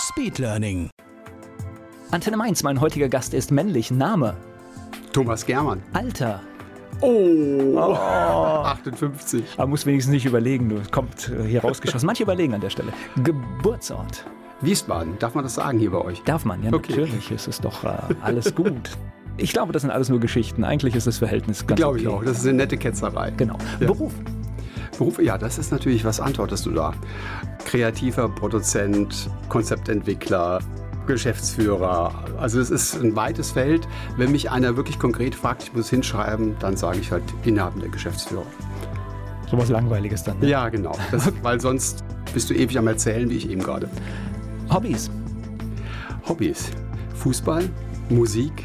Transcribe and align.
Speedlearning. 0.00 0.90
Antenne 2.10 2.36
Mainz, 2.36 2.62
mein 2.62 2.80
heutiger 2.80 3.08
Gast 3.08 3.34
ist 3.34 3.50
männlich. 3.52 3.90
Name, 3.90 4.34
Thomas 5.12 5.44
Germann. 5.46 5.82
Alter. 5.92 6.40
Oh, 7.02 7.76
58. 8.64 9.44
Aber 9.56 9.66
muss 9.68 9.86
wenigstens 9.86 10.12
nicht 10.12 10.26
überlegen, 10.26 10.68
du 10.68 10.82
kommt 10.90 11.28
äh, 11.30 11.44
hier 11.46 11.60
rausgeschossen. 11.62 12.06
Manche 12.06 12.22
überlegen 12.24 12.54
an 12.54 12.60
der 12.60 12.70
Stelle. 12.70 12.92
Geburtsort. 13.22 14.24
Wiesbaden, 14.60 15.18
darf 15.18 15.34
man 15.34 15.44
das 15.44 15.54
sagen 15.54 15.78
hier 15.78 15.90
bei 15.90 15.98
euch? 15.98 16.22
Darf 16.24 16.44
man, 16.44 16.62
ja, 16.62 16.72
Okay. 16.72 16.92
natürlich. 16.92 17.30
Es 17.30 17.46
ist 17.46 17.64
doch 17.64 17.84
äh, 17.84 17.90
alles 18.22 18.54
gut. 18.54 18.90
Ich 19.36 19.52
glaube, 19.52 19.72
das 19.72 19.82
sind 19.82 19.90
alles 19.90 20.08
nur 20.10 20.20
Geschichten. 20.20 20.64
Eigentlich 20.64 20.94
ist 20.94 21.06
das 21.06 21.18
Verhältnis 21.18 21.66
ganz 21.66 21.78
Glaube 21.78 21.94
okay. 21.94 22.02
ich 22.02 22.08
auch. 22.08 22.22
Das 22.24 22.38
ist 22.38 22.44
eine 22.46 22.54
nette 22.58 22.76
Ketzerei. 22.76 23.30
Genau. 23.36 23.56
Ja. 23.80 23.86
Beruf. 23.86 24.12
Beruf, 25.00 25.18
ja, 25.18 25.38
das 25.38 25.56
ist 25.56 25.72
natürlich, 25.72 26.04
was 26.04 26.20
antwortest 26.20 26.66
du 26.66 26.72
da? 26.72 26.92
Kreativer 27.64 28.28
Produzent, 28.28 29.30
Konzeptentwickler, 29.48 30.58
Geschäftsführer. 31.06 32.12
Also 32.38 32.60
es 32.60 32.70
ist 32.70 32.96
ein 32.96 33.16
weites 33.16 33.52
Feld. 33.52 33.88
Wenn 34.18 34.30
mich 34.30 34.50
einer 34.50 34.76
wirklich 34.76 34.98
konkret 34.98 35.34
fragt, 35.34 35.62
ich 35.62 35.72
muss 35.72 35.88
hinschreiben, 35.88 36.54
dann 36.60 36.76
sage 36.76 36.98
ich 36.98 37.10
halt 37.10 37.22
innehabender 37.44 37.88
Geschäftsführer. 37.88 38.44
Sowas 39.50 39.70
Langweiliges 39.70 40.22
dann. 40.22 40.38
Ne? 40.40 40.48
Ja, 40.48 40.68
genau. 40.68 40.94
Das, 41.10 41.32
weil 41.42 41.58
sonst 41.62 42.04
bist 42.34 42.50
du 42.50 42.54
ewig 42.54 42.76
am 42.76 42.86
Erzählen, 42.86 43.30
wie 43.30 43.36
ich 43.38 43.48
eben 43.48 43.62
gerade. 43.62 43.88
Hobbys. 44.70 45.10
Hobbys. 46.28 46.72
Fußball, 47.14 47.70
Musik 48.10 48.64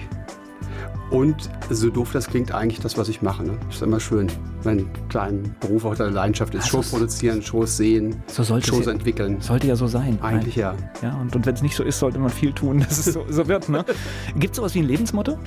und 1.12 1.50
so 1.70 1.90
doof 1.90 2.10
das 2.14 2.28
klingt 2.28 2.54
eigentlich 2.54 2.80
das, 2.80 2.98
was 2.98 3.10
ich 3.10 3.22
mache. 3.22 3.44
Ne? 3.44 3.58
Ist 3.70 3.82
immer 3.82 4.00
schön, 4.00 4.28
wenn 4.64 4.88
dein 5.10 5.56
Beruf 5.60 5.86
auch 5.86 5.96
deine 5.96 6.12
Leidenschaft 6.12 6.54
ist. 6.56 6.64
Das 6.64 6.70
Shows 6.70 6.92
produzieren, 6.92 7.42
Shows 7.42 7.78
sehen, 7.78 8.16
So 8.28 8.44
Shows 8.44 8.86
ja, 8.86 8.92
entwickeln. 8.92 9.40
sollte 9.40 9.68
ja 9.68 9.76
so 9.76 9.88
sein. 9.88 10.18
Eigentlich 10.22 10.56
ja. 10.56 10.76
Ja, 11.02 11.16
und, 11.16 11.36
und 11.36 11.46
wenn 11.46 11.54
es 11.54 11.62
nicht 11.62 11.76
so 11.76 11.84
ist, 11.84 12.00
sollte 12.00 12.20
man 12.20 12.30
viel 12.30 12.54
tun, 12.54 12.80
dass 12.88 13.06
es 13.06 13.14
so, 13.14 13.26
so 13.30 13.48
wird. 13.48 13.70
Ne? 13.70 13.86
Gibt 14.38 14.54
es 14.54 14.58
sowas 14.58 14.74
wie 14.76 14.80
ein 14.80 14.88
Lebensmotto? 14.88 15.38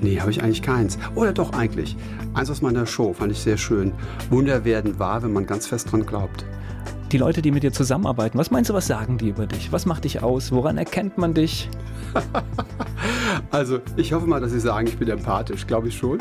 Nee, 0.00 0.20
habe 0.20 0.30
ich 0.30 0.42
eigentlich 0.42 0.62
keins. 0.62 0.98
Oder 1.14 1.32
doch 1.32 1.52
eigentlich. 1.52 1.96
Eins 2.34 2.50
aus 2.50 2.60
meiner 2.60 2.84
Show 2.86 3.12
fand 3.14 3.32
ich 3.32 3.38
sehr 3.38 3.56
schön. 3.56 3.92
Wunder 4.30 4.64
werden 4.64 4.98
wahr, 4.98 5.22
wenn 5.22 5.32
man 5.32 5.46
ganz 5.46 5.66
fest 5.66 5.90
dran 5.90 6.04
glaubt. 6.04 6.44
Die 7.12 7.18
Leute, 7.18 7.40
die 7.40 7.52
mit 7.52 7.62
dir 7.62 7.72
zusammenarbeiten, 7.72 8.36
was 8.36 8.50
meinst 8.50 8.68
du, 8.68 8.74
was 8.74 8.88
sagen 8.88 9.16
die 9.16 9.28
über 9.28 9.46
dich? 9.46 9.70
Was 9.70 9.86
macht 9.86 10.04
dich 10.04 10.22
aus? 10.22 10.50
Woran 10.50 10.76
erkennt 10.76 11.18
man 11.18 11.34
dich? 11.34 11.68
Also, 13.50 13.80
ich 13.96 14.12
hoffe 14.12 14.26
mal, 14.26 14.40
dass 14.40 14.52
Sie 14.52 14.60
sagen, 14.60 14.86
ich 14.86 14.96
bin 14.96 15.08
empathisch, 15.08 15.66
glaube 15.66 15.88
ich 15.88 15.96
schon. 15.96 16.18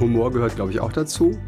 Humor 0.00 0.32
gehört, 0.32 0.56
glaube 0.56 0.72
ich, 0.72 0.80
auch 0.80 0.92
dazu. 0.92 1.38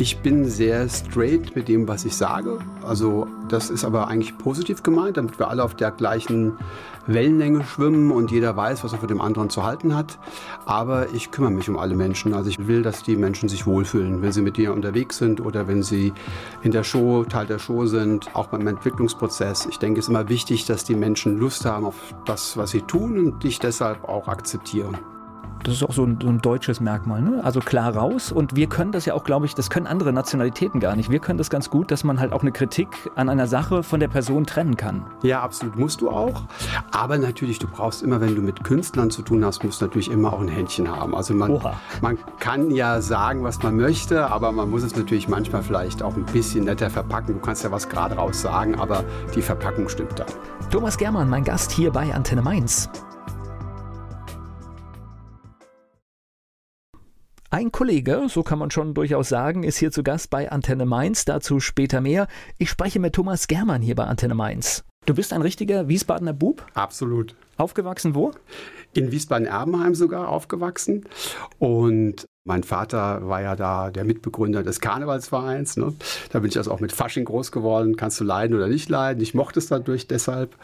Ich 0.00 0.16
bin 0.20 0.48
sehr 0.48 0.88
straight 0.88 1.54
mit 1.54 1.68
dem, 1.68 1.86
was 1.86 2.06
ich 2.06 2.16
sage. 2.16 2.56
Also, 2.82 3.26
das 3.50 3.68
ist 3.68 3.84
aber 3.84 4.08
eigentlich 4.08 4.38
positiv 4.38 4.82
gemeint, 4.82 5.18
damit 5.18 5.38
wir 5.38 5.48
alle 5.48 5.62
auf 5.62 5.74
der 5.74 5.90
gleichen 5.90 6.54
Wellenlänge 7.06 7.64
schwimmen 7.64 8.10
und 8.10 8.30
jeder 8.30 8.56
weiß, 8.56 8.82
was 8.82 8.94
er 8.94 8.98
von 8.98 9.08
dem 9.08 9.20
anderen 9.20 9.50
zu 9.50 9.62
halten 9.62 9.94
hat. 9.94 10.18
Aber 10.64 11.12
ich 11.12 11.30
kümmere 11.30 11.50
mich 11.50 11.68
um 11.68 11.76
alle 11.76 11.94
Menschen. 11.96 12.32
Also, 12.32 12.48
ich 12.48 12.66
will, 12.66 12.80
dass 12.80 13.02
die 13.02 13.14
Menschen 13.14 13.50
sich 13.50 13.66
wohlfühlen, 13.66 14.22
wenn 14.22 14.32
sie 14.32 14.40
mit 14.40 14.56
dir 14.56 14.72
unterwegs 14.72 15.18
sind 15.18 15.38
oder 15.38 15.68
wenn 15.68 15.82
sie 15.82 16.14
in 16.62 16.70
der 16.70 16.82
Show, 16.82 17.24
Teil 17.24 17.46
der 17.46 17.58
Show 17.58 17.84
sind, 17.84 18.34
auch 18.34 18.46
beim 18.46 18.66
Entwicklungsprozess. 18.66 19.66
Ich 19.66 19.78
denke, 19.80 20.00
es 20.00 20.06
ist 20.06 20.08
immer 20.08 20.30
wichtig, 20.30 20.64
dass 20.64 20.82
die 20.82 20.94
Menschen 20.94 21.36
Lust 21.38 21.66
haben 21.66 21.84
auf 21.84 22.14
das, 22.24 22.56
was 22.56 22.70
sie 22.70 22.80
tun 22.80 23.18
und 23.18 23.44
dich 23.44 23.58
deshalb 23.58 24.04
auch 24.04 24.28
akzeptieren. 24.28 24.96
Das 25.62 25.74
ist 25.74 25.82
auch 25.82 25.92
so 25.92 26.04
ein, 26.04 26.18
so 26.20 26.28
ein 26.28 26.40
deutsches 26.40 26.80
Merkmal, 26.80 27.20
ne? 27.20 27.40
Also 27.44 27.60
klar 27.60 27.94
raus. 27.94 28.32
Und 28.32 28.56
wir 28.56 28.66
können 28.66 28.92
das 28.92 29.04
ja 29.04 29.14
auch, 29.14 29.24
glaube 29.24 29.46
ich, 29.46 29.54
das 29.54 29.68
können 29.68 29.86
andere 29.86 30.12
Nationalitäten 30.12 30.80
gar 30.80 30.96
nicht. 30.96 31.10
Wir 31.10 31.18
können 31.18 31.38
das 31.38 31.50
ganz 31.50 31.68
gut, 31.68 31.90
dass 31.90 32.02
man 32.02 32.18
halt 32.18 32.32
auch 32.32 32.42
eine 32.42 32.52
Kritik 32.52 32.88
an 33.14 33.28
einer 33.28 33.46
Sache 33.46 33.82
von 33.82 34.00
der 34.00 34.08
Person 34.08 34.46
trennen 34.46 34.76
kann. 34.76 35.04
Ja, 35.22 35.42
absolut 35.42 35.76
musst 35.76 36.00
du 36.00 36.10
auch. 36.10 36.44
Aber 36.92 37.18
natürlich, 37.18 37.58
du 37.58 37.66
brauchst 37.66 38.02
immer, 38.02 38.20
wenn 38.20 38.34
du 38.34 38.42
mit 38.42 38.64
Künstlern 38.64 39.10
zu 39.10 39.22
tun 39.22 39.44
hast, 39.44 39.62
musst 39.62 39.80
du 39.80 39.86
natürlich 39.86 40.10
immer 40.10 40.32
auch 40.32 40.40
ein 40.40 40.48
Händchen 40.48 40.88
haben. 40.88 41.14
Also 41.14 41.34
man, 41.34 41.50
Oha. 41.50 41.74
man 42.00 42.18
kann 42.38 42.70
ja 42.70 43.00
sagen, 43.02 43.42
was 43.42 43.62
man 43.62 43.76
möchte, 43.76 44.30
aber 44.30 44.52
man 44.52 44.70
muss 44.70 44.82
es 44.82 44.96
natürlich 44.96 45.28
manchmal 45.28 45.62
vielleicht 45.62 46.02
auch 46.02 46.16
ein 46.16 46.24
bisschen 46.24 46.64
netter 46.64 46.88
verpacken. 46.88 47.34
Du 47.34 47.40
kannst 47.40 47.64
ja 47.64 47.70
was 47.70 47.88
gerade 47.88 48.14
raus 48.14 48.40
sagen, 48.40 48.76
aber 48.76 49.04
die 49.34 49.42
Verpackung 49.42 49.88
stimmt 49.88 50.18
dann. 50.18 50.28
Thomas 50.70 50.96
Germann, 50.96 51.28
mein 51.28 51.44
Gast 51.44 51.70
hier 51.70 51.90
bei 51.90 52.14
Antenne 52.14 52.42
Mainz. 52.42 52.88
Ein 57.52 57.72
Kollege, 57.72 58.26
so 58.28 58.44
kann 58.44 58.60
man 58.60 58.70
schon 58.70 58.94
durchaus 58.94 59.28
sagen, 59.28 59.64
ist 59.64 59.76
hier 59.76 59.90
zu 59.90 60.04
Gast 60.04 60.30
bei 60.30 60.52
Antenne 60.52 60.86
Mainz. 60.86 61.24
Dazu 61.24 61.58
später 61.58 62.00
mehr. 62.00 62.28
Ich 62.58 62.70
spreche 62.70 63.00
mit 63.00 63.12
Thomas 63.12 63.48
Germann 63.48 63.82
hier 63.82 63.96
bei 63.96 64.04
Antenne 64.04 64.36
Mainz. 64.36 64.84
Du 65.04 65.14
bist 65.14 65.32
ein 65.32 65.42
richtiger 65.42 65.88
Wiesbadener 65.88 66.32
Bub. 66.32 66.64
Absolut. 66.74 67.34
Aufgewachsen 67.56 68.14
wo? 68.14 68.30
in 68.92 69.10
Wiesbaden-Erbenheim 69.10 69.94
sogar 69.94 70.28
aufgewachsen. 70.28 71.06
Und 71.58 72.24
mein 72.44 72.62
Vater 72.62 73.28
war 73.28 73.42
ja 73.42 73.56
da 73.56 73.90
der 73.90 74.04
Mitbegründer 74.04 74.62
des 74.62 74.80
Karnevalsvereins. 74.80 75.76
Ne? 75.76 75.94
Da 76.30 76.38
bin 76.38 76.50
ich 76.50 76.56
also 76.56 76.70
auch 76.70 76.80
mit 76.80 76.92
Fasching 76.92 77.24
groß 77.24 77.52
geworden. 77.52 77.96
Kannst 77.96 78.20
du 78.20 78.24
leiden 78.24 78.56
oder 78.56 78.68
nicht 78.68 78.88
leiden? 78.88 79.22
Ich 79.22 79.34
mochte 79.34 79.58
es 79.58 79.66
dadurch 79.66 80.06
deshalb. 80.06 80.56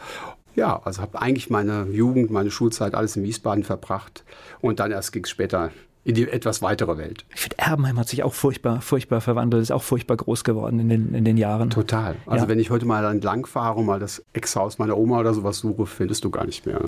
Ja, 0.55 0.81
also 0.83 1.01
habe 1.01 1.21
eigentlich 1.21 1.49
meine 1.49 1.83
Jugend, 1.91 2.31
meine 2.31 2.49
Schulzeit 2.49 2.95
alles 2.95 3.15
in 3.15 3.23
Wiesbaden 3.23 3.63
verbracht. 3.63 4.23
Und 4.59 4.79
dann 4.79 4.91
erst 4.91 5.11
ging 5.11 5.23
es 5.23 5.29
später 5.29 5.71
in 6.07 6.15
die 6.15 6.27
etwas 6.29 6.61
weitere 6.61 6.97
Welt. 6.97 7.25
Ich 7.35 7.41
finde, 7.41 7.57
Erbenheim 7.59 7.99
hat 7.99 8.07
sich 8.07 8.23
auch 8.23 8.33
furchtbar, 8.33 8.79
furchtbar 8.81 9.19
verwandelt, 9.19 9.61
ist 9.61 9.71
auch 9.71 9.83
furchtbar 9.83 10.15
groß 10.15 10.45
geworden 10.45 10.79
in 10.79 10.87
den, 10.87 11.13
in 11.13 11.25
den 11.25 11.35
Jahren. 11.35 11.69
Total. 11.69 12.15
Also 12.25 12.45
Ja. 12.45 12.49
wenn 12.49 12.59
ich 12.59 12.69
heute 12.69 12.85
mal 12.85 13.03
entlang 13.05 13.45
fahre 13.45 13.79
und 13.79 13.85
mal 13.85 13.99
das 13.99 14.23
Ex-Haus 14.31 14.79
meiner 14.79 14.97
Oma 14.97 15.19
oder 15.19 15.33
sowas 15.33 15.59
suche, 15.59 15.85
findest 15.85 16.23
du 16.23 16.29
gar 16.29 16.45
nicht 16.45 16.65
mehr. 16.65 16.79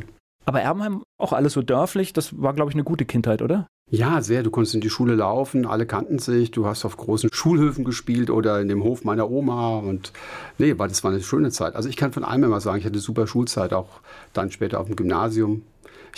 Aber 0.46 0.62
Erbenheim, 0.62 1.04
auch 1.20 1.34
alles 1.34 1.54
so 1.54 1.62
dörflich, 1.62 2.14
das 2.14 2.42
war, 2.42 2.54
glaube 2.54 2.72
ich, 2.72 2.76
eine 2.76 2.86
gute 2.86 3.04
Kindheit, 3.06 3.42
oder? 3.42 3.68
Ja, 3.92 4.22
sehr. 4.22 4.42
Du 4.44 4.52
konntest 4.52 4.76
in 4.76 4.82
die 4.82 4.90
Schule 4.90 5.16
laufen, 5.16 5.66
alle 5.66 5.86
kannten 5.86 6.20
sich. 6.20 6.52
Du 6.52 6.66
hast 6.66 6.86
auf 6.86 6.96
großen 6.96 7.30
Schulhöfen 7.34 7.84
gespielt 7.84 8.30
oder 8.30 8.62
in 8.62 8.68
dem 8.70 8.84
Hof 8.84 9.04
meiner 9.04 9.30
Oma. 9.30 9.80
Und 9.80 10.14
nee, 10.60 10.78
war, 10.78 10.88
das 10.88 11.04
war 11.04 11.12
eine 11.12 11.22
schöne 11.22 11.50
Zeit. 11.52 11.76
Also 11.76 11.90
ich 11.90 11.98
kann 11.98 12.14
von 12.14 12.24
allem 12.24 12.44
immer 12.46 12.62
sagen, 12.62 12.78
ich 12.80 12.86
hatte 12.86 13.00
super 13.00 13.28
Schulzeit, 13.28 13.74
auch 13.74 14.00
dann 14.32 14.50
später 14.52 14.80
auf 14.80 14.88
dem 14.88 14.96
Gymnasium. 14.96 15.64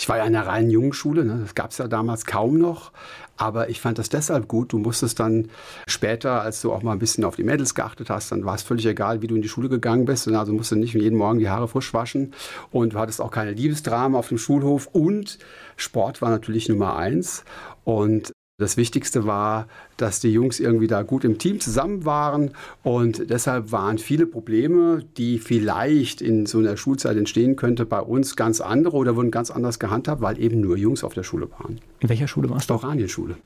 Ich 0.02 0.08
war 0.08 0.16
ja 0.16 0.24
in 0.24 0.34
einer 0.34 0.48
reinen 0.48 0.68
Jungenschule, 0.68 1.24
ne? 1.24 1.38
das 1.42 1.54
gab 1.54 1.70
es 1.70 1.78
ja 1.78 1.86
damals 1.86 2.26
kaum 2.26 2.58
noch. 2.58 2.90
Aber 3.36 3.70
ich 3.70 3.80
fand 3.80 4.00
das 4.00 4.08
deshalb 4.08 4.48
gut. 4.48 4.72
Du 4.72 4.78
musstest 4.78 5.20
dann 5.20 5.48
später, 5.86 6.42
als 6.42 6.60
du 6.60 6.72
auch 6.72 6.82
mal 6.82 6.90
ein 6.90 6.98
bisschen 6.98 7.22
auf 7.22 7.36
die 7.36 7.44
Mädels 7.44 7.72
geachtet 7.76 8.10
hast, 8.10 8.32
dann 8.32 8.44
war 8.44 8.56
es 8.56 8.64
völlig 8.64 8.84
egal, 8.86 9.22
wie 9.22 9.28
du 9.28 9.36
in 9.36 9.42
die 9.42 9.48
Schule 9.48 9.68
gegangen 9.68 10.04
bist. 10.04 10.26
Und 10.26 10.34
also 10.34 10.52
musst 10.52 10.72
du 10.72 10.76
nicht 10.76 10.94
jeden 10.94 11.16
Morgen 11.16 11.38
die 11.38 11.48
Haare 11.48 11.68
frisch 11.68 11.94
waschen. 11.94 12.34
Und 12.72 12.94
du 12.94 12.98
hattest 12.98 13.20
auch 13.20 13.30
keine 13.30 13.52
Liebesdrama 13.52 14.18
auf 14.18 14.26
dem 14.26 14.38
Schulhof. 14.38 14.88
Und 14.88 15.38
Sport 15.76 16.20
war 16.20 16.30
natürlich 16.30 16.68
Nummer 16.68 16.96
eins. 16.96 17.44
Und 17.84 18.31
das 18.58 18.76
Wichtigste 18.76 19.26
war, 19.26 19.66
dass 19.96 20.20
die 20.20 20.30
Jungs 20.32 20.60
irgendwie 20.60 20.86
da 20.86 21.02
gut 21.02 21.24
im 21.24 21.38
Team 21.38 21.60
zusammen 21.60 22.04
waren. 22.04 22.52
Und 22.82 23.30
deshalb 23.30 23.72
waren 23.72 23.98
viele 23.98 24.26
Probleme, 24.26 25.04
die 25.16 25.38
vielleicht 25.38 26.20
in 26.20 26.46
so 26.46 26.58
einer 26.58 26.76
Schulzeit 26.76 27.16
entstehen 27.16 27.56
könnte, 27.56 27.84
bei 27.86 28.00
uns 28.00 28.36
ganz 28.36 28.60
andere 28.60 28.96
oder 28.96 29.16
wurden 29.16 29.30
ganz 29.30 29.50
anders 29.50 29.78
gehandhabt, 29.78 30.22
weil 30.22 30.40
eben 30.40 30.60
nur 30.60 30.76
Jungs 30.76 31.04
auf 31.04 31.14
der 31.14 31.22
Schule 31.22 31.50
waren. 31.50 31.80
In 32.00 32.08
welcher 32.08 32.28
Schule 32.28 32.48
warst 32.50 32.70
du? 32.70 32.74
Oranienschule. 32.74 33.36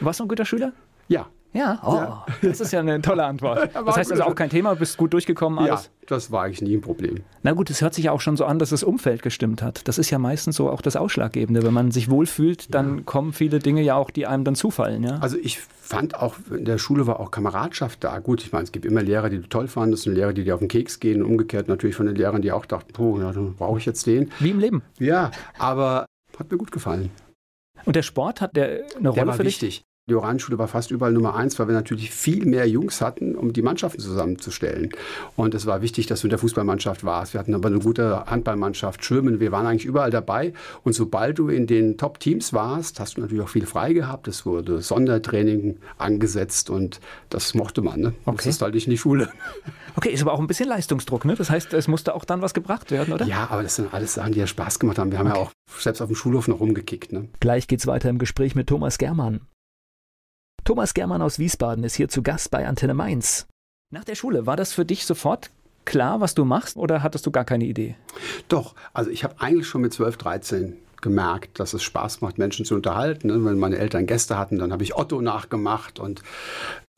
Warst 0.00 0.20
du 0.20 0.24
ein 0.24 0.28
guter 0.28 0.44
Schüler? 0.44 0.72
Ja. 1.08 1.26
Ja, 1.54 1.80
oh, 1.82 1.94
Ja. 1.94 2.26
das 2.42 2.60
ist 2.60 2.72
ja 2.72 2.80
eine 2.80 3.00
tolle 3.00 3.24
Antwort. 3.24 3.70
Das 3.86 3.96
heißt 3.96 4.12
also 4.12 4.24
auch 4.24 4.34
kein 4.34 4.50
Thema, 4.50 4.74
bist 4.74 4.96
gut 4.98 5.12
durchgekommen, 5.14 5.64
Ja, 5.64 5.72
alles. 5.72 5.90
das 6.06 6.30
war 6.30 6.42
eigentlich 6.44 6.60
nie 6.62 6.74
ein 6.76 6.82
Problem. 6.82 7.22
Na 7.42 7.52
gut, 7.52 7.70
es 7.70 7.80
hört 7.80 7.94
sich 7.94 8.04
ja 8.04 8.12
auch 8.12 8.20
schon 8.20 8.36
so 8.36 8.44
an, 8.44 8.58
dass 8.58 8.70
das 8.70 8.82
Umfeld 8.82 9.22
gestimmt 9.22 9.62
hat. 9.62 9.88
Das 9.88 9.96
ist 9.98 10.10
ja 10.10 10.18
meistens 10.18 10.56
so 10.56 10.68
auch 10.70 10.82
das 10.82 10.94
Ausschlaggebende. 10.96 11.62
Wenn 11.62 11.72
man 11.72 11.90
sich 11.90 12.10
wohlfühlt, 12.10 12.74
dann 12.74 13.06
kommen 13.06 13.32
viele 13.32 13.60
Dinge 13.60 13.80
ja 13.82 13.94
auch, 13.96 14.10
die 14.10 14.26
einem 14.26 14.44
dann 14.44 14.54
zufallen. 14.56 15.02
Ja? 15.04 15.18
Also 15.20 15.38
ich 15.38 15.58
fand 15.58 16.14
auch, 16.16 16.34
in 16.50 16.66
der 16.66 16.76
Schule 16.78 17.06
war 17.06 17.18
auch 17.18 17.30
Kameradschaft 17.30 18.04
da. 18.04 18.18
Gut, 18.18 18.42
ich 18.42 18.52
meine, 18.52 18.64
es 18.64 18.72
gibt 18.72 18.84
immer 18.84 19.02
Lehrer, 19.02 19.30
die 19.30 19.38
du 19.38 19.48
toll 19.48 19.68
fandest 19.68 20.06
und 20.06 20.14
Lehrer, 20.14 20.34
die 20.34 20.44
dir 20.44 20.54
auf 20.54 20.60
den 20.60 20.68
Keks 20.68 21.00
gehen. 21.00 21.22
Und 21.22 21.30
umgekehrt 21.30 21.66
natürlich 21.68 21.96
von 21.96 22.04
den 22.06 22.14
Lehrern, 22.16 22.42
die 22.42 22.52
auch 22.52 22.66
dachten, 22.66 22.92
puh, 22.92 23.18
ja, 23.20 23.32
brauche 23.56 23.78
ich 23.78 23.86
jetzt 23.86 24.06
den. 24.06 24.30
Wie 24.38 24.50
im 24.50 24.58
Leben. 24.58 24.82
Ja, 24.98 25.30
aber 25.58 26.04
hat 26.38 26.50
mir 26.52 26.58
gut 26.58 26.72
gefallen. 26.72 27.10
Und 27.86 27.96
der 27.96 28.02
Sport 28.02 28.40
hat 28.42 28.54
der 28.56 28.66
eine 28.96 29.02
Der 29.02 29.10
Rolle 29.12 29.26
war 29.28 29.34
für 29.34 29.44
dich? 29.44 29.62
wichtig. 29.62 29.82
Die 30.08 30.14
Orangenschule 30.14 30.58
war 30.58 30.68
fast 30.68 30.90
überall 30.90 31.12
Nummer 31.12 31.34
eins, 31.34 31.58
weil 31.58 31.68
wir 31.68 31.74
natürlich 31.74 32.10
viel 32.10 32.46
mehr 32.46 32.66
Jungs 32.66 33.02
hatten, 33.02 33.34
um 33.34 33.52
die 33.52 33.60
Mannschaften 33.60 34.00
zusammenzustellen. 34.00 34.90
Und 35.36 35.54
es 35.54 35.66
war 35.66 35.82
wichtig, 35.82 36.06
dass 36.06 36.22
du 36.22 36.28
in 36.28 36.30
der 36.30 36.38
Fußballmannschaft 36.38 37.04
warst. 37.04 37.34
Wir 37.34 37.40
hatten 37.40 37.54
aber 37.54 37.68
eine 37.68 37.80
gute 37.80 38.24
Handballmannschaft, 38.24 39.04
Schwimmen. 39.04 39.38
Wir 39.38 39.52
waren 39.52 39.66
eigentlich 39.66 39.84
überall 39.84 40.10
dabei. 40.10 40.54
Und 40.82 40.94
sobald 40.94 41.38
du 41.38 41.48
in 41.48 41.66
den 41.66 41.98
Top-Teams 41.98 42.54
warst, 42.54 43.00
hast 43.00 43.16
du 43.16 43.20
natürlich 43.20 43.44
auch 43.44 43.50
viel 43.50 43.66
frei 43.66 43.92
gehabt. 43.92 44.28
Es 44.28 44.46
wurde 44.46 44.80
Sondertraining 44.80 45.76
angesetzt 45.98 46.70
und 46.70 47.00
das 47.28 47.52
mochte 47.52 47.82
man. 47.82 48.00
Ne? 48.00 48.14
Okay. 48.24 48.36
Das 48.36 48.46
ist 48.46 48.62
halt 48.62 48.74
nicht 48.74 48.86
in 48.86 48.92
die 48.92 48.98
Schule. 48.98 49.28
Okay, 49.94 50.10
ist 50.10 50.22
aber 50.22 50.32
auch 50.32 50.40
ein 50.40 50.46
bisschen 50.46 50.68
Leistungsdruck, 50.68 51.24
ne? 51.24 51.34
Das 51.34 51.50
heißt, 51.50 51.74
es 51.74 51.88
musste 51.88 52.14
auch 52.14 52.24
dann 52.24 52.40
was 52.40 52.54
gebracht 52.54 52.90
werden, 52.92 53.12
oder? 53.12 53.26
Ja, 53.26 53.48
aber 53.50 53.64
das 53.64 53.76
sind 53.76 53.92
alles 53.92 54.14
Sachen, 54.14 54.32
die 54.32 54.38
ja 54.38 54.46
Spaß 54.46 54.78
gemacht 54.78 54.98
haben. 54.98 55.10
Wir 55.10 55.18
haben 55.18 55.26
okay. 55.26 55.36
ja 55.36 55.42
auch 55.42 55.52
selbst 55.78 56.00
auf 56.00 56.08
dem 56.08 56.14
Schulhof 56.14 56.48
noch 56.48 56.60
rumgekickt. 56.60 57.12
Ne? 57.12 57.28
Gleich 57.40 57.66
geht's 57.66 57.86
weiter 57.86 58.08
im 58.08 58.18
Gespräch 58.18 58.54
mit 58.54 58.68
Thomas 58.68 58.96
Germann. 58.96 59.40
Thomas 60.68 60.92
Germann 60.92 61.22
aus 61.22 61.38
Wiesbaden 61.38 61.82
ist 61.82 61.94
hier 61.94 62.10
zu 62.10 62.22
Gast 62.22 62.50
bei 62.50 62.68
Antenne 62.68 62.92
Mainz. 62.92 63.46
Nach 63.90 64.04
der 64.04 64.14
Schule, 64.14 64.44
war 64.44 64.54
das 64.54 64.74
für 64.74 64.84
dich 64.84 65.06
sofort 65.06 65.50
klar, 65.86 66.20
was 66.20 66.34
du 66.34 66.44
machst, 66.44 66.76
oder 66.76 67.02
hattest 67.02 67.24
du 67.24 67.30
gar 67.30 67.46
keine 67.46 67.64
Idee? 67.64 67.96
Doch, 68.48 68.74
also 68.92 69.08
ich 69.08 69.24
habe 69.24 69.36
eigentlich 69.38 69.66
schon 69.66 69.80
mit 69.80 69.94
12, 69.94 70.18
13 70.18 70.76
gemerkt, 71.00 71.58
dass 71.58 71.72
es 71.72 71.82
Spaß 71.82 72.20
macht, 72.20 72.36
Menschen 72.36 72.66
zu 72.66 72.74
unterhalten. 72.74 73.28
Ne? 73.28 73.42
Wenn 73.46 73.58
meine 73.58 73.78
Eltern 73.78 74.04
Gäste 74.04 74.36
hatten, 74.36 74.58
dann 74.58 74.70
habe 74.70 74.82
ich 74.82 74.94
Otto 74.94 75.22
nachgemacht 75.22 76.00
und 76.00 76.22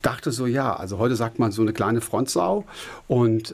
dachte 0.01 0.33
so, 0.33 0.47
ja, 0.47 0.75
also 0.75 0.97
heute 0.97 1.15
sagt 1.15 1.39
man 1.39 1.53
so 1.53 1.61
eine 1.61 1.71
kleine 1.71 2.01
Frontsau 2.01 2.65
und 3.07 3.53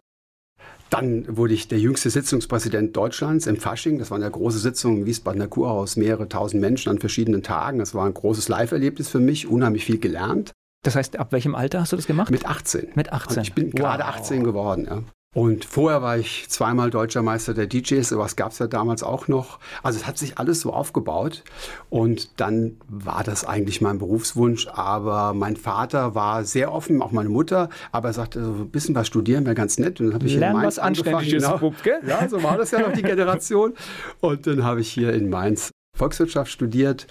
dann 0.90 1.38
wurde 1.38 1.54
ich 1.54 1.68
der 1.68 1.80
jüngste 1.80 2.10
Sitzungspräsident 2.10 2.96
Deutschlands 2.96 3.48
im 3.48 3.58
Fasching. 3.58 4.00
Das 4.00 4.12
war 4.12 4.18
eine 4.18 4.30
große 4.30 4.60
Sitzung 4.60 4.98
im 4.98 5.06
Wiesbadener 5.06 5.48
Kurhaus, 5.48 5.96
mehrere 5.96 6.30
tausend 6.30 6.62
Menschen 6.62 6.90
an 6.90 7.00
verschiedenen 7.00 7.44
Tagen. 7.44 7.80
Das 7.80 7.94
war 7.94 8.06
ein 8.06 8.14
großes 8.14 8.48
Live-Erlebnis 8.48 9.10
für 9.10 9.20
mich, 9.20 9.48
unheimlich 9.48 9.86
viel 9.86 10.00
gelernt. 10.00 10.54
Das 10.84 10.96
heißt, 10.96 11.18
ab 11.18 11.32
welchem 11.32 11.56
Alter 11.56 11.82
hast 11.82 11.92
du 11.92 11.96
das 11.98 12.08
gemacht? 12.08 12.32
Mit 12.32 12.46
18. 12.46 12.90
Mit 12.96 13.12
18. 13.12 13.38
Und 13.38 13.44
ich 13.44 13.54
bin 13.54 13.68
wow. 13.68 13.74
gerade 13.74 14.06
18 14.06 14.44
geworden. 14.44 14.86
Ja. 14.90 15.04
Und 15.38 15.66
vorher 15.66 16.02
war 16.02 16.18
ich 16.18 16.50
zweimal 16.50 16.90
deutscher 16.90 17.22
Meister 17.22 17.54
der 17.54 17.68
DJs, 17.68 18.10
sowas 18.10 18.36
gab 18.36 18.54
es 18.54 18.58
ja 18.58 18.66
damals 18.66 19.04
auch 19.04 19.28
noch. 19.28 19.60
Also 19.84 20.00
es 20.00 20.08
hat 20.08 20.18
sich 20.18 20.40
alles 20.40 20.62
so 20.62 20.74
aufgebaut. 20.74 21.44
Und 21.92 22.42
dann 22.42 22.78
war 22.88 23.24
das 23.24 23.46
eigentlich 23.46 23.80
mein 23.80 24.00
Berufswunsch. 24.00 24.68
Aber 24.70 25.36
mein 25.36 25.56
Vater 25.56 26.16
war 26.16 26.44
sehr 26.44 26.74
offen, 26.74 27.04
auch 27.04 27.12
meine 27.12 27.30
Mutter. 27.30 27.70
Aber 27.92 28.08
er 28.10 28.14
sagte, 28.14 28.44
so 28.44 28.50
ein 28.50 28.70
bisschen 28.72 28.96
was 28.96 29.06
studieren 29.06 29.46
wäre 29.46 29.54
ganz 29.54 29.78
nett. 29.78 30.00
Und 30.00 30.08
dann 30.08 30.16
habe 30.16 30.26
ich 30.26 30.38
Lernen 30.38 30.64
was 30.64 30.80
Anständiges, 30.80 31.44
genau. 31.44 31.60
Bub, 31.60 31.76
Ja, 31.86 32.28
so 32.28 32.42
war 32.42 32.58
das 32.58 32.72
ja 32.72 32.80
noch 32.80 32.94
die 32.94 33.04
Generation. 33.04 33.76
Und 34.22 34.48
dann 34.48 34.64
habe 34.64 34.82
ich 34.82 34.90
hier 34.90 35.14
in 35.14 35.30
Mainz 35.30 35.70
Volkswirtschaft 35.96 36.52
studiert. 36.52 37.06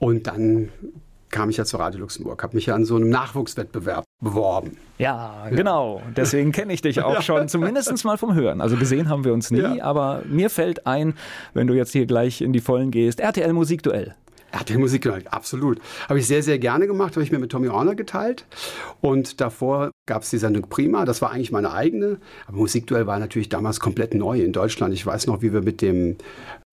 Und 0.00 0.26
dann 0.26 0.70
kam 1.30 1.50
ich 1.50 1.56
ja 1.56 1.64
zu 1.64 1.76
Radio 1.76 2.00
Luxemburg, 2.00 2.42
habe 2.42 2.56
mich 2.56 2.66
ja 2.66 2.74
an 2.74 2.84
so 2.84 2.96
einem 2.96 3.10
Nachwuchswettbewerb 3.10 4.04
beworben. 4.20 4.78
Ja, 4.98 5.48
genau. 5.50 6.02
Deswegen 6.16 6.52
kenne 6.52 6.72
ich 6.72 6.82
dich 6.82 7.02
auch 7.04 7.22
schon, 7.22 7.48
zumindest 7.48 8.04
mal 8.04 8.18
vom 8.18 8.34
Hören. 8.34 8.60
Also 8.60 8.76
gesehen 8.76 9.08
haben 9.08 9.24
wir 9.24 9.32
uns 9.32 9.50
nie, 9.50 9.60
ja. 9.60 9.84
aber 9.84 10.22
mir 10.28 10.50
fällt 10.50 10.86
ein, 10.86 11.14
wenn 11.54 11.66
du 11.66 11.74
jetzt 11.74 11.92
hier 11.92 12.06
gleich 12.06 12.40
in 12.40 12.52
die 12.52 12.60
Vollen 12.60 12.90
gehst, 12.90 13.20
RTL 13.20 13.52
Musikduell. 13.52 14.14
RTL 14.50 14.78
Musikduell, 14.78 15.24
absolut. 15.30 15.78
Habe 16.08 16.18
ich 16.18 16.26
sehr, 16.26 16.42
sehr 16.42 16.58
gerne 16.58 16.86
gemacht, 16.86 17.14
habe 17.14 17.22
ich 17.22 17.30
mir 17.30 17.38
mit 17.38 17.50
Tommy 17.50 17.68
Orner 17.68 17.94
geteilt. 17.94 18.46
Und 19.00 19.40
davor 19.40 19.90
gab 20.06 20.22
es 20.22 20.30
die 20.30 20.38
Sendung 20.38 20.68
Prima, 20.68 21.04
das 21.04 21.20
war 21.20 21.30
eigentlich 21.30 21.52
meine 21.52 21.72
eigene. 21.72 22.18
Aber 22.46 22.56
Musikduell 22.56 23.06
war 23.06 23.18
natürlich 23.18 23.48
damals 23.48 23.78
komplett 23.78 24.14
neu 24.14 24.40
in 24.40 24.52
Deutschland. 24.52 24.94
Ich 24.94 25.04
weiß 25.04 25.26
noch, 25.26 25.42
wie 25.42 25.52
wir 25.52 25.62
mit 25.62 25.82
dem 25.82 26.16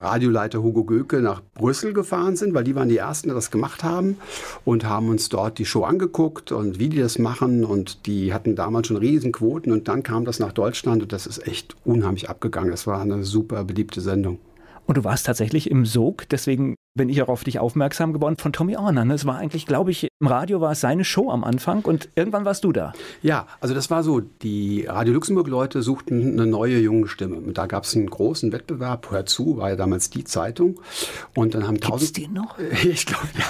Radioleiter 0.01 0.62
Hugo 0.62 0.83
Göke 0.83 1.22
nach 1.22 1.42
Brüssel 1.54 1.94
gefahren 1.94 2.36
sind, 2.36 2.54
weil 2.54 2.63
die 2.63 2.75
waren 2.75 2.89
die 2.89 2.98
Ersten, 2.98 3.30
die 3.30 3.36
das 3.36 3.50
gemacht 3.50 3.83
haben 3.83 4.18
und 4.63 4.86
haben 4.86 5.10
uns 5.10 5.30
dort 5.30 5.57
die 5.57 5.66
Show 5.66 5.83
angeguckt 5.83 6.51
und 6.51 6.80
wie 6.80 6.89
die 6.89 7.00
das 7.00 7.18
machen 7.18 7.66
und 7.66 8.06
die 8.06 8.33
hatten 8.33 8.56
damals 8.56 8.88
schon 8.88 8.98
Riesenquoten 8.98 9.71
und 9.71 9.88
dann 9.88 10.04
kam 10.04 10.25
das 10.25 10.39
nach 10.39 10.51
Deutschland 10.51 11.01
und 11.01 11.13
das 11.13 11.25
ist 11.25 11.48
echt 11.48 11.75
unheimlich 11.86 12.30
abgegangen. 12.30 12.71
Das 12.71 12.88
war 12.88 13.01
eine 13.01 13.24
super 13.24 13.63
beliebte 13.63 14.01
Sendung. 14.01 14.39
Und 14.86 14.98
du 14.98 15.04
warst 15.04 15.25
tatsächlich 15.25 15.71
im 15.71 15.86
Sog, 15.86 16.30
deswegen 16.30 16.75
bin 16.95 17.09
ich 17.09 17.21
auch 17.21 17.27
auf 17.27 17.44
dich 17.44 17.59
aufmerksam 17.59 18.13
geworden 18.13 18.38
von 18.38 18.53
Tommy 18.53 18.77
Orner. 18.77 19.06
Ne? 19.06 19.13
Es 19.13 19.25
war 19.25 19.38
eigentlich, 19.38 19.68
glaube 19.68 19.92
ich, 19.92 20.07
im 20.19 20.27
Radio 20.27 20.62
war 20.62 20.71
es 20.71 20.80
seine 20.80 21.03
Show 21.03 21.30
am 21.30 21.44
Anfang 21.44 21.81
und 21.83 22.09
irgendwann 22.15 22.45
warst 22.45 22.63
du 22.63 22.71
da. 22.71 22.94
Ja, 23.21 23.47
also 23.59 23.75
das 23.75 23.92
war 23.92 24.01
so, 24.01 24.21
die 24.21 24.86
Radio 24.88 25.13
Luxemburg-Leute 25.13 25.81
suchten 25.81 26.31
eine 26.31 26.47
neue 26.47 26.80
junge 26.80 27.07
Stimme. 27.07 27.36
Und 27.36 27.57
da 27.57 27.68
gab 27.68 27.83
es 27.83 27.95
einen 27.95 28.09
großen 28.09 28.51
Wettbewerb, 28.53 29.12
Hör 29.12 29.25
zu, 29.25 29.57
war 29.57 29.69
ja 29.69 29.75
damals 29.75 30.09
die 30.09 30.24
Zeitung. 30.24 30.80
Und 31.36 31.53
dann 31.53 31.68
haben 31.68 31.75
Gibt's 31.75 31.89
tausend... 31.89 32.18
den 32.18 32.33
noch? 32.33 32.57
Ich 32.86 33.06
glaube, 33.06 33.27
ja. 33.38 33.45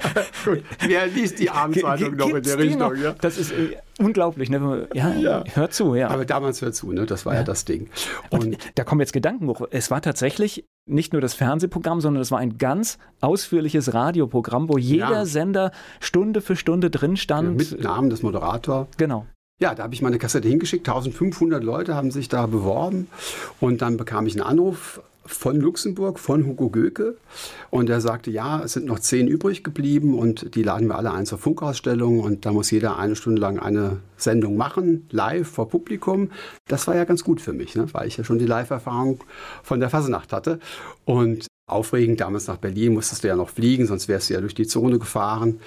Gut, 0.44 0.62
wer 0.80 1.06
liest 1.06 1.38
die 1.38 1.50
Abendzeitung 1.50 2.16
noch 2.16 2.28
in 2.30 2.42
der 2.42 2.58
Richtung? 2.58 2.96
Ja? 2.96 3.14
Das 3.20 3.38
ist 3.38 3.52
äh, 3.52 3.76
unglaublich. 3.98 4.50
Ne? 4.50 4.88
Ja, 4.94 5.14
ja, 5.14 5.44
hör 5.54 5.70
zu, 5.70 5.94
ja. 5.94 6.08
Aber 6.08 6.24
damals 6.24 6.60
hör 6.62 6.72
zu, 6.72 6.92
ne? 6.92 7.06
das 7.06 7.26
war 7.26 7.34
ja, 7.34 7.40
ja 7.40 7.44
das 7.44 7.64
Ding. 7.64 7.88
Und, 8.30 8.44
Und 8.44 8.58
da 8.74 8.84
kommen 8.84 9.00
jetzt 9.00 9.12
Gedanken 9.12 9.48
hoch. 9.48 9.62
Es 9.70 9.90
war 9.90 10.02
tatsächlich 10.02 10.64
nicht 10.86 11.12
nur 11.12 11.22
das 11.22 11.34
Fernsehprogramm, 11.34 12.00
sondern 12.00 12.22
es 12.22 12.30
war 12.30 12.38
ein 12.38 12.58
ganz 12.58 12.98
ausführliches 13.20 13.94
Radioprogramm, 13.94 14.68
wo 14.68 14.78
jeder 14.78 15.10
ja. 15.10 15.24
Sender 15.24 15.70
Stunde 16.00 16.40
für 16.40 16.56
Stunde 16.56 16.90
drin 16.90 17.16
stand. 17.16 17.56
Mit 17.56 17.82
Namen 17.82 18.10
des 18.10 18.22
Moderators. 18.22 18.88
Genau. 18.96 19.26
Ja, 19.62 19.76
da 19.76 19.84
habe 19.84 19.94
ich 19.94 20.02
meine 20.02 20.18
Kassette 20.18 20.48
hingeschickt. 20.48 20.88
1500 20.88 21.62
Leute 21.62 21.94
haben 21.94 22.10
sich 22.10 22.28
da 22.28 22.46
beworben. 22.46 23.06
Und 23.60 23.80
dann 23.80 23.96
bekam 23.96 24.26
ich 24.26 24.34
einen 24.34 24.42
Anruf 24.42 25.00
von 25.24 25.54
Luxemburg, 25.60 26.18
von 26.18 26.44
Hugo 26.44 26.68
Göke. 26.68 27.16
Und 27.70 27.88
er 27.88 28.00
sagte, 28.00 28.32
ja, 28.32 28.64
es 28.64 28.72
sind 28.72 28.86
noch 28.86 28.98
zehn 28.98 29.28
übrig 29.28 29.62
geblieben 29.62 30.18
und 30.18 30.56
die 30.56 30.64
laden 30.64 30.88
wir 30.88 30.96
alle 30.96 31.12
ein 31.12 31.26
zur 31.26 31.38
Funkausstellung 31.38 32.18
und 32.18 32.44
da 32.44 32.50
muss 32.50 32.72
jeder 32.72 32.98
eine 32.98 33.14
Stunde 33.14 33.40
lang 33.40 33.60
eine 33.60 34.00
Sendung 34.16 34.56
machen, 34.56 35.06
live 35.12 35.46
vor 35.46 35.68
Publikum. 35.68 36.32
Das 36.66 36.88
war 36.88 36.96
ja 36.96 37.04
ganz 37.04 37.22
gut 37.22 37.40
für 37.40 37.52
mich, 37.52 37.76
ne? 37.76 37.86
weil 37.92 38.08
ich 38.08 38.16
ja 38.16 38.24
schon 38.24 38.40
die 38.40 38.46
Live-Erfahrung 38.46 39.22
von 39.62 39.78
der 39.78 39.90
Fasenacht 39.90 40.32
hatte. 40.32 40.58
Und 41.04 41.46
aufregend, 41.68 42.20
damals 42.20 42.48
nach 42.48 42.56
Berlin 42.56 42.94
musstest 42.94 43.22
du 43.22 43.28
ja 43.28 43.36
noch 43.36 43.50
fliegen, 43.50 43.86
sonst 43.86 44.08
wärst 44.08 44.28
du 44.28 44.34
ja 44.34 44.40
durch 44.40 44.56
die 44.56 44.66
Zone 44.66 44.98
gefahren. 44.98 45.60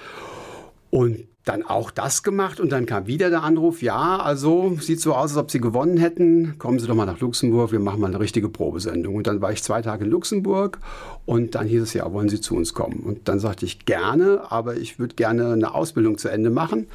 Und 0.90 1.24
dann 1.46 1.62
auch 1.62 1.92
das 1.92 2.24
gemacht 2.24 2.58
und 2.58 2.72
dann 2.72 2.86
kam 2.86 3.06
wieder 3.06 3.30
der 3.30 3.44
Anruf, 3.44 3.80
ja, 3.80 4.18
also 4.18 4.76
sieht 4.80 5.00
so 5.00 5.14
aus, 5.14 5.30
als 5.30 5.36
ob 5.36 5.52
Sie 5.52 5.60
gewonnen 5.60 5.96
hätten, 5.96 6.58
kommen 6.58 6.80
Sie 6.80 6.88
doch 6.88 6.96
mal 6.96 7.06
nach 7.06 7.20
Luxemburg, 7.20 7.70
wir 7.70 7.78
machen 7.78 8.00
mal 8.00 8.08
eine 8.08 8.18
richtige 8.18 8.48
Probesendung. 8.48 9.14
Und 9.14 9.28
dann 9.28 9.40
war 9.40 9.52
ich 9.52 9.62
zwei 9.62 9.80
Tage 9.80 10.04
in 10.04 10.10
Luxemburg 10.10 10.80
und 11.24 11.54
dann 11.54 11.68
hieß 11.68 11.82
es 11.82 11.94
ja, 11.94 12.12
wollen 12.12 12.28
Sie 12.28 12.40
zu 12.40 12.56
uns 12.56 12.74
kommen? 12.74 12.98
Und 12.98 13.28
dann 13.28 13.38
sagte 13.38 13.64
ich 13.64 13.86
gerne, 13.86 14.50
aber 14.50 14.76
ich 14.76 14.98
würde 14.98 15.14
gerne 15.14 15.52
eine 15.52 15.72
Ausbildung 15.72 16.18
zu 16.18 16.28
Ende 16.28 16.50
machen. 16.50 16.88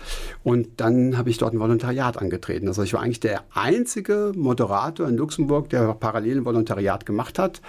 Und 0.44 0.81
dann 0.81 1.18
habe 1.18 1.30
ich 1.30 1.38
dort 1.38 1.54
ein 1.54 1.59
Volontariat 1.62 2.18
angetreten. 2.18 2.68
Also 2.68 2.83
ich 2.83 2.94
war 2.94 3.01
eigentlich 3.01 3.21
der 3.21 3.44
einzige 3.54 4.33
Moderator 4.36 5.07
in 5.07 5.15
Luxemburg, 5.15 5.69
der 5.69 5.94
parallel 5.94 6.39
ein 6.39 6.45
Volontariat 6.45 7.06
gemacht 7.06 7.39
hat. 7.39 7.62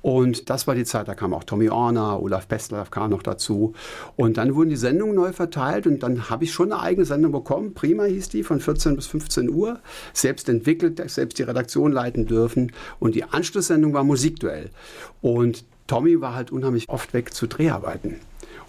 Und 0.00 0.48
das 0.48 0.66
war 0.66 0.74
die 0.74 0.84
Zeit, 0.84 1.06
da 1.06 1.14
kam 1.14 1.34
auch 1.34 1.44
Tommy 1.44 1.68
Orner, 1.68 2.22
Olaf 2.22 2.48
Pestler 2.48 2.86
kam 2.90 3.10
noch 3.10 3.22
dazu. 3.22 3.74
Und 4.16 4.38
dann 4.38 4.54
wurden 4.54 4.70
die 4.70 4.76
Sendungen 4.76 5.14
neu 5.14 5.32
verteilt 5.32 5.86
und 5.86 6.02
dann 6.02 6.29
habe 6.30 6.44
ich 6.44 6.52
schon 6.52 6.72
eine 6.72 6.80
eigene 6.80 7.04
Sendung 7.04 7.32
bekommen. 7.32 7.74
Prima 7.74 8.04
hieß 8.04 8.28
die, 8.30 8.42
von 8.42 8.60
14 8.60 8.96
bis 8.96 9.06
15 9.08 9.50
Uhr. 9.50 9.80
Selbst 10.12 10.48
entwickelt, 10.48 11.02
selbst 11.10 11.38
die 11.38 11.42
Redaktion 11.42 11.92
leiten 11.92 12.26
dürfen. 12.26 12.72
Und 12.98 13.14
die 13.14 13.24
Anschlusssendung 13.24 13.92
war 13.92 14.04
Musikduell. 14.04 14.70
Und 15.20 15.64
Tommy 15.86 16.20
war 16.20 16.34
halt 16.34 16.52
unheimlich 16.52 16.88
oft 16.88 17.12
weg 17.12 17.34
zu 17.34 17.46
Dreharbeiten. 17.46 18.16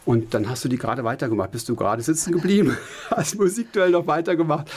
Und 0.06 0.34
dann 0.34 0.50
hast 0.50 0.66
du 0.66 0.70
die 0.70 0.78
gerade 0.78 1.04
weitergemacht. 1.04 1.52
Bist 1.52 1.70
du 1.70 1.76
gerade 1.76 2.02
sitzen 2.02 2.34
geblieben, 2.34 2.76
hast 3.12 3.38
Musikduell 3.38 3.92
noch 3.92 4.08
weitergemacht. 4.08 4.72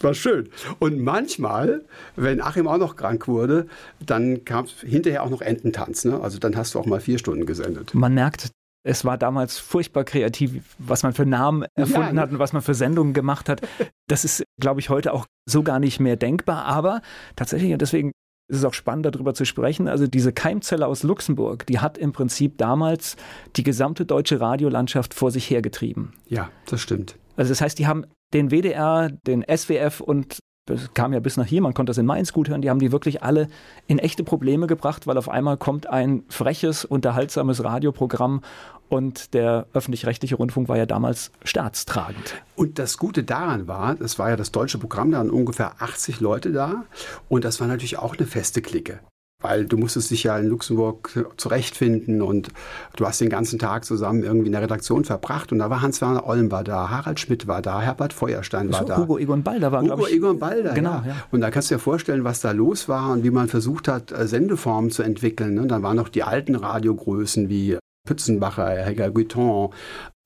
War 0.00 0.12
schön. 0.12 0.50
Und 0.78 1.00
manchmal, 1.00 1.84
wenn 2.16 2.42
Achim 2.42 2.68
auch 2.68 2.76
noch 2.76 2.96
krank 2.96 3.28
wurde, 3.28 3.66
dann 4.04 4.44
kam 4.44 4.66
hinterher 4.84 5.22
auch 5.22 5.30
noch 5.30 5.40
Ententanz. 5.40 6.04
Ne? 6.04 6.20
Also 6.20 6.38
dann 6.38 6.56
hast 6.56 6.74
du 6.74 6.78
auch 6.78 6.86
mal 6.86 7.00
vier 7.00 7.18
Stunden 7.18 7.46
gesendet. 7.46 7.94
Man 7.94 8.12
merkt, 8.12 8.50
es 8.86 9.04
war 9.04 9.18
damals 9.18 9.58
furchtbar 9.58 10.04
kreativ, 10.04 10.76
was 10.78 11.02
man 11.02 11.12
für 11.12 11.26
Namen 11.26 11.64
erfunden 11.74 12.16
ja, 12.16 12.22
hat 12.22 12.30
und 12.30 12.38
was 12.38 12.52
man 12.52 12.62
für 12.62 12.74
Sendungen 12.74 13.14
gemacht 13.14 13.48
hat. 13.48 13.60
Das 14.06 14.24
ist, 14.24 14.44
glaube 14.60 14.78
ich, 14.78 14.90
heute 14.90 15.12
auch 15.12 15.26
so 15.44 15.64
gar 15.64 15.80
nicht 15.80 15.98
mehr 15.98 16.16
denkbar. 16.16 16.64
Aber 16.64 17.02
tatsächlich, 17.34 17.72
und 17.72 17.82
deswegen 17.82 18.12
ist 18.48 18.58
es 18.58 18.64
auch 18.64 18.74
spannend, 18.74 19.06
darüber 19.06 19.34
zu 19.34 19.44
sprechen. 19.44 19.88
Also 19.88 20.06
diese 20.06 20.32
Keimzelle 20.32 20.86
aus 20.86 21.02
Luxemburg, 21.02 21.66
die 21.66 21.80
hat 21.80 21.98
im 21.98 22.12
Prinzip 22.12 22.58
damals 22.58 23.16
die 23.56 23.64
gesamte 23.64 24.06
deutsche 24.06 24.40
Radiolandschaft 24.40 25.14
vor 25.14 25.32
sich 25.32 25.50
hergetrieben. 25.50 26.12
Ja, 26.28 26.50
das 26.66 26.80
stimmt. 26.80 27.16
Also 27.36 27.48
das 27.48 27.60
heißt, 27.60 27.80
die 27.80 27.88
haben 27.88 28.06
den 28.34 28.50
WDR, 28.50 29.10
den 29.26 29.44
SWF 29.44 30.00
und 30.00 30.38
das 30.66 30.92
kam 30.94 31.12
ja 31.12 31.20
bis 31.20 31.36
nach 31.36 31.46
hier, 31.46 31.62
man 31.62 31.74
konnte 31.74 31.90
das 31.90 31.98
in 31.98 32.06
Mainz 32.06 32.32
gut 32.32 32.48
hören, 32.48 32.60
die 32.60 32.70
haben 32.70 32.80
die 32.80 32.92
wirklich 32.92 33.22
alle 33.22 33.48
in 33.86 33.98
echte 33.98 34.24
Probleme 34.24 34.66
gebracht, 34.66 35.06
weil 35.06 35.16
auf 35.16 35.28
einmal 35.28 35.56
kommt 35.56 35.88
ein 35.88 36.24
freches, 36.28 36.84
unterhaltsames 36.84 37.64
Radioprogramm 37.64 38.42
und 38.88 39.34
der 39.34 39.66
öffentlich-rechtliche 39.72 40.36
Rundfunk 40.36 40.68
war 40.68 40.76
ja 40.76 40.86
damals 40.86 41.30
staatstragend. 41.44 42.34
Und 42.56 42.78
das 42.78 42.98
Gute 42.98 43.24
daran 43.24 43.66
war, 43.66 44.00
es 44.00 44.18
war 44.18 44.30
ja 44.30 44.36
das 44.36 44.52
deutsche 44.52 44.78
Programm, 44.78 45.12
da 45.12 45.18
waren 45.18 45.30
ungefähr 45.30 45.74
80 45.80 46.20
Leute 46.20 46.52
da 46.52 46.84
und 47.28 47.44
das 47.44 47.60
war 47.60 47.68
natürlich 47.68 47.98
auch 47.98 48.16
eine 48.16 48.26
feste 48.26 48.60
Clique. 48.60 49.00
Weil 49.42 49.66
du 49.66 49.76
musstest 49.76 50.10
dich 50.10 50.24
ja 50.24 50.38
in 50.38 50.46
Luxemburg 50.46 51.26
zurechtfinden 51.36 52.22
und 52.22 52.48
du 52.96 53.06
hast 53.06 53.20
den 53.20 53.28
ganzen 53.28 53.58
Tag 53.58 53.84
zusammen 53.84 54.22
irgendwie 54.22 54.46
in 54.46 54.52
der 54.52 54.62
Redaktion 54.62 55.04
verbracht 55.04 55.52
und 55.52 55.58
da 55.58 55.68
war 55.68 55.82
Hans-Werner 55.82 56.26
Olm 56.26 56.50
war 56.50 56.64
da, 56.64 56.88
Harald 56.88 57.20
Schmidt 57.20 57.46
war 57.46 57.60
da, 57.60 57.80
Herbert 57.80 58.12
Feuerstein 58.12 58.72
war 58.72 58.80
so, 58.80 58.86
da. 58.86 58.96
Hugo 58.96 59.18
Egon 59.18 59.42
Balder 59.42 59.72
war, 59.72 59.82
Hugo 59.82 60.06
ich. 60.06 60.14
Egon 60.14 60.38
Balder, 60.38 60.72
genau, 60.72 60.90
ja. 60.90 61.04
ja. 61.06 61.16
Und 61.30 61.42
da 61.42 61.50
kannst 61.50 61.70
du 61.70 61.74
dir 61.74 61.78
vorstellen, 61.78 62.24
was 62.24 62.40
da 62.40 62.52
los 62.52 62.88
war 62.88 63.10
und 63.10 63.24
wie 63.24 63.30
man 63.30 63.48
versucht 63.48 63.88
hat, 63.88 64.10
äh, 64.10 64.26
Sendeformen 64.26 64.90
zu 64.90 65.02
entwickeln. 65.02 65.54
Ne? 65.54 65.66
Dann 65.66 65.82
waren 65.82 65.96
noch 65.96 66.08
die 66.08 66.22
alten 66.22 66.54
Radiogrößen 66.54 67.48
wie 67.48 67.78
Pützenbacher, 68.06 68.68
Helga 68.68 69.08
Guiton, 69.08 69.70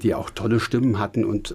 die 0.02 0.14
auch 0.14 0.30
tolle 0.30 0.60
Stimmen 0.60 0.98
hatten 0.98 1.24
und 1.24 1.54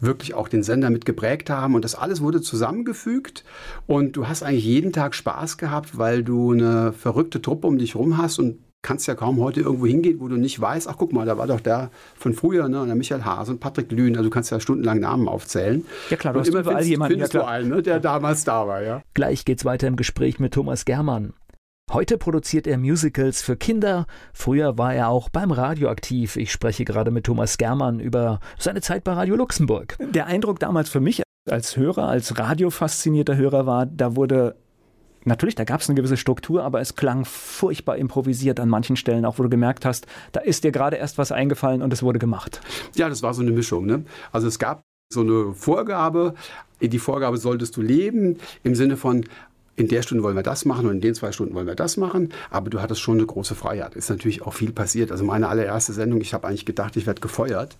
wirklich 0.00 0.34
auch 0.34 0.48
den 0.48 0.62
Sender 0.62 0.90
mit 0.90 1.04
geprägt 1.04 1.50
haben. 1.50 1.74
Und 1.74 1.84
das 1.84 1.94
alles 1.94 2.20
wurde 2.20 2.40
zusammengefügt 2.40 3.44
und 3.86 4.16
du 4.16 4.28
hast 4.28 4.42
eigentlich 4.42 4.64
jeden 4.64 4.92
Tag 4.92 5.14
Spaß 5.14 5.58
gehabt, 5.58 5.98
weil 5.98 6.22
du 6.22 6.52
eine 6.52 6.92
verrückte 6.92 7.42
Truppe 7.42 7.66
um 7.66 7.78
dich 7.78 7.94
rum 7.94 8.18
hast 8.18 8.38
und 8.38 8.58
kannst 8.82 9.06
ja 9.06 9.14
kaum 9.14 9.40
heute 9.40 9.60
irgendwo 9.60 9.86
hingehen, 9.86 10.20
wo 10.20 10.28
du 10.28 10.36
nicht 10.36 10.58
weißt, 10.60 10.88
ach 10.88 10.96
guck 10.96 11.12
mal, 11.12 11.26
da 11.26 11.36
war 11.36 11.46
doch 11.46 11.60
der 11.60 11.90
von 12.16 12.32
früher, 12.32 12.68
ne, 12.68 12.86
der 12.86 12.94
Michael 12.94 13.24
Haas 13.24 13.48
und 13.48 13.60
Patrick 13.60 13.92
Lühn, 13.92 14.16
also 14.16 14.24
du 14.24 14.30
kannst 14.30 14.50
ja 14.50 14.60
stundenlang 14.60 15.00
Namen 15.00 15.28
aufzählen. 15.28 15.84
Ja 16.08 16.16
klar, 16.16 16.32
du 16.32 16.38
und 16.38 16.46
hast 16.46 16.48
immer 16.48 16.60
überall 16.60 16.76
findest, 16.76 16.90
jemanden, 16.90 17.12
findest 17.12 17.34
ja, 17.34 17.40
du 17.40 17.46
einen, 17.46 17.68
ne, 17.68 17.82
der 17.82 18.00
damals 18.00 18.44
da 18.44 18.66
war, 18.66 18.82
ja. 18.82 19.02
Gleich 19.14 19.44
geht's 19.44 19.64
weiter 19.64 19.86
im 19.86 19.96
Gespräch 19.96 20.38
mit 20.38 20.54
Thomas 20.54 20.84
Germann. 20.84 21.34
Heute 21.92 22.18
produziert 22.18 22.68
er 22.68 22.78
Musicals 22.78 23.42
für 23.42 23.56
Kinder. 23.56 24.06
Früher 24.32 24.78
war 24.78 24.94
er 24.94 25.08
auch 25.08 25.28
beim 25.28 25.50
Radio 25.50 25.88
aktiv. 25.88 26.36
Ich 26.36 26.52
spreche 26.52 26.84
gerade 26.84 27.10
mit 27.10 27.24
Thomas 27.24 27.58
Germann 27.58 27.98
über 27.98 28.38
seine 28.60 28.80
Zeit 28.80 29.02
bei 29.02 29.12
Radio 29.12 29.34
Luxemburg. 29.34 29.96
Der 29.98 30.26
Eindruck 30.26 30.60
damals 30.60 30.88
für 30.88 31.00
mich 31.00 31.20
als 31.50 31.76
Hörer, 31.76 32.08
als 32.08 32.38
radiofaszinierter 32.38 33.36
Hörer 33.36 33.66
war, 33.66 33.86
da 33.86 34.14
wurde 34.14 34.54
Natürlich, 35.24 35.54
da 35.54 35.64
gab 35.64 35.82
es 35.82 35.88
eine 35.88 35.96
gewisse 35.96 36.16
Struktur, 36.16 36.62
aber 36.62 36.80
es 36.80 36.94
klang 36.94 37.26
furchtbar 37.26 37.98
improvisiert 37.98 38.58
an 38.58 38.70
manchen 38.70 38.96
Stellen, 38.96 39.26
auch 39.26 39.38
wo 39.38 39.42
du 39.42 39.50
gemerkt 39.50 39.84
hast, 39.84 40.06
da 40.32 40.40
ist 40.40 40.64
dir 40.64 40.72
gerade 40.72 40.96
erst 40.96 41.18
was 41.18 41.30
eingefallen 41.30 41.82
und 41.82 41.92
es 41.92 42.02
wurde 42.02 42.18
gemacht. 42.18 42.62
Ja, 42.94 43.06
das 43.06 43.22
war 43.22 43.34
so 43.34 43.42
eine 43.42 43.50
Mischung. 43.50 43.84
Ne? 43.84 44.06
Also 44.32 44.48
es 44.48 44.58
gab 44.58 44.80
so 45.12 45.20
eine 45.20 45.52
Vorgabe, 45.52 46.34
die 46.80 46.98
Vorgabe 46.98 47.36
solltest 47.36 47.76
du 47.76 47.82
leben, 47.82 48.38
im 48.62 48.74
Sinne 48.74 48.96
von, 48.96 49.24
in 49.80 49.88
der 49.88 50.02
Stunde 50.02 50.22
wollen 50.22 50.36
wir 50.36 50.42
das 50.42 50.64
machen 50.64 50.86
und 50.86 50.96
in 50.96 51.00
den 51.00 51.14
zwei 51.14 51.32
Stunden 51.32 51.54
wollen 51.54 51.66
wir 51.66 51.74
das 51.74 51.96
machen. 51.96 52.32
Aber 52.50 52.68
du 52.70 52.80
hattest 52.80 53.00
schon 53.00 53.16
eine 53.16 53.26
große 53.26 53.54
Freiheit. 53.54 53.96
Ist 53.96 54.10
natürlich 54.10 54.42
auch 54.42 54.52
viel 54.52 54.72
passiert. 54.72 55.10
Also 55.10 55.24
meine 55.24 55.48
allererste 55.48 55.92
Sendung, 55.92 56.20
ich 56.20 56.34
habe 56.34 56.46
eigentlich 56.46 56.66
gedacht, 56.66 56.96
ich 56.96 57.06
werde 57.06 57.20
gefeuert. 57.20 57.76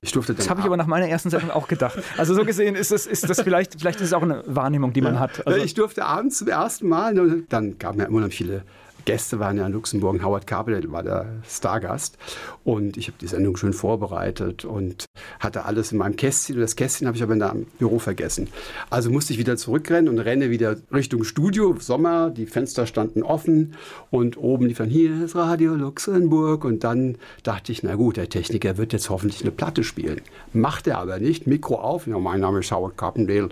Ich 0.00 0.12
durfte 0.12 0.32
das 0.32 0.48
habe 0.48 0.60
ich 0.60 0.66
aber 0.66 0.76
nach 0.76 0.86
meiner 0.86 1.08
ersten 1.08 1.28
Sendung 1.28 1.50
auch 1.50 1.68
gedacht. 1.68 1.98
Also 2.16 2.34
so 2.34 2.44
gesehen 2.44 2.74
ist 2.74 2.90
das, 2.90 3.06
ist 3.06 3.28
das 3.28 3.42
vielleicht, 3.42 3.80
vielleicht 3.80 4.00
ist 4.00 4.06
es 4.06 4.12
auch 4.12 4.22
eine 4.22 4.42
Wahrnehmung, 4.46 4.92
die 4.92 5.02
man 5.02 5.14
ja. 5.14 5.20
hat. 5.20 5.46
Also 5.46 5.58
ich 5.58 5.74
durfte 5.74 6.06
abends 6.06 6.38
zum 6.38 6.48
ersten 6.48 6.88
Mal, 6.88 7.42
dann 7.48 7.78
gab 7.78 7.96
mir 7.96 8.04
immer 8.04 8.20
noch 8.20 8.32
viele 8.32 8.62
Gäste 9.04 9.38
waren 9.38 9.56
ja 9.56 9.66
in 9.66 9.72
Luxemburg. 9.72 10.22
Howard 10.22 10.46
Carpenter 10.46 10.90
war 10.90 11.02
der 11.02 11.26
Stargast. 11.48 12.18
Und 12.64 12.96
ich 12.96 13.08
habe 13.08 13.18
die 13.20 13.26
Sendung 13.26 13.56
schön 13.56 13.72
vorbereitet 13.72 14.64
und 14.64 15.06
hatte 15.38 15.64
alles 15.64 15.92
in 15.92 15.98
meinem 15.98 16.16
Kästchen. 16.16 16.56
Und 16.56 16.62
das 16.62 16.76
Kästchen 16.76 17.06
habe 17.06 17.16
ich 17.16 17.22
aber 17.22 17.32
in 17.32 17.38
der 17.38 17.56
Büro 17.78 17.98
vergessen. 17.98 18.48
Also 18.90 19.10
musste 19.10 19.32
ich 19.32 19.38
wieder 19.38 19.56
zurückrennen 19.56 20.08
und 20.08 20.18
renne 20.18 20.50
wieder 20.50 20.76
Richtung 20.92 21.24
Studio. 21.24 21.76
Sommer, 21.78 22.30
die 22.30 22.46
Fenster 22.46 22.86
standen 22.86 23.22
offen 23.22 23.74
und 24.10 24.36
oben 24.36 24.66
lief 24.66 24.78
dann 24.78 24.90
hier 24.90 25.24
ist 25.24 25.36
Radio 25.36 25.74
Luxemburg. 25.74 26.64
Und 26.64 26.84
dann 26.84 27.16
dachte 27.42 27.72
ich, 27.72 27.82
na 27.82 27.94
gut, 27.94 28.16
der 28.16 28.28
Techniker 28.28 28.76
wird 28.76 28.92
jetzt 28.92 29.10
hoffentlich 29.10 29.42
eine 29.42 29.50
Platte 29.50 29.84
spielen. 29.84 30.20
Macht 30.52 30.86
er 30.86 30.98
aber 30.98 31.18
nicht. 31.18 31.46
Mikro 31.46 31.76
auf. 31.76 32.06
Ja, 32.06 32.18
mein 32.18 32.40
Name 32.40 32.60
ist 32.60 32.72
Howard 32.72 32.96
Carpendale 32.96 33.50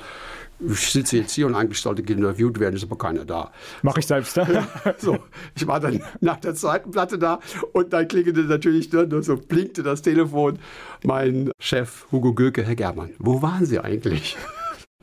ich 0.61 0.91
sitze 0.91 1.19
jetzt 1.19 1.33
hier 1.33 1.47
und 1.47 1.55
eigentlich 1.55 1.81
sollte 1.81 2.03
interviewt 2.03 2.59
werden, 2.59 2.77
ist 2.77 2.85
aber 2.85 2.99
keiner 2.99 3.25
da. 3.25 3.53
Mache 3.83 4.00
ich 4.00 4.07
selbst. 4.07 4.37
Ja. 4.37 4.67
so, 4.99 5.19
ich 5.55 5.67
war 5.67 5.81
dann 5.81 6.03
nach 6.21 6.38
der 6.38 6.55
zweiten 6.55 6.91
Platte 6.91 7.19
da 7.19 7.41
und 7.73 7.93
dann 7.93 8.09
klingelte 8.09 8.41
natürlich, 8.41 8.93
ne, 8.93 9.23
so 9.23 9.37
blinkte 9.37 9.83
das 9.83 10.03
Telefon. 10.03 10.59
Mein 11.05 11.53
Chef 11.61 12.07
Hugo 12.11 12.35
Gülke, 12.35 12.62
Herr 12.62 12.77
Germann, 12.77 13.11
wo 13.19 13.41
waren 13.43 13.65
Sie 13.65 13.79
eigentlich? 13.79 14.37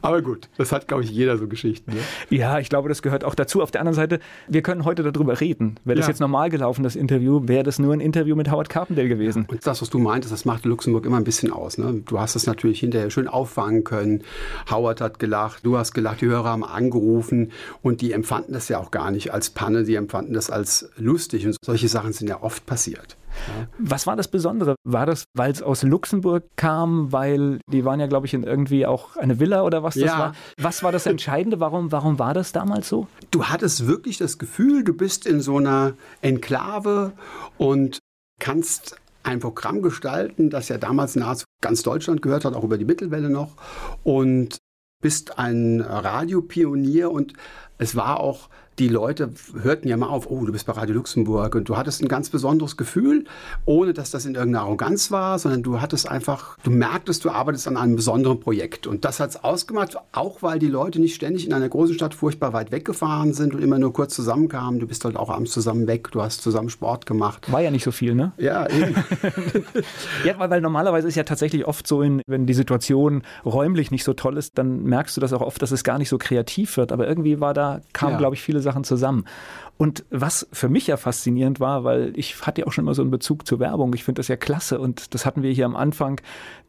Aber 0.05 0.21
gut, 0.21 0.49
das 0.57 0.71
hat, 0.71 0.87
glaube 0.87 1.03
ich, 1.03 1.09
jeder 1.09 1.37
so 1.37 1.47
Geschichten. 1.47 1.91
Ne? 1.93 1.99
Ja, 2.29 2.59
ich 2.59 2.69
glaube, 2.69 2.89
das 2.89 3.01
gehört 3.01 3.23
auch 3.23 3.33
dazu. 3.33 3.61
Auf 3.61 3.71
der 3.71 3.81
anderen 3.81 3.95
Seite, 3.95 4.19
wir 4.47 4.61
können 4.61 4.85
heute 4.85 5.09
darüber 5.09 5.39
reden. 5.41 5.79
Wäre 5.83 5.97
das 5.97 6.05
ja. 6.05 6.11
jetzt 6.11 6.19
normal 6.19 6.49
gelaufen, 6.49 6.83
das 6.83 6.95
Interview, 6.95 7.41
wäre 7.47 7.63
das 7.63 7.79
nur 7.79 7.93
ein 7.93 7.99
Interview 7.99 8.35
mit 8.35 8.51
Howard 8.51 8.69
Carpendale 8.69 9.09
gewesen. 9.09 9.47
Und 9.49 9.65
das, 9.65 9.81
was 9.81 9.89
du 9.89 9.97
meintest, 9.97 10.31
das 10.31 10.45
macht 10.45 10.65
Luxemburg 10.65 11.05
immer 11.05 11.17
ein 11.17 11.23
bisschen 11.23 11.51
aus. 11.51 11.77
Ne? 11.77 12.03
Du 12.05 12.19
hast 12.19 12.35
es 12.35 12.45
natürlich 12.45 12.79
hinterher 12.79 13.09
schön 13.09 13.27
auffangen 13.27 13.83
können. 13.83 14.23
Howard 14.69 15.01
hat 15.01 15.19
gelacht, 15.19 15.65
du 15.65 15.77
hast 15.77 15.93
gelacht, 15.93 16.21
die 16.21 16.27
Hörer 16.27 16.49
haben 16.49 16.63
angerufen 16.63 17.51
und 17.81 18.01
die 18.01 18.11
empfanden 18.11 18.53
das 18.53 18.69
ja 18.69 18.77
auch 18.77 18.91
gar 18.91 19.09
nicht 19.09 19.33
als 19.33 19.49
Panne, 19.49 19.85
die 19.85 19.95
empfanden 19.95 20.33
das 20.33 20.49
als 20.49 20.89
lustig. 20.97 21.47
Und 21.47 21.57
solche 21.63 21.87
Sachen 21.87 22.13
sind 22.13 22.29
ja 22.29 22.43
oft 22.43 22.65
passiert. 22.65 23.17
Was 23.77 24.07
war 24.07 24.15
das 24.15 24.27
Besondere? 24.27 24.75
War 24.83 25.05
das, 25.05 25.25
weil 25.33 25.51
es 25.51 25.61
aus 25.61 25.83
Luxemburg 25.83 26.43
kam, 26.55 27.11
weil 27.11 27.59
die 27.71 27.85
waren 27.85 27.99
ja, 27.99 28.07
glaube 28.07 28.27
ich, 28.27 28.33
in 28.33 28.43
irgendwie 28.43 28.85
auch 28.85 29.15
eine 29.17 29.39
Villa 29.39 29.63
oder 29.63 29.83
was 29.83 29.95
das 29.95 30.03
ja. 30.03 30.19
war? 30.19 30.35
Was 30.57 30.83
war 30.83 30.91
das 30.91 31.05
Entscheidende? 31.05 31.59
Warum, 31.59 31.91
warum 31.91 32.19
war 32.19 32.33
das 32.33 32.51
damals 32.51 32.89
so? 32.89 33.07
Du 33.31 33.45
hattest 33.45 33.87
wirklich 33.87 34.17
das 34.17 34.37
Gefühl, 34.37 34.83
du 34.83 34.93
bist 34.93 35.25
in 35.25 35.41
so 35.41 35.57
einer 35.57 35.93
Enklave 36.21 37.13
und 37.57 37.99
kannst 38.39 38.97
ein 39.23 39.39
Programm 39.39 39.81
gestalten, 39.81 40.49
das 40.49 40.69
ja 40.69 40.77
damals 40.77 41.15
nahezu 41.15 41.45
ganz 41.61 41.81
Deutschland 41.83 42.21
gehört 42.21 42.45
hat, 42.45 42.53
auch 42.53 42.63
über 42.63 42.77
die 42.77 42.85
Mittelwelle 42.85 43.29
noch. 43.29 43.53
Und 44.03 44.57
bist 45.01 45.37
ein 45.37 45.81
Radiopionier 45.81 47.11
und 47.11 47.33
es 47.77 47.95
war 47.95 48.19
auch 48.19 48.49
die 48.79 48.89
Leute 48.89 49.31
hörten 49.61 49.87
ja 49.87 49.95
mal 49.95 50.07
auf, 50.07 50.29
oh, 50.29 50.45
du 50.45 50.51
bist 50.51 50.65
bei 50.65 50.73
Radio 50.73 50.95
Luxemburg 50.95 51.55
und 51.55 51.69
du 51.69 51.77
hattest 51.77 52.01
ein 52.01 52.07
ganz 52.07 52.29
besonderes 52.29 52.75
Gefühl, 52.75 53.23
ohne 53.63 53.93
dass 53.93 54.11
das 54.11 54.25
in 54.25 54.35
irgendeiner 54.35 54.65
Arroganz 54.65 55.11
war, 55.11 55.39
sondern 55.39 55.63
du 55.63 55.79
hattest 55.79 56.09
einfach, 56.09 56.57
du 56.63 56.71
merktest, 56.71 57.23
du 57.23 57.29
arbeitest 57.29 57.67
an 57.67 57.77
einem 57.77 57.95
besonderen 57.95 58.39
Projekt. 58.39 58.85
Und 58.85 59.05
das 59.05 59.19
hat 59.19 59.29
es 59.29 59.43
ausgemacht, 59.43 59.95
auch 60.11 60.41
weil 60.41 60.59
die 60.59 60.67
Leute 60.67 60.99
nicht 60.99 61.15
ständig 61.15 61.45
in 61.45 61.53
einer 61.53 61.69
großen 61.69 61.95
Stadt 61.95 62.13
furchtbar 62.13 62.51
weit 62.51 62.71
weggefahren 62.71 63.33
sind 63.33 63.55
und 63.55 63.61
immer 63.61 63.79
nur 63.79 63.93
kurz 63.93 64.13
zusammenkamen. 64.13 64.79
Du 64.79 64.87
bist 64.87 65.05
halt 65.05 65.15
auch 65.15 65.29
abends 65.29 65.51
zusammen 65.51 65.87
weg, 65.87 66.11
du 66.11 66.21
hast 66.21 66.41
zusammen 66.41 66.69
Sport 66.69 67.05
gemacht. 67.05 67.51
War 67.51 67.61
ja 67.61 67.71
nicht 67.71 67.83
so 67.83 67.91
viel, 67.91 68.13
ne? 68.13 68.33
Ja, 68.37 68.69
eben. 68.69 68.95
ja, 70.25 70.37
weil, 70.37 70.49
weil 70.49 70.61
normalerweise 70.61 71.07
ist 71.07 71.15
ja 71.15 71.23
tatsächlich 71.23 71.65
oft 71.65 71.87
so, 71.87 72.01
in, 72.01 72.21
wenn 72.27 72.45
die 72.45 72.53
Situation 72.53 73.23
räumlich 73.45 73.91
nicht 73.91 74.03
so 74.03 74.13
toll 74.13 74.37
ist, 74.37 74.57
dann 74.57 74.83
merkst 74.83 75.15
du 75.15 75.21
das 75.21 75.31
auch 75.31 75.41
oft, 75.41 75.61
dass 75.61 75.71
es 75.71 75.85
gar 75.85 75.97
nicht 75.97 76.09
so 76.09 76.17
kreativ 76.17 76.75
wird. 76.75 76.91
Aber 76.91 77.07
irgendwie 77.07 77.39
war 77.39 77.53
da, 77.53 77.79
kamen, 77.93 78.13
ja. 78.13 78.17
glaube 78.17 78.35
ich, 78.35 78.41
viele 78.41 78.64
Sachen 78.65 78.83
zusammen. 78.83 79.25
Und 79.77 80.05
was 80.09 80.47
für 80.51 80.69
mich 80.69 80.87
ja 80.87 80.97
faszinierend 80.97 81.59
war, 81.59 81.83
weil 81.83 82.11
ich 82.17 82.45
hatte 82.45 82.61
ja 82.61 82.67
auch 82.67 82.71
schon 82.71 82.83
immer 82.83 82.93
so 82.93 83.01
einen 83.01 83.11
Bezug 83.11 83.47
zur 83.47 83.59
Werbung. 83.59 83.93
Ich 83.93 84.03
finde 84.03 84.19
das 84.19 84.27
ja 84.27 84.35
klasse 84.35 84.79
und 84.79 85.13
das 85.13 85.25
hatten 85.25 85.41
wir 85.41 85.51
hier 85.51 85.65
am 85.65 85.75
Anfang 85.75 86.19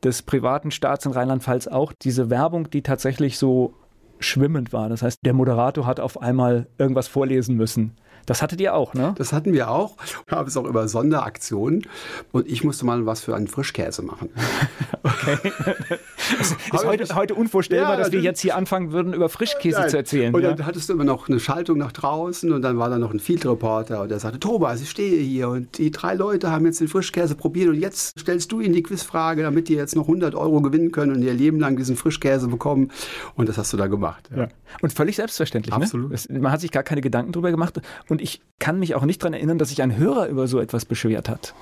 des 0.04 0.22
privaten 0.22 0.70
Staats 0.70 1.06
in 1.06 1.12
Rheinland-Pfalz 1.12 1.66
auch. 1.66 1.92
Diese 1.92 2.30
Werbung, 2.30 2.70
die 2.70 2.82
tatsächlich 2.82 3.38
so 3.38 3.74
schwimmend 4.18 4.72
war. 4.72 4.88
Das 4.88 5.02
heißt, 5.02 5.20
der 5.24 5.34
Moderator 5.34 5.86
hat 5.86 6.00
auf 6.00 6.20
einmal 6.20 6.68
irgendwas 6.78 7.08
vorlesen 7.08 7.56
müssen. 7.56 7.96
Das 8.26 8.42
hattet 8.42 8.60
ihr 8.60 8.74
auch, 8.74 8.94
ne? 8.94 9.14
Das 9.16 9.32
hatten 9.32 9.52
wir 9.52 9.70
auch. 9.70 9.96
Wir 10.26 10.36
haben 10.36 10.48
es 10.48 10.56
auch 10.56 10.64
über 10.64 10.88
Sonderaktionen. 10.88 11.86
Und 12.32 12.48
ich 12.48 12.64
musste 12.64 12.84
mal 12.84 13.06
was 13.06 13.20
für 13.20 13.34
einen 13.34 13.48
Frischkäse 13.48 14.02
machen. 14.02 14.30
okay. 15.02 15.38
Es 16.40 16.50
ist 16.50 16.84
heute, 16.84 17.14
heute 17.14 17.34
unvorstellbar, 17.34 17.92
ja, 17.92 17.96
dass 17.98 18.12
wir 18.12 18.20
jetzt 18.20 18.40
hier 18.40 18.56
anfangen 18.56 18.92
würden, 18.92 19.12
über 19.12 19.28
Frischkäse 19.28 19.80
Nein. 19.80 19.90
zu 19.90 19.96
erzählen. 19.96 20.34
Und 20.34 20.42
dann 20.42 20.58
ja? 20.58 20.66
hattest 20.66 20.88
du 20.88 20.94
immer 20.94 21.04
noch 21.04 21.28
eine 21.28 21.38
Schaltung 21.38 21.78
nach 21.78 21.92
draußen 21.92 22.50
und 22.52 22.62
dann 22.62 22.78
war 22.78 22.90
da 22.90 22.98
noch 22.98 23.12
ein 23.12 23.20
Field 23.20 23.46
Reporter 23.46 24.02
und 24.02 24.10
der 24.10 24.18
sagte, 24.18 24.40
Thomas, 24.40 24.80
ich 24.80 24.90
stehe 24.90 25.20
hier 25.20 25.48
und 25.48 25.78
die 25.78 25.90
drei 25.90 26.14
Leute 26.14 26.50
haben 26.50 26.66
jetzt 26.66 26.80
den 26.80 26.88
Frischkäse 26.88 27.34
probiert 27.34 27.68
und 27.68 27.76
jetzt 27.76 28.18
stellst 28.18 28.50
du 28.52 28.60
ihnen 28.60 28.74
die 28.74 28.82
Quizfrage, 28.82 29.42
damit 29.42 29.68
die 29.68 29.74
jetzt 29.74 29.94
noch 29.94 30.02
100 30.02 30.34
Euro 30.34 30.60
gewinnen 30.60 30.90
können 30.92 31.14
und 31.14 31.22
ihr 31.22 31.34
Leben 31.34 31.60
lang 31.60 31.76
diesen 31.76 31.96
Frischkäse 31.96 32.48
bekommen. 32.48 32.90
Und 33.34 33.48
das 33.48 33.58
hast 33.58 33.72
du 33.72 33.76
da 33.76 33.86
gemacht. 33.86 34.28
Ja. 34.34 34.48
Und 34.80 34.92
völlig 34.92 35.16
selbstverständlich. 35.16 35.74
Ne? 35.74 35.82
Absolut. 35.82 36.30
Ne? 36.30 36.40
man 36.40 36.52
hat 36.52 36.60
sich 36.60 36.72
gar 36.72 36.82
keine 36.82 37.00
Gedanken 37.00 37.32
drüber 37.32 37.50
gemacht. 37.50 37.80
Und 38.08 38.15
und 38.16 38.22
ich 38.22 38.40
kann 38.58 38.78
mich 38.78 38.94
auch 38.94 39.04
nicht 39.04 39.22
daran 39.22 39.34
erinnern, 39.34 39.58
dass 39.58 39.68
sich 39.68 39.82
ein 39.82 39.98
Hörer 39.98 40.28
über 40.28 40.48
so 40.48 40.58
etwas 40.58 40.86
beschwert 40.86 41.28
hat. 41.28 41.54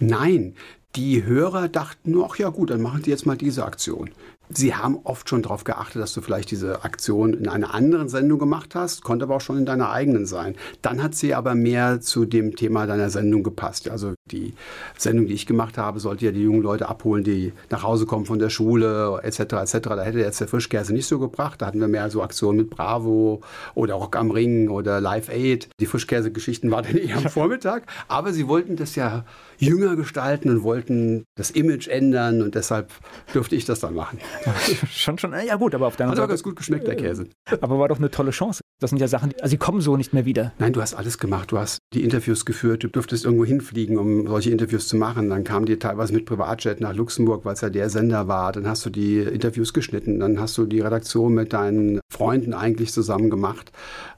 Nein, 0.00 0.56
die 0.96 1.22
Hörer 1.22 1.68
dachten 1.68 2.10
nur, 2.10 2.26
ach 2.28 2.36
ja 2.36 2.48
gut, 2.48 2.70
dann 2.70 2.82
machen 2.82 3.04
sie 3.04 3.10
jetzt 3.10 3.26
mal 3.26 3.36
diese 3.36 3.64
Aktion. 3.64 4.10
Sie 4.48 4.74
haben 4.74 4.98
oft 5.04 5.28
schon 5.28 5.42
darauf 5.42 5.62
geachtet, 5.62 6.02
dass 6.02 6.12
du 6.12 6.20
vielleicht 6.20 6.50
diese 6.50 6.82
Aktion 6.82 7.34
in 7.34 7.46
einer 7.46 7.72
anderen 7.72 8.08
Sendung 8.08 8.40
gemacht 8.40 8.74
hast, 8.74 9.04
konnte 9.04 9.24
aber 9.24 9.36
auch 9.36 9.40
schon 9.40 9.58
in 9.58 9.66
deiner 9.66 9.92
eigenen 9.92 10.26
sein. 10.26 10.56
Dann 10.82 11.00
hat 11.00 11.14
sie 11.14 11.32
aber 11.32 11.54
mehr 11.54 12.00
zu 12.00 12.24
dem 12.24 12.56
Thema 12.56 12.88
deiner 12.88 13.10
Sendung 13.10 13.44
gepasst. 13.44 13.88
Also 13.88 14.14
Die 14.30 14.54
Sendung, 14.96 15.26
die 15.26 15.34
ich 15.34 15.46
gemacht 15.46 15.78
habe, 15.78 16.00
sollte 16.00 16.26
ja 16.26 16.32
die 16.32 16.42
jungen 16.42 16.62
Leute 16.62 16.88
abholen, 16.88 17.24
die 17.24 17.52
nach 17.70 17.82
Hause 17.82 18.06
kommen 18.06 18.26
von 18.26 18.38
der 18.38 18.50
Schule, 18.50 19.20
etc. 19.22 19.40
etc. 19.40 19.78
Da 19.82 20.02
hätte 20.02 20.18
jetzt 20.18 20.40
der 20.40 20.48
Frischkäse 20.48 20.92
nicht 20.92 21.06
so 21.06 21.18
gebracht. 21.18 21.62
Da 21.62 21.66
hatten 21.66 21.80
wir 21.80 21.88
mehr 21.88 22.10
so 22.10 22.22
Aktionen 22.22 22.58
mit 22.58 22.70
Bravo 22.70 23.40
oder 23.74 23.94
Rock 23.94 24.16
am 24.16 24.30
Ring 24.30 24.68
oder 24.68 25.00
Live 25.00 25.28
Aid. 25.28 25.68
Die 25.80 25.86
Frischkäse-Geschichten 25.86 26.70
waren 26.70 26.84
dann 26.84 26.96
eher 26.96 27.16
am 27.16 27.28
Vormittag. 27.28 27.84
Aber 28.08 28.32
sie 28.32 28.48
wollten 28.48 28.76
das 28.76 28.94
ja 28.94 29.24
jünger 29.58 29.96
gestalten 29.96 30.50
und 30.50 30.62
wollten 30.62 31.24
das 31.36 31.50
Image 31.50 31.88
ändern 31.88 32.42
und 32.42 32.54
deshalb 32.54 32.90
durfte 33.32 33.56
ich 33.56 33.64
das 33.64 33.80
dann 33.80 33.94
machen. 33.94 34.18
schon, 34.90 35.18
schon, 35.18 35.32
ja 35.46 35.56
gut, 35.56 35.74
aber 35.74 35.86
auf 35.86 35.96
der 35.96 36.06
anderen 36.06 36.10
Hat 36.10 36.16
Seite. 36.16 36.22
Hat 36.22 36.28
ganz 36.30 36.42
gut 36.42 36.56
geschmeckt, 36.56 36.86
der 36.86 36.96
Käse. 36.96 37.26
Aber 37.60 37.78
war 37.78 37.88
doch 37.88 37.98
eine 37.98 38.10
tolle 38.10 38.30
Chance. 38.30 38.60
Das 38.80 38.90
sind 38.90 38.98
ja 38.98 39.08
Sachen, 39.08 39.34
also 39.40 39.50
sie 39.50 39.58
kommen 39.58 39.80
so 39.82 39.96
nicht 39.96 40.14
mehr 40.14 40.24
wieder. 40.24 40.52
Nein, 40.58 40.72
du 40.72 40.80
hast 40.80 40.94
alles 40.94 41.18
gemacht. 41.18 41.52
Du 41.52 41.58
hast 41.58 41.78
die 41.92 42.02
Interviews 42.02 42.46
geführt, 42.46 42.82
du 42.82 42.88
durftest 42.88 43.24
irgendwo 43.24 43.44
hinfliegen, 43.44 43.98
um 43.98 44.19
solche 44.26 44.50
Interviews 44.50 44.88
zu 44.88 44.96
machen. 44.96 45.30
Dann 45.30 45.44
kamen 45.44 45.66
die 45.66 45.78
teilweise 45.78 46.12
mit 46.12 46.26
Privatjet 46.26 46.80
nach 46.80 46.94
Luxemburg, 46.94 47.44
weil 47.44 47.54
es 47.54 47.60
ja 47.60 47.70
der 47.70 47.90
Sender 47.90 48.28
war. 48.28 48.52
Dann 48.52 48.66
hast 48.66 48.84
du 48.86 48.90
die 48.90 49.18
Interviews 49.18 49.72
geschnitten, 49.72 50.20
dann 50.20 50.40
hast 50.40 50.56
du 50.58 50.66
die 50.66 50.80
Redaktion 50.80 51.34
mit 51.34 51.52
deinen 51.52 52.00
Freunden 52.12 52.54
eigentlich 52.54 52.92
zusammen 52.92 53.30
gemacht. 53.30 53.72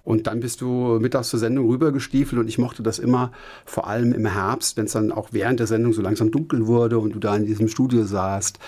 Und 0.05 0.27
dann 0.27 0.41
bist 0.41 0.61
du 0.61 0.99
mittags 1.01 1.29
zur 1.29 1.39
Sendung 1.39 1.69
rübergestiefelt 1.69 2.41
und 2.41 2.49
ich 2.49 2.59
mochte 2.59 2.83
das 2.83 2.99
immer, 2.99 3.33
vor 3.65 3.87
allem 3.87 4.13
im 4.13 4.27
Herbst, 4.27 4.77
wenn 4.77 4.87
es 4.87 4.93
dann 4.93 5.13
auch 5.13 5.29
während 5.33 5.61
der 5.61 5.67
Sendung 5.67 5.93
so 5.93 6.03
langsam 6.03 6.31
dunkel 6.31 6.67
wurde 6.67 6.99
und 6.99 7.15
du 7.15 7.19
da 7.19 7.37
in 7.37 7.47
diesem 7.47 7.69
Studio 7.69 8.05
saßt. 8.05 8.59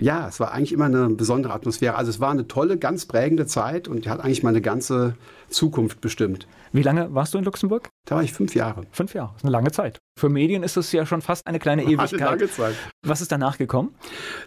Ja, 0.00 0.28
es 0.28 0.40
war 0.40 0.52
eigentlich 0.52 0.72
immer 0.72 0.86
eine 0.86 1.08
besondere 1.10 1.52
Atmosphäre. 1.52 1.94
Also 1.94 2.10
es 2.10 2.20
war 2.20 2.30
eine 2.30 2.48
tolle, 2.48 2.76
ganz 2.76 3.06
prägende 3.06 3.46
Zeit 3.46 3.88
und 3.88 4.04
die 4.04 4.10
hat 4.10 4.20
eigentlich 4.20 4.42
meine 4.42 4.60
ganze 4.60 5.14
Zukunft 5.48 6.00
bestimmt. 6.00 6.46
Wie 6.72 6.82
lange 6.82 7.14
warst 7.14 7.34
du 7.34 7.38
in 7.38 7.44
Luxemburg? 7.44 7.90
Da 8.06 8.16
war 8.16 8.22
ich 8.22 8.32
fünf 8.32 8.54
Jahre. 8.54 8.82
Fünf 8.90 9.14
Jahre, 9.14 9.30
das 9.32 9.42
ist 9.42 9.44
eine 9.44 9.52
lange 9.52 9.70
Zeit. 9.70 9.98
Für 10.18 10.28
Medien 10.28 10.62
ist 10.62 10.76
es 10.76 10.90
ja 10.92 11.06
schon 11.06 11.22
fast 11.22 11.46
eine 11.46 11.58
kleine 11.58 11.82
Ewigkeit. 11.84 12.14
Eine 12.14 12.24
lange 12.24 12.50
Zeit. 12.50 12.74
Was 13.02 13.20
ist 13.20 13.30
danach 13.30 13.58
gekommen? 13.58 13.94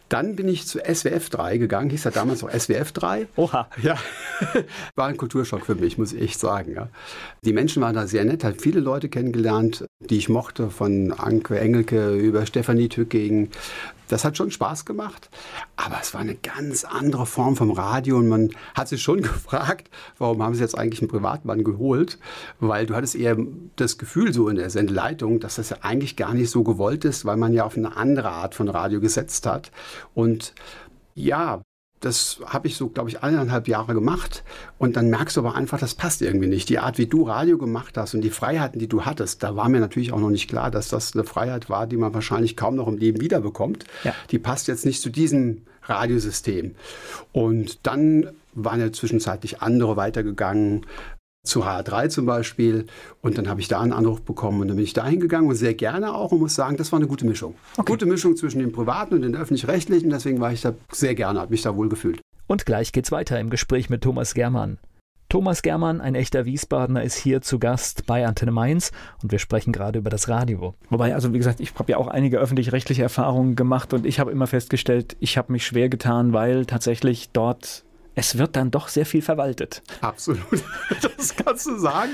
Dann 0.09 0.35
bin 0.35 0.47
ich 0.47 0.67
zu 0.67 0.79
SWF 0.79 1.29
3 1.29 1.57
gegangen, 1.57 1.89
hieß 1.89 2.03
ja 2.03 2.11
damals 2.11 2.41
noch 2.41 2.51
SWF 2.51 2.91
3. 2.91 3.27
Oha. 3.35 3.69
Ja, 3.81 3.97
war 4.95 5.07
ein 5.07 5.17
Kulturschock 5.17 5.65
für 5.65 5.75
mich, 5.75 5.97
muss 5.97 6.11
ich 6.11 6.34
echt 6.35 6.39
sagen. 6.39 6.73
Ja. 6.73 6.89
Die 7.43 7.53
Menschen 7.53 7.81
waren 7.81 7.95
da 7.95 8.07
sehr 8.07 8.25
nett, 8.25 8.43
habe 8.43 8.55
viele 8.55 8.79
Leute 8.79 9.09
kennengelernt, 9.09 9.85
die 9.99 10.17
ich 10.17 10.29
mochte, 10.29 10.69
von 10.69 11.11
Anke 11.13 11.59
Engelke 11.59 12.15
über 12.15 12.45
Stefanie 12.45 12.89
Tücking, 12.89 13.49
das 14.07 14.23
hat 14.23 14.37
schon 14.37 14.51
Spaß 14.51 14.85
gemacht, 14.85 15.31
aber 15.77 15.97
es 15.99 16.13
war 16.13 16.21
eine 16.21 16.35
ganz 16.35 16.83
andere 16.83 17.25
Form 17.25 17.55
vom 17.55 17.71
Radio 17.71 18.17
und 18.17 18.27
man 18.27 18.51
hat 18.75 18.87
sich 18.87 19.01
schon 19.01 19.21
gefragt, 19.23 19.89
warum 20.19 20.43
haben 20.43 20.53
sie 20.53 20.61
jetzt 20.61 20.77
eigentlich 20.77 21.01
einen 21.01 21.09
Privatmann 21.09 21.63
geholt, 21.63 22.19
weil 22.59 22.85
du 22.85 22.95
hattest 22.95 23.15
eher 23.15 23.35
das 23.77 23.97
Gefühl 23.97 24.31
so 24.31 24.47
in 24.47 24.57
der 24.57 24.69
Sendeleitung, 24.69 25.39
dass 25.39 25.55
das 25.55 25.71
ja 25.71 25.77
eigentlich 25.81 26.15
gar 26.15 26.35
nicht 26.35 26.51
so 26.51 26.63
gewollt 26.63 27.03
ist, 27.03 27.25
weil 27.25 27.37
man 27.37 27.53
ja 27.53 27.65
auf 27.65 27.77
eine 27.77 27.97
andere 27.97 28.29
Art 28.29 28.53
von 28.53 28.69
Radio 28.69 28.99
gesetzt 28.99 29.47
hat 29.47 29.71
und 30.13 30.53
ja, 31.15 31.61
das 32.05 32.39
habe 32.45 32.67
ich 32.67 32.77
so, 32.77 32.89
glaube 32.89 33.09
ich, 33.09 33.23
eineinhalb 33.23 33.67
Jahre 33.67 33.93
gemacht. 33.93 34.43
Und 34.77 34.95
dann 34.95 35.09
merkst 35.09 35.35
du 35.35 35.41
aber 35.41 35.55
einfach, 35.55 35.79
das 35.79 35.95
passt 35.95 36.21
irgendwie 36.21 36.47
nicht. 36.47 36.69
Die 36.69 36.79
Art, 36.79 36.97
wie 36.99 37.07
du 37.07 37.23
Radio 37.23 37.57
gemacht 37.57 37.97
hast 37.97 38.13
und 38.13 38.21
die 38.21 38.29
Freiheiten, 38.29 38.79
die 38.79 38.87
du 38.87 39.05
hattest, 39.05 39.41
da 39.41 39.55
war 39.55 39.69
mir 39.69 39.79
natürlich 39.79 40.13
auch 40.13 40.19
noch 40.19 40.29
nicht 40.29 40.47
klar, 40.47 40.69
dass 40.69 40.89
das 40.89 41.15
eine 41.15 41.23
Freiheit 41.23 41.69
war, 41.69 41.87
die 41.87 41.97
man 41.97 42.13
wahrscheinlich 42.13 42.55
kaum 42.55 42.75
noch 42.75 42.87
im 42.87 42.97
Leben 42.97 43.21
wiederbekommt. 43.21 43.85
Ja. 44.03 44.13
Die 44.29 44.37
passt 44.37 44.67
jetzt 44.67 44.85
nicht 44.85 45.01
zu 45.01 45.09
diesem 45.09 45.63
Radiosystem. 45.83 46.75
Und 47.31 47.85
dann 47.87 48.29
waren 48.53 48.79
ja 48.79 48.91
zwischenzeitlich 48.91 49.61
andere 49.61 49.97
weitergegangen 49.97 50.85
zu 51.45 51.65
HR3 51.65 52.09
zum 52.09 52.25
Beispiel. 52.25 52.85
Und 53.21 53.37
dann 53.37 53.47
habe 53.47 53.61
ich 53.61 53.67
da 53.67 53.79
einen 53.79 53.93
Anruf 53.93 54.21
bekommen 54.21 54.61
und 54.61 54.67
dann 54.67 54.77
bin 54.77 54.85
ich 54.85 54.93
da 54.93 55.05
hingegangen 55.07 55.49
und 55.49 55.55
sehr 55.55 55.73
gerne 55.73 56.13
auch 56.13 56.31
und 56.31 56.39
muss 56.39 56.55
sagen, 56.55 56.77
das 56.77 56.91
war 56.91 56.99
eine 56.99 57.07
gute 57.07 57.25
Mischung. 57.25 57.55
Okay. 57.77 57.91
Gute 57.91 58.05
Mischung 58.05 58.35
zwischen 58.35 58.59
dem 58.59 58.71
Privaten 58.71 59.15
und 59.15 59.21
den 59.21 59.35
Öffentlich-Rechtlichen. 59.35 60.09
Deswegen 60.09 60.39
war 60.39 60.51
ich 60.51 60.61
da 60.61 60.73
sehr 60.91 61.15
gerne, 61.15 61.39
habe 61.39 61.51
mich 61.51 61.61
da 61.61 61.75
wohl 61.75 61.89
gefühlt. 61.89 62.21
Und 62.47 62.65
gleich 62.65 62.91
geht's 62.91 63.11
weiter 63.11 63.39
im 63.39 63.49
Gespräch 63.49 63.89
mit 63.89 64.01
Thomas 64.01 64.33
Germann. 64.33 64.77
Thomas 65.29 65.63
Germann, 65.63 66.01
ein 66.01 66.13
echter 66.13 66.45
Wiesbadener, 66.45 67.03
ist 67.03 67.15
hier 67.15 67.41
zu 67.41 67.57
Gast 67.57 68.05
bei 68.05 68.25
Antenne 68.25 68.51
Mainz 68.51 68.91
und 69.23 69.31
wir 69.31 69.39
sprechen 69.39 69.73
gerade 69.73 69.97
über 69.99 70.11
das 70.11 70.29
Radio. 70.29 70.75
Wobei, 70.89 71.15
also 71.15 71.33
wie 71.33 71.39
gesagt, 71.39 71.59
ich 71.59 71.73
habe 71.75 71.91
ja 71.91 71.97
auch 71.97 72.07
einige 72.07 72.37
öffentlich-rechtliche 72.37 73.01
Erfahrungen 73.01 73.55
gemacht 73.55 73.93
und 73.93 74.05
ich 74.05 74.19
habe 74.19 74.31
immer 74.31 74.45
festgestellt, 74.45 75.17
ich 75.19 75.37
habe 75.37 75.51
mich 75.51 75.65
schwer 75.65 75.89
getan, 75.89 76.31
weil 76.31 76.67
tatsächlich 76.67 77.31
dort 77.33 77.84
es 78.15 78.37
wird 78.37 78.55
dann 78.55 78.71
doch 78.71 78.87
sehr 78.87 79.05
viel 79.05 79.21
verwaltet. 79.21 79.83
Absolut. 80.01 80.41
Das 81.17 81.35
kannst 81.35 81.65
du 81.65 81.77
sagen. 81.77 82.11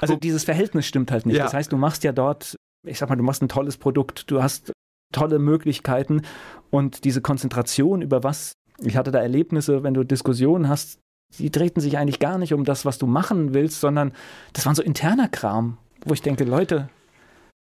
Also 0.00 0.16
dieses 0.16 0.44
Verhältnis 0.44 0.86
stimmt 0.86 1.10
halt 1.10 1.26
nicht. 1.26 1.36
Ja. 1.36 1.44
Das 1.44 1.54
heißt, 1.54 1.70
du 1.70 1.76
machst 1.76 2.02
ja 2.02 2.12
dort, 2.12 2.56
ich 2.86 2.98
sag 2.98 3.08
mal, 3.08 3.16
du 3.16 3.22
machst 3.22 3.42
ein 3.42 3.48
tolles 3.48 3.76
Produkt, 3.76 4.30
du 4.30 4.42
hast 4.42 4.72
tolle 5.12 5.38
Möglichkeiten 5.38 6.22
und 6.70 7.04
diese 7.04 7.20
Konzentration 7.20 8.02
über 8.02 8.22
was, 8.22 8.54
ich 8.78 8.96
hatte 8.96 9.10
da 9.10 9.20
Erlebnisse, 9.20 9.82
wenn 9.82 9.94
du 9.94 10.02
Diskussionen 10.02 10.68
hast, 10.68 10.98
die 11.38 11.50
drehten 11.50 11.80
sich 11.80 11.98
eigentlich 11.98 12.20
gar 12.20 12.38
nicht 12.38 12.54
um 12.54 12.64
das, 12.64 12.84
was 12.84 12.98
du 12.98 13.06
machen 13.06 13.54
willst, 13.54 13.80
sondern 13.80 14.12
das 14.52 14.66
waren 14.66 14.74
so 14.74 14.82
interner 14.82 15.28
Kram, 15.28 15.78
wo 16.04 16.14
ich 16.14 16.22
denke, 16.22 16.44
Leute. 16.44 16.88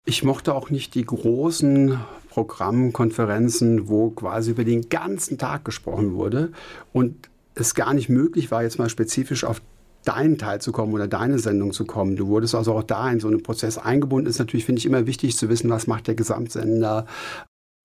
Ich 0.06 0.24
mochte 0.24 0.54
auch 0.54 0.70
nicht 0.70 0.96
die 0.96 1.06
großen 1.06 2.00
Programmkonferenzen, 2.30 3.88
wo 3.88 4.10
quasi 4.10 4.52
über 4.52 4.64
den 4.64 4.90
ganzen 4.90 5.38
Tag 5.38 5.66
gesprochen 5.66 6.14
wurde 6.14 6.52
und 6.92 7.30
es 7.56 7.76
gar 7.76 7.94
nicht 7.94 8.10
möglich 8.10 8.52
war, 8.52 8.64
jetzt 8.64 8.80
mal 8.80 8.90
spezifisch 8.90 9.44
auf 9.44 9.62
deinen 10.06 10.38
Teil 10.38 10.60
zu 10.62 10.72
kommen 10.72 10.94
oder 10.94 11.08
deine 11.08 11.40
Sendung 11.40 11.72
zu 11.72 11.86
kommen. 11.86 12.16
Du 12.16 12.28
wurdest 12.28 12.56
also 12.56 12.74
auch 12.74 12.84
da 12.84 13.10
in 13.10 13.20
so 13.20 13.28
einen 13.28 13.44
Prozess 13.44 13.78
eingebunden. 13.78 14.30
Ist 14.30 14.40
natürlich, 14.40 14.66
finde 14.66 14.80
ich, 14.80 14.86
immer 14.86 15.08
wichtig 15.08 15.38
zu 15.38 15.50
wissen, 15.50 15.70
was 15.70 15.88
macht 15.88 16.08
der 16.08 16.16
Gesamtsender, 16.16 17.06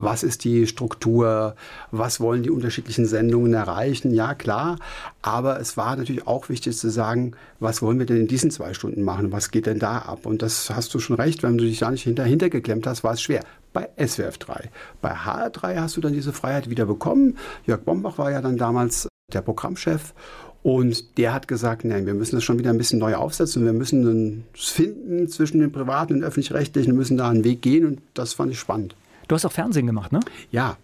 was 0.00 0.22
ist 0.22 0.44
die 0.44 0.66
Struktur, 0.66 1.54
was 1.90 2.20
wollen 2.20 2.42
die 2.42 2.50
unterschiedlichen 2.50 3.06
Sendungen 3.06 3.54
erreichen. 3.54 4.12
Ja, 4.12 4.34
klar, 4.34 4.78
aber 5.22 5.60
es 5.60 5.76
war 5.76 5.96
natürlich 5.96 6.26
auch 6.26 6.48
wichtig 6.48 6.76
zu 6.76 6.90
sagen, 6.90 7.32
was 7.60 7.82
wollen 7.82 7.98
wir 7.98 8.06
denn 8.06 8.18
in 8.18 8.28
diesen 8.28 8.50
zwei 8.50 8.74
Stunden 8.74 9.02
machen, 9.02 9.32
was 9.32 9.50
geht 9.50 9.66
denn 9.66 9.78
da 9.78 9.98
ab? 9.98 10.26
Und 10.26 10.42
das 10.42 10.70
hast 10.70 10.94
du 10.94 11.00
schon 11.00 11.16
recht, 11.16 11.42
wenn 11.42 11.58
du 11.58 11.64
dich 11.64 11.80
da 11.80 11.90
nicht 11.90 12.04
hinter, 12.04 12.48
geklemmt 12.48 12.86
hast, 12.86 13.02
war 13.04 13.14
es 13.14 13.22
schwer. 13.22 13.44
Bei 13.72 13.88
SWF 13.98 14.38
3. 14.38 14.70
Bei 15.02 15.14
HR3 15.14 15.76
hast 15.76 15.96
du 15.96 16.00
dann 16.00 16.14
diese 16.14 16.32
Freiheit 16.32 16.70
wieder 16.70 16.86
bekommen. 16.86 17.36
Jörg 17.66 17.82
Bombach 17.82 18.18
war 18.18 18.30
ja 18.30 18.40
dann 18.40 18.56
damals 18.56 19.08
der 19.32 19.42
Programmchef. 19.42 20.14
Und 20.62 21.18
der 21.18 21.32
hat 21.32 21.48
gesagt, 21.48 21.84
nein, 21.84 22.06
wir 22.06 22.14
müssen 22.14 22.34
das 22.34 22.44
schon 22.44 22.58
wieder 22.58 22.70
ein 22.70 22.78
bisschen 22.78 22.98
neu 22.98 23.14
aufsetzen. 23.14 23.64
Wir 23.64 23.72
müssen 23.72 24.44
es 24.54 24.68
finden 24.68 25.28
zwischen 25.28 25.60
den 25.60 25.70
privaten 25.70 26.14
und 26.14 26.24
öffentlich-rechtlichen, 26.24 26.94
müssen 26.96 27.16
da 27.16 27.28
einen 27.28 27.44
Weg 27.44 27.62
gehen. 27.62 27.86
Und 27.86 28.00
das 28.14 28.32
fand 28.32 28.52
ich 28.52 28.58
spannend. 28.58 28.96
Du 29.28 29.34
hast 29.34 29.44
auch 29.44 29.52
Fernsehen 29.52 29.86
gemacht, 29.86 30.12
ne? 30.12 30.20
Ja. 30.50 30.76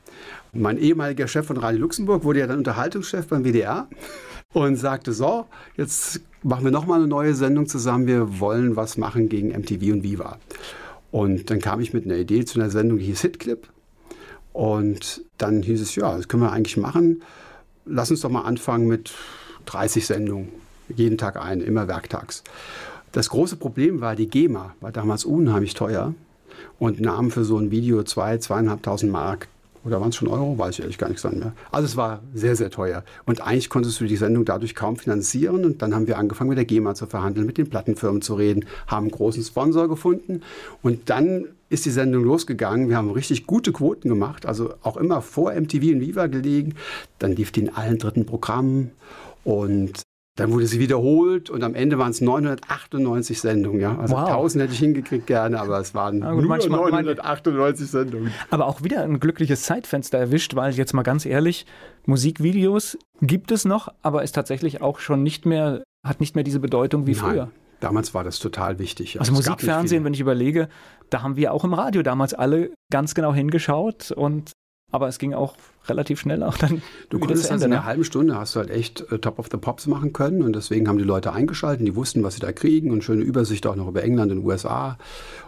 Mein 0.53 0.79
ehemaliger 0.79 1.27
Chef 1.27 1.47
von 1.47 1.57
Radio 1.57 1.81
Luxemburg 1.81 2.23
wurde 2.23 2.41
ja 2.41 2.47
dann 2.47 2.59
Unterhaltungschef 2.59 3.27
beim 3.27 3.45
WDR 3.45 3.89
und 4.53 4.77
sagte, 4.77 5.13
so, 5.13 5.47
jetzt 5.77 6.21
machen 6.43 6.65
wir 6.65 6.71
nochmal 6.71 7.01
eine 7.01 7.09
neue 7.09 7.35
Sendung 7.35 7.67
zusammen. 7.67 8.07
Wir 8.07 8.39
wollen 8.39 8.77
was 8.77 8.97
machen 8.97 9.29
gegen 9.29 9.49
MTV 9.49 9.93
und 9.93 10.03
Viva. 10.05 10.39
Und 11.11 11.51
dann 11.51 11.61
kam 11.61 11.81
ich 11.81 11.93
mit 11.93 12.05
einer 12.05 12.17
Idee 12.17 12.45
zu 12.45 12.61
einer 12.61 12.71
Sendung, 12.71 12.99
die 12.99 13.07
hieß 13.07 13.23
Hitclip. 13.23 13.69
Und 14.53 15.25
dann 15.39 15.63
hieß 15.63 15.81
es, 15.81 15.97
ja, 15.97 16.17
das 16.17 16.29
können 16.29 16.43
wir 16.43 16.53
eigentlich 16.53 16.77
machen 16.77 17.23
lass 17.87 18.11
uns 18.11 18.21
doch 18.21 18.31
mal 18.31 18.43
anfangen 18.43 18.89
mit 18.89 19.13
30 19.67 20.07
Sendungen, 20.07 20.49
jeden 20.95 21.19
Tag 21.19 21.37
eine, 21.37 21.63
immer 21.63 21.89
werktags. 21.89 22.43
Das 23.13 23.31
große 23.31 23.57
Problem 23.57 24.01
war, 24.01 24.17
die 24.17 24.29
GEMA 24.29 24.75
war 24.81 24.93
damals 24.93 25.25
unheimlich 25.25 25.75
teuer 25.75 26.15
und 26.79 27.01
nahm 27.01 27.31
für 27.31 27.45
so 27.45 27.59
ein 27.59 27.71
Video 27.71 28.03
zwei, 28.03 28.39
zweieinhalbtausend 28.39 29.11
Mark. 29.11 29.49
Oder 29.85 30.01
waren 30.01 30.09
es 30.09 30.17
schon 30.17 30.29
Euro? 30.29 30.57
Weiß 30.59 30.75
ich 30.75 30.81
ehrlich 30.81 30.97
gar 30.97 31.11
nicht 31.11 31.23
mehr. 31.23 31.53
Also 31.71 31.85
es 31.85 31.97
war 31.97 32.23
sehr, 32.35 32.57
sehr 32.57 32.71
teuer. 32.71 33.05
Und 33.27 33.43
eigentlich 33.43 33.69
konntest 33.69 34.01
du 34.01 34.07
die 34.07 34.17
Sendung 34.17 34.47
dadurch 34.47 34.75
kaum 34.75 34.97
finanzieren. 34.97 35.65
Und 35.65 35.83
dann 35.83 35.95
haben 35.95 36.07
wir 36.07 36.17
angefangen 36.17 36.49
mit 36.49 36.57
der 36.57 36.65
GEMA 36.65 36.95
zu 36.95 37.07
verhandeln, 37.07 37.47
mit 37.47 37.59
den 37.59 37.69
Plattenfirmen 37.69 38.23
zu 38.23 38.35
reden, 38.35 38.65
haben 38.87 39.05
einen 39.05 39.11
großen 39.11 39.43
Sponsor 39.45 39.89
gefunden. 39.89 40.41
Und 40.83 41.11
dann 41.11 41.49
ist 41.69 41.85
die 41.87 41.91
Sendung 41.91 42.25
losgegangen. 42.25 42.89
Wir 42.89 42.97
haben 42.97 43.11
richtig 43.11 43.47
gute 43.47 43.73
Quoten 43.73 44.09
gemacht, 44.09 44.47
also 44.47 44.75
auch 44.83 44.97
immer 44.97 45.23
vor 45.23 45.53
MTV 45.53 45.83
und 45.95 46.01
Viva 46.01 46.27
gelegen. 46.27 46.75
Dann 47.19 47.33
lief 47.33 47.53
die 47.53 47.61
in 47.61 47.75
allen 47.75 47.99
dritten 47.99 48.27
Programmen 48.27 48.93
und 49.45 50.03
dann 50.37 50.51
wurde 50.51 50.67
sie 50.67 50.81
wiederholt 50.81 51.49
und 51.49 51.63
am 51.63 51.77
Ende 51.77 51.97
waren 51.99 52.11
es 52.11 52.21
998 52.21 53.41
Sendungen. 53.41 53.81
Ja? 53.81 53.97
Also 53.97 54.17
wow. 54.17 54.29
1000 54.29 54.65
hätte 54.65 54.73
ich 54.73 54.81
hingekriegt 54.81 55.29
gerne, 55.29 55.61
aber 55.61 55.79
es 55.79 55.95
waren 55.95 56.23
ja, 56.23 56.33
gut, 56.33 56.41
nur 56.41 56.49
manchmal, 56.49 56.81
998 56.91 57.87
Sendungen. 57.89 58.33
Aber 58.51 58.67
auch 58.67 58.83
wieder 58.83 59.03
ein 59.03 59.21
glückliches 59.21 59.63
Zeitfenster 59.63 60.19
erwischt, 60.19 60.57
weil 60.57 60.73
jetzt 60.73 60.93
mal 60.93 61.03
ganz 61.03 61.25
ehrlich, 61.25 61.67
Musikvideos 62.07 62.99
gibt 63.23 63.53
es 63.53 63.65
noch, 63.65 63.89
aber 64.03 64.25
ist 64.25 64.33
tatsächlich 64.33 64.83
auch 64.83 64.99
schon 64.99 65.23
nicht 65.23 65.47
mehr, 65.47 65.85
hat 66.05 66.19
nicht 66.19 66.35
mehr 66.35 66.45
diese 66.45 66.59
Bedeutung 66.59 67.07
wie 67.07 67.13
Nein. 67.13 67.21
früher. 67.21 67.51
Damals 67.85 68.15
war 68.15 68.25
das 68.25 68.39
total 68.39 68.79
wichtig. 68.79 69.21
Also, 69.21 69.33
also 69.33 69.51
Musikfernsehen, 69.51 70.05
wenn 70.05 70.15
ich 70.15 70.21
überlege, 70.21 70.71
da 71.11 71.21
haben 71.21 71.37
wir 71.37 71.53
auch 71.53 71.65
im 71.65 71.75
Radio 71.75 72.03
damals 72.03 72.33
alle 72.33 72.71
ganz 72.91 73.15
genau 73.15 73.35
hingeschaut 73.35 74.11
und 74.11 74.53
aber 74.91 75.07
es 75.07 75.19
ging 75.19 75.35
auch 75.35 75.55
relativ 75.87 76.21
schnell 76.21 76.43
auch 76.43 76.57
dann 76.57 76.81
Du 77.11 77.19
konntest 77.19 77.53
also 77.53 77.67
in 77.67 77.73
einer 77.73 77.83
ne? 77.83 77.87
halben 77.87 78.05
Stunde 78.05 78.39
hast 78.39 78.55
du 78.55 78.61
halt 78.61 78.71
echt 78.71 79.05
äh, 79.13 79.19
Top 79.19 79.39
of 79.39 79.49
the 79.51 79.59
Pops 79.59 79.87
machen 79.87 80.15
können 80.15 80.43
und 80.43 80.57
deswegen 80.57 80.89
haben 80.89 80.97
die 80.97 81.05
Leute 81.05 81.35
eingeschaltet, 81.35 81.87
die 81.87 81.95
wussten, 81.95 82.23
was 82.23 82.37
sie 82.37 82.41
da 82.41 82.53
kriegen 82.53 82.91
und 82.91 83.05
schöne 83.05 83.23
Übersicht 83.23 83.67
auch 83.67 83.77
noch 83.77 83.89
über 83.89 84.03
England 84.03 84.33
und 84.33 84.47
USA. 84.47 84.97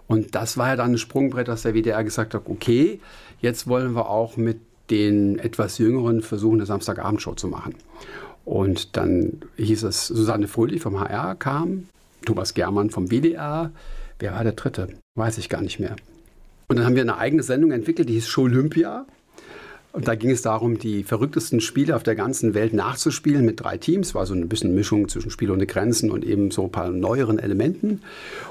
Und 0.06 0.34
das 0.34 0.58
war 0.58 0.68
ja 0.68 0.76
dann 0.76 0.92
ein 0.92 0.98
Sprungbrett, 0.98 1.48
dass 1.48 1.62
der 1.62 1.72
WDR 1.72 2.04
gesagt 2.04 2.34
hat, 2.34 2.42
okay, 2.44 3.00
jetzt 3.40 3.66
wollen 3.66 3.94
wir 3.94 4.10
auch 4.10 4.36
mit 4.36 4.60
den 4.90 5.38
etwas 5.38 5.78
Jüngeren 5.78 6.20
versuchen, 6.20 6.56
eine 6.56 6.66
Samstagabendshow 6.66 7.34
zu 7.34 7.48
machen. 7.48 7.76
Und 8.44 8.96
dann 8.96 9.40
hieß 9.56 9.84
es, 9.84 10.06
Susanne 10.06 10.48
Fröhlich 10.48 10.82
vom 10.82 11.00
HR 11.00 11.34
kam, 11.34 11.88
Thomas 12.26 12.52
Germann 12.52 12.90
vom 12.90 13.10
WDR. 13.10 13.72
Wer 14.18 14.34
war 14.34 14.44
der 14.44 14.52
Dritte? 14.52 14.88
Weiß 15.14 15.38
ich 15.38 15.48
gar 15.48 15.62
nicht 15.62 15.80
mehr. 15.80 15.96
Und 16.68 16.76
dann 16.76 16.84
haben 16.84 16.94
wir 16.94 17.02
eine 17.02 17.16
eigene 17.16 17.42
Sendung 17.42 17.70
entwickelt, 17.70 18.08
die 18.08 18.14
hieß 18.14 18.28
Show 18.28 18.42
Olympia. 18.42 19.06
Und 19.92 20.08
da 20.08 20.14
ging 20.14 20.30
es 20.30 20.42
darum, 20.42 20.78
die 20.78 21.04
verrücktesten 21.04 21.62
Spiele 21.62 21.96
auf 21.96 22.02
der 22.02 22.16
ganzen 22.16 22.52
Welt 22.52 22.74
nachzuspielen 22.74 23.46
mit 23.46 23.62
drei 23.62 23.78
Teams. 23.78 24.14
War 24.14 24.26
so 24.26 24.34
ein 24.34 24.46
bisschen 24.46 24.74
Mischung 24.74 25.08
zwischen 25.08 25.30
Spiel 25.30 25.50
ohne 25.50 25.66
Grenzen 25.66 26.10
und 26.10 26.22
eben 26.22 26.50
so 26.50 26.64
ein 26.64 26.70
paar 26.70 26.90
neueren 26.90 27.38
Elementen. 27.38 28.02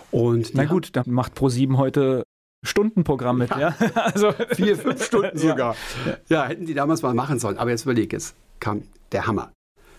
Und 0.09 0.55
Na 0.55 0.65
gut, 0.65 0.89
dann 0.93 1.03
macht 1.07 1.38
Pro7 1.38 1.77
heute 1.77 2.23
Stundenprogramm 2.63 3.38
mit, 3.38 3.51
ja. 3.51 3.59
ja? 3.59 3.75
Also 3.95 4.31
vier, 4.55 4.75
fünf 4.75 5.05
Stunden 5.05 5.38
sogar. 5.38 5.75
Ja. 6.05 6.17
ja, 6.29 6.47
hätten 6.47 6.65
die 6.65 6.73
damals 6.73 7.03
mal 7.03 7.13
machen 7.13 7.38
sollen. 7.38 7.57
Aber 7.57 7.69
jetzt 7.69 7.83
überleg, 7.83 8.11
jetzt 8.11 8.35
kam 8.59 8.83
der 9.11 9.27
Hammer. 9.27 9.51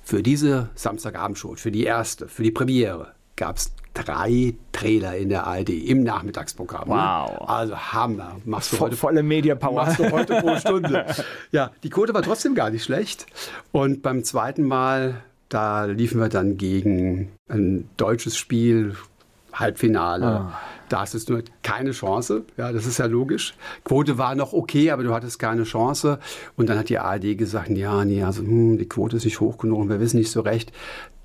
Für 0.02 0.22
diese 0.22 0.70
Samstagabendshow, 0.74 1.54
für 1.56 1.70
die 1.70 1.84
erste, 1.84 2.28
für 2.28 2.42
die 2.42 2.50
Premiere, 2.50 3.15
gab 3.36 3.56
es 3.56 3.72
drei 3.94 4.54
Trailer 4.72 5.16
in 5.16 5.28
der 5.28 5.46
ARD 5.46 5.70
im 5.70 6.02
Nachmittagsprogramm. 6.02 6.88
Ne? 6.88 6.94
Wow. 6.94 7.40
Ne? 7.40 7.48
Also 7.48 7.76
Hammer. 7.76 8.36
Machst 8.44 8.72
du 8.72 8.80
heute, 8.80 8.96
volle 8.96 9.22
Media 9.22 9.54
Power. 9.54 9.86
Machst 9.86 9.98
du 9.98 10.10
heute 10.10 10.40
pro 10.40 10.56
Stunde. 10.58 11.06
ja, 11.52 11.70
die 11.82 11.90
Quote 11.90 12.12
war 12.12 12.22
trotzdem 12.22 12.54
gar 12.54 12.70
nicht 12.70 12.84
schlecht. 12.84 13.26
Und 13.72 14.02
beim 14.02 14.24
zweiten 14.24 14.64
Mal, 14.64 15.22
da 15.48 15.84
liefen 15.84 16.20
wir 16.20 16.28
dann 16.28 16.56
gegen 16.56 17.32
ein 17.48 17.88
deutsches 17.96 18.36
Spiel, 18.36 18.96
Halbfinale. 19.52 20.26
Ah. 20.26 20.60
Da 20.88 21.00
hast 21.00 21.14
du 21.28 21.32
nur 21.32 21.42
keine 21.62 21.92
Chance. 21.92 22.44
Ja, 22.56 22.72
das 22.72 22.86
ist 22.86 22.98
ja 22.98 23.06
logisch. 23.06 23.54
Quote 23.84 24.18
war 24.18 24.34
noch 24.34 24.52
okay, 24.52 24.90
aber 24.90 25.02
du 25.02 25.12
hattest 25.12 25.38
keine 25.38 25.64
Chance. 25.64 26.20
Und 26.56 26.68
dann 26.68 26.78
hat 26.78 26.90
die 26.90 26.98
ARD 26.98 27.36
gesagt, 27.36 27.70
ja, 27.70 28.04
nee, 28.04 28.22
also 28.22 28.42
hm, 28.42 28.78
die 28.78 28.88
Quote 28.88 29.16
ist 29.16 29.24
nicht 29.24 29.40
hoch 29.40 29.58
genug 29.58 29.80
und 29.80 29.88
wir 29.88 29.98
wissen 29.98 30.18
nicht 30.18 30.30
so 30.30 30.42
recht. 30.42 30.72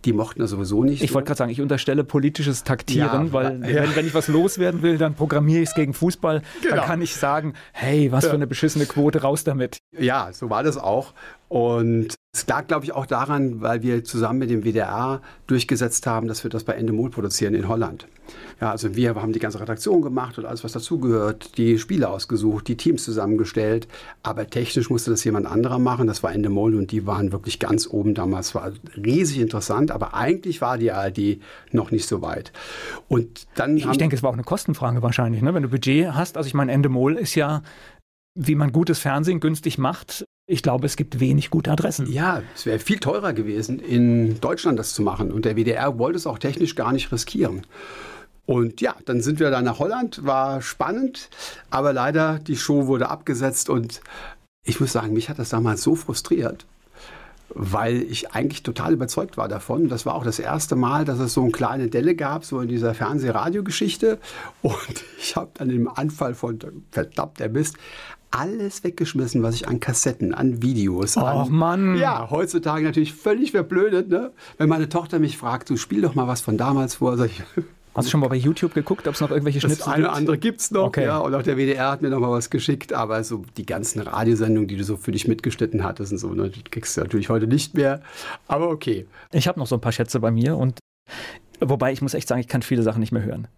Die 0.05 0.13
mochten 0.13 0.39
das 0.39 0.49
sowieso 0.49 0.83
nicht. 0.83 1.03
Ich 1.03 1.13
wollte 1.13 1.27
gerade 1.27 1.37
sagen, 1.37 1.51
ich 1.51 1.61
unterstelle 1.61 2.03
politisches 2.03 2.63
Taktieren, 2.63 3.27
ja, 3.27 3.33
weil 3.33 3.61
ja. 3.61 3.83
Wenn, 3.83 3.95
wenn, 3.95 4.07
ich 4.07 4.13
was 4.13 4.27
loswerden 4.27 4.81
will, 4.81 4.97
dann 4.97 5.13
programmiere 5.13 5.61
ich 5.61 5.69
es 5.69 5.75
gegen 5.75 5.93
Fußball. 5.93 6.41
Genau. 6.61 6.75
Dann 6.75 6.85
kann 6.85 7.01
ich 7.01 7.15
sagen, 7.15 7.53
hey, 7.73 8.11
was 8.11 8.25
für 8.25 8.33
eine 8.33 8.47
beschissene 8.47 8.85
Quote, 8.85 9.21
raus 9.21 9.43
damit. 9.43 9.77
Ja, 9.97 10.29
so 10.31 10.49
war 10.49 10.63
das 10.63 10.77
auch. 10.77 11.13
Und 11.51 12.15
es 12.33 12.47
lag, 12.47 12.67
glaube 12.67 12.85
ich, 12.85 12.93
auch 12.93 13.05
daran, 13.05 13.59
weil 13.59 13.81
wir 13.81 14.05
zusammen 14.05 14.39
mit 14.39 14.49
dem 14.49 14.63
WDR 14.63 15.21
durchgesetzt 15.47 16.07
haben, 16.07 16.29
dass 16.29 16.45
wir 16.45 16.49
das 16.49 16.63
bei 16.63 16.75
Endemol 16.75 17.09
produzieren 17.09 17.53
in 17.55 17.67
Holland. 17.67 18.07
Ja, 18.61 18.71
also 18.71 18.95
wir 18.95 19.15
haben 19.15 19.33
die 19.33 19.39
ganze 19.39 19.59
Redaktion 19.59 20.01
gemacht 20.01 20.37
und 20.37 20.45
alles, 20.45 20.63
was 20.63 20.71
dazugehört, 20.71 21.57
die 21.57 21.77
Spiele 21.77 22.07
ausgesucht, 22.07 22.69
die 22.69 22.77
Teams 22.77 23.03
zusammengestellt. 23.03 23.89
Aber 24.23 24.49
technisch 24.49 24.89
musste 24.89 25.11
das 25.11 25.25
jemand 25.25 25.45
anderer 25.45 25.77
machen. 25.77 26.07
Das 26.07 26.23
war 26.23 26.31
Endemol 26.31 26.73
und 26.73 26.93
die 26.93 27.05
waren 27.05 27.33
wirklich 27.33 27.59
ganz 27.59 27.85
oben 27.85 28.13
damals. 28.13 28.55
War 28.55 28.71
riesig 28.95 29.39
interessant, 29.39 29.91
aber 29.91 30.13
eigentlich 30.13 30.61
war 30.61 30.77
die 30.77 30.93
ARD 30.93 31.41
noch 31.73 31.91
nicht 31.91 32.07
so 32.07 32.21
weit. 32.21 32.53
Und 33.09 33.45
dann 33.55 33.75
ich 33.75 33.85
denke, 33.97 34.15
es 34.15 34.23
war 34.23 34.29
auch 34.29 34.35
eine 34.35 34.45
Kostenfrage 34.45 35.01
wahrscheinlich, 35.01 35.41
ne? 35.41 35.53
wenn 35.53 35.63
du 35.63 35.69
Budget 35.69 36.13
hast. 36.13 36.37
Also 36.37 36.47
ich 36.47 36.53
meine, 36.53 36.71
Endemol 36.71 37.17
ist 37.17 37.35
ja 37.35 37.61
wie 38.33 38.55
man 38.55 38.71
gutes 38.71 38.99
Fernsehen 38.99 39.39
günstig 39.39 39.77
macht, 39.77 40.25
ich 40.51 40.61
glaube, 40.61 40.85
es 40.85 40.97
gibt 40.97 41.21
wenig 41.21 41.49
gute 41.49 41.71
Adressen. 41.71 42.11
Ja, 42.11 42.41
es 42.53 42.65
wäre 42.65 42.79
viel 42.79 42.99
teurer 42.99 43.31
gewesen, 43.31 43.79
in 43.79 44.41
Deutschland 44.41 44.77
das 44.77 44.93
zu 44.93 45.01
machen. 45.01 45.31
Und 45.31 45.45
der 45.45 45.55
WDR 45.55 45.97
wollte 45.97 46.17
es 46.17 46.27
auch 46.27 46.39
technisch 46.39 46.75
gar 46.75 46.91
nicht 46.91 47.09
riskieren. 47.11 47.65
Und 48.45 48.81
ja, 48.81 48.95
dann 49.05 49.21
sind 49.21 49.39
wir 49.39 49.49
da 49.49 49.61
nach 49.61 49.79
Holland, 49.79 50.25
war 50.25 50.61
spannend, 50.61 51.29
aber 51.69 51.93
leider 51.93 52.37
die 52.39 52.57
Show 52.57 52.87
wurde 52.87 53.09
abgesetzt 53.09 53.69
und 53.69 54.01
ich 54.65 54.81
muss 54.81 54.91
sagen, 54.91 55.13
mich 55.13 55.29
hat 55.29 55.39
das 55.39 55.49
damals 55.49 55.83
so 55.83 55.95
frustriert, 55.95 56.65
weil 57.49 58.01
ich 58.01 58.31
eigentlich 58.31 58.61
total 58.61 58.91
überzeugt 58.91 59.37
war 59.37 59.47
davon. 59.47 59.87
Das 59.87 60.05
war 60.05 60.15
auch 60.15 60.25
das 60.25 60.37
erste 60.39 60.75
Mal, 60.75 61.05
dass 61.05 61.19
es 61.19 61.33
so 61.33 61.43
eine 61.43 61.51
kleine 61.51 61.87
Delle 61.87 62.13
gab, 62.13 62.43
so 62.43 62.59
in 62.59 62.67
dieser 62.67 62.93
Fernseh-Radio-Geschichte. 62.93 64.19
Und 64.61 65.03
ich 65.17 65.37
habe 65.37 65.51
dann 65.53 65.69
im 65.69 65.87
Anfall 65.87 66.35
von 66.35 66.59
verdammt 66.91 67.39
der 67.39 67.49
Mist 67.49 67.77
alles 68.31 68.83
weggeschmissen, 68.83 69.43
was 69.43 69.55
ich 69.55 69.67
an 69.67 69.79
Kassetten, 69.79 70.33
an 70.33 70.61
Videos, 70.61 71.17
oh, 71.17 71.21
an. 71.21 71.51
Mann! 71.51 71.97
Ja, 71.97 72.29
heutzutage 72.29 72.85
natürlich 72.85 73.13
völlig 73.13 73.51
verblödet, 73.51 74.09
ne? 74.09 74.31
Wenn 74.57 74.69
meine 74.69 74.89
Tochter 74.89 75.19
mich 75.19 75.37
fragt, 75.37 75.69
du 75.69 75.77
spiel 75.77 76.01
doch 76.01 76.15
mal 76.15 76.27
was 76.27 76.41
von 76.41 76.57
damals 76.57 76.95
vor, 76.95 77.17
sag 77.17 77.27
ich. 77.27 77.43
Hast 77.93 78.05
du 78.05 78.11
schon 78.11 78.21
mal 78.21 78.29
bei 78.29 78.37
YouTube 78.37 78.73
geguckt, 78.73 79.05
ob 79.09 79.15
es 79.15 79.21
noch 79.21 79.31
irgendwelche 79.31 79.59
Schnipsel 79.59 79.77
gibt? 79.79 79.87
Das 79.87 79.93
eine 79.93 80.05
oder 80.05 80.15
andere 80.15 80.37
gibt 80.37 80.61
es 80.61 80.71
noch, 80.71 80.85
okay. 80.85 81.03
ja. 81.03 81.17
Und 81.17 81.35
auch 81.35 81.43
der 81.43 81.57
WDR 81.57 81.91
hat 81.91 82.01
mir 82.01 82.09
noch 82.09 82.21
mal 82.21 82.31
was 82.31 82.49
geschickt. 82.49 82.93
Aber 82.93 83.21
so 83.25 83.43
die 83.57 83.65
ganzen 83.65 83.99
Radiosendungen, 83.99 84.69
die 84.69 84.77
du 84.77 84.85
so 84.85 84.95
für 84.95 85.11
dich 85.11 85.27
mitgeschnitten 85.27 85.83
hattest 85.83 86.13
und 86.13 86.17
so, 86.17 86.33
ne, 86.33 86.49
die 86.49 86.63
kriegst 86.63 86.95
du 86.95 87.01
natürlich 87.01 87.27
heute 87.27 87.47
nicht 87.47 87.73
mehr. 87.73 88.01
Aber 88.47 88.69
okay. 88.69 89.07
Ich 89.33 89.45
habe 89.49 89.59
noch 89.59 89.67
so 89.67 89.75
ein 89.75 89.81
paar 89.81 89.91
Schätze 89.91 90.21
bei 90.21 90.31
mir 90.31 90.55
und 90.55 90.79
wobei 91.59 91.91
ich 91.91 92.01
muss 92.01 92.13
echt 92.13 92.29
sagen, 92.29 92.39
ich 92.39 92.47
kann 92.47 92.61
viele 92.61 92.83
Sachen 92.83 93.01
nicht 93.01 93.11
mehr 93.11 93.23
hören. 93.23 93.49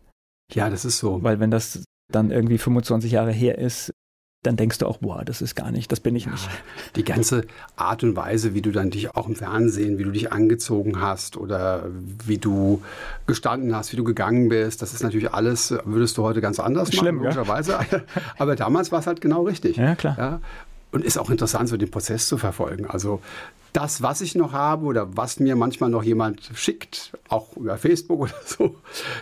Ja, 0.51 0.71
das 0.71 0.83
ist 0.83 0.97
so. 0.97 1.21
Weil 1.21 1.39
wenn 1.39 1.51
das 1.51 1.83
dann 2.11 2.31
irgendwie 2.31 2.57
25 2.57 3.11
Jahre 3.11 3.31
her 3.31 3.59
ist, 3.59 3.91
dann 4.43 4.57
denkst 4.57 4.77
du 4.77 4.87
auch, 4.87 4.97
boah, 4.97 5.23
das 5.25 5.41
ist 5.41 5.55
gar 5.55 5.71
nicht, 5.71 5.91
das 5.91 6.01
bin 6.01 6.15
ich 6.15 6.25
ja, 6.25 6.31
nicht. 6.31 6.49
Die 6.97 7.03
ganze 7.03 7.45
Art 7.77 8.03
und 8.03 8.15
Weise, 8.15 8.53
wie 8.53 8.61
du 8.61 8.71
dann 8.71 8.89
dich 8.89 9.15
auch 9.15 9.27
im 9.27 9.35
Fernsehen, 9.35 9.97
wie 9.97 10.03
du 10.03 10.11
dich 10.11 10.31
angezogen 10.31 10.99
hast 11.01 11.37
oder 11.37 11.85
wie 12.25 12.37
du 12.37 12.81
gestanden 13.25 13.75
hast, 13.75 13.93
wie 13.93 13.95
du 13.95 14.03
gegangen 14.03 14.49
bist, 14.49 14.81
das 14.81 14.93
ist 14.93 15.01
natürlich 15.01 15.33
alles, 15.33 15.73
würdest 15.85 16.17
du 16.17 16.23
heute 16.23 16.41
ganz 16.41 16.59
anders 16.59 16.93
Schlimm, 16.93 17.15
machen, 17.15 17.23
logischerweise. 17.25 17.71
Ja? 17.71 18.01
Aber 18.37 18.55
damals 18.55 18.91
war 18.91 18.99
es 18.99 19.07
halt 19.07 19.21
genau 19.21 19.43
richtig. 19.43 19.77
Ja, 19.77 19.95
klar. 19.95 20.15
Ja? 20.17 20.41
Und 20.91 21.03
ist 21.03 21.17
auch 21.17 21.29
interessant, 21.29 21.69
so 21.69 21.77
den 21.77 21.89
Prozess 21.89 22.27
zu 22.27 22.37
verfolgen. 22.37 22.85
Also 22.85 23.21
das, 23.71 24.03
was 24.03 24.21
ich 24.21 24.35
noch 24.35 24.51
habe 24.51 24.85
oder 24.85 25.17
was 25.17 25.39
mir 25.39 25.55
manchmal 25.55 25.89
noch 25.89 26.03
jemand 26.03 26.51
schickt, 26.53 27.17
auch 27.29 27.55
über 27.57 27.77
Facebook 27.77 28.19
oder 28.19 28.33
so, 28.45 28.75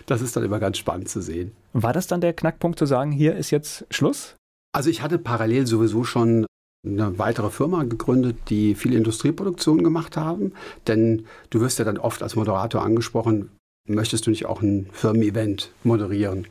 das 0.07 0.21
ist 0.21 0.36
dann 0.36 0.43
immer 0.43 0.60
ganz 0.60 0.77
spannend 0.77 1.10
zu 1.10 1.21
sehen. 1.21 1.53
War 1.73 1.93
das 1.93 2.07
dann 2.07 2.21
der 2.21 2.34
Knackpunkt 2.34 2.77
zu 2.77 2.86
sagen, 2.86 3.12
hier 3.12 3.36
ist 3.36 3.51
jetzt 3.51 3.86
Schluss? 3.89 4.36
Also 4.73 4.89
ich 4.89 5.01
hatte 5.01 5.17
parallel 5.17 5.67
sowieso 5.67 6.03
schon 6.03 6.45
eine 6.86 7.19
weitere 7.19 7.49
Firma 7.49 7.84
gegründet, 7.84 8.38
die 8.49 8.75
viel 8.75 8.93
Industrieproduktion 8.93 9.84
gemacht 9.84 10.17
haben. 10.17 10.53
Denn 10.88 11.25
du 11.49 11.60
wirst 11.60 11.79
ja 11.79 11.86
dann 11.86 11.97
oft 11.97 12.23
als 12.23 12.36
Moderator 12.36 12.81
angesprochen, 12.84 13.51
möchtest 13.88 14.25
du 14.25 14.31
nicht 14.31 14.45
auch 14.45 14.62
ein 14.62 14.89
Firmen-Event 14.91 15.71
moderieren? 15.84 16.47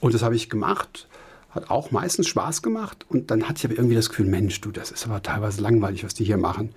Und 0.00 0.14
das 0.14 0.22
habe 0.22 0.36
ich 0.36 0.50
gemacht, 0.50 1.08
hat 1.50 1.70
auch 1.70 1.90
meistens 1.90 2.28
Spaß 2.28 2.62
gemacht. 2.62 3.06
Und 3.08 3.30
dann 3.30 3.48
hatte 3.48 3.58
ich 3.58 3.64
aber 3.64 3.74
irgendwie 3.74 3.94
das 3.94 4.10
Gefühl, 4.10 4.26
Mensch, 4.26 4.60
du, 4.60 4.70
das 4.70 4.90
ist 4.90 5.06
aber 5.06 5.22
teilweise 5.22 5.62
langweilig, 5.62 6.04
was 6.04 6.14
die 6.14 6.24
hier 6.24 6.38
machen. 6.38 6.70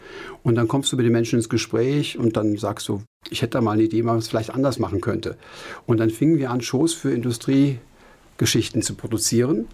Und 0.43 0.55
dann 0.55 0.67
kommst 0.67 0.91
du 0.91 0.97
mit 0.97 1.05
den 1.05 1.13
Menschen 1.13 1.39
ins 1.39 1.49
Gespräch 1.49 2.17
und 2.17 2.37
dann 2.37 2.57
sagst 2.57 2.87
du, 2.87 3.03
ich 3.29 3.41
hätte 3.41 3.57
da 3.57 3.61
mal 3.61 3.71
eine 3.71 3.83
Idee, 3.83 3.97
wie 3.97 4.03
man 4.03 4.21
vielleicht 4.21 4.51
anders 4.51 4.79
machen 4.79 5.01
könnte. 5.01 5.37
Und 5.85 5.97
dann 5.99 6.09
fingen 6.09 6.37
wir 6.37 6.51
an, 6.51 6.61
Shows 6.61 6.93
für 6.93 7.11
Industriegeschichten 7.11 8.81
zu 8.81 8.95
produzieren. 8.95 9.67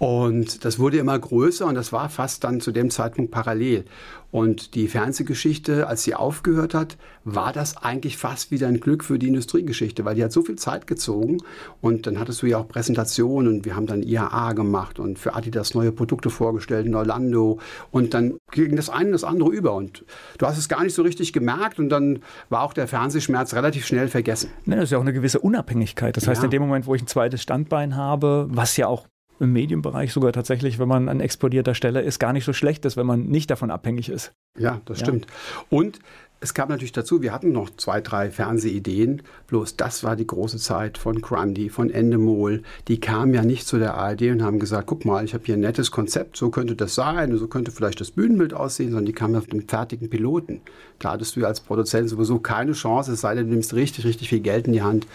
Und 0.00 0.64
das 0.64 0.78
wurde 0.78 0.96
immer 0.96 1.18
größer 1.18 1.66
und 1.66 1.74
das 1.74 1.92
war 1.92 2.08
fast 2.08 2.42
dann 2.44 2.62
zu 2.62 2.72
dem 2.72 2.88
Zeitpunkt 2.88 3.30
parallel. 3.30 3.84
Und 4.30 4.74
die 4.74 4.88
Fernsehgeschichte, 4.88 5.88
als 5.88 6.04
sie 6.04 6.14
aufgehört 6.14 6.72
hat, 6.72 6.96
war 7.24 7.52
das 7.52 7.76
eigentlich 7.76 8.16
fast 8.16 8.50
wieder 8.50 8.66
ein 8.66 8.80
Glück 8.80 9.04
für 9.04 9.18
die 9.18 9.28
Industriegeschichte, 9.28 10.06
weil 10.06 10.14
die 10.14 10.24
hat 10.24 10.32
so 10.32 10.40
viel 10.40 10.56
Zeit 10.56 10.86
gezogen. 10.86 11.36
Und 11.82 12.06
dann 12.06 12.18
hattest 12.18 12.40
du 12.40 12.46
ja 12.46 12.56
auch 12.56 12.66
Präsentationen 12.66 13.52
und 13.52 13.66
wir 13.66 13.76
haben 13.76 13.86
dann 13.86 14.02
IAA 14.02 14.54
gemacht 14.54 14.98
und 14.98 15.18
für 15.18 15.34
Adidas 15.34 15.74
neue 15.74 15.92
Produkte 15.92 16.30
vorgestellt 16.30 16.86
in 16.86 16.94
Orlando. 16.94 17.58
Und 17.90 18.14
dann 18.14 18.38
ging 18.52 18.76
das 18.76 18.88
eine 18.88 19.10
das 19.10 19.22
andere 19.22 19.50
über. 19.50 19.74
Und 19.74 20.06
du 20.38 20.46
hast 20.46 20.56
es 20.56 20.70
gar 20.70 20.82
nicht 20.82 20.94
so 20.94 21.02
richtig 21.02 21.34
gemerkt 21.34 21.78
und 21.78 21.90
dann 21.90 22.20
war 22.48 22.62
auch 22.62 22.72
der 22.72 22.88
Fernsehschmerz 22.88 23.52
relativ 23.52 23.84
schnell 23.84 24.08
vergessen. 24.08 24.48
Ja, 24.64 24.76
das 24.76 24.84
ist 24.84 24.92
ja 24.92 24.96
auch 24.96 25.02
eine 25.02 25.12
gewisse 25.12 25.40
Unabhängigkeit. 25.40 26.16
Das 26.16 26.26
heißt, 26.26 26.40
ja. 26.40 26.46
in 26.46 26.50
dem 26.52 26.62
Moment, 26.62 26.86
wo 26.86 26.94
ich 26.94 27.02
ein 27.02 27.06
zweites 27.06 27.42
Standbein 27.42 27.96
habe, 27.96 28.46
was 28.48 28.78
ja 28.78 28.86
auch 28.86 29.04
im 29.40 29.52
Medienbereich 29.52 30.12
sogar 30.12 30.32
tatsächlich, 30.32 30.78
wenn 30.78 30.88
man 30.88 31.08
an 31.08 31.20
explodierter 31.20 31.74
Stelle 31.74 32.02
ist, 32.02 32.18
gar 32.18 32.32
nicht 32.32 32.44
so 32.44 32.52
schlecht 32.52 32.84
ist, 32.84 32.96
wenn 32.96 33.06
man 33.06 33.26
nicht 33.26 33.50
davon 33.50 33.70
abhängig 33.70 34.08
ist. 34.08 34.32
Ja, 34.58 34.80
das 34.84 35.00
ja. 35.00 35.06
stimmt. 35.06 35.26
Und 35.68 35.98
es 36.42 36.54
kam 36.54 36.70
natürlich 36.70 36.92
dazu, 36.92 37.20
wir 37.20 37.32
hatten 37.32 37.52
noch 37.52 37.68
zwei, 37.76 38.00
drei 38.00 38.30
Fernsehideen, 38.30 39.22
bloß 39.48 39.76
das 39.76 40.04
war 40.04 40.16
die 40.16 40.26
große 40.26 40.56
Zeit 40.56 40.96
von 40.96 41.20
Grundy, 41.20 41.68
von 41.68 41.90
Endemol. 41.90 42.62
Die 42.88 42.98
kamen 42.98 43.34
ja 43.34 43.42
nicht 43.42 43.66
zu 43.66 43.78
der 43.78 43.94
ARD 43.94 44.22
und 44.22 44.42
haben 44.42 44.58
gesagt, 44.58 44.86
guck 44.86 45.04
mal, 45.04 45.22
ich 45.22 45.34
habe 45.34 45.44
hier 45.44 45.56
ein 45.56 45.60
nettes 45.60 45.90
Konzept, 45.90 46.38
so 46.38 46.48
könnte 46.48 46.76
das 46.76 46.94
sein, 46.94 47.36
so 47.36 47.46
könnte 47.46 47.70
vielleicht 47.70 48.00
das 48.00 48.10
Bühnenbild 48.10 48.54
aussehen, 48.54 48.90
sondern 48.90 49.04
die 49.04 49.12
kamen 49.12 49.36
auf 49.36 49.48
dem 49.48 49.68
fertigen 49.68 50.08
Piloten. 50.08 50.62
Da 50.98 51.12
hattest 51.12 51.36
du 51.36 51.44
als 51.44 51.60
Produzent 51.60 52.08
sowieso 52.08 52.38
keine 52.38 52.72
Chance, 52.72 53.12
es 53.12 53.20
sei 53.20 53.34
denn, 53.34 53.48
du 53.48 53.52
nimmst 53.52 53.74
richtig, 53.74 54.06
richtig 54.06 54.30
viel 54.30 54.40
Geld 54.40 54.66
in 54.66 54.72
die 54.72 54.82
Hand. 54.82 55.06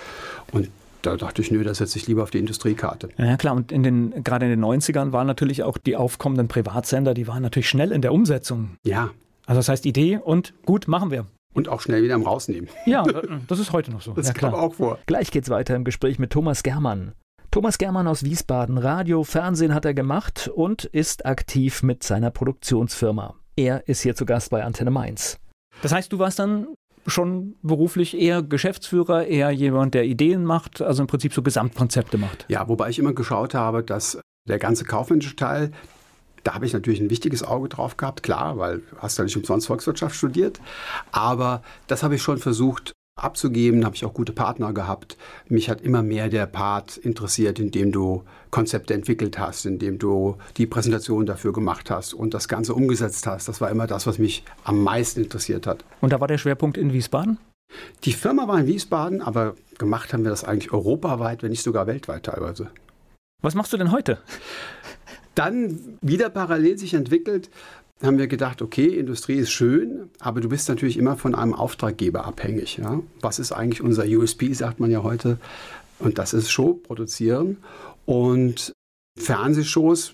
Und 0.51 0.69
da 1.05 1.15
dachte 1.15 1.41
ich, 1.41 1.51
nö, 1.51 1.63
da 1.63 1.73
setze 1.73 1.97
ich 1.97 2.07
lieber 2.07 2.23
auf 2.23 2.31
die 2.31 2.39
Industriekarte. 2.39 3.09
Ja 3.17 3.37
klar, 3.37 3.55
und 3.55 3.71
in 3.71 3.83
den, 3.83 4.23
gerade 4.23 4.45
in 4.45 4.51
den 4.51 4.63
90ern 4.63 5.11
waren 5.11 5.27
natürlich 5.27 5.63
auch 5.63 5.77
die 5.77 5.95
aufkommenden 5.95 6.47
Privatsender, 6.47 7.13
die 7.13 7.27
waren 7.27 7.43
natürlich 7.43 7.69
schnell 7.69 7.91
in 7.91 8.01
der 8.01 8.13
Umsetzung. 8.13 8.77
Ja. 8.83 9.11
Also 9.45 9.59
das 9.59 9.69
heißt 9.69 9.85
Idee 9.85 10.19
und 10.23 10.53
gut, 10.65 10.87
machen 10.87 11.11
wir. 11.11 11.27
Und 11.53 11.69
auch 11.69 11.81
schnell 11.81 12.03
wieder 12.03 12.15
im 12.15 12.23
Rausnehmen. 12.23 12.69
Ja, 12.85 13.03
das 13.47 13.59
ist 13.59 13.71
heute 13.71 13.91
noch 13.91 14.01
so. 14.01 14.13
Das 14.13 14.27
ja, 14.27 14.33
klar. 14.33 14.53
auch 14.53 14.73
vor. 14.73 14.99
Gleich 15.05 15.31
geht's 15.31 15.49
weiter 15.49 15.75
im 15.75 15.83
Gespräch 15.83 16.19
mit 16.19 16.31
Thomas 16.31 16.63
Germann. 16.63 17.13
Thomas 17.51 17.77
Germann 17.77 18.07
aus 18.07 18.23
Wiesbaden. 18.23 18.77
Radio, 18.77 19.23
Fernsehen 19.23 19.73
hat 19.73 19.85
er 19.85 19.93
gemacht 19.93 20.51
und 20.53 20.83
ist 20.83 21.25
aktiv 21.25 21.83
mit 21.83 22.03
seiner 22.03 22.31
Produktionsfirma. 22.31 23.35
Er 23.55 23.87
ist 23.87 24.01
hier 24.01 24.15
zu 24.15 24.25
Gast 24.25 24.49
bei 24.49 24.63
Antenne 24.63 24.91
Mainz. 24.91 25.39
Das 25.81 25.93
heißt, 25.93 26.11
du 26.11 26.19
warst 26.19 26.39
dann 26.39 26.67
schon 27.05 27.55
beruflich 27.61 28.17
eher 28.17 28.41
Geschäftsführer, 28.41 29.25
eher 29.25 29.51
jemand, 29.51 29.93
der 29.93 30.05
Ideen 30.05 30.43
macht, 30.43 30.81
also 30.81 31.03
im 31.03 31.07
Prinzip 31.07 31.33
so 31.33 31.41
Gesamtkonzepte 31.41 32.17
macht. 32.17 32.45
Ja, 32.47 32.67
wobei 32.67 32.89
ich 32.89 32.99
immer 32.99 33.13
geschaut 33.13 33.53
habe, 33.53 33.83
dass 33.83 34.19
der 34.47 34.59
ganze 34.59 34.85
kaufmännische 34.85 35.35
Teil, 35.35 35.71
da 36.43 36.53
habe 36.53 36.65
ich 36.65 36.73
natürlich 36.73 36.99
ein 36.99 37.09
wichtiges 37.09 37.43
Auge 37.43 37.69
drauf 37.69 37.97
gehabt, 37.97 38.23
klar, 38.23 38.57
weil 38.57 38.81
hast 38.97 39.17
ja 39.17 39.23
nicht 39.23 39.37
umsonst 39.37 39.67
Volkswirtschaft 39.67 40.15
studiert. 40.15 40.59
Aber 41.11 41.63
das 41.87 42.03
habe 42.03 42.15
ich 42.15 42.21
schon 42.21 42.37
versucht 42.37 42.93
abzugeben, 43.15 43.85
habe 43.85 43.95
ich 43.95 44.03
auch 44.03 44.13
gute 44.13 44.33
Partner 44.33 44.73
gehabt. 44.73 45.17
Mich 45.47 45.69
hat 45.69 45.81
immer 45.81 46.03
mehr 46.03 46.27
der 46.27 46.45
Part 46.45 46.97
interessiert, 46.97 47.59
in 47.59 47.71
dem 47.71 47.91
du 47.91 48.23
Konzepte 48.51 48.93
entwickelt 48.93 49.39
hast, 49.39 49.65
in 49.65 49.79
dem 49.79 49.97
du 49.99 50.35
die 50.57 50.67
Präsentation 50.67 51.25
dafür 51.25 51.53
gemacht 51.53 51.89
hast 51.89 52.13
und 52.13 52.33
das 52.33 52.49
Ganze 52.49 52.73
umgesetzt 52.73 53.25
hast. 53.25 53.47
Das 53.47 53.61
war 53.61 53.71
immer 53.71 53.87
das, 53.87 54.05
was 54.05 54.19
mich 54.19 54.43
am 54.65 54.83
meisten 54.83 55.21
interessiert 55.23 55.65
hat. 55.65 55.85
Und 56.01 56.11
da 56.11 56.19
war 56.19 56.27
der 56.27 56.37
Schwerpunkt 56.37 56.77
in 56.77 56.91
Wiesbaden? 56.91 57.37
Die 58.03 58.13
Firma 58.13 58.47
war 58.47 58.59
in 58.59 58.67
Wiesbaden, 58.67 59.21
aber 59.21 59.55
gemacht 59.77 60.13
haben 60.13 60.23
wir 60.23 60.29
das 60.29 60.43
eigentlich 60.43 60.73
europaweit, 60.73 61.41
wenn 61.41 61.51
nicht 61.51 61.63
sogar 61.63 61.87
weltweit 61.87 62.23
teilweise. 62.23 62.69
Was 63.41 63.55
machst 63.55 63.71
du 63.71 63.77
denn 63.77 63.91
heute? 63.91 64.19
Dann 65.35 65.97
wieder 66.01 66.29
parallel 66.29 66.77
sich 66.77 66.93
entwickelt, 66.93 67.49
haben 68.03 68.17
wir 68.17 68.27
gedacht, 68.27 68.61
okay, 68.61 68.87
Industrie 68.87 69.35
ist 69.35 69.51
schön, 69.51 70.09
aber 70.19 70.41
du 70.41 70.49
bist 70.49 70.67
natürlich 70.67 70.97
immer 70.97 71.15
von 71.15 71.33
einem 71.33 71.53
Auftraggeber 71.53 72.25
abhängig. 72.25 72.77
Ja? 72.77 73.01
Was 73.21 73.39
ist 73.39 73.51
eigentlich 73.51 73.81
unser 73.81 74.05
USP, 74.05 74.53
sagt 74.53 74.79
man 74.79 74.91
ja 74.91 75.03
heute. 75.03 75.37
Und 75.99 76.17
das 76.17 76.33
ist 76.33 76.51
Show 76.51 76.73
produzieren. 76.73 77.57
Und 78.05 78.73
Fernsehshows, 79.17 80.13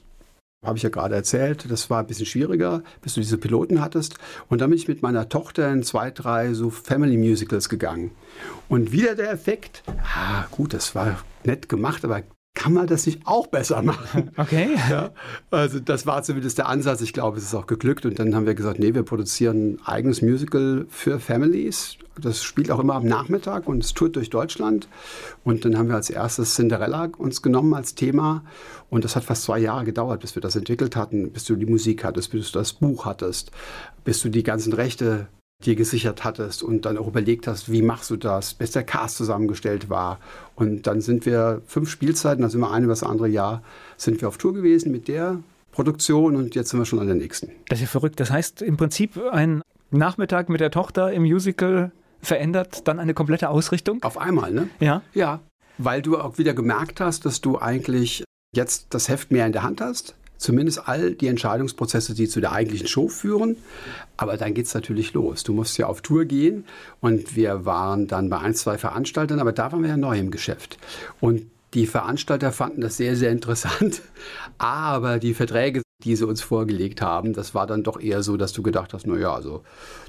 habe 0.64 0.78
ich 0.78 0.84
ja 0.84 0.90
gerade 0.90 1.16
erzählt, 1.16 1.72
das 1.72 1.90
war 1.90 2.00
ein 2.00 2.08
bisschen 2.08 2.28
schwieriger, 2.28 2.84
bis 3.02 3.16
du 3.16 3.20
diese 3.20 3.40
Piloten 3.40 3.82
hattest. 3.82 4.16
Und 4.48 4.62
dann 4.62 4.70
bin 4.70 4.78
ich 4.78 4.88
mit 4.88 5.02
meiner 5.02 5.28
Tochter 5.28 5.72
in 5.72 5.82
zwei, 5.82 6.12
drei 6.12 6.54
so 6.54 6.70
Family 6.70 7.18
Musicals 7.18 7.68
gegangen. 7.68 8.12
Und 8.70 8.92
wieder 8.92 9.16
der 9.16 9.32
Effekt, 9.32 9.82
ah, 10.16 10.46
gut, 10.52 10.76
das 10.76 10.94
war 10.94 11.24
nett 11.44 11.68
gemacht, 11.68 12.06
aber 12.06 12.22
kann 12.54 12.74
man 12.74 12.86
das 12.86 13.06
nicht 13.06 13.22
auch 13.26 13.48
besser 13.48 13.82
machen? 13.82 14.32
Okay. 14.38 14.70
Ja, 14.90 15.12
also 15.52 15.80
das 15.80 16.06
war 16.06 16.24
zumindest 16.24 16.58
der 16.58 16.68
Ansatz. 16.68 17.02
Ich 17.02 17.14
glaube, 17.14 17.38
es 17.38 17.44
ist 17.44 17.56
auch 17.56 17.68
geglückt. 17.68 18.06
Und 18.06 18.20
dann 18.20 18.36
haben 18.36 18.46
wir 18.46 18.56
gesagt, 18.56 18.80
nee, 18.80 18.94
wir 18.94 19.04
produzieren 19.04 19.74
ein 19.74 19.80
eigenes 19.86 20.22
Musical 20.22 20.86
für 20.90 21.20
Families. 21.20 21.98
Das 22.20 22.44
spielt 22.44 22.72
auch 22.72 22.80
immer 22.80 22.96
am 22.96 23.06
Nachmittag 23.06 23.68
und 23.68 23.84
es 23.84 23.94
tourt 23.94 24.16
durch 24.16 24.30
Deutschland. 24.30 24.88
Und 25.44 25.64
dann 25.64 25.78
haben 25.78 25.88
wir 25.88 25.96
als 25.96 26.10
erstes 26.10 26.56
Cinderella 26.56 27.10
uns 27.18 27.42
genommen 27.42 27.74
als 27.74 27.96
Thema. 27.96 28.44
Und 28.90 29.06
das 29.06 29.16
hat 29.16 29.24
fast 29.24 29.44
zwei 29.44 29.60
Jahre 29.60 29.86
gedauert, 29.86 30.22
bis 30.22 30.36
wir 30.36 30.42
das 30.42 30.56
entwickelt 30.56 30.96
hatten, 30.96 31.32
bis 31.32 31.46
du 31.46 31.56
die 31.56 31.66
Musik 31.66 32.04
hattest, 32.04 32.32
bis 32.32 32.52
du 32.52 32.60
das 32.60 32.74
Buch 32.74 33.06
hattest, 33.06 33.52
bis 34.04 34.22
du 34.22 34.30
die 34.30 34.44
ganzen 34.44 34.74
Rechte 34.74 35.28
dir 35.66 35.76
gesichert 35.76 36.24
hattest 36.24 36.64
und 36.64 36.86
dann 36.86 36.98
auch 36.98 37.08
überlegt 37.08 37.48
hast, 37.48 37.72
wie 37.72 37.82
machst 37.82 38.10
du 38.10 38.18
das, 38.18 38.54
bis 38.54 38.72
der 38.72 38.84
Cast 38.84 39.18
zusammengestellt 39.18 39.90
war. 39.90 40.20
Und 40.56 40.88
dann 40.88 41.02
sind 41.02 41.26
wir 41.26 41.62
fünf 41.66 41.90
Spielzeiten, 41.90 42.44
also 42.44 42.58
immer 42.58 42.72
eine 42.72 42.88
das 42.88 43.04
andere 43.04 43.28
Jahr, 43.28 43.64
sind 43.98 44.22
wir 44.22 44.28
auf 44.28 44.38
Tour 44.38 44.54
gewesen 44.54 44.92
mit 44.92 45.08
der 45.08 45.40
Produktion 45.72 46.36
und 46.36 46.56
jetzt 46.56 46.70
sind 46.70 46.80
wir 46.80 46.86
schon 46.86 47.00
an 47.00 47.08
der 47.08 47.16
nächsten. 47.16 47.50
Das 47.70 47.80
ist 47.80 47.84
ja 47.84 47.88
verrückt. 47.88 48.20
Das 48.20 48.32
heißt 48.32 48.62
im 48.62 48.78
Prinzip 48.78 49.20
ein 49.32 49.62
Nachmittag 49.92 50.50
mit 50.50 50.62
der 50.62 50.72
Tochter 50.72 51.12
im 51.12 51.24
Musical 51.24 51.92
verändert 52.22 52.88
dann 52.88 53.00
eine 53.00 53.14
komplette 53.14 53.50
Ausrichtung? 53.50 54.04
Auf 54.04 54.18
einmal, 54.18 54.52
ne? 54.52 54.70
Ja. 54.80 55.02
Ja, 55.14 55.42
weil 55.78 56.02
du 56.02 56.18
auch 56.18 56.38
wieder 56.38 56.54
gemerkt 56.54 57.00
hast, 57.00 57.26
dass 57.26 57.42
du 57.42 57.60
eigentlich 57.60 58.24
jetzt 58.56 58.88
das 58.92 59.10
Heft 59.10 59.32
mehr 59.32 59.46
in 59.46 59.54
der 59.54 59.64
Hand 59.64 59.82
hast 59.82 60.16
zumindest 60.42 60.88
all 60.88 61.14
die 61.14 61.28
Entscheidungsprozesse, 61.28 62.14
die 62.14 62.28
zu 62.28 62.42
der 62.42 62.52
eigentlichen 62.52 62.88
Show 62.88 63.08
führen. 63.08 63.58
Aber 64.18 64.38
dann 64.38 64.54
geht 64.54 64.66
es 64.66 64.74
natürlich 64.74 65.14
los. 65.14 65.44
Du 65.44 65.54
musst 65.54 65.78
ja 65.78 65.88
auf 65.88 66.02
Tour 66.02 66.26
gehen 66.26 66.66
und 67.00 67.36
wir 67.36 67.66
waren 67.66 68.08
dann 68.08 68.30
bei 68.30 68.40
ein, 68.40 68.56
zwei 68.56 68.78
Veranstaltern, 68.78 69.40
aber 69.40 69.52
da 69.52 69.72
waren 69.72 69.84
wir 69.84 69.90
ja 69.90 69.98
neu 69.98 70.18
im 70.18 70.32
Geschäft. 70.32 70.78
Und 71.20 71.44
die 71.74 71.88
Veranstalter 71.88 72.52
fanden 72.52 72.82
das 72.82 72.98
sehr, 72.98 73.16
sehr 73.16 73.32
interessant. 73.32 74.02
Aber 74.58 75.20
die 75.20 75.34
Verträge, 75.34 75.82
die 76.04 76.18
sie 76.18 76.28
uns 76.28 76.42
vorgelegt 76.42 77.02
haben, 77.02 77.32
das 77.32 77.56
war 77.56 77.66
dann 77.66 77.84
doch 77.84 77.98
eher 77.98 78.24
so, 78.24 78.36
dass 78.36 78.52
du 78.52 78.62
gedacht 78.62 78.94
hast, 78.94 79.08
naja, 79.08 79.34
also 79.34 79.64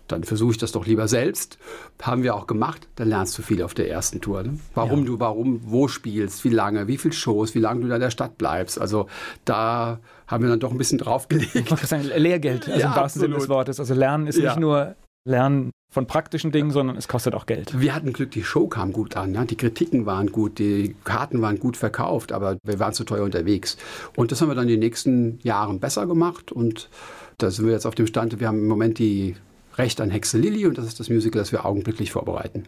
dann 0.09 0.25
versuche 0.25 0.53
ich 0.53 0.59
das 0.59 0.73
doch 0.73 0.87
lieber 0.87 1.07
selbst. 1.07 1.59
Haben 2.01 2.25
wir 2.25 2.35
auch 2.35 2.49
gemacht. 2.49 2.88
Dann 2.97 3.09
lernst 3.09 3.38
du 3.38 3.42
viel 3.42 3.62
auf 3.62 3.75
der 3.75 3.88
ersten 3.88 4.21
Tour. 4.21 4.42
Ne? 4.42 4.59
Warum 4.75 5.01
ja. 5.01 5.07
du, 5.07 5.21
warum, 5.21 5.61
wo 5.64 5.87
spielst, 5.87 6.42
wie 6.45 6.49
lange, 6.49 6.88
wie 6.88 6.99
viele 6.99 7.14
Shows, 7.14 7.55
wie 7.55 7.61
lange 7.61 7.87
du 7.87 7.95
in 7.95 8.01
der 8.01 8.11
Stadt 8.11 8.38
bleibst. 8.38 8.81
Also 8.81 9.07
da 9.45 10.01
haben 10.27 10.43
wir 10.43 10.51
dann 10.51 10.61
doch 10.61 10.71
ein 10.71 10.79
bisschen 10.79 10.99
draufgelegt. 10.99 11.55
Ich 11.55 11.87
sagen, 11.87 12.05
Lehrgeld, 12.05 12.69
also 12.69 12.81
ja, 12.81 12.89
im 12.89 12.97
wahrsten 12.97 13.21
Sinne 13.21 13.35
des 13.35 13.49
Wortes. 13.49 13.81
Also 13.81 13.95
Lernen 13.95 14.27
ist 14.27 14.39
ja. 14.39 14.51
nicht 14.51 14.61
nur 14.61 14.95
Lernen 15.25 15.71
von 15.93 16.07
praktischen 16.07 16.53
Dingen, 16.53 16.71
sondern 16.71 16.97
es 16.97 17.07
kostet 17.07 17.35
auch 17.35 17.45
Geld. 17.45 17.79
Wir 17.79 17.95
hatten 17.95 18.13
Glück, 18.13 18.31
die 18.31 18.43
Show 18.43 18.67
kam 18.67 18.93
gut 18.93 19.15
an, 19.17 19.35
ja? 19.35 19.45
die 19.45 19.57
Kritiken 19.57 20.07
waren 20.07 20.33
gut, 20.33 20.59
die 20.59 20.97
Karten 21.05 21.43
waren 21.43 21.59
gut 21.59 21.77
verkauft, 21.77 22.33
aber 22.33 22.57
wir 22.65 22.79
waren 22.79 22.95
zu 22.95 23.05
teuer 23.05 23.25
unterwegs. 23.25 23.77
Und 24.17 24.33
das 24.33 24.41
haben 24.41 24.49
wir 24.49 24.55
dann 24.55 24.65
in 24.65 24.71
den 24.71 24.81
nächsten 24.81 25.39
Jahren 25.43 25.81
besser 25.81 26.07
gemacht 26.07 26.51
und 26.51 26.89
da 27.37 27.51
sind 27.51 27.67
wir 27.67 27.73
jetzt 27.73 27.87
auf 27.87 27.95
dem 27.95 28.07
Stand, 28.07 28.41
wir 28.41 28.49
haben 28.49 28.61
im 28.61 28.69
Moment 28.69 28.99
die 28.99 29.37
Recht 29.77 30.01
an 30.01 30.11
Hexe 30.11 30.39
Lilly 30.39 30.67
und 30.67 30.79
das 30.79 30.87
ist 30.87 30.99
das 30.99 31.11
Musical, 31.11 31.41
das 31.41 31.53
wir 31.53 31.67
augenblicklich 31.67 32.11
vorbereiten. 32.11 32.65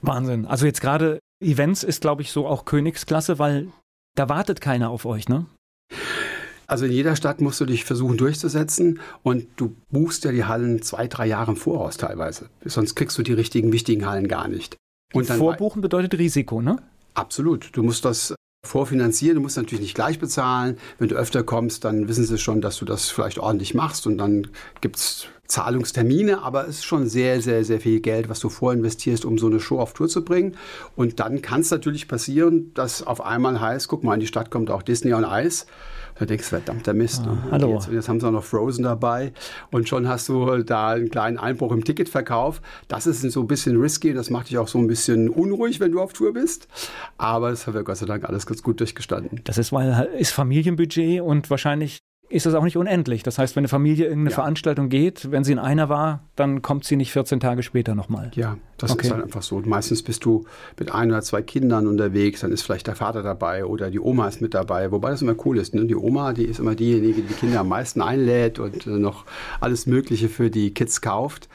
Wahnsinn. 0.00 0.46
Also 0.46 0.66
jetzt 0.66 0.80
gerade 0.80 1.18
Events 1.40 1.82
ist, 1.82 2.00
glaube 2.00 2.22
ich, 2.22 2.32
so 2.32 2.46
auch 2.46 2.64
Königsklasse, 2.64 3.38
weil 3.38 3.68
da 4.16 4.28
wartet 4.28 4.60
keiner 4.60 4.90
auf 4.90 5.04
euch, 5.04 5.28
ne? 5.28 5.46
Also 6.66 6.84
in 6.86 6.92
jeder 6.92 7.16
Stadt 7.16 7.40
musst 7.40 7.60
du 7.60 7.66
dich 7.66 7.84
versuchen 7.84 8.16
durchzusetzen 8.16 9.00
und 9.22 9.46
du 9.56 9.74
buchst 9.90 10.24
ja 10.24 10.32
die 10.32 10.44
Hallen 10.44 10.82
zwei, 10.82 11.06
drei 11.08 11.26
Jahre 11.26 11.52
im 11.52 11.56
Voraus 11.56 11.96
teilweise. 11.96 12.48
Sonst 12.64 12.94
kriegst 12.94 13.18
du 13.18 13.22
die 13.22 13.32
richtigen, 13.32 13.72
wichtigen 13.72 14.06
Hallen 14.06 14.28
gar 14.28 14.48
nicht. 14.48 14.76
Und 15.12 15.26
Vorbuchen 15.26 15.82
bedeutet 15.82 16.18
Risiko, 16.18 16.62
ne? 16.62 16.76
Absolut. 17.14 17.70
Du 17.72 17.82
musst 17.82 18.04
das 18.04 18.34
vorfinanzieren. 18.64 19.36
Du 19.36 19.42
musst 19.42 19.56
natürlich 19.56 19.82
nicht 19.82 19.94
gleich 19.94 20.18
bezahlen. 20.18 20.78
Wenn 20.98 21.08
du 21.08 21.16
öfter 21.16 21.42
kommst, 21.42 21.84
dann 21.84 22.08
wissen 22.08 22.24
sie 22.24 22.38
schon, 22.38 22.60
dass 22.60 22.78
du 22.78 22.84
das 22.84 23.10
vielleicht 23.10 23.38
ordentlich 23.38 23.74
machst 23.74 24.06
und 24.06 24.18
dann 24.18 24.48
gibt 24.80 24.96
es 24.96 25.26
Zahlungstermine, 25.48 26.42
aber 26.42 26.62
es 26.62 26.76
ist 26.76 26.84
schon 26.84 27.08
sehr, 27.08 27.42
sehr, 27.42 27.64
sehr 27.64 27.80
viel 27.80 28.00
Geld, 28.00 28.30
was 28.30 28.40
du 28.40 28.48
vorinvestierst, 28.48 29.26
um 29.26 29.36
so 29.36 29.48
eine 29.48 29.60
Show 29.60 29.78
auf 29.78 29.92
Tour 29.92 30.08
zu 30.08 30.24
bringen. 30.24 30.56
Und 30.96 31.20
dann 31.20 31.42
kann 31.42 31.60
es 31.60 31.70
natürlich 31.70 32.08
passieren, 32.08 32.72
dass 32.72 33.02
auf 33.02 33.20
einmal 33.20 33.60
heißt, 33.60 33.88
guck 33.88 34.02
mal, 34.02 34.14
in 34.14 34.20
die 34.20 34.26
Stadt 34.26 34.50
kommt 34.50 34.70
auch 34.70 34.82
Disney 34.82 35.12
on 35.12 35.26
Ice. 35.28 35.66
Da 36.18 36.26
denkst 36.26 36.44
du, 36.44 36.56
verdammter 36.56 36.94
Mist. 36.94 37.22
Ah, 37.26 37.36
hallo. 37.50 37.74
Jetzt, 37.74 37.88
jetzt, 37.90 38.08
haben 38.08 38.20
sie 38.20 38.26
auch 38.26 38.32
noch 38.32 38.44
Frozen 38.44 38.84
dabei 38.84 39.32
und 39.70 39.88
schon 39.88 40.08
hast 40.08 40.28
du 40.28 40.62
da 40.62 40.90
einen 40.90 41.10
kleinen 41.10 41.38
Einbruch 41.38 41.72
im 41.72 41.84
Ticketverkauf. 41.84 42.60
Das 42.88 43.06
ist 43.06 43.22
so 43.22 43.40
ein 43.40 43.46
bisschen 43.46 43.80
risky, 43.80 44.12
das 44.12 44.30
macht 44.30 44.50
dich 44.50 44.58
auch 44.58 44.68
so 44.68 44.78
ein 44.78 44.86
bisschen 44.86 45.28
unruhig, 45.28 45.80
wenn 45.80 45.92
du 45.92 46.00
auf 46.00 46.12
Tour 46.12 46.32
bist. 46.32 46.68
Aber 47.18 47.50
das 47.50 47.66
haben 47.66 47.74
wir 47.74 47.82
Gott 47.82 47.96
sei 47.96 48.06
Dank 48.06 48.24
alles 48.24 48.46
ganz 48.46 48.62
gut 48.62 48.80
durchgestanden. 48.80 49.40
Das 49.44 49.58
ist, 49.58 49.72
weil 49.72 50.08
ist 50.18 50.32
Familienbudget 50.32 51.20
und 51.20 51.50
wahrscheinlich 51.50 52.02
ist 52.32 52.46
das 52.46 52.54
auch 52.54 52.64
nicht 52.64 52.78
unendlich. 52.78 53.22
Das 53.22 53.38
heißt, 53.38 53.56
wenn 53.56 53.60
eine 53.60 53.68
Familie 53.68 54.06
irgendeine 54.06 54.30
ja. 54.30 54.34
Veranstaltung 54.34 54.88
geht, 54.88 55.30
wenn 55.30 55.44
sie 55.44 55.52
in 55.52 55.58
einer 55.58 55.88
war, 55.90 56.24
dann 56.34 56.62
kommt 56.62 56.84
sie 56.84 56.96
nicht 56.96 57.12
14 57.12 57.40
Tage 57.40 57.62
später 57.62 57.94
nochmal. 57.94 58.30
Ja, 58.34 58.56
das 58.78 58.90
okay. 58.90 59.06
ist 59.06 59.12
halt 59.12 59.22
einfach 59.22 59.42
so. 59.42 59.60
Meistens 59.60 60.02
bist 60.02 60.24
du 60.24 60.46
mit 60.78 60.94
ein 60.94 61.10
oder 61.10 61.20
zwei 61.20 61.42
Kindern 61.42 61.86
unterwegs, 61.86 62.40
dann 62.40 62.50
ist 62.50 62.62
vielleicht 62.62 62.86
der 62.86 62.96
Vater 62.96 63.22
dabei 63.22 63.66
oder 63.66 63.90
die 63.90 64.00
Oma 64.00 64.28
ist 64.28 64.40
mit 64.40 64.54
dabei, 64.54 64.90
wobei 64.90 65.10
das 65.10 65.20
immer 65.20 65.36
cool 65.44 65.58
ist. 65.58 65.74
Ne? 65.74 65.84
Die 65.84 65.94
Oma, 65.94 66.32
die 66.32 66.44
ist 66.44 66.58
immer 66.58 66.74
diejenige, 66.74 67.20
die 67.20 67.28
die 67.28 67.34
Kinder 67.34 67.60
am 67.60 67.68
meisten 67.68 68.00
einlädt 68.00 68.58
und 68.58 68.86
äh, 68.86 68.90
noch 68.90 69.26
alles 69.60 69.86
Mögliche 69.86 70.30
für 70.30 70.50
die 70.50 70.72
Kids 70.72 71.02
kauft. 71.02 71.50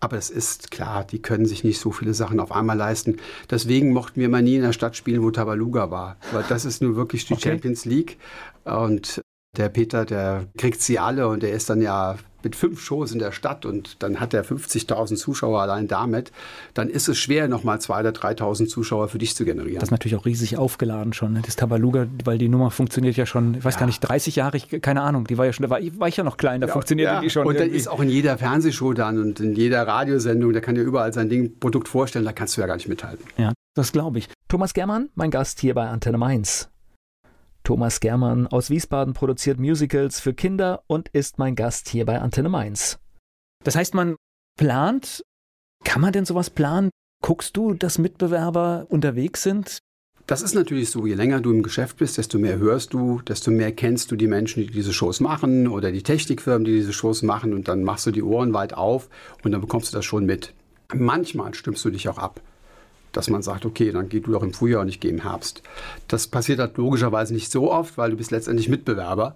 Aber 0.00 0.16
es 0.16 0.30
ist 0.30 0.70
klar, 0.70 1.04
die 1.04 1.20
können 1.20 1.46
sich 1.46 1.64
nicht 1.64 1.80
so 1.80 1.90
viele 1.90 2.14
Sachen 2.14 2.38
auf 2.38 2.52
einmal 2.52 2.76
leisten. 2.76 3.16
Deswegen 3.50 3.92
mochten 3.92 4.20
wir 4.20 4.28
mal 4.28 4.42
nie 4.42 4.56
in 4.56 4.62
der 4.62 4.72
Stadt 4.72 4.96
spielen, 4.96 5.22
wo 5.22 5.30
Tabaluga 5.32 5.90
war. 5.90 6.18
Weil 6.32 6.44
das 6.48 6.64
ist 6.64 6.82
nur 6.82 6.94
wirklich 6.94 7.26
die 7.26 7.34
okay. 7.34 7.50
Champions 7.50 7.84
League. 7.84 8.16
Und 8.64 9.20
der 9.58 9.68
Peter, 9.68 10.04
der 10.04 10.46
kriegt 10.56 10.80
sie 10.80 10.98
alle 10.98 11.28
und 11.28 11.42
der 11.42 11.52
ist 11.52 11.68
dann 11.68 11.82
ja 11.82 12.16
mit 12.44 12.54
fünf 12.54 12.80
Shows 12.80 13.12
in 13.12 13.18
der 13.18 13.32
Stadt 13.32 13.66
und 13.66 14.02
dann 14.02 14.20
hat 14.20 14.32
er 14.32 14.44
50.000 14.44 15.16
Zuschauer 15.16 15.60
allein 15.60 15.88
damit, 15.88 16.30
dann 16.74 16.88
ist 16.88 17.08
es 17.08 17.18
schwer, 17.18 17.48
nochmal 17.48 17.78
2.000 17.78 18.00
oder 18.00 18.10
3.000 18.10 18.68
Zuschauer 18.68 19.08
für 19.08 19.18
dich 19.18 19.34
zu 19.34 19.44
generieren. 19.44 19.80
Das 19.80 19.88
ist 19.88 19.90
natürlich 19.90 20.16
auch 20.16 20.24
riesig 20.24 20.56
aufgeladen 20.56 21.12
schon, 21.12 21.32
ne? 21.32 21.42
das 21.44 21.56
Tabaluga, 21.56 22.06
weil 22.24 22.38
die 22.38 22.48
Nummer 22.48 22.70
funktioniert 22.70 23.16
ja 23.16 23.26
schon, 23.26 23.54
ich 23.54 23.64
weiß 23.64 23.74
ja. 23.74 23.80
gar 23.80 23.86
nicht, 23.86 24.00
30 24.00 24.36
Jahre, 24.36 24.56
ich, 24.56 24.80
keine 24.80 25.02
Ahnung, 25.02 25.26
die 25.26 25.36
war 25.36 25.46
ja 25.46 25.52
schon, 25.52 25.64
da 25.64 25.70
war, 25.70 25.80
war 25.98 26.08
ich 26.08 26.16
ja 26.16 26.24
noch 26.24 26.36
klein, 26.36 26.60
da 26.60 26.68
ja, 26.68 26.72
funktioniert 26.72 27.10
ja. 27.10 27.20
die 27.20 27.30
schon. 27.30 27.46
Und 27.46 27.56
irgendwie. 27.56 27.70
dann 27.70 27.76
ist 27.76 27.88
auch 27.88 28.00
in 28.00 28.08
jeder 28.08 28.38
Fernsehshow 28.38 28.92
dann 28.92 29.18
und 29.18 29.40
in 29.40 29.54
jeder 29.54 29.86
Radiosendung, 29.86 30.52
da 30.52 30.60
kann 30.60 30.76
ja 30.76 30.82
überall 30.82 31.12
sein 31.12 31.28
Ding, 31.28 31.58
Produkt 31.58 31.88
vorstellen, 31.88 32.24
da 32.24 32.32
kannst 32.32 32.56
du 32.56 32.60
ja 32.60 32.66
gar 32.66 32.76
nicht 32.76 32.88
mithalten. 32.88 33.24
Ja. 33.36 33.52
Das 33.74 33.92
glaube 33.92 34.18
ich. 34.18 34.28
Thomas 34.48 34.74
Germann, 34.74 35.08
mein 35.14 35.30
Gast 35.30 35.60
hier 35.60 35.74
bei 35.74 35.88
Antenne 35.88 36.18
Mainz. 36.18 36.68
Thomas 37.68 38.00
Germann 38.00 38.46
aus 38.46 38.70
Wiesbaden 38.70 39.12
produziert 39.12 39.60
Musicals 39.60 40.20
für 40.20 40.32
Kinder 40.32 40.84
und 40.86 41.10
ist 41.10 41.36
mein 41.36 41.54
Gast 41.54 41.90
hier 41.90 42.06
bei 42.06 42.18
Antenne 42.18 42.48
Mainz. 42.48 42.98
Das 43.62 43.76
heißt, 43.76 43.92
man 43.92 44.16
plant, 44.58 45.22
kann 45.84 46.00
man 46.00 46.14
denn 46.14 46.24
sowas 46.24 46.48
planen? 46.48 46.88
Guckst 47.22 47.58
du, 47.58 47.74
dass 47.74 47.98
Mitbewerber 47.98 48.86
unterwegs 48.88 49.42
sind? 49.42 49.80
Das 50.26 50.40
ist 50.40 50.54
natürlich 50.54 50.88
so, 50.88 51.04
je 51.04 51.12
länger 51.12 51.42
du 51.42 51.52
im 51.52 51.62
Geschäft 51.62 51.98
bist, 51.98 52.16
desto 52.16 52.38
mehr 52.38 52.56
hörst 52.56 52.94
du, 52.94 53.20
desto 53.20 53.50
mehr 53.50 53.72
kennst 53.72 54.10
du 54.10 54.16
die 54.16 54.28
Menschen, 54.28 54.62
die 54.62 54.72
diese 54.72 54.94
Shows 54.94 55.20
machen 55.20 55.68
oder 55.68 55.92
die 55.92 56.02
Technikfirmen, 56.02 56.64
die 56.64 56.72
diese 56.72 56.94
Shows 56.94 57.22
machen 57.22 57.52
und 57.52 57.68
dann 57.68 57.84
machst 57.84 58.06
du 58.06 58.12
die 58.12 58.22
Ohren 58.22 58.54
weit 58.54 58.72
auf 58.72 59.10
und 59.44 59.52
dann 59.52 59.60
bekommst 59.60 59.92
du 59.92 59.96
das 59.98 60.06
schon 60.06 60.24
mit. 60.24 60.54
Manchmal 60.94 61.52
stimmst 61.52 61.84
du 61.84 61.90
dich 61.90 62.08
auch 62.08 62.16
ab, 62.16 62.40
dass 63.18 63.30
man 63.30 63.42
sagt, 63.42 63.66
okay, 63.66 63.90
dann 63.92 64.08
geh 64.08 64.20
du 64.20 64.32
doch 64.32 64.42
im 64.42 64.52
Frühjahr 64.52 64.82
und 64.82 64.88
ich 64.88 65.00
gehe 65.00 65.10
im 65.10 65.22
Herbst. 65.22 65.62
Das 66.06 66.26
passiert 66.26 66.60
halt 66.60 66.76
logischerweise 66.76 67.34
nicht 67.34 67.50
so 67.50 67.70
oft, 67.70 67.98
weil 67.98 68.10
du 68.10 68.16
bist 68.16 68.30
letztendlich 68.30 68.68
Mitbewerber. 68.68 69.34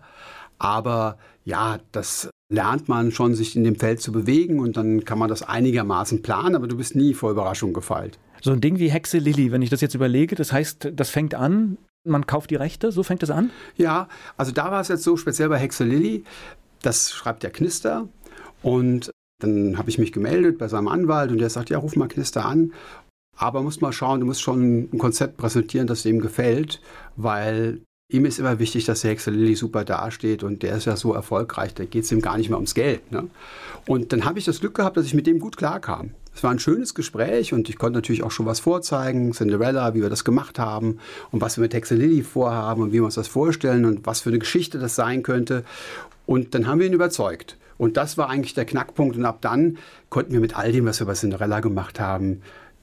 Aber 0.59 1.19
ja, 1.45 1.79
das 1.91 2.31
lernt 2.49 2.89
man 2.89 3.11
schon, 3.11 3.35
sich 3.35 3.57
in 3.57 3.65
dem 3.65 3.77
Feld 3.77 4.01
zu 4.01 4.13
bewegen 4.13 4.61
und 4.61 4.77
dann 4.77 5.05
kann 5.05 5.19
man 5.19 5.29
das 5.29 5.43
einigermaßen 5.43 6.23
planen, 6.23 6.55
aber 6.55 6.69
du 6.69 6.77
bist 6.77 6.95
nie 6.95 7.15
vor 7.15 7.31
Überraschung 7.31 7.73
gefeilt 7.73 8.19
so 8.43 8.51
ein 8.51 8.61
Ding 8.61 8.79
wie 8.79 8.91
Hexe 8.91 9.19
Lilly, 9.19 9.53
wenn 9.53 9.63
ich 9.63 9.71
das 9.71 9.81
jetzt 9.81 9.95
überlege, 9.95 10.35
das 10.35 10.53
heißt, 10.53 10.91
das 10.95 11.11
fängt 11.11 11.35
an, 11.35 11.79
man 12.05 12.27
kauft 12.27 12.51
die 12.51 12.57
Rechte, 12.57 12.91
so 12.91 13.05
fängt 13.05 13.23
es 13.23 13.31
an? 13.31 13.51
Ja, 13.77 14.09
also 14.37 14.51
da 14.51 14.73
war 14.73 14.81
es 14.81 14.89
jetzt 14.89 15.05
so 15.05 15.17
speziell 15.17 15.49
bei 15.49 15.59
Hexe 15.59 15.85
Lilly, 15.85 16.25
das 16.83 17.13
schreibt 17.13 17.45
der 17.45 17.53
Knister 17.53 18.09
und 18.63 19.13
dann 19.41 19.79
habe 19.79 19.91
ich 19.91 19.99
mich 19.99 20.13
gemeldet 20.13 20.59
bei 20.59 20.69
seinem 20.69 20.89
Anwalt 20.89 21.31
und 21.31 21.39
der 21.39 21.51
sagt, 21.51 21.71
ja, 21.71 21.79
ruf 21.79 21.97
mal 21.97 22.09
Knister 22.09 22.45
an. 22.45 22.73
Aber 23.43 23.61
musst 23.63 23.83
mal 23.83 23.93
schauen, 23.93 24.21
du 24.21 24.27
musst 24.27 24.41
schon 24.41 24.89
ein 24.93 24.99
Konzept 24.99 25.37
präsentieren, 25.37 25.89
das 25.89 26.07
ihm 26.07 26.21
gefällt, 26.21 26.81
weil 27.17 27.81
ihm 28.09 28.25
ist 28.25 28.39
immer 28.39 28.61
wichtig, 28.61 28.85
dass 28.85 29.01
der 29.01 29.11
Hexe 29.11 29.33
Lilly 29.33 29.57
super 29.57 29.85
dasteht 29.85 30.45
und 30.45 30.63
der 30.63 30.77
ist 30.77 30.85
ja 30.85 30.95
so 30.95 31.13
erfolgreich, 31.13 31.75
da 31.75 31.85
geht 31.85 32.05
es 32.05 32.13
ihm 32.13 32.21
gar 32.21 32.39
nicht 32.39 32.51
mehr 32.51 32.59
ums 32.59 32.75
Geld. 32.75 33.11
Ne? 33.11 33.25
Und 33.89 34.13
dann 34.13 34.25
habe 34.25 34.39
ich 34.39 34.45
das 34.45 34.61
Glück 34.61 34.75
gehabt, 34.75 34.97
dass 34.97 35.07
ich 35.07 35.15
mit 35.15 35.27
dem 35.27 35.41
gut 35.41 35.57
klarkam. 35.57 36.11
Es 36.33 36.45
war 36.45 36.53
ein 36.53 36.61
schönes 36.61 36.95
Gespräch 36.95 37.53
und 37.53 37.69
ich 37.69 37.79
konnte 37.79 37.99
natürlich 37.99 38.23
auch 38.23 38.31
schon 38.31 38.47
was 38.47 38.61
vorzeigen, 38.61 39.33
Cinderella, 39.33 39.93
wie 39.95 40.03
wir 40.03 40.09
das 40.09 40.23
gemacht 40.23 40.61
haben 40.61 41.01
und 41.33 41.41
was 41.41 41.57
wir 41.57 41.63
mit 41.63 41.75
Hexe 41.75 41.97
Lilly 41.97 42.23
vorhaben 42.23 42.81
und 42.81 42.93
wie 42.93 43.01
wir 43.01 43.05
uns 43.05 43.17
das 43.17 43.27
vorstellen 43.27 43.85
und 43.87 44.07
was 44.07 44.21
für 44.21 44.31
eine 44.31 44.39
Geschichte 44.39 44.79
das 44.79 44.95
sein 44.95 45.25
könnte. 45.25 45.65
Und 46.27 46.55
dann 46.55 46.69
haben 46.69 46.79
wir 46.79 46.87
ihn 46.87 46.93
überzeugt. 46.93 47.59
Und 47.77 47.97
das 47.97 48.17
war 48.17 48.31
eigentlich 48.31 48.55
der 48.55 48.67
Knackpunkt. 48.67 49.17
Und 49.17 49.25
ab 49.25 49.39
dann 49.41 49.79
konnten 50.11 50.33
wir 50.33 50.39
mit 50.39 50.57
all 50.57 50.71
dem, 50.71 50.85
was 50.85 51.01
wir 51.01 51.07
bei 51.09 51.15
Cinderella 51.15 51.59
gemacht 51.59 51.99
haben, 51.99 52.43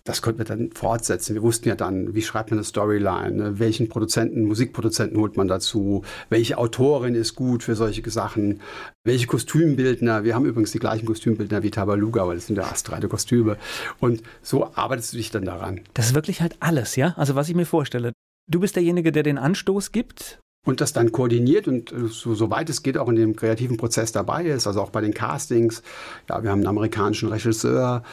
das 0.09 0.23
konnten 0.23 0.39
wir 0.39 0.45
dann 0.45 0.71
fortsetzen. 0.71 1.35
Wir 1.35 1.43
wussten 1.43 1.69
ja 1.69 1.75
dann, 1.75 2.15
wie 2.15 2.23
schreibt 2.23 2.49
man 2.49 2.57
eine 2.57 2.63
Storyline, 2.63 3.31
ne? 3.31 3.59
welchen 3.59 3.89
Produzenten, 3.89 4.45
Musikproduzenten 4.45 5.19
holt 5.19 5.37
man 5.37 5.47
dazu, 5.47 6.03
welche 6.29 6.57
Autorin 6.57 7.13
ist 7.13 7.35
gut 7.35 7.61
für 7.61 7.75
solche 7.75 8.09
Sachen, 8.09 8.59
welche 9.03 9.27
Kostümbildner. 9.27 10.23
Wir 10.23 10.33
haben 10.33 10.45
übrigens 10.45 10.71
die 10.71 10.79
gleichen 10.79 11.05
Kostümbildner 11.05 11.61
wie 11.61 11.69
Tabaluga, 11.69 12.27
weil 12.27 12.37
das 12.37 12.47
sind 12.47 12.55
ja 12.55 12.63
astreine 12.63 13.07
Kostüme. 13.07 13.57
Und 13.99 14.23
so 14.41 14.71
arbeitest 14.73 15.13
du 15.13 15.17
dich 15.17 15.29
dann 15.29 15.45
daran. 15.45 15.81
Das 15.93 16.07
ist 16.07 16.15
wirklich 16.15 16.41
halt 16.41 16.57
alles, 16.59 16.95
ja? 16.95 17.13
Also 17.15 17.35
was 17.35 17.47
ich 17.47 17.53
mir 17.53 17.67
vorstelle. 17.67 18.11
Du 18.47 18.59
bist 18.59 18.75
derjenige, 18.75 19.11
der 19.11 19.21
den 19.21 19.37
Anstoß 19.37 19.91
gibt, 19.91 20.39
und 20.65 20.81
das 20.81 20.91
dann 20.91 21.11
koordiniert 21.11 21.67
und 21.67 21.91
äh, 21.91 22.07
so, 22.07 22.35
soweit 22.35 22.69
es 22.69 22.83
geht 22.83 22.97
auch 22.97 23.07
in 23.07 23.15
dem 23.15 23.35
kreativen 23.35 23.77
Prozess 23.77 24.11
dabei 24.11 24.45
ist, 24.45 24.67
also 24.67 24.81
auch 24.81 24.89
bei 24.89 25.01
den 25.01 25.13
Castings. 25.13 25.81
Ja, 26.27 26.43
wir 26.43 26.51
haben 26.51 26.59
einen 26.59 26.67
amerikanischen 26.67 27.29
Regisseur, 27.29 28.03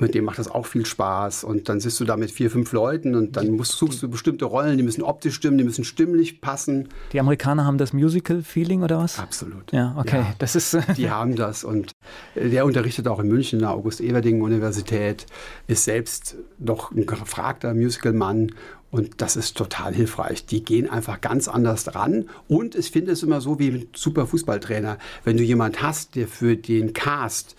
mit 0.00 0.14
dem 0.14 0.24
macht 0.24 0.38
das 0.38 0.50
auch 0.50 0.66
viel 0.66 0.86
Spaß. 0.86 1.44
Und 1.44 1.68
dann 1.68 1.80
sitzt 1.80 2.00
du 2.00 2.04
da 2.04 2.16
mit 2.16 2.30
vier, 2.30 2.50
fünf 2.50 2.72
Leuten 2.72 3.14
und 3.14 3.36
dann 3.36 3.50
musst, 3.50 3.72
suchst 3.72 4.02
du 4.02 4.08
bestimmte 4.08 4.44
Rollen, 4.44 4.76
die 4.76 4.82
müssen 4.82 5.02
optisch 5.02 5.34
stimmen, 5.34 5.58
die 5.58 5.64
müssen 5.64 5.84
stimmlich 5.84 6.40
passen. 6.40 6.88
Die 7.12 7.20
Amerikaner 7.20 7.64
haben 7.64 7.78
das 7.78 7.92
Musical-Feeling 7.92 8.82
oder 8.82 8.98
was? 8.98 9.18
Absolut. 9.18 9.72
Ja, 9.72 9.94
okay. 9.98 10.20
Ja, 10.20 10.34
das 10.38 10.56
ist 10.56 10.78
die 10.96 11.10
haben 11.10 11.36
das. 11.36 11.64
Und 11.64 11.92
der 12.34 12.64
unterrichtet 12.64 13.08
auch 13.08 13.20
in 13.20 13.28
München 13.28 13.58
in 13.58 13.64
der 13.64 13.72
August-Everdingen-Universität, 13.72 15.26
ist 15.66 15.84
selbst 15.84 16.36
doch 16.58 16.92
ein 16.92 17.06
gefragter 17.06 17.74
Musical-Mann 17.74 18.52
und 18.90 19.20
das 19.20 19.36
ist 19.36 19.56
total 19.56 19.94
hilfreich. 19.94 20.46
Die 20.46 20.64
gehen 20.64 20.90
einfach 20.90 21.20
ganz 21.20 21.46
anders 21.46 21.94
ran. 21.94 22.28
Und 22.48 22.74
ich 22.74 22.90
finde 22.90 23.12
es 23.12 23.22
immer 23.22 23.40
so 23.40 23.58
wie 23.58 23.68
ein 23.68 23.86
super 23.94 24.26
Fußballtrainer. 24.26 24.98
Wenn 25.22 25.36
du 25.36 25.44
jemand 25.44 25.80
hast, 25.80 26.16
der 26.16 26.26
für 26.26 26.56
den 26.56 26.92
Cast 26.92 27.54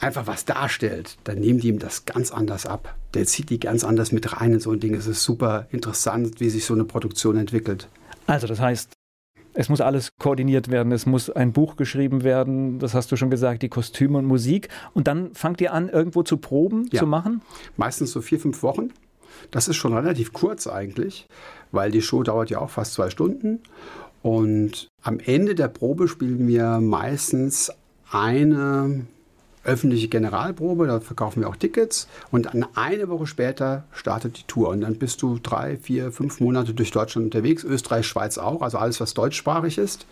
einfach 0.00 0.26
was 0.26 0.44
darstellt, 0.44 1.16
dann 1.24 1.38
nehmen 1.38 1.60
die 1.60 1.68
ihm 1.68 1.78
das 1.78 2.04
ganz 2.04 2.30
anders 2.30 2.66
ab. 2.66 2.94
Der 3.14 3.26
zieht 3.26 3.50
die 3.50 3.60
ganz 3.60 3.84
anders 3.84 4.12
mit 4.12 4.38
rein 4.38 4.52
in 4.52 4.60
so 4.60 4.70
ein 4.70 4.80
Ding. 4.80 4.94
Es 4.94 5.06
ist 5.06 5.22
super 5.22 5.66
interessant, 5.70 6.40
wie 6.40 6.50
sich 6.50 6.64
so 6.64 6.74
eine 6.74 6.84
Produktion 6.84 7.36
entwickelt. 7.36 7.88
Also 8.26 8.46
das 8.46 8.60
heißt, 8.60 8.92
es 9.54 9.68
muss 9.68 9.80
alles 9.80 10.10
koordiniert 10.18 10.70
werden, 10.70 10.92
es 10.92 11.06
muss 11.06 11.30
ein 11.30 11.52
Buch 11.52 11.76
geschrieben 11.76 12.22
werden, 12.22 12.78
das 12.78 12.94
hast 12.94 13.10
du 13.10 13.16
schon 13.16 13.30
gesagt, 13.30 13.62
die 13.62 13.68
Kostüme 13.68 14.18
und 14.18 14.24
Musik. 14.24 14.68
Und 14.94 15.08
dann 15.08 15.34
fangt 15.34 15.60
ihr 15.60 15.72
an, 15.72 15.88
irgendwo 15.88 16.22
zu 16.22 16.36
proben, 16.36 16.88
ja. 16.92 17.00
zu 17.00 17.06
machen? 17.06 17.42
Meistens 17.76 18.12
so 18.12 18.20
vier, 18.20 18.38
fünf 18.38 18.62
Wochen. 18.62 18.90
Das 19.50 19.68
ist 19.68 19.76
schon 19.76 19.94
relativ 19.94 20.32
kurz 20.32 20.66
eigentlich, 20.66 21.26
weil 21.72 21.90
die 21.90 22.02
Show 22.02 22.22
dauert 22.22 22.50
ja 22.50 22.60
auch 22.60 22.70
fast 22.70 22.94
zwei 22.94 23.10
Stunden. 23.10 23.60
Und 24.22 24.88
am 25.02 25.20
Ende 25.20 25.54
der 25.54 25.68
Probe 25.68 26.08
spielen 26.08 26.46
wir 26.48 26.80
meistens 26.80 27.72
eine 28.10 29.06
öffentliche 29.68 30.08
Generalprobe, 30.08 30.86
da 30.86 31.00
verkaufen 31.00 31.42
wir 31.42 31.48
auch 31.48 31.56
Tickets 31.56 32.08
und 32.30 32.46
dann 32.46 32.66
eine 32.74 33.08
Woche 33.08 33.26
später 33.26 33.84
startet 33.92 34.38
die 34.38 34.42
Tour 34.44 34.70
und 34.70 34.80
dann 34.80 34.96
bist 34.96 35.22
du 35.22 35.38
drei, 35.38 35.76
vier, 35.76 36.10
fünf 36.10 36.40
Monate 36.40 36.74
durch 36.74 36.90
Deutschland 36.90 37.26
unterwegs, 37.26 37.64
Österreich, 37.64 38.06
Schweiz 38.06 38.38
auch, 38.38 38.62
also 38.62 38.78
alles, 38.78 39.00
was 39.00 39.14
deutschsprachig 39.14 39.78
ist. 39.78 40.06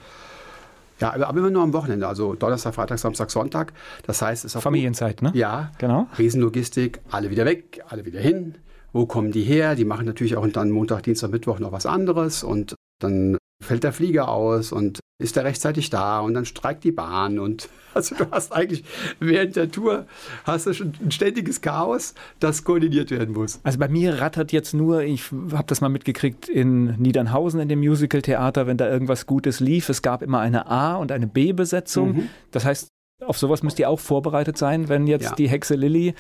Ja, 1.01 1.13
aber 1.13 1.39
immer 1.39 1.51
nur 1.51 1.63
am 1.63 1.73
Wochenende, 1.73 2.07
also 2.07 2.35
Donnerstag, 2.35 2.75
Freitag, 2.75 2.99
Samstag, 2.99 3.31
Sonntag. 3.31 3.73
Das 4.07 4.23
heißt, 4.23 4.45
es 4.45 4.53
ist 4.53 4.57
auch 4.57 4.63
Familienzeit, 4.63 5.21
ne? 5.21 5.31
Ja, 5.35 5.73
genau. 5.79 6.07
Riesenlogistik, 6.17 7.01
alle 7.11 7.31
wieder 7.31 7.45
weg, 7.45 7.83
alle 7.89 8.07
wieder 8.07 8.21
hin. 8.21 8.55
Wo 8.93 9.05
kommen 9.05 9.31
die 9.31 9.43
her? 9.43 9.75
Die 9.75 9.85
machen 9.85 10.07
natürlich 10.07 10.37
auch 10.37 10.47
dann 10.49 10.71
Montag, 10.71 11.03
Dienstag, 11.03 11.31
Mittwoch 11.31 11.59
noch 11.59 11.73
was 11.73 11.85
anderes 11.85 12.43
und 12.43 12.75
dann 12.99 13.37
fällt 13.67 13.85
der 13.85 13.93
Flieger 13.93 14.29
aus 14.29 14.73
und 14.73 15.01
ist 15.19 15.37
er 15.37 15.45
rechtzeitig 15.45 15.89
da 15.89 16.21
und 16.21 16.35
dann 16.35 16.45
streikt 16.45 16.85
die 16.85 16.93
Bahn 16.93 17.39
und 17.39 17.69
also 17.95 18.15
du 18.15 18.27
hast 18.31 18.53
eigentlich 18.53 18.85
während 19.19 19.57
der 19.57 19.71
Tour 19.71 20.07
hast 20.45 20.67
du 20.67 20.75
schon 20.75 20.93
ein 21.03 21.11
ständiges 21.11 21.63
Chaos, 21.63 22.15
das 22.39 22.65
koordiniert 22.65 23.11
werden 23.11 23.35
muss. 23.35 23.61
Also 23.63 23.79
bei 23.79 23.89
mir 23.89 24.21
rattert 24.21 24.53
jetzt 24.53 24.75
nur, 24.75 25.03
ich 25.03 25.31
habe 25.53 25.65
das 25.67 25.81
mal 25.81 25.89
mitgekriegt 25.89 26.49
in 26.49 26.97
Niedernhausen 27.01 27.61
in 27.61 27.69
dem 27.69 27.79
Musical-Theater, 27.79 28.67
wenn 28.67 28.77
da 28.77 28.89
irgendwas 28.91 29.27
Gutes 29.27 29.61
lief, 29.61 29.89
es 29.89 30.03
gab 30.03 30.23
immer 30.23 30.41
eine 30.41 30.67
A- 30.67 30.97
und 30.97 31.11
eine 31.13 31.27
B-Besetzung. 31.27 32.17
Mhm. 32.17 32.29
Das 32.51 32.67
heißt, 32.67 32.89
auf 33.25 33.39
sowas 33.39 33.63
müsst 33.63 33.79
ihr 33.79 33.89
auch 33.89 34.01
vorbereitet 34.01 34.59
sein, 34.59 34.91
wenn 34.91 35.07
jetzt 35.07 35.31
ja. 35.31 35.35
die 35.35 35.49
Hexe 35.49 35.75
Lilly 35.75 36.15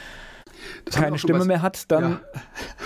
das 0.85 0.95
keine 0.95 1.19
Stimme 1.19 1.45
mehr 1.45 1.63
hat, 1.63 1.91
dann 1.91 2.03
ja. 2.03 2.21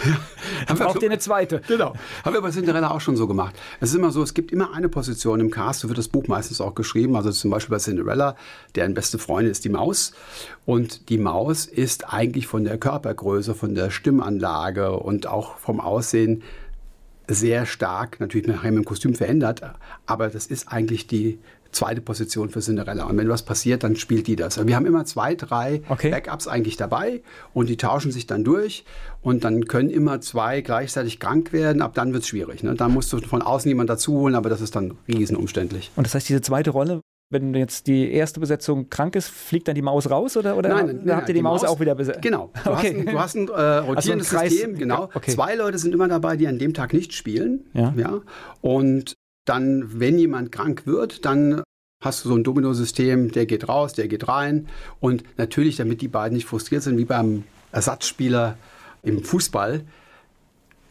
ja. 0.68 0.74
braucht 0.74 1.02
ihr 1.02 1.10
eine 1.10 1.18
zweite. 1.18 1.60
Genau. 1.66 1.94
Haben 2.24 2.34
wir 2.34 2.42
bei 2.42 2.50
Cinderella 2.50 2.90
auch 2.90 3.00
schon 3.00 3.16
so 3.16 3.26
gemacht. 3.26 3.54
Es 3.80 3.90
ist 3.90 3.96
immer 3.96 4.10
so, 4.10 4.22
es 4.22 4.34
gibt 4.34 4.52
immer 4.52 4.74
eine 4.74 4.88
Position 4.88 5.40
im 5.40 5.50
Cast, 5.50 5.80
so 5.80 5.88
wird 5.88 5.98
das 5.98 6.08
Buch 6.08 6.28
meistens 6.28 6.60
auch 6.60 6.74
geschrieben. 6.74 7.16
Also 7.16 7.30
zum 7.30 7.50
Beispiel 7.50 7.74
bei 7.76 7.80
Cinderella, 7.80 8.36
deren 8.74 8.94
beste 8.94 9.18
Freundin 9.18 9.52
ist 9.52 9.64
die 9.64 9.68
Maus. 9.68 10.12
Und 10.66 11.08
die 11.08 11.18
Maus 11.18 11.66
ist 11.66 12.12
eigentlich 12.12 12.46
von 12.46 12.64
der 12.64 12.78
Körpergröße, 12.78 13.54
von 13.54 13.74
der 13.74 13.90
Stimmanlage 13.90 14.92
und 14.92 15.26
auch 15.26 15.58
vom 15.58 15.80
Aussehen 15.80 16.42
sehr 17.30 17.66
stark, 17.66 18.20
natürlich 18.20 18.46
nachher 18.46 18.72
mit 18.72 18.84
dem 18.84 18.84
Kostüm 18.84 19.14
verändert, 19.14 19.62
aber 20.06 20.28
das 20.28 20.46
ist 20.46 20.68
eigentlich 20.68 21.06
die 21.06 21.38
zweite 21.72 22.00
Position 22.00 22.50
für 22.50 22.60
Cinderella. 22.60 23.04
Und 23.04 23.16
wenn 23.16 23.28
was 23.28 23.42
passiert, 23.42 23.84
dann 23.84 23.96
spielt 23.96 24.26
die 24.26 24.36
das. 24.36 24.64
wir 24.66 24.76
haben 24.76 24.86
immer 24.86 25.04
zwei, 25.04 25.34
drei 25.34 25.82
okay. 25.88 26.10
Backups 26.10 26.48
eigentlich 26.48 26.76
dabei 26.76 27.22
und 27.54 27.68
die 27.68 27.76
tauschen 27.76 28.12
sich 28.12 28.26
dann 28.26 28.44
durch 28.44 28.84
und 29.22 29.44
dann 29.44 29.66
können 29.66 29.90
immer 29.90 30.20
zwei 30.20 30.60
gleichzeitig 30.60 31.20
krank 31.20 31.52
werden. 31.52 31.82
Ab 31.82 31.94
dann 31.94 32.12
wird 32.12 32.22
es 32.22 32.28
schwierig. 32.28 32.62
Ne? 32.62 32.74
Dann 32.74 32.92
musst 32.92 33.12
du 33.12 33.18
von 33.18 33.42
außen 33.42 33.68
jemanden 33.68 33.88
dazu 33.88 34.12
holen, 34.12 34.34
aber 34.34 34.48
das 34.48 34.60
ist 34.60 34.76
dann 34.76 34.96
riesenumständlich. 35.08 35.90
Und 35.96 36.06
das 36.06 36.14
heißt, 36.14 36.28
diese 36.28 36.40
zweite 36.40 36.70
Rolle, 36.70 37.00
wenn 37.30 37.54
jetzt 37.54 37.86
die 37.86 38.10
erste 38.10 38.40
Besetzung 38.40 38.90
krank 38.90 39.14
ist, 39.14 39.28
fliegt 39.28 39.68
dann 39.68 39.76
die 39.76 39.82
Maus 39.82 40.10
raus 40.10 40.36
oder, 40.36 40.56
oder 40.56 40.68
nein, 40.70 41.00
nein, 41.04 41.16
habt 41.16 41.28
ihr 41.28 41.34
die, 41.34 41.38
die 41.38 41.42
Maus, 41.42 41.62
Maus, 41.62 41.70
auch 41.70 41.80
wieder 41.80 41.94
besetzt? 41.94 42.22
Genau. 42.22 42.50
Du 42.64 42.70
okay. 42.70 42.76
hast 42.76 42.84
ein, 42.84 43.06
du 43.06 43.18
hast 43.20 43.34
ein 43.36 43.48
äh, 43.48 43.76
rotierendes 43.86 44.34
also 44.34 44.48
System. 44.48 44.76
Genau. 44.76 45.04
Okay. 45.14 45.30
Zwei 45.30 45.54
Leute 45.54 45.78
sind 45.78 45.94
immer 45.94 46.08
dabei, 46.08 46.36
die 46.36 46.48
an 46.48 46.58
dem 46.58 46.74
Tag 46.74 46.92
nicht 46.92 47.14
spielen. 47.14 47.66
Ja. 47.72 47.94
ja. 47.96 48.20
Und 48.62 49.14
dann, 49.50 50.00
wenn 50.00 50.18
jemand 50.18 50.52
krank 50.52 50.86
wird, 50.86 51.24
dann 51.24 51.62
hast 52.02 52.24
du 52.24 52.30
so 52.30 52.34
ein 52.34 52.44
Dominosystem, 52.44 53.30
der 53.32 53.46
geht 53.46 53.68
raus, 53.68 53.92
der 53.92 54.08
geht 54.08 54.28
rein. 54.28 54.68
Und 55.00 55.24
natürlich, 55.36 55.76
damit 55.76 56.00
die 56.00 56.08
beiden 56.08 56.36
nicht 56.36 56.46
frustriert 56.46 56.82
sind, 56.82 56.96
wie 56.96 57.04
beim 57.04 57.44
Ersatzspieler 57.72 58.56
im 59.02 59.22
Fußball, 59.22 59.82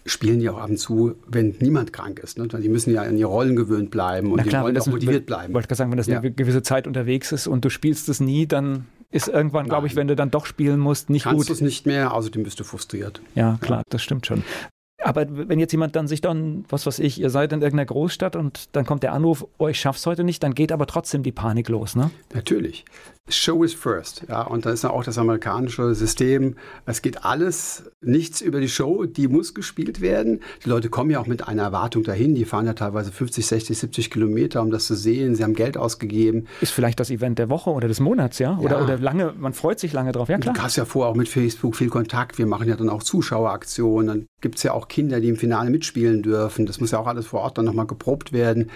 spielen 0.06 0.40
die 0.40 0.50
auch 0.50 0.58
ab 0.58 0.70
und 0.70 0.78
zu, 0.78 1.16
wenn 1.28 1.56
niemand 1.60 1.94
krank 1.94 2.20
ist. 2.20 2.38
Ne? 2.38 2.48
Die 2.48 2.70
müssen 2.70 2.94
ja 2.94 3.04
an 3.04 3.18
ihre 3.18 3.30
Rollen 3.30 3.56
gewöhnt 3.56 3.92
bleiben 3.92 4.32
und 4.32 4.42
klar, 4.44 4.62
die 4.62 4.66
wollen 4.66 4.78
auch 4.78 4.88
motiviert 4.88 5.26
bleiben. 5.26 5.52
Ich 5.52 5.54
wollte 5.54 5.68
gerade 5.68 5.78
sagen, 5.78 5.92
wenn 5.92 5.98
das 5.98 6.08
ja. 6.08 6.20
eine 6.20 6.32
gewisse 6.32 6.62
Zeit 6.62 6.88
unterwegs 6.88 7.32
ist 7.32 7.48
und 7.48 7.64
du 7.66 7.70
spielst 7.70 8.10
es 8.10 8.20
nie, 8.20 8.48
dann 8.48 8.86
ist 9.12 9.28
irgendwann, 9.28 9.68
glaube 9.68 9.88
ich, 9.88 9.96
wenn 9.96 10.08
du 10.08 10.16
dann 10.16 10.32
doch 10.32 10.46
spielen 10.46 10.80
musst, 10.80 11.10
nicht 11.10 11.24
Kannst 11.24 11.38
gut. 11.38 11.48
Kannst 11.48 11.62
du 11.62 11.66
es 11.66 11.68
nicht 11.68 11.86
mehr, 11.86 12.14
außerdem 12.14 12.44
bist 12.44 12.60
du 12.60 12.64
frustriert. 12.64 13.22
Ja, 13.36 13.58
klar, 13.62 13.80
ja. 13.80 13.84
das 13.90 14.02
stimmt 14.02 14.26
schon. 14.26 14.44
Aber 15.10 15.26
wenn 15.32 15.58
jetzt 15.58 15.72
jemand 15.72 15.96
dann 15.96 16.08
sich 16.08 16.22
dann, 16.22 16.66
was 16.70 16.86
weiß 16.86 17.00
ich, 17.00 17.20
ihr 17.20 17.32
seid 17.32 17.52
in 17.52 17.62
irgendeiner 17.62 17.88
Großstadt 17.88 18.36
und 18.36 18.70
dann 18.74 18.86
kommt 18.86 19.02
der 19.02 19.12
Anruf, 19.14 19.44
oh, 19.58 19.68
ich 19.68 19.80
schaff's 19.80 20.06
heute 20.06 20.24
nicht, 20.24 20.44
dann 20.44 20.54
geht 20.54 20.72
aber 20.72 20.86
trotzdem 20.86 21.24
die 21.24 21.32
Panik 21.32 21.68
los, 21.68 21.96
ne? 21.96 22.12
Natürlich. 22.36 22.86
Show 23.32 23.64
is 23.64 23.74
first, 23.74 24.24
ja, 24.28 24.42
und 24.42 24.66
da 24.66 24.72
ist 24.72 24.84
ja 24.84 24.90
auch 24.90 25.04
das 25.04 25.18
amerikanische 25.18 25.94
System. 25.94 26.56
Es 26.86 27.02
geht 27.02 27.26
alles, 27.26 27.84
nichts 28.02 28.42
über 28.42 28.60
die 28.60 28.70
Show, 28.70 29.06
die 29.06 29.28
muss 29.28 29.54
gespielt 29.54 30.02
werden. 30.02 30.42
Die 30.66 30.70
Leute 30.70 30.90
kommen 30.90 31.12
ja 31.12 31.20
auch 31.20 31.28
mit 31.28 31.48
einer 31.48 31.64
Erwartung 31.64 32.04
dahin, 32.04 32.34
die 32.34 32.46
fahren 32.46 32.66
ja 32.66 32.74
teilweise 32.74 33.12
50, 33.12 33.46
60, 33.46 33.78
70 33.78 34.10
Kilometer, 34.10 34.62
um 34.62 34.72
das 34.72 34.88
zu 34.88 34.96
sehen. 34.96 35.36
Sie 35.36 35.44
haben 35.44 35.54
Geld 35.54 35.78
ausgegeben. 35.78 36.48
Ist 36.62 36.72
vielleicht 36.72 37.00
das 37.00 37.12
Event 37.12 37.38
der 37.38 37.50
Woche 37.50 37.70
oder 37.70 37.88
des 37.88 38.00
Monats, 38.00 38.40
ja? 38.40 38.58
Oder, 38.58 38.78
ja. 38.80 38.84
oder 38.84 38.98
lange, 38.98 39.34
man 39.38 39.54
freut 39.54 39.80
sich 39.80 39.94
lange 39.94 40.12
drauf, 40.12 40.30
ja 40.30 40.38
klar. 40.40 40.56
Du 40.56 40.62
hast 40.62 40.76
ja 40.76 40.86
vorher 40.86 41.12
auch 41.12 41.16
mit 41.16 41.30
Facebook 41.30 41.76
viel 41.76 41.90
Kontakt. 41.90 42.40
Wir 42.40 42.48
machen 42.48 42.68
ja 42.68 42.76
dann 42.76 42.90
auch 42.90 43.04
Zuschaueraktionen. 43.04 44.08
Dann 44.08 44.28
gibt 44.42 44.58
es 44.58 44.64
ja 44.64 44.74
auch 44.74 44.88
Kinder, 44.88 44.99
die 45.08 45.30
im 45.30 45.38
Finale 45.38 45.70
mitspielen 45.70 46.22
dürfen. 46.22 46.66
Das 46.66 46.82
muss 46.82 46.92
ja 46.92 47.00
auch 47.00 47.08
alles 47.08 47.28
vor 47.28 47.40
Ort 47.40 47.58
dann 47.58 47.64
nochmal 47.64 47.88
geprobt 47.88 48.34
werden. 48.34 48.70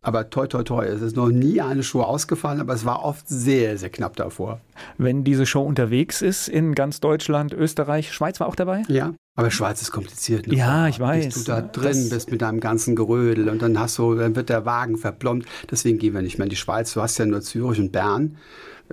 Aber 0.00 0.30
toi, 0.30 0.46
toi, 0.46 0.62
toi, 0.62 0.86
es 0.86 1.02
ist 1.02 1.16
noch 1.16 1.28
nie 1.28 1.60
eine 1.60 1.82
Show 1.82 2.00
ausgefallen, 2.00 2.60
aber 2.60 2.72
es 2.72 2.86
war 2.86 3.04
oft 3.04 3.28
sehr, 3.28 3.76
sehr 3.76 3.90
knapp 3.90 4.16
davor. 4.16 4.60
Wenn 4.96 5.24
diese 5.24 5.44
Show 5.44 5.62
unterwegs 5.62 6.22
ist 6.22 6.48
in 6.48 6.74
ganz 6.74 7.00
Deutschland, 7.00 7.52
Österreich, 7.52 8.12
Schweiz 8.12 8.40
war 8.40 8.46
auch 8.46 8.56
dabei? 8.56 8.84
Ja. 8.88 9.12
Aber 9.38 9.50
Schweiz 9.50 9.82
ist 9.82 9.90
kompliziert. 9.90 10.46
Ne? 10.46 10.54
Ja, 10.54 10.88
ich 10.88 10.98
weiß. 10.98 11.26
Bist 11.26 11.36
du 11.36 11.52
da 11.52 11.60
drin 11.60 12.08
bist 12.08 12.30
mit 12.30 12.40
deinem 12.40 12.60
ganzen 12.60 12.96
Gerödel 12.96 13.50
und 13.50 13.60
dann 13.60 13.78
hast 13.78 13.98
du, 13.98 14.14
dann 14.14 14.34
wird 14.34 14.48
der 14.48 14.64
Wagen 14.64 14.96
verplombt. 14.96 15.46
Deswegen 15.70 15.98
gehen 15.98 16.14
wir 16.14 16.22
nicht 16.22 16.38
mehr 16.38 16.46
in 16.46 16.50
die 16.50 16.56
Schweiz. 16.56 16.94
Du 16.94 17.02
hast 17.02 17.18
ja 17.18 17.26
nur 17.26 17.42
Zürich 17.42 17.78
und 17.78 17.92
Bern. 17.92 18.38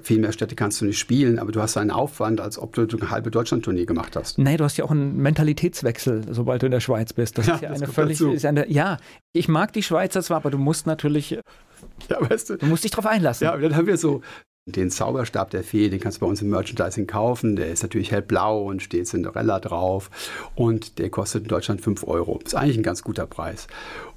Viel 0.02 0.20
mehr 0.20 0.32
Städte 0.32 0.56
kannst 0.56 0.82
du 0.82 0.86
nicht 0.86 0.98
spielen, 0.98 1.40
aber 1.40 1.52
du 1.52 1.62
hast 1.62 1.78
einen 1.78 1.92
Aufwand, 1.92 2.42
als 2.42 2.58
ob 2.58 2.74
du 2.74 2.82
eine 2.82 3.10
halbe 3.10 3.32
Deutschland-Tournee 3.32 3.86
gemacht 3.86 4.16
hast. 4.16 4.38
Nee, 4.38 4.58
du 4.58 4.64
hast 4.64 4.78
ja 4.78 4.86
auch 4.86 4.92
einen 4.92 5.18
Mentalitätswechsel, 5.18 6.24
sobald 6.32 6.62
du 6.62 6.66
in 6.66 6.72
der 6.72 6.80
Schweiz 6.80 7.14
bist. 7.14 7.38
Das 7.38 7.48
ja, 7.48 7.56
ist 7.56 7.62
ja 7.62 7.70
eine 7.70 7.88
völlig. 7.88 8.20
Ist 8.20 8.46
eine, 8.46 8.70
ja, 8.70 8.98
ich 9.34 9.48
mag 9.48 9.74
die 9.74 9.84
Schweizer 9.84 10.22
zwar, 10.22 10.38
aber 10.38 10.52
du 10.52 10.58
musst 10.58 10.88
natürlich. 10.88 11.40
Ja, 12.10 12.30
weißt 12.30 12.50
du. 12.50 12.58
Du 12.58 12.66
musst 12.66 12.84
dich 12.84 12.92
darauf 12.92 13.06
einlassen. 13.06 13.46
Ja, 13.46 13.54
und 13.54 13.62
dann 13.62 13.76
haben 13.76 13.88
wir 13.88 13.98
so 13.98 14.22
den 14.66 14.90
Zauberstab 14.90 15.50
der 15.50 15.64
Fee, 15.64 15.90
den 15.90 16.00
kannst 16.00 16.18
du 16.18 16.22
bei 16.22 16.28
uns 16.28 16.42
im 16.42 16.50
Merchandising 16.50 17.06
kaufen. 17.06 17.56
Der 17.56 17.68
ist 17.68 17.84
natürlich 17.84 18.12
hellblau 18.12 18.64
und 18.64 18.82
steht 18.82 19.08
Cinderella 19.08 19.60
drauf. 19.60 20.10
Und 20.56 21.00
der 21.00 21.10
kostet 21.10 21.44
in 21.44 21.50
Deutschland 21.50 21.82
5 21.82 22.08
Euro. 22.08 22.40
Ist 22.44 22.56
eigentlich 22.56 22.78
ein 22.78 22.84
ganz 22.84 23.04
guter 23.04 23.28
Preis. 23.28 23.68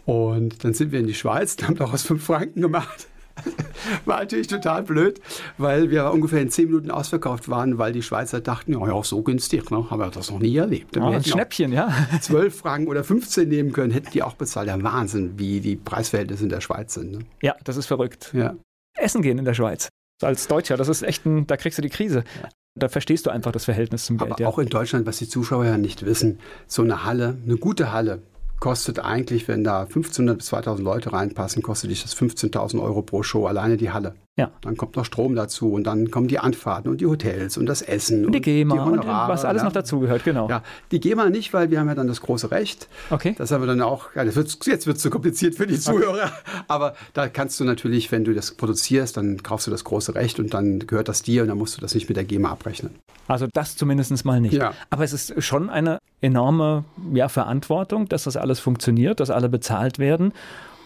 Und 0.05 0.63
dann 0.65 0.73
sind 0.73 0.93
wir 0.93 1.01
in 1.01 1.07
die 1.09 1.15
Schweiz, 1.15 1.57
haben 1.63 1.77
daraus 1.77 2.03
5 2.03 2.25
Franken 2.25 2.61
gemacht. 2.61 3.09
War 4.05 4.21
natürlich 4.21 4.47
total 4.47 4.83
blöd, 4.83 5.21
weil 5.59 5.91
wir 5.91 6.11
ungefähr 6.11 6.41
in 6.41 6.51
zehn 6.51 6.67
Minuten 6.67 6.91
ausverkauft 6.91 7.49
waren, 7.49 7.79
weil 7.79 7.93
die 7.93 8.03
Schweizer 8.03 8.41
dachten, 8.41 8.73
ja, 8.73 8.87
ja 8.87 9.03
so 9.03 9.23
günstig, 9.23 9.71
ne? 9.71 9.91
haben 9.91 10.01
wir 10.01 10.11
das 10.11 10.31
noch 10.31 10.39
nie 10.39 10.57
erlebt. 10.57 10.97
Oh, 10.97 11.05
ein 11.05 11.23
Schnäppchen, 11.23 11.73
ja. 11.73 11.93
12 12.21 12.59
Franken 12.59 12.89
oder 12.89 13.05
15 13.05 13.49
nehmen 13.49 13.73
können, 13.73 13.93
hätten 13.93 14.11
die 14.13 14.23
auch 14.23 14.35
bezahlt. 14.35 14.69
Der 14.69 14.83
Wahnsinn, 14.83 15.39
wie 15.39 15.61
die 15.61 15.77
Preisverhältnisse 15.77 16.45
in 16.45 16.49
der 16.49 16.61
Schweiz 16.61 16.95
sind. 16.95 17.13
Ne? 17.13 17.19
Ja, 17.43 17.55
das 17.65 17.77
ist 17.77 17.87
verrückt. 17.87 18.33
Ja. 18.35 18.57
Essen 18.97 19.23
gehen 19.23 19.39
in 19.39 19.45
der 19.45 19.55
Schweiz. 19.55 19.89
Als 20.23 20.49
Deutscher, 20.49 20.77
das 20.77 20.89
ist 20.89 21.03
echt 21.03 21.27
ein, 21.27 21.47
da 21.47 21.57
kriegst 21.57 21.79
du 21.79 21.83
die 21.83 21.91
Krise. 21.91 22.25
Ja. 22.43 22.49
Da 22.79 22.89
verstehst 22.89 23.27
du 23.27 23.31
einfach 23.31 23.53
das 23.53 23.65
Verhältnis 23.65 24.05
zum 24.05 24.19
Geld. 24.19 24.33
Aber 24.33 24.41
ja. 24.41 24.49
auch 24.49 24.59
in 24.59 24.69
Deutschland, 24.69 25.07
was 25.07 25.19
die 25.19 25.29
Zuschauer 25.29 25.65
ja 25.65 25.79
nicht 25.79 26.05
wissen, 26.05 26.39
so 26.67 26.83
eine 26.83 27.05
Halle, 27.05 27.39
eine 27.45 27.57
gute 27.57 27.93
Halle, 27.93 28.23
kostet 28.61 28.99
eigentlich, 28.99 29.49
wenn 29.49 29.65
da 29.65 29.83
1500 29.83 30.39
bis 30.39 30.47
2000 30.47 30.85
Leute 30.85 31.13
reinpassen, 31.13 31.63
kostet 31.63 31.91
dich 31.91 32.03
das 32.03 32.17
15.000 32.17 32.83
Euro 32.83 33.03
pro 33.03 33.23
Show, 33.23 33.47
alleine 33.47 33.77
die 33.77 33.91
Halle. 33.91 34.15
Ja. 34.39 34.51
Dann 34.61 34.77
kommt 34.77 34.97
noch 34.97 35.07
Strom 35.07 35.35
dazu 35.35 35.73
und 35.73 35.85
dann 35.85 36.11
kommen 36.11 36.29
die 36.29 36.39
Anfahrten 36.39 36.91
und 36.91 37.01
die 37.01 37.07
Hotels 37.07 37.57
und 37.57 37.65
das 37.65 37.81
Essen. 37.81 38.27
Und 38.27 38.33
die 38.33 38.43
GEMA 38.43 38.85
und, 38.85 38.93
die 38.93 38.99
und 38.99 39.07
was 39.07 39.47
alles 39.47 39.63
ja. 39.63 39.65
noch 39.65 39.73
dazugehört, 39.73 40.25
genau. 40.25 40.47
Ja, 40.51 40.63
die 40.91 41.01
GEMA 41.01 41.31
nicht, 41.31 41.55
weil 41.55 41.71
wir 41.71 41.81
haben 41.81 41.89
ja 41.89 41.95
dann 41.95 42.07
das 42.07 42.21
große 42.21 42.51
Recht. 42.51 42.87
Okay. 43.09 43.35
Das 43.39 43.51
haben 43.51 43.63
wir 43.63 43.67
dann 43.67 43.81
auch, 43.81 44.15
ja, 44.15 44.25
das 44.25 44.37
wird, 44.37 44.67
jetzt 44.67 44.87
wird 44.87 44.99
es 44.99 45.03
zu 45.03 45.09
kompliziert 45.09 45.55
für 45.55 45.67
die 45.67 45.81
Zuhörer. 45.81 46.25
Okay. 46.25 46.63
Aber 46.69 46.95
da 47.15 47.29
kannst 47.29 47.59
du 47.61 47.65
natürlich, 47.65 48.13
wenn 48.13 48.25
du 48.25 48.35
das 48.35 48.53
produzierst, 48.53 49.17
dann 49.17 49.43
kaufst 49.43 49.69
du 49.69 49.71
das 49.71 49.85
große 49.85 50.15
Recht 50.15 50.39
und 50.39 50.53
dann 50.53 50.81
gehört 50.81 51.09
das 51.09 51.23
dir 51.23 51.41
und 51.41 51.49
dann 51.49 51.57
musst 51.57 51.79
du 51.79 51.81
das 51.81 51.95
nicht 51.95 52.07
mit 52.07 52.19
der 52.19 52.25
GEMA 52.25 52.51
abrechnen. 52.51 52.91
Also 53.29 53.47
das 53.51 53.77
zumindest 53.77 54.23
mal 54.27 54.41
nicht. 54.41 54.53
Ja. 54.53 54.75
Aber 54.91 55.05
es 55.05 55.15
ist 55.15 55.43
schon 55.43 55.71
eine 55.71 55.99
enorme 56.21 56.85
ja, 57.15 57.31
Verantwortung, 57.31 58.07
dass 58.07 58.25
das 58.25 58.37
alles 58.37 58.61
funktioniert, 58.61 59.19
dass 59.21 59.31
alle 59.31 59.49
bezahlt 59.49 59.99
werden. 59.99 60.35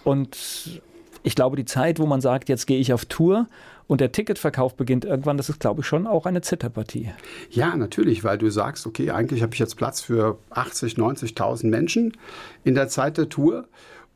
Und 0.04 0.80
ich 1.22 1.34
glaube, 1.34 1.56
die 1.56 1.64
Zeit, 1.64 1.98
wo 1.98 2.06
man 2.06 2.20
sagt, 2.20 2.48
jetzt 2.48 2.66
gehe 2.66 2.78
ich 2.78 2.92
auf 2.92 3.04
Tour 3.04 3.46
und 3.86 4.00
der 4.00 4.12
Ticketverkauf 4.12 4.76
beginnt 4.76 5.04
irgendwann, 5.04 5.36
das 5.36 5.48
ist, 5.48 5.60
glaube 5.60 5.80
ich, 5.80 5.86
schon 5.86 6.06
auch 6.06 6.26
eine 6.26 6.42
Zitterpartie. 6.42 7.10
Ja, 7.50 7.74
natürlich, 7.74 8.22
weil 8.22 8.38
du 8.38 8.48
sagst, 8.50 8.86
okay, 8.86 9.10
eigentlich 9.10 9.42
habe 9.42 9.52
ich 9.52 9.58
jetzt 9.58 9.76
Platz 9.76 10.00
für 10.00 10.38
80, 10.50 10.94
90.000 10.94 11.66
Menschen 11.66 12.16
in 12.62 12.74
der 12.74 12.88
Zeit 12.88 13.18
der 13.18 13.28
Tour. 13.28 13.66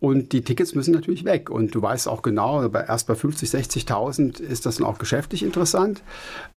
Und 0.00 0.32
die 0.32 0.42
Tickets 0.42 0.74
müssen 0.74 0.92
natürlich 0.92 1.24
weg. 1.24 1.50
Und 1.50 1.74
du 1.74 1.80
weißt 1.80 2.08
auch 2.08 2.22
genau, 2.22 2.68
erst 2.68 3.06
bei 3.06 3.14
50, 3.14 3.48
60.000 3.48 4.40
ist 4.40 4.66
das 4.66 4.76
dann 4.76 4.86
auch 4.86 4.98
geschäftlich 4.98 5.42
interessant. 5.42 6.02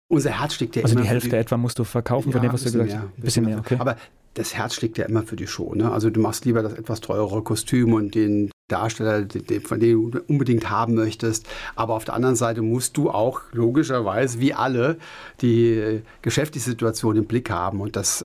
Unser 0.09 0.31
Herz 0.41 0.55
schlägt 0.55 0.77
ja 0.77 0.83
also 0.83 0.95
immer. 0.95 1.03
Also 1.03 1.09
die 1.09 1.13
Hälfte 1.13 1.31
die, 1.31 1.37
etwa 1.37 1.57
musst 1.57 1.79
du 1.79 1.85
verkaufen 1.85 2.31
ja, 2.31 2.33
von 2.33 2.43
dem, 2.43 2.53
was 2.53 2.63
du 2.63 2.73
gesagt 2.73 2.95
hast. 2.95 3.03
Ein 3.03 3.13
bisschen 3.23 3.45
mehr, 3.45 3.59
okay. 3.59 3.77
Aber 3.79 3.97
das 4.35 4.55
Herz 4.55 4.75
schlägt 4.75 4.99
ja 4.99 5.05
immer 5.07 5.23
für 5.23 5.37
die 5.37 5.47
Show. 5.47 5.75
Ne? 5.75 5.91
Also 5.91 6.11
du 6.11 6.21
machst 6.21 6.45
lieber 6.45 6.63
das 6.63 6.73
etwas 6.73 7.01
teurere 7.01 7.43
Kostüm 7.43 7.93
und 7.93 8.15
den 8.15 8.51
Darsteller, 8.69 9.27
von 9.65 9.81
dem 9.81 10.11
du 10.11 10.21
unbedingt 10.27 10.71
haben 10.71 10.95
möchtest. 10.95 11.47
Aber 11.77 11.95
auf 11.95 12.05
der 12.05 12.15
anderen 12.15 12.37
Seite 12.37 12.63
musst 12.63 12.97
du 12.97 13.11
auch 13.11 13.43
logischerweise, 13.53 14.41
wie 14.41 14.55
alle, 14.55 14.97
die 15.41 16.03
geschäftliche 16.23 16.71
Situation 16.71 17.17
im 17.17 17.27
Blick 17.27 17.51
haben. 17.51 17.81
Und 17.81 17.97
das 17.97 18.23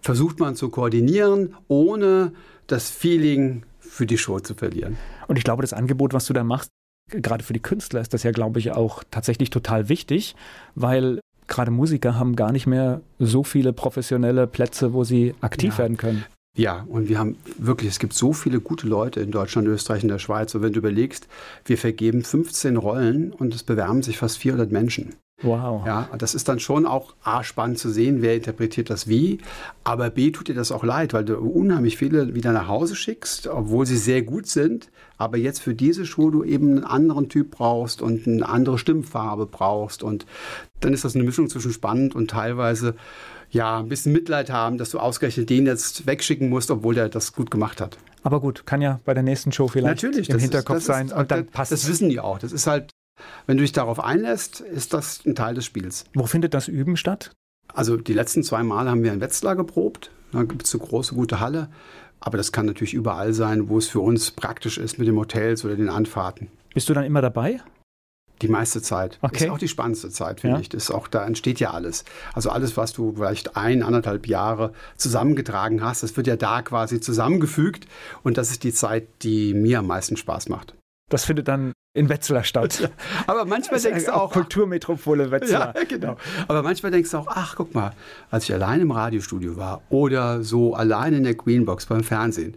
versucht 0.00 0.40
man 0.40 0.56
zu 0.56 0.68
koordinieren, 0.68 1.54
ohne 1.68 2.32
das 2.66 2.90
Feeling 2.90 3.62
für 3.80 4.06
die 4.06 4.18
Show 4.18 4.40
zu 4.40 4.54
verlieren. 4.54 4.96
Und 5.26 5.38
ich 5.38 5.44
glaube, 5.44 5.62
das 5.62 5.72
Angebot, 5.72 6.12
was 6.12 6.26
du 6.26 6.32
da 6.32 6.44
machst, 6.44 6.70
gerade 7.10 7.42
für 7.42 7.54
die 7.54 7.60
Künstler 7.60 8.00
ist 8.00 8.12
das 8.12 8.22
ja, 8.22 8.32
glaube 8.32 8.58
ich, 8.58 8.72
auch 8.72 9.02
tatsächlich 9.10 9.50
total 9.50 9.88
wichtig, 9.88 10.36
weil 10.74 11.20
gerade 11.46 11.70
Musiker 11.70 12.18
haben 12.18 12.36
gar 12.36 12.52
nicht 12.52 12.66
mehr 12.66 13.00
so 13.18 13.42
viele 13.42 13.72
professionelle 13.72 14.46
Plätze, 14.46 14.92
wo 14.92 15.04
sie 15.04 15.34
aktiv 15.40 15.74
ja. 15.74 15.78
werden 15.78 15.96
können. 15.96 16.24
Ja, 16.58 16.84
und 16.88 17.08
wir 17.08 17.20
haben 17.20 17.36
wirklich, 17.56 17.88
es 17.88 18.00
gibt 18.00 18.14
so 18.14 18.32
viele 18.32 18.60
gute 18.60 18.88
Leute 18.88 19.20
in 19.20 19.30
Deutschland, 19.30 19.68
Österreich 19.68 20.02
und 20.02 20.08
der 20.08 20.18
Schweiz. 20.18 20.56
Und 20.56 20.62
wenn 20.62 20.72
du 20.72 20.80
überlegst, 20.80 21.28
wir 21.64 21.78
vergeben 21.78 22.24
15 22.24 22.76
Rollen 22.76 23.32
und 23.32 23.54
es 23.54 23.62
bewerben 23.62 24.02
sich 24.02 24.18
fast 24.18 24.38
400 24.38 24.72
Menschen. 24.72 25.14
Wow. 25.40 25.86
Ja, 25.86 26.08
das 26.18 26.34
ist 26.34 26.48
dann 26.48 26.58
schon 26.58 26.84
auch 26.84 27.14
A, 27.22 27.44
spannend 27.44 27.78
zu 27.78 27.90
sehen, 27.90 28.22
wer 28.22 28.34
interpretiert 28.34 28.90
das 28.90 29.06
wie. 29.06 29.38
Aber 29.84 30.10
B, 30.10 30.32
tut 30.32 30.48
dir 30.48 30.54
das 30.56 30.72
auch 30.72 30.82
leid, 30.82 31.12
weil 31.12 31.24
du 31.24 31.36
unheimlich 31.36 31.96
viele 31.96 32.34
wieder 32.34 32.50
nach 32.52 32.66
Hause 32.66 32.96
schickst, 32.96 33.46
obwohl 33.46 33.86
sie 33.86 33.96
sehr 33.96 34.22
gut 34.22 34.48
sind. 34.48 34.90
Aber 35.16 35.36
jetzt 35.36 35.60
für 35.60 35.74
diese 35.74 36.06
Show 36.06 36.30
du 36.30 36.42
eben 36.42 36.78
einen 36.78 36.84
anderen 36.84 37.28
Typ 37.28 37.52
brauchst 37.52 38.02
und 38.02 38.26
eine 38.26 38.48
andere 38.48 38.78
Stimmfarbe 38.78 39.46
brauchst. 39.46 40.02
Und 40.02 40.26
dann 40.80 40.92
ist 40.92 41.04
das 41.04 41.14
eine 41.14 41.22
Mischung 41.22 41.48
zwischen 41.48 41.72
spannend 41.72 42.16
und 42.16 42.30
teilweise 42.30 42.96
ja, 43.50 43.78
ein 43.78 43.88
bisschen 43.88 44.12
Mitleid 44.12 44.50
haben, 44.50 44.78
dass 44.78 44.90
du 44.90 44.98
ausgerechnet 44.98 45.50
den 45.50 45.66
jetzt 45.66 46.06
wegschicken 46.06 46.48
musst, 46.48 46.70
obwohl 46.70 46.94
der 46.94 47.08
das 47.08 47.32
gut 47.32 47.50
gemacht 47.50 47.80
hat. 47.80 47.98
Aber 48.22 48.40
gut, 48.40 48.66
kann 48.66 48.82
ja 48.82 49.00
bei 49.04 49.14
der 49.14 49.22
nächsten 49.22 49.52
Show 49.52 49.68
vielleicht 49.68 50.02
Natürlich, 50.02 50.28
im 50.28 50.38
Hinterkopf 50.38 50.78
ist, 50.78 50.84
sein 50.84 51.06
ist, 51.06 51.12
und 51.12 51.30
dann 51.30 51.46
passt 51.46 51.72
Das 51.72 51.88
wissen 51.88 52.08
die 52.08 52.20
auch. 52.20 52.38
Das 52.38 52.52
ist 52.52 52.66
halt 52.66 52.90
wenn 53.46 53.56
du 53.56 53.62
dich 53.62 53.72
darauf 53.72 54.00
einlässt, 54.00 54.60
ist 54.60 54.94
das 54.94 55.24
ein 55.26 55.34
Teil 55.34 55.54
des 55.54 55.64
Spiels. 55.64 56.04
Wo 56.14 56.26
findet 56.26 56.54
das 56.54 56.68
Üben 56.68 56.96
statt? 56.96 57.32
Also 57.72 57.96
die 57.96 58.12
letzten 58.12 58.42
zwei 58.42 58.62
Male 58.62 58.90
haben 58.90 59.02
wir 59.02 59.12
in 59.12 59.20
Wetzlar 59.20 59.56
geprobt. 59.56 60.10
Da 60.32 60.42
gibt 60.42 60.64
es 60.64 60.74
eine 60.74 60.84
große, 60.84 61.14
gute 61.14 61.40
Halle. 61.40 61.68
Aber 62.20 62.36
das 62.36 62.52
kann 62.52 62.66
natürlich 62.66 62.94
überall 62.94 63.32
sein, 63.32 63.68
wo 63.68 63.78
es 63.78 63.88
für 63.88 64.00
uns 64.00 64.30
praktisch 64.30 64.78
ist 64.78 64.98
mit 64.98 65.06
den 65.06 65.16
Hotels 65.16 65.64
oder 65.64 65.76
den 65.76 65.88
Anfahrten. 65.88 66.48
Bist 66.74 66.88
du 66.88 66.94
dann 66.94 67.04
immer 67.04 67.22
dabei? 67.22 67.60
Die 68.42 68.48
meiste 68.48 68.80
Zeit. 68.82 69.18
Okay. 69.20 69.44
Ist 69.44 69.50
auch 69.50 69.58
die 69.58 69.68
spannendste 69.68 70.10
Zeit, 70.10 70.40
finde 70.40 70.56
ja. 70.56 70.60
ich. 70.60 70.68
Das 70.68 70.84
ist 70.84 70.90
auch, 70.90 71.08
da 71.08 71.26
entsteht 71.26 71.60
ja 71.60 71.72
alles. 71.72 72.04
Also 72.34 72.50
alles, 72.50 72.76
was 72.76 72.92
du 72.92 73.14
vielleicht 73.16 73.56
ein, 73.56 73.82
anderthalb 73.82 74.26
Jahre 74.26 74.72
zusammengetragen 74.96 75.82
hast, 75.82 76.02
das 76.02 76.16
wird 76.16 76.26
ja 76.26 76.36
da 76.36 76.62
quasi 76.62 77.00
zusammengefügt. 77.00 77.86
Und 78.22 78.38
das 78.38 78.50
ist 78.50 78.64
die 78.64 78.72
Zeit, 78.72 79.08
die 79.22 79.54
mir 79.54 79.80
am 79.80 79.86
meisten 79.86 80.16
Spaß 80.16 80.48
macht. 80.48 80.74
Das 81.08 81.24
findet 81.24 81.48
dann 81.48 81.72
in 81.94 82.08
Wetzlar 82.08 82.44
statt. 82.44 82.90
Aber 83.26 83.44
manchmal 83.44 83.80
denkst 83.80 84.04
du 84.04 84.14
auch. 84.14 84.32
Kulturmetropole 84.32 85.30
Wetzlar. 85.30 85.74
Ja, 85.74 85.84
genau. 85.84 86.16
Aber 86.46 86.62
manchmal 86.62 86.92
denkst 86.92 87.10
du 87.10 87.18
auch, 87.18 87.26
ach, 87.28 87.56
guck 87.56 87.74
mal, 87.74 87.92
als 88.30 88.44
ich 88.44 88.52
allein 88.52 88.80
im 88.80 88.90
Radiostudio 88.90 89.56
war 89.56 89.82
oder 89.88 90.44
so 90.44 90.74
allein 90.74 91.14
in 91.14 91.24
der 91.24 91.34
Greenbox 91.34 91.86
beim 91.86 92.04
Fernsehen. 92.04 92.54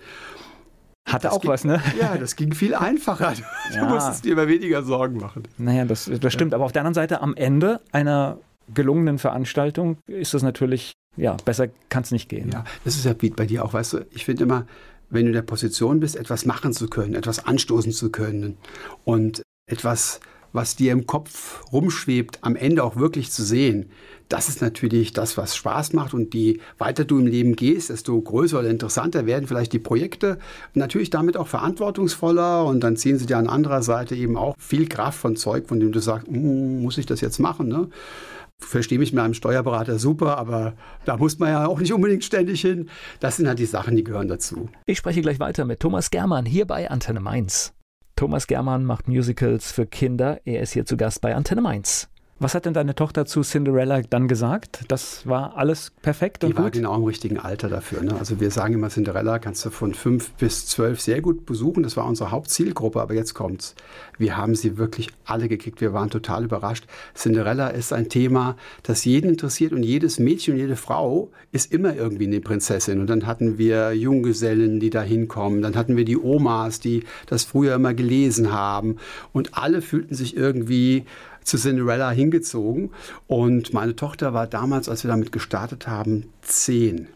Hatte 1.14 1.32
auch 1.32 1.41
ging, 1.41 1.49
was, 1.49 1.64
ne? 1.64 1.82
Ja, 1.99 2.18
das 2.18 2.36
ging 2.36 2.53
viel 2.53 2.76
einfacher. 2.76 3.34
Du 3.72 3.78
ja. 3.78 3.86
musstest 3.86 4.26
dir 4.26 4.34
immer 4.34 4.47
weniger 4.47 4.84
Sorgen 4.84 5.18
machen. 5.18 5.43
Naja, 5.57 5.86
das, 5.86 6.09
das 6.20 6.34
stimmt. 6.34 6.51
Ja. 6.51 6.57
Aber 6.57 6.66
auf 6.66 6.72
der 6.72 6.82
anderen 6.82 6.93
Seite, 6.93 7.22
am 7.22 7.36
Ende 7.36 7.80
einer 7.91 8.38
gelungenen 8.74 9.18
Veranstaltung 9.18 9.97
ist 10.07 10.34
das 10.34 10.43
natürlich, 10.43 10.93
ja, 11.16 11.38
besser 11.45 11.68
kann 11.89 12.03
es 12.03 12.12
nicht 12.12 12.30
gehen. 12.30 12.49
Ja, 12.51 12.66
das 12.84 12.95
ist 12.95 13.05
ja 13.05 13.14
bei 13.14 13.45
dir 13.45 13.64
auch, 13.64 13.74
weißt 13.74 13.93
du, 13.93 14.05
ich 14.12 14.26
finde 14.26 14.43
immer, 14.43 14.66
wenn 15.09 15.24
du 15.24 15.30
in 15.30 15.34
der 15.34 15.41
Position 15.41 15.99
bist, 15.99 16.16
etwas 16.16 16.45
machen 16.45 16.74
zu 16.74 16.88
können, 16.88 17.16
etwas 17.16 17.45
anstoßen 17.45 17.91
zu 17.91 18.12
können 18.12 18.57
und 19.03 19.43
etwas 19.70 20.20
was 20.54 20.76
dir 20.76 20.91
im 20.91 21.08
Kopf 21.08 21.64
rumschwebt, 21.72 22.39
am 22.41 22.56
Ende 22.56 22.84
auch 22.84 22.95
wirklich 22.95 23.32
zu 23.32 23.43
sehen. 23.43 23.89
Das 24.30 24.47
ist 24.47 24.62
natürlich 24.62 25.12
das, 25.12 25.36
was 25.36 25.58
Spaß 25.58 25.91
macht. 25.91 26.14
Und 26.14 26.34
je 26.34 26.60
weiter 26.78 27.04
du 27.04 27.20
im 27.20 27.28
Leben 27.28 27.56
gehst, 27.56 27.89
desto 27.89 28.20
größer 28.20 28.60
oder 28.60 28.70
interessanter 28.70 29.26
werden 29.26 29.47
vielleicht 29.47 29.74
die 29.74 29.80
Projekte. 29.80 30.39
Natürlich 30.74 31.10
damit 31.10 31.36
auch 31.36 31.47
verantwortungsvoller. 31.47 32.64
Und 32.66 32.80
dann 32.82 32.95
ziehen 32.95 33.18
sie 33.18 33.26
dir 33.26 33.38
an 33.38 33.47
anderer 33.47 33.84
Seite 33.84 34.16
eben 34.16 34.38
auch 34.38 34.56
viel 34.58 34.88
Kraft 34.88 35.20
von 35.20 35.36
Zeug, 35.36 35.68
von 35.68 35.82
dem 35.82 35.91
du 35.91 35.99
sagst, 35.99 36.32
mm, 36.32 36.82
muss 36.82 36.97
ich 36.97 37.06
das 37.06 37.20
jetzt 37.20 37.39
machen? 37.39 37.68
Ne? 37.68 37.89
verstehe 38.64 38.99
mich 38.99 39.12
mit 39.12 39.24
einem 39.24 39.34
Steuerberater 39.34 39.99
super, 39.99 40.38
aber 40.38 40.74
da 41.04 41.18
muss 41.18 41.39
man 41.39 41.49
ja 41.49 41.66
auch 41.66 41.80
nicht 41.80 41.93
unbedingt 41.93 42.24
ständig 42.24 42.62
hin. 42.62 42.89
Das 43.20 43.38
sind 43.38 43.47
halt 43.47 43.60
die 43.60 43.66
Sachen, 43.66 43.95
die 43.95 44.04
gehören 44.04 44.28
dazu. 44.28 44.70
Ich 44.86 44.99
spreche 44.99 45.22
gleich 45.22 45.39
weiter 45.39 45.66
mit 45.66 45.80
Thomas 45.80 46.12
Germann 46.12 46.45
hier 46.45 46.66
bei 46.66 46.89
Antenne 46.89 47.20
Mainz. 47.20 47.74
Thomas 48.22 48.45
Germann 48.45 48.86
macht 48.86 49.07
Musicals 49.07 49.72
für 49.72 49.88
Kinder. 49.88 50.41
Er 50.45 50.61
ist 50.61 50.74
hier 50.74 50.86
zu 50.86 50.95
Gast 50.95 51.22
bei 51.22 51.34
Antenne 51.34 51.61
Mainz. 51.61 52.07
Was 52.43 52.55
hat 52.55 52.65
denn 52.65 52.73
deine 52.73 52.95
Tochter 52.95 53.27
zu 53.27 53.41
Cinderella 53.41 54.01
dann 54.01 54.27
gesagt? 54.27 54.85
Das 54.87 55.27
war 55.27 55.57
alles 55.57 55.91
perfekt 56.01 56.43
und 56.43 56.49
Die 56.49 56.55
gut? 56.55 56.63
war 56.63 56.71
genau 56.71 56.95
im 56.95 57.03
richtigen 57.03 57.37
Alter 57.37 57.69
dafür. 57.69 58.01
Ne? 58.01 58.15
Also 58.17 58.39
wir 58.39 58.49
sagen 58.49 58.73
immer, 58.73 58.89
Cinderella 58.89 59.37
kannst 59.37 59.63
du 59.63 59.69
von 59.69 59.93
fünf 59.93 60.31
bis 60.31 60.65
zwölf 60.65 60.99
sehr 60.99 61.21
gut 61.21 61.45
besuchen. 61.45 61.83
Das 61.83 61.97
war 61.97 62.07
unsere 62.07 62.31
Hauptzielgruppe, 62.31 62.99
aber 62.99 63.13
jetzt 63.13 63.35
kommt's. 63.35 63.75
Wir 64.17 64.37
haben 64.37 64.55
sie 64.55 64.79
wirklich 64.79 65.09
alle 65.23 65.47
gekriegt. 65.49 65.81
Wir 65.81 65.93
waren 65.93 66.09
total 66.09 66.45
überrascht. 66.45 66.85
Cinderella 67.13 67.67
ist 67.67 67.93
ein 67.93 68.09
Thema, 68.09 68.55
das 68.81 69.05
jeden 69.05 69.29
interessiert 69.29 69.71
und 69.71 69.83
jedes 69.83 70.17
Mädchen 70.17 70.55
und 70.55 70.59
jede 70.61 70.77
Frau 70.77 71.29
ist 71.51 71.71
immer 71.71 71.95
irgendwie 71.95 72.25
eine 72.25 72.39
Prinzessin. 72.39 72.99
Und 73.01 73.07
dann 73.07 73.27
hatten 73.27 73.59
wir 73.59 73.93
Junggesellen, 73.93 74.79
die 74.79 74.89
da 74.89 75.03
hinkommen. 75.03 75.61
Dann 75.61 75.75
hatten 75.75 75.95
wir 75.95 76.05
die 76.05 76.17
Omas, 76.17 76.79
die 76.79 77.03
das 77.27 77.43
früher 77.43 77.75
immer 77.75 77.93
gelesen 77.93 78.51
haben. 78.51 78.97
Und 79.31 79.53
alle 79.55 79.83
fühlten 79.83 80.15
sich 80.15 80.35
irgendwie 80.35 81.05
zu 81.43 81.57
Cinderella 81.57 82.11
hingezogen. 82.11 82.91
Und 83.27 83.73
meine 83.73 83.95
Tochter 83.95 84.33
war 84.33 84.47
damals, 84.47 84.89
als 84.89 85.03
wir 85.03 85.09
damit 85.09 85.31
gestartet 85.31 85.87
haben, 85.87 86.29
zehn. 86.41 87.07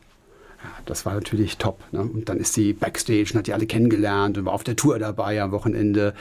Ja, 0.63 0.71
das 0.85 1.05
war 1.05 1.13
natürlich 1.13 1.57
top. 1.57 1.79
Ne? 1.91 2.01
Und 2.01 2.29
dann 2.29 2.37
ist 2.39 2.53
sie 2.53 2.73
backstage 2.73 3.29
und 3.31 3.39
hat 3.39 3.47
die 3.47 3.53
alle 3.53 3.67
kennengelernt 3.67 4.37
und 4.37 4.45
war 4.45 4.53
auf 4.53 4.63
der 4.63 4.75
Tour 4.75 4.97
dabei 4.99 5.41
am 5.41 5.51
Wochenende. 5.51 6.13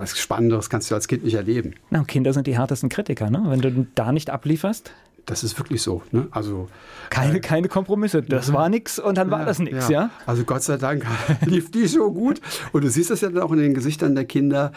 Was 0.00 0.16
Spannenderes 0.16 0.70
kannst 0.70 0.90
du 0.90 0.94
als 0.94 1.08
Kind 1.08 1.24
nicht 1.24 1.34
erleben. 1.34 1.74
Na, 1.90 2.04
Kinder 2.04 2.32
sind 2.32 2.46
die 2.46 2.56
härtesten 2.56 2.88
Kritiker, 2.88 3.30
ne? 3.30 3.42
Wenn 3.46 3.60
du 3.60 3.86
da 3.96 4.12
nicht 4.12 4.30
ablieferst. 4.30 4.92
Das 5.26 5.44
ist 5.44 5.58
wirklich 5.58 5.82
so. 5.82 6.02
Ne? 6.10 6.28
Also 6.30 6.68
keine, 7.10 7.36
äh, 7.36 7.40
keine 7.40 7.68
Kompromisse. 7.68 8.22
Das 8.22 8.50
war 8.52 8.68
nix 8.70 8.98
und 8.98 9.18
dann 9.18 9.30
war 9.30 9.44
das 9.44 9.58
nix, 9.58 9.88
ja. 9.90 10.02
ja. 10.02 10.10
Also 10.24 10.44
Gott 10.44 10.62
sei 10.62 10.78
Dank 10.78 11.04
lief 11.44 11.70
die 11.70 11.86
so 11.86 12.10
gut. 12.12 12.40
Und 12.72 12.82
du 12.82 12.88
siehst 12.88 13.10
das 13.10 13.20
ja 13.20 13.28
dann 13.28 13.42
auch 13.42 13.52
in 13.52 13.58
den 13.58 13.74
Gesichtern 13.74 14.14
der 14.14 14.24
Kinder. 14.24 14.72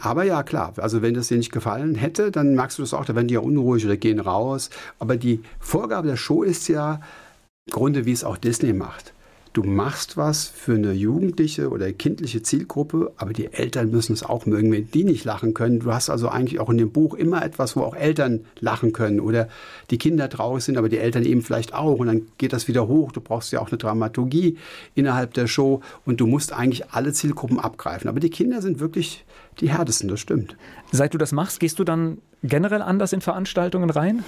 Aber 0.00 0.22
ja, 0.22 0.44
klar, 0.44 0.74
also 0.76 1.02
wenn 1.02 1.14
das 1.14 1.26
dir 1.26 1.38
nicht 1.38 1.50
gefallen 1.50 1.96
hätte, 1.96 2.30
dann 2.30 2.54
magst 2.54 2.78
du 2.78 2.82
das 2.82 2.94
auch, 2.94 3.04
da 3.04 3.16
werden 3.16 3.26
die 3.26 3.34
ja 3.34 3.40
unruhig 3.40 3.84
oder 3.84 3.96
gehen 3.96 4.20
raus. 4.20 4.70
Aber 5.00 5.16
die 5.16 5.42
Vorgabe 5.58 6.06
der 6.06 6.16
Show 6.16 6.44
ist 6.44 6.68
ja 6.68 7.00
im 7.66 7.72
Grunde, 7.72 8.04
wie 8.04 8.12
es 8.12 8.22
auch 8.22 8.36
Disney 8.36 8.72
macht. 8.72 9.12
Du 9.58 9.64
machst 9.64 10.16
was 10.16 10.46
für 10.46 10.76
eine 10.76 10.92
jugendliche 10.92 11.70
oder 11.70 11.92
kindliche 11.92 12.44
Zielgruppe, 12.44 13.10
aber 13.16 13.32
die 13.32 13.52
Eltern 13.52 13.90
müssen 13.90 14.12
es 14.12 14.22
auch 14.22 14.46
mögen, 14.46 14.70
wenn 14.70 14.88
die 14.88 15.02
nicht 15.02 15.24
lachen 15.24 15.52
können. 15.52 15.80
Du 15.80 15.92
hast 15.92 16.10
also 16.10 16.28
eigentlich 16.28 16.60
auch 16.60 16.70
in 16.70 16.78
dem 16.78 16.92
Buch 16.92 17.14
immer 17.14 17.44
etwas, 17.44 17.74
wo 17.74 17.80
auch 17.80 17.96
Eltern 17.96 18.44
lachen 18.60 18.92
können 18.92 19.18
oder 19.18 19.48
die 19.90 19.98
Kinder 19.98 20.30
traurig 20.30 20.62
sind, 20.62 20.78
aber 20.78 20.88
die 20.88 20.98
Eltern 20.98 21.24
eben 21.24 21.42
vielleicht 21.42 21.74
auch. 21.74 21.98
Und 21.98 22.06
dann 22.06 22.28
geht 22.38 22.52
das 22.52 22.68
wieder 22.68 22.86
hoch. 22.86 23.10
Du 23.10 23.20
brauchst 23.20 23.50
ja 23.50 23.58
auch 23.58 23.66
eine 23.66 23.78
Dramaturgie 23.78 24.58
innerhalb 24.94 25.34
der 25.34 25.48
Show 25.48 25.80
und 26.06 26.20
du 26.20 26.28
musst 26.28 26.52
eigentlich 26.52 26.90
alle 26.90 27.12
Zielgruppen 27.12 27.58
abgreifen. 27.58 28.08
Aber 28.08 28.20
die 28.20 28.30
Kinder 28.30 28.62
sind 28.62 28.78
wirklich 28.78 29.24
die 29.58 29.70
härtesten, 29.70 30.08
das 30.08 30.20
stimmt. 30.20 30.56
Seit 30.92 31.14
du 31.14 31.18
das 31.18 31.32
machst, 31.32 31.58
gehst 31.58 31.80
du 31.80 31.82
dann 31.82 32.18
generell 32.42 32.82
anders 32.82 33.12
in 33.12 33.20
Veranstaltungen 33.20 33.90
rein? 33.90 34.24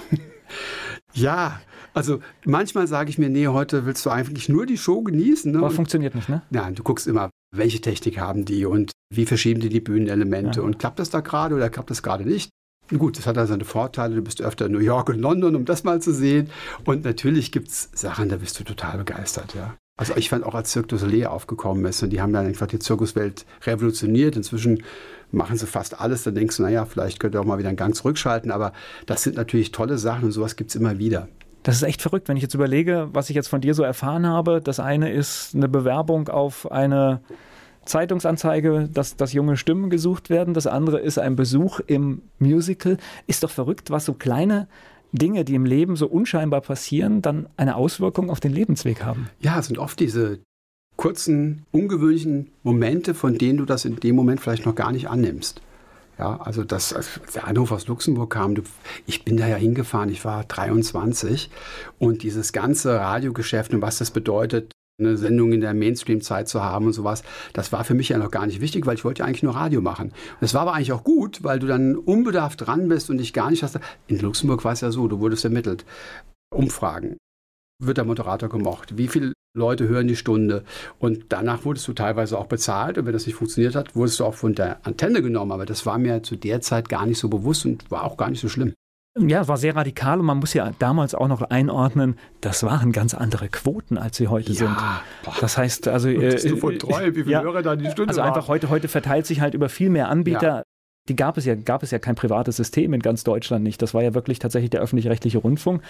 ja, 1.13 1.59
also 1.93 2.19
manchmal 2.45 2.87
sage 2.87 3.09
ich 3.09 3.17
mir, 3.17 3.29
nee, 3.29 3.47
heute 3.47 3.85
willst 3.85 4.05
du 4.05 4.09
eigentlich 4.09 4.49
nur 4.49 4.65
die 4.65 4.77
Show 4.77 5.01
genießen. 5.01 5.51
Ne? 5.51 5.57
Aber 5.57 5.67
und, 5.67 5.73
funktioniert 5.73 6.15
nicht, 6.15 6.29
ne? 6.29 6.41
Nein, 6.49 6.75
du 6.75 6.83
guckst 6.83 7.07
immer, 7.07 7.29
welche 7.53 7.81
Technik 7.81 8.19
haben 8.19 8.45
die 8.45 8.65
und 8.65 8.91
wie 9.13 9.25
verschieben 9.25 9.59
die 9.59 9.69
die 9.69 9.81
Bühnenelemente 9.81 10.59
ja. 10.59 10.65
und 10.65 10.79
klappt 10.79 10.99
das 10.99 11.09
da 11.09 11.19
gerade 11.19 11.55
oder 11.55 11.69
klappt 11.69 11.89
das 11.89 12.01
gerade 12.01 12.23
nicht? 12.23 12.49
Gut, 12.97 13.17
das 13.17 13.25
hat 13.25 13.37
also 13.37 13.53
seine 13.53 13.63
Vorteile. 13.63 14.15
Du 14.15 14.21
bist 14.21 14.41
öfter 14.41 14.65
in 14.65 14.73
New 14.73 14.79
York 14.79 15.09
und 15.09 15.19
London, 15.19 15.55
um 15.55 15.65
das 15.65 15.83
mal 15.83 16.01
zu 16.01 16.13
sehen. 16.13 16.49
Und 16.83 17.05
natürlich 17.05 17.51
gibt 17.51 17.69
es 17.69 17.89
Sachen, 17.93 18.27
da 18.27 18.37
bist 18.37 18.59
du 18.59 18.65
total 18.65 18.97
begeistert, 18.97 19.55
ja. 19.55 19.75
Also 19.97 20.15
ich 20.15 20.29
fand 20.29 20.43
auch, 20.43 20.55
als 20.55 20.71
Cirque 20.71 20.87
du 20.87 20.97
Soleil 20.97 21.27
aufgekommen 21.27 21.85
ist 21.85 22.01
und 22.01 22.09
die 22.09 22.21
haben 22.21 22.33
dann 22.33 22.47
einfach 22.47 22.67
die 22.67 22.79
Zirkuswelt 22.79 23.45
revolutioniert. 23.63 24.35
Inzwischen 24.35 24.83
machen 25.31 25.57
sie 25.57 25.67
fast 25.67 25.99
alles. 25.99 26.23
Dann 26.23 26.35
denkst 26.35 26.57
du, 26.57 26.63
naja, 26.63 26.85
vielleicht 26.85 27.19
könnt 27.19 27.35
ihr 27.35 27.41
auch 27.41 27.45
mal 27.45 27.57
wieder 27.57 27.69
einen 27.69 27.77
Gang 27.77 27.95
zurückschalten. 27.95 28.51
Aber 28.51 28.73
das 29.05 29.23
sind 29.23 29.35
natürlich 29.37 29.71
tolle 29.71 29.97
Sachen 29.97 30.25
und 30.25 30.31
sowas 30.31 30.55
gibt 30.55 30.69
es 30.71 30.75
immer 30.75 30.97
wieder. 30.97 31.27
Das 31.63 31.75
ist 31.75 31.83
echt 31.83 32.01
verrückt, 32.01 32.27
wenn 32.27 32.37
ich 32.37 32.43
jetzt 32.43 32.55
überlege, 32.55 33.09
was 33.13 33.29
ich 33.29 33.35
jetzt 33.35 33.47
von 33.47 33.61
dir 33.61 33.73
so 33.73 33.83
erfahren 33.83 34.25
habe. 34.25 34.61
Das 34.61 34.79
eine 34.79 35.11
ist 35.11 35.55
eine 35.55 35.69
Bewerbung 35.69 36.27
auf 36.27 36.71
eine 36.71 37.21
Zeitungsanzeige, 37.85 38.89
dass, 38.91 39.15
dass 39.15 39.33
junge 39.33 39.57
Stimmen 39.57 39.89
gesucht 39.89 40.29
werden. 40.29 40.53
Das 40.53 40.67
andere 40.67 40.99
ist 40.99 41.19
ein 41.19 41.35
Besuch 41.35 41.79
im 41.79 42.23
Musical. 42.39 42.97
Ist 43.27 43.43
doch 43.43 43.51
verrückt, 43.51 43.91
was 43.91 44.05
so 44.05 44.13
kleine 44.13 44.67
Dinge, 45.11 45.43
die 45.43 45.55
im 45.55 45.65
Leben 45.65 45.95
so 45.95 46.07
unscheinbar 46.07 46.61
passieren, 46.61 47.21
dann 47.21 47.47
eine 47.57 47.75
Auswirkung 47.75 48.29
auf 48.29 48.39
den 48.39 48.53
Lebensweg 48.53 49.03
haben. 49.03 49.29
Ja, 49.39 49.59
es 49.59 49.67
sind 49.67 49.77
oft 49.77 49.99
diese 49.99 50.39
kurzen, 51.01 51.65
ungewöhnlichen 51.71 52.51
Momente, 52.61 53.15
von 53.15 53.35
denen 53.35 53.57
du 53.57 53.65
das 53.65 53.85
in 53.85 53.95
dem 53.95 54.15
Moment 54.15 54.39
vielleicht 54.39 54.67
noch 54.67 54.75
gar 54.75 54.91
nicht 54.91 55.09
annimmst. 55.09 55.59
Ja, 56.19 56.39
also 56.39 56.63
das, 56.63 56.93
als 56.93 57.19
der 57.33 57.47
Anruf 57.47 57.71
aus 57.71 57.87
Luxemburg 57.87 58.29
kam, 58.29 58.53
ich 59.07 59.25
bin 59.25 59.35
da 59.35 59.47
ja 59.47 59.55
hingefahren, 59.55 60.09
ich 60.09 60.23
war 60.25 60.43
23 60.43 61.49
und 61.97 62.21
dieses 62.21 62.53
ganze 62.53 62.99
Radiogeschäft 62.99 63.73
und 63.73 63.81
was 63.81 63.97
das 63.97 64.11
bedeutet, 64.11 64.73
eine 64.99 65.17
Sendung 65.17 65.53
in 65.53 65.61
der 65.61 65.73
Mainstream-Zeit 65.73 66.47
zu 66.47 66.61
haben 66.61 66.85
und 66.85 66.93
sowas, 66.93 67.23
das 67.53 67.71
war 67.71 67.83
für 67.83 67.95
mich 67.95 68.09
ja 68.09 68.19
noch 68.19 68.29
gar 68.29 68.45
nicht 68.45 68.61
wichtig, 68.61 68.85
weil 68.85 68.93
ich 68.93 69.03
wollte 69.03 69.21
ja 69.21 69.25
eigentlich 69.25 69.41
nur 69.41 69.55
Radio 69.55 69.81
machen. 69.81 70.09
Und 70.09 70.41
das 70.41 70.53
war 70.53 70.61
aber 70.61 70.75
eigentlich 70.75 70.91
auch 70.91 71.03
gut, 71.03 71.43
weil 71.43 71.57
du 71.57 71.65
dann 71.65 71.95
unbedarft 71.95 72.67
dran 72.67 72.87
bist 72.89 73.09
und 73.09 73.17
dich 73.17 73.33
gar 73.33 73.49
nicht 73.49 73.63
hast. 73.63 73.79
In 74.05 74.19
Luxemburg 74.19 74.63
war 74.63 74.73
es 74.73 74.81
ja 74.81 74.91
so, 74.91 75.07
du 75.07 75.19
wurdest 75.19 75.45
ermittelt. 75.45 75.83
Umfragen. 76.53 77.17
Wird 77.81 77.97
der 77.97 78.05
Moderator 78.05 78.47
gemocht? 78.47 78.97
Wie 78.97 79.07
viele 79.07 79.33
Leute 79.57 79.87
hören 79.87 80.07
die 80.07 80.15
Stunde? 80.15 80.63
Und 80.99 81.25
danach 81.29 81.65
wurdest 81.65 81.87
du 81.87 81.93
teilweise 81.93 82.37
auch 82.37 82.45
bezahlt. 82.45 82.97
Und 82.97 83.05
wenn 83.07 83.13
das 83.13 83.25
nicht 83.25 83.35
funktioniert 83.35 83.75
hat, 83.75 83.95
wurdest 83.95 84.19
du 84.19 84.25
auch 84.25 84.35
von 84.35 84.53
der 84.53 84.85
Antenne 84.85 85.21
genommen. 85.21 85.51
Aber 85.51 85.65
das 85.65 85.85
war 85.85 85.97
mir 85.97 86.21
zu 86.21 86.35
der 86.35 86.61
Zeit 86.61 86.89
gar 86.89 87.05
nicht 87.05 87.17
so 87.17 87.27
bewusst 87.27 87.65
und 87.65 87.89
war 87.89 88.03
auch 88.03 88.17
gar 88.17 88.29
nicht 88.29 88.39
so 88.39 88.49
schlimm. 88.49 88.73
Ja, 89.19 89.41
es 89.41 89.47
war 89.49 89.57
sehr 89.57 89.75
radikal 89.75 90.19
und 90.19 90.25
man 90.25 90.37
muss 90.37 90.53
ja 90.53 90.71
damals 90.79 91.15
auch 91.15 91.27
noch 91.27 91.41
einordnen, 91.41 92.17
das 92.39 92.63
waren 92.63 92.93
ganz 92.93 93.13
andere 93.13 93.49
Quoten, 93.49 93.97
als 93.97 94.15
sie 94.15 94.29
heute 94.29 94.53
ja, 94.53 94.59
sind. 94.59 94.77
Boah. 95.25 95.35
Das 95.41 95.57
heißt, 95.57 95.89
also. 95.89 96.07
Äh, 96.07 96.35
du 96.47 96.55
von 96.55 96.79
treu, 96.79 97.07
wie 97.07 97.23
viele 97.23 97.31
ja, 97.31 97.41
Hörer 97.41 97.61
da 97.61 97.75
die 97.75 97.89
Stunde 97.91 98.07
Also 98.07 98.21
einfach 98.21 98.47
heute, 98.47 98.69
heute 98.69 98.87
verteilt 98.87 99.25
sich 99.25 99.41
halt 99.41 99.53
über 99.53 99.67
viel 99.67 99.89
mehr 99.89 100.07
Anbieter. 100.07 100.57
Ja. 100.59 100.63
Die 101.09 101.15
gab 101.17 101.37
es 101.37 101.45
ja, 101.45 101.55
gab 101.55 101.83
es 101.83 101.91
ja 101.91 101.99
kein 101.99 102.15
privates 102.15 102.55
System 102.55 102.93
in 102.93 103.01
ganz 103.01 103.25
Deutschland 103.25 103.63
nicht. 103.63 103.81
Das 103.81 103.93
war 103.93 104.01
ja 104.01 104.13
wirklich 104.13 104.39
tatsächlich 104.39 104.69
der 104.69 104.81
öffentlich-rechtliche 104.81 105.39
Rundfunk. 105.39 105.81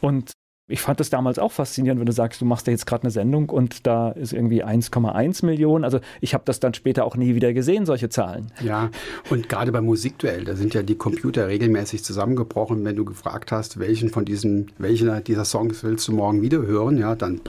Und 0.00 0.32
ich 0.70 0.82
fand 0.82 1.00
das 1.00 1.08
damals 1.08 1.38
auch 1.38 1.50
faszinierend, 1.50 1.98
wenn 1.98 2.06
du 2.06 2.12
sagst, 2.12 2.42
du 2.42 2.44
machst 2.44 2.66
da 2.66 2.70
jetzt 2.70 2.86
gerade 2.86 3.04
eine 3.04 3.10
Sendung 3.10 3.48
und 3.48 3.86
da 3.86 4.10
ist 4.10 4.34
irgendwie 4.34 4.62
1,1 4.62 5.46
Millionen. 5.46 5.82
Also 5.82 6.00
ich 6.20 6.34
habe 6.34 6.44
das 6.44 6.60
dann 6.60 6.74
später 6.74 7.06
auch 7.06 7.16
nie 7.16 7.34
wieder 7.34 7.54
gesehen, 7.54 7.86
solche 7.86 8.10
Zahlen. 8.10 8.52
Ja, 8.60 8.90
und 9.30 9.48
gerade 9.48 9.72
beim 9.72 9.86
Musikduell, 9.86 10.44
da 10.44 10.56
sind 10.56 10.74
ja 10.74 10.82
die 10.82 10.96
Computer 10.96 11.48
regelmäßig 11.48 12.04
zusammengebrochen. 12.04 12.84
Wenn 12.84 12.96
du 12.96 13.06
gefragt 13.06 13.50
hast, 13.50 13.80
welchen 13.80 14.10
von 14.10 14.26
diesen, 14.26 14.70
welchen 14.76 15.24
dieser 15.24 15.46
Songs 15.46 15.82
willst 15.82 16.06
du 16.06 16.12
morgen 16.12 16.42
wieder 16.42 16.58
hören, 16.58 16.98
ja, 16.98 17.14
dann 17.14 17.40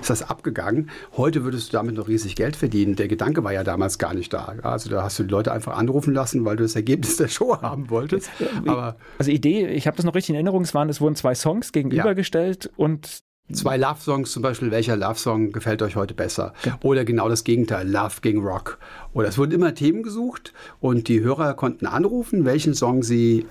ist 0.00 0.10
das 0.10 0.22
abgegangen. 0.22 0.90
Heute 1.16 1.42
würdest 1.42 1.72
du 1.72 1.76
damit 1.76 1.96
noch 1.96 2.06
riesig 2.06 2.36
Geld 2.36 2.54
verdienen. 2.54 2.94
Der 2.94 3.08
Gedanke 3.08 3.42
war 3.42 3.52
ja 3.52 3.64
damals 3.64 3.98
gar 3.98 4.14
nicht 4.14 4.32
da. 4.32 4.54
Also 4.62 4.90
da 4.90 5.02
hast 5.02 5.18
du 5.18 5.24
die 5.24 5.30
Leute 5.30 5.50
einfach 5.50 5.76
anrufen 5.76 6.14
lassen, 6.14 6.44
weil 6.44 6.54
du 6.54 6.62
das 6.62 6.76
Ergebnis 6.76 7.16
der 7.16 7.26
Show 7.26 7.60
haben 7.60 7.90
wolltest. 7.90 8.30
Aber 8.64 8.94
also 9.18 9.32
Idee, 9.32 9.66
ich 9.66 9.88
habe 9.88 9.96
das 9.96 10.06
noch 10.06 10.14
richtig 10.14 10.30
in 10.30 10.34
Erinnerung, 10.36 10.62
es 10.62 10.72
waren, 10.72 10.88
es 10.88 11.00
wurden 11.00 11.16
zwei 11.16 11.34
Songs 11.34 11.72
gegenübergestellt. 11.72 12.42
Ja 12.42 12.43
gestellt 12.44 12.70
und 12.76 13.22
Zwei 13.52 13.76
Love-Songs 13.76 14.32
zum 14.32 14.42
Beispiel, 14.42 14.70
welcher 14.70 14.96
Love-Song 14.96 15.52
gefällt 15.52 15.82
euch 15.82 15.96
heute 15.96 16.14
besser? 16.14 16.54
Ja. 16.64 16.78
Oder 16.82 17.04
genau 17.04 17.28
das 17.28 17.44
Gegenteil, 17.44 17.86
Love 17.86 18.22
gegen 18.22 18.40
Rock. 18.40 18.78
Oder 19.12 19.28
es 19.28 19.36
wurden 19.36 19.52
immer 19.52 19.74
Themen 19.74 20.02
gesucht 20.02 20.54
und 20.80 21.08
die 21.08 21.20
Hörer 21.20 21.52
konnten 21.52 21.84
anrufen, 21.84 22.46
welchen 22.46 22.72
Song 22.72 23.02
sie 23.02 23.46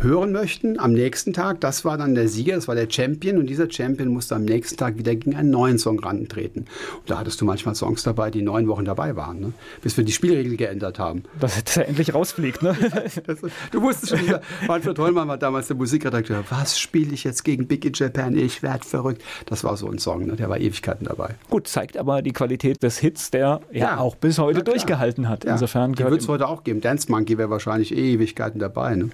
hören 0.00 0.32
möchten, 0.32 0.78
am 0.78 0.92
nächsten 0.92 1.32
Tag, 1.32 1.60
das 1.60 1.84
war 1.84 1.96
dann 1.96 2.14
der 2.14 2.28
Sieger, 2.28 2.54
das 2.54 2.66
war 2.66 2.74
der 2.74 2.88
Champion 2.90 3.38
und 3.38 3.46
dieser 3.46 3.70
Champion 3.70 4.08
musste 4.08 4.34
am 4.34 4.44
nächsten 4.44 4.76
Tag 4.76 4.98
wieder 4.98 5.14
gegen 5.14 5.36
einen 5.36 5.50
neuen 5.50 5.78
Song 5.78 5.98
rantreten. 6.00 6.66
Und 6.98 7.10
da 7.10 7.18
hattest 7.18 7.40
du 7.40 7.44
manchmal 7.44 7.74
Songs 7.74 8.02
dabei, 8.02 8.30
die 8.30 8.42
neun 8.42 8.68
Wochen 8.68 8.84
dabei 8.84 9.16
waren, 9.16 9.40
ne? 9.40 9.52
bis 9.82 9.96
wir 9.96 10.04
die 10.04 10.12
Spielregeln 10.12 10.56
geändert 10.56 10.98
haben. 10.98 11.24
Dass 11.38 11.76
er 11.76 11.88
endlich 11.88 12.14
rausfliegt, 12.14 12.62
ne? 12.62 12.74
du 13.70 13.82
wusstest 13.82 14.18
schon, 14.18 14.36
Manfred 14.66 14.98
Hollmann 14.98 15.28
war 15.28 15.38
damals 15.38 15.68
der 15.68 15.76
Musikredakteur, 15.76 16.44
was 16.48 16.78
spiele 16.78 17.12
ich 17.12 17.24
jetzt 17.24 17.44
gegen 17.44 17.66
Big 17.66 17.84
in 17.84 17.92
Japan, 17.92 18.36
ich 18.36 18.62
werde 18.62 18.84
verrückt. 18.84 19.22
Das 19.46 19.62
war 19.62 19.76
so 19.76 19.88
ein 19.88 19.98
Song, 19.98 20.26
ne? 20.26 20.36
der 20.36 20.48
war 20.48 20.58
Ewigkeiten 20.58 21.06
dabei. 21.06 21.34
Gut, 21.50 21.68
zeigt 21.68 21.96
aber 21.96 22.22
die 22.22 22.32
Qualität 22.32 22.82
des 22.82 22.98
Hits, 22.98 23.30
der 23.30 23.42
ja, 23.42 23.60
ja 23.72 23.98
auch 23.98 24.16
bis 24.16 24.38
heute 24.38 24.62
durchgehalten 24.62 25.28
hat. 25.28 25.44
Ja. 25.44 25.52
Insofern 25.52 25.98
wird 25.98 26.20
es 26.20 26.28
heute 26.28 26.48
auch 26.48 26.64
geben. 26.64 26.80
Dance 26.80 27.10
Monkey 27.10 27.38
wäre 27.38 27.50
wahrscheinlich 27.50 27.94
Ewigkeiten 27.94 28.58
dabei. 28.58 28.94
Ne? 28.94 29.10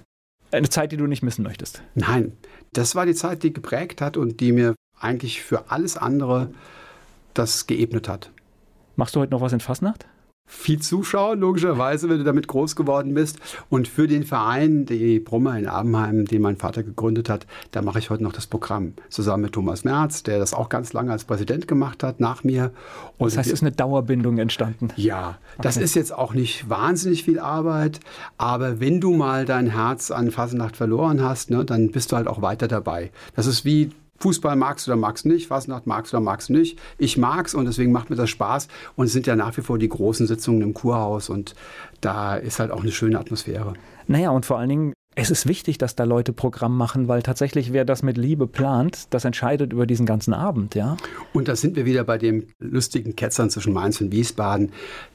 Eine 0.51 0.69
Zeit, 0.69 0.93
die 0.93 0.97
du 0.97 1.07
nicht 1.07 1.23
missen 1.23 1.43
möchtest. 1.43 1.83
Nein, 1.95 2.33
das 2.73 2.95
war 2.95 3.05
die 3.05 3.15
Zeit, 3.15 3.43
die 3.43 3.53
geprägt 3.53 4.01
hat 4.01 4.17
und 4.17 4.41
die 4.41 4.53
mir 4.53 4.75
eigentlich 4.99 5.43
für 5.43 5.71
alles 5.71 5.97
andere 5.97 6.51
das 7.35 7.67
geebnet 7.67 8.09
hat. 8.09 8.31
Machst 8.97 9.15
du 9.15 9.21
heute 9.21 9.33
noch 9.33 9.41
was 9.41 9.53
in 9.53 9.61
Fasnacht? 9.61 10.07
Viel 10.49 10.81
zuschauen, 10.81 11.39
logischerweise, 11.41 12.09
wenn 12.09 12.19
du 12.19 12.25
damit 12.25 12.49
groß 12.49 12.75
geworden 12.75 13.15
bist. 13.15 13.39
Und 13.69 13.87
für 13.87 14.09
den 14.09 14.25
Verein, 14.25 14.87
die 14.87 15.21
Brummer 15.21 15.57
in 15.59 15.69
Abenheim, 15.69 16.25
den 16.25 16.43
mein 16.43 16.57
Vater 16.57 16.83
gegründet 16.83 17.29
hat, 17.29 17.47
da 17.71 17.83
mache 17.83 17.99
ich 17.99 18.11
heute 18.11 18.23
noch 18.25 18.33
das 18.33 18.47
Programm. 18.47 18.95
Zusammen 19.11 19.45
mit 19.45 19.53
Thomas 19.53 19.85
Merz, 19.85 20.23
der 20.23 20.39
das 20.39 20.55
auch 20.55 20.71
ganz 20.71 20.95
lange 20.95 21.13
als 21.13 21.25
Präsident 21.25 21.69
gemacht 21.69 22.03
hat, 22.03 22.19
nach 22.19 22.45
mir. 22.45 22.73
Und 23.19 23.31
das 23.33 23.39
heißt, 23.39 23.49
es 23.49 23.55
ist 23.55 23.63
eine 23.63 23.73
Dauerbindung 23.73 24.39
entstanden. 24.39 24.89
Ja, 24.97 25.39
okay. 25.55 25.63
das 25.63 25.77
ist 25.77 25.95
jetzt 25.95 26.15
auch 26.15 26.33
nicht 26.33 26.69
wahnsinnig 26.69 27.25
viel 27.25 27.39
Arbeit, 27.39 28.01
aber 28.39 28.81
wenn 28.81 29.01
du 29.01 29.13
mal 29.15 29.45
dein 29.45 29.69
Herz 29.69 30.11
an 30.11 30.31
Fasenacht 30.31 30.77
verloren 30.77 31.23
hast, 31.23 31.51
ne, 31.51 31.65
dann 31.65 31.91
bist 31.91 32.11
du 32.11 32.17
halt 32.17 32.27
auch 32.27 32.41
weiter 32.41 32.69
dabei. 32.69 33.11
Das 33.37 33.47
ist 33.47 33.65
wie 33.65 33.91
Fußball 34.19 34.57
magst 34.57 34.87
du 34.87 34.91
oder 34.91 35.01
magst 35.01 35.27
nicht, 35.27 35.47
Fasnacht 35.47 35.87
magst 35.87 36.13
du 36.13 36.17
oder 36.17 36.25
magst 36.25 36.51
nicht. 36.51 36.79
Ich 36.99 37.17
mag's 37.17 37.55
und 37.55 37.67
deswegen 37.67 37.93
macht 37.93 38.11
mir 38.11 38.17
das 38.17 38.31
Spaß. 38.31 38.69
Und 38.97 39.07
es 39.07 39.13
sind 39.13 39.27
ja 39.27 39.37
nach 39.37 39.57
wie 39.57 39.63
vor 39.63 39.79
die 39.79 39.89
großen 39.89 40.27
Sitzungen 40.27 40.63
im 40.63 40.75
Kurhaus 40.75 41.29
und 41.29 41.55
da 42.01 42.37
ist 42.37 42.59
halt 42.59 42.71
auch 42.71 42.83
eine 42.83 42.93
schöne 42.93 43.19
Atmosphäre. 43.19 43.75
Naja, 44.07 44.31
und 44.31 44.47
vor 44.47 44.59
allen 44.59 44.69
Dingen, 44.69 44.93
es 45.15 45.31
ist 45.31 45.49
wichtig, 45.49 45.79
dass 45.79 45.97
da 45.97 46.05
Leute 46.05 46.33
Programm 46.33 46.77
machen, 46.77 47.09
weil 47.09 47.23
tatsächlich, 47.23 47.73
wer 47.73 47.85
das 47.85 48.03
mit 48.03 48.17
Liebe 48.17 48.47
plant, 48.47 49.07
das 49.11 49.25
entscheidet 49.25 49.73
über 49.73 49.85
diesen 49.85 50.07
ganzen 50.07 50.33
Abend, 50.33 50.77
ja. 50.77 50.97
Und 51.33 51.49
da 51.49 51.57
sind 51.57 51.75
wir 51.75 51.87
wieder 51.87 52.05
bei 52.05 52.19
dem 52.19 52.47
lustigen 52.61 53.17
Ketzern 53.17 53.51
zwischen 53.51 53.73
Mainz 53.73 54.01
und 54.01 54.13
Wiesbaden. 54.13 54.71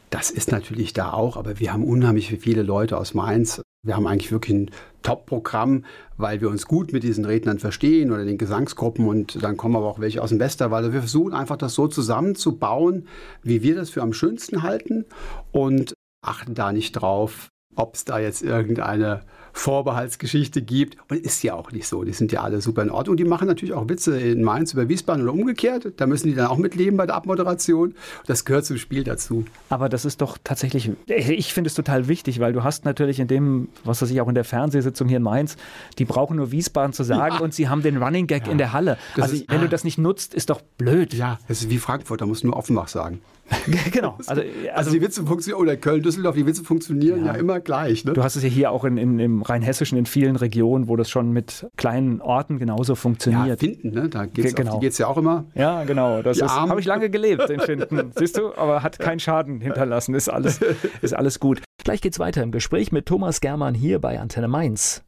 Das 0.10 0.30
ist 0.30 0.52
natürlich 0.52 0.94
da 0.94 1.14
auch, 1.14 1.38
aber 1.38 1.60
wir 1.60 1.74
haben 1.74 1.86
unheimlich 1.86 2.38
viele 2.40 2.64
Leute 2.64 2.98
aus 2.98 3.14
Mainz. 3.14 3.63
Wir 3.86 3.98
haben 3.98 4.08
eigentlich 4.08 4.32
wirklich 4.32 4.56
ein 4.56 4.72
Top-Programm, 5.02 5.84
weil 6.16 6.40
wir 6.40 6.50
uns 6.50 6.68
gut 6.68 6.94
mit 6.94 7.04
diesen 7.04 7.26
Rednern 7.26 7.60
verstehen 7.60 8.14
oder 8.14 8.24
den 8.24 8.38
Gesangsgruppen 8.38 9.06
und 9.06 9.44
dann 9.44 9.58
kommen 9.58 9.76
aber 9.76 9.88
auch 9.88 10.00
welche 10.00 10.22
aus 10.22 10.30
dem 10.30 10.40
Westerwald. 10.40 10.86
Also 10.86 10.94
wir 10.94 11.02
versuchen 11.02 11.34
einfach 11.34 11.58
das 11.58 11.74
so 11.74 11.90
zusammenzubauen, 11.90 13.10
wie 13.42 13.62
wir 13.62 13.76
das 13.76 13.90
für 13.90 14.02
am 14.02 14.14
schönsten 14.14 14.64
halten 14.64 15.04
und 15.52 15.94
achten 16.26 16.56
da 16.56 16.72
nicht 16.72 16.94
drauf, 16.94 17.50
ob 17.76 17.96
es 17.96 18.06
da 18.06 18.20
jetzt 18.20 18.42
irgendeine 18.42 19.26
Vorbehaltsgeschichte 19.54 20.62
gibt. 20.62 20.98
Und 21.10 21.18
ist 21.18 21.42
ja 21.44 21.54
auch 21.54 21.72
nicht 21.72 21.88
so. 21.88 22.04
Die 22.04 22.12
sind 22.12 22.32
ja 22.32 22.42
alle 22.42 22.60
super 22.60 22.82
in 22.82 22.90
Ordnung. 22.90 23.16
Die 23.16 23.24
machen 23.24 23.48
natürlich 23.48 23.74
auch 23.74 23.88
Witze 23.88 24.20
in 24.20 24.44
Mainz 24.44 24.74
über 24.74 24.90
Wiesbaden 24.90 25.24
oder 25.24 25.34
umgekehrt. 25.34 25.94
Da 25.98 26.08
müssen 26.08 26.28
die 26.28 26.36
dann 26.36 26.48
auch 26.48 26.58
mitleben 26.58 26.98
bei 26.98 27.06
der 27.06 27.16
Abmoderation. 27.16 27.96
Das 28.26 28.46
gehört 28.46 28.66
zum 28.66 28.78
Spiel 28.78 29.04
dazu. 29.04 29.46
Aber 29.70 29.90
das 29.90 30.06
ist 30.06 30.22
doch 30.22 30.38
tatsächlich, 30.44 30.92
ich 31.08 31.54
finde 31.54 31.68
es 31.68 31.76
total 31.76 32.08
wichtig, 32.08 32.40
weil 32.40 32.52
du 32.52 32.64
hast 32.64 32.84
natürlich 32.84 33.20
in 33.20 33.28
dem, 33.28 33.70
was 33.84 34.02
weiß 34.02 34.10
ich, 34.10 34.20
auch 34.20 34.28
in 34.28 34.36
der 34.36 34.44
Fernsehsitzung 34.44 35.08
hier 35.08 35.18
in 35.18 35.24
Mainz, 35.24 35.56
die 36.00 36.06
brauchen 36.06 36.38
nur 36.38 36.52
Wiesbaden 36.52 36.94
zu 36.94 37.04
sagen 37.04 37.36
ja. 37.36 37.42
und 37.42 37.54
sie 37.54 37.70
haben 37.70 37.84
den 37.84 38.02
Running 38.02 38.28
Gag 38.28 38.48
ja. 38.48 38.52
in 38.52 38.58
der 38.58 38.74
Halle. 38.74 38.98
Das 39.16 39.26
also 39.26 39.36
ist, 39.36 39.52
wenn 39.52 39.62
du 39.62 39.70
das 39.70 39.84
nicht 39.84 39.98
nutzt, 39.98 40.34
ist 40.34 40.50
doch 40.50 40.62
blöd. 40.78 41.14
Ja, 41.14 41.40
das 41.48 41.62
ist 41.62 41.70
wie 41.70 41.78
Frankfurt, 41.78 42.22
da 42.22 42.26
musst 42.26 42.44
du 42.44 42.48
nur 42.48 42.58
Offenbach 42.58 42.88
sagen. 42.88 43.22
genau. 43.92 44.16
Also, 44.26 44.42
also, 44.42 44.44
also, 44.74 44.92
die 44.92 45.02
Witze 45.02 45.24
funktionieren, 45.26 45.62
oder 45.62 45.78
Köln, 45.78 46.02
Düsseldorf, 46.02 46.36
die 46.36 46.46
Witze 46.46 46.64
funktionieren 46.64 47.26
ja, 47.26 47.34
ja 47.34 47.40
immer 47.40 47.60
gleich. 47.60 48.06
Ne? 48.06 48.14
Du 48.14 48.24
hast 48.24 48.36
es 48.36 48.44
ja 48.44 48.50
hier 48.50 48.72
auch 48.72 48.84
in, 48.84 48.98
in, 48.98 49.20
im 49.20 49.42
Rheinhessischen 49.42 49.98
in 49.98 50.06
vielen 50.06 50.36
Regionen, 50.36 50.88
wo 50.88 50.96
das 50.96 51.10
schon 51.10 51.32
mit 51.32 51.68
kleinen 51.78 52.22
Orten 52.22 52.60
genauso 52.60 52.96
funktioniert. 52.96 53.62
Ja, 53.62 53.70
Finden, 53.70 53.92
ne? 53.92 54.10
da 54.10 54.26
geht 54.26 54.46
es 54.46 54.56
genau. 54.56 54.82
ja 54.82 55.08
auch 55.08 55.18
immer. 55.18 55.46
Ja, 55.56 55.84
genau. 55.84 56.22
Das 56.22 56.42
habe 56.42 56.80
ich 56.80 56.86
lange 56.86 57.10
gelebt 57.10 57.50
in 57.50 57.60
Finden. 57.60 58.12
Siehst 58.16 58.38
du, 58.38 58.54
aber 58.56 58.84
hat 58.84 59.00
keinen 59.00 59.20
Schaden 59.20 59.62
hinterlassen. 59.62 60.16
Ist 60.16 60.30
alles, 60.30 60.60
ist 61.02 61.14
alles 61.14 61.40
gut. 61.40 61.62
Gleich 61.84 62.02
geht's 62.02 62.20
weiter 62.20 62.44
im 62.44 62.52
Gespräch 62.52 62.92
mit 62.92 63.06
Thomas 63.06 63.42
Germann 63.42 63.74
hier 63.76 64.00
bei 64.00 64.20
Antenne 64.20 64.48
Mainz. 64.48 65.04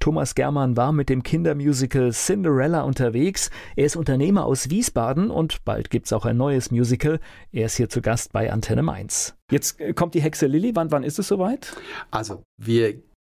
Thomas 0.00 0.34
Germann 0.34 0.78
war 0.78 0.92
mit 0.92 1.10
dem 1.10 1.22
Kindermusical 1.22 2.10
Cinderella 2.12 2.80
unterwegs. 2.82 3.50
Er 3.76 3.84
ist 3.84 3.96
Unternehmer 3.96 4.46
aus 4.46 4.70
Wiesbaden 4.70 5.30
und 5.30 5.62
bald 5.66 5.90
gibt's 5.90 6.14
auch 6.14 6.24
ein 6.24 6.38
neues 6.38 6.70
Musical. 6.70 7.20
Er 7.52 7.66
ist 7.66 7.76
hier 7.76 7.90
zu 7.90 8.00
Gast 8.00 8.32
bei 8.32 8.50
Antenne 8.50 8.82
Mainz. 8.82 9.36
Jetzt 9.50 9.78
äh, 9.78 9.92
kommt 9.92 10.14
die 10.14 10.22
Hexe 10.22 10.46
Lilly. 10.46 10.74
Wann, 10.74 10.90
wann 10.90 11.02
ist 11.02 11.18
es 11.18 11.28
soweit? 11.28 11.76
Also, 12.10 12.42
wir 12.56 12.94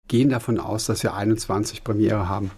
gehen 0.08 0.30
davon 0.30 0.60
aus, 0.60 0.86
dass 0.86 1.02
wir 1.02 1.16
21 1.16 1.84
Premiere 1.84 2.30
haben. 2.30 2.52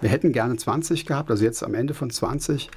Wir 0.00 0.10
hätten 0.10 0.32
gerne 0.32 0.56
20 0.56 1.06
gehabt, 1.06 1.30
also 1.30 1.44
jetzt 1.44 1.62
am 1.62 1.74
Ende 1.74 1.94
von 1.94 2.10
20. 2.10 2.70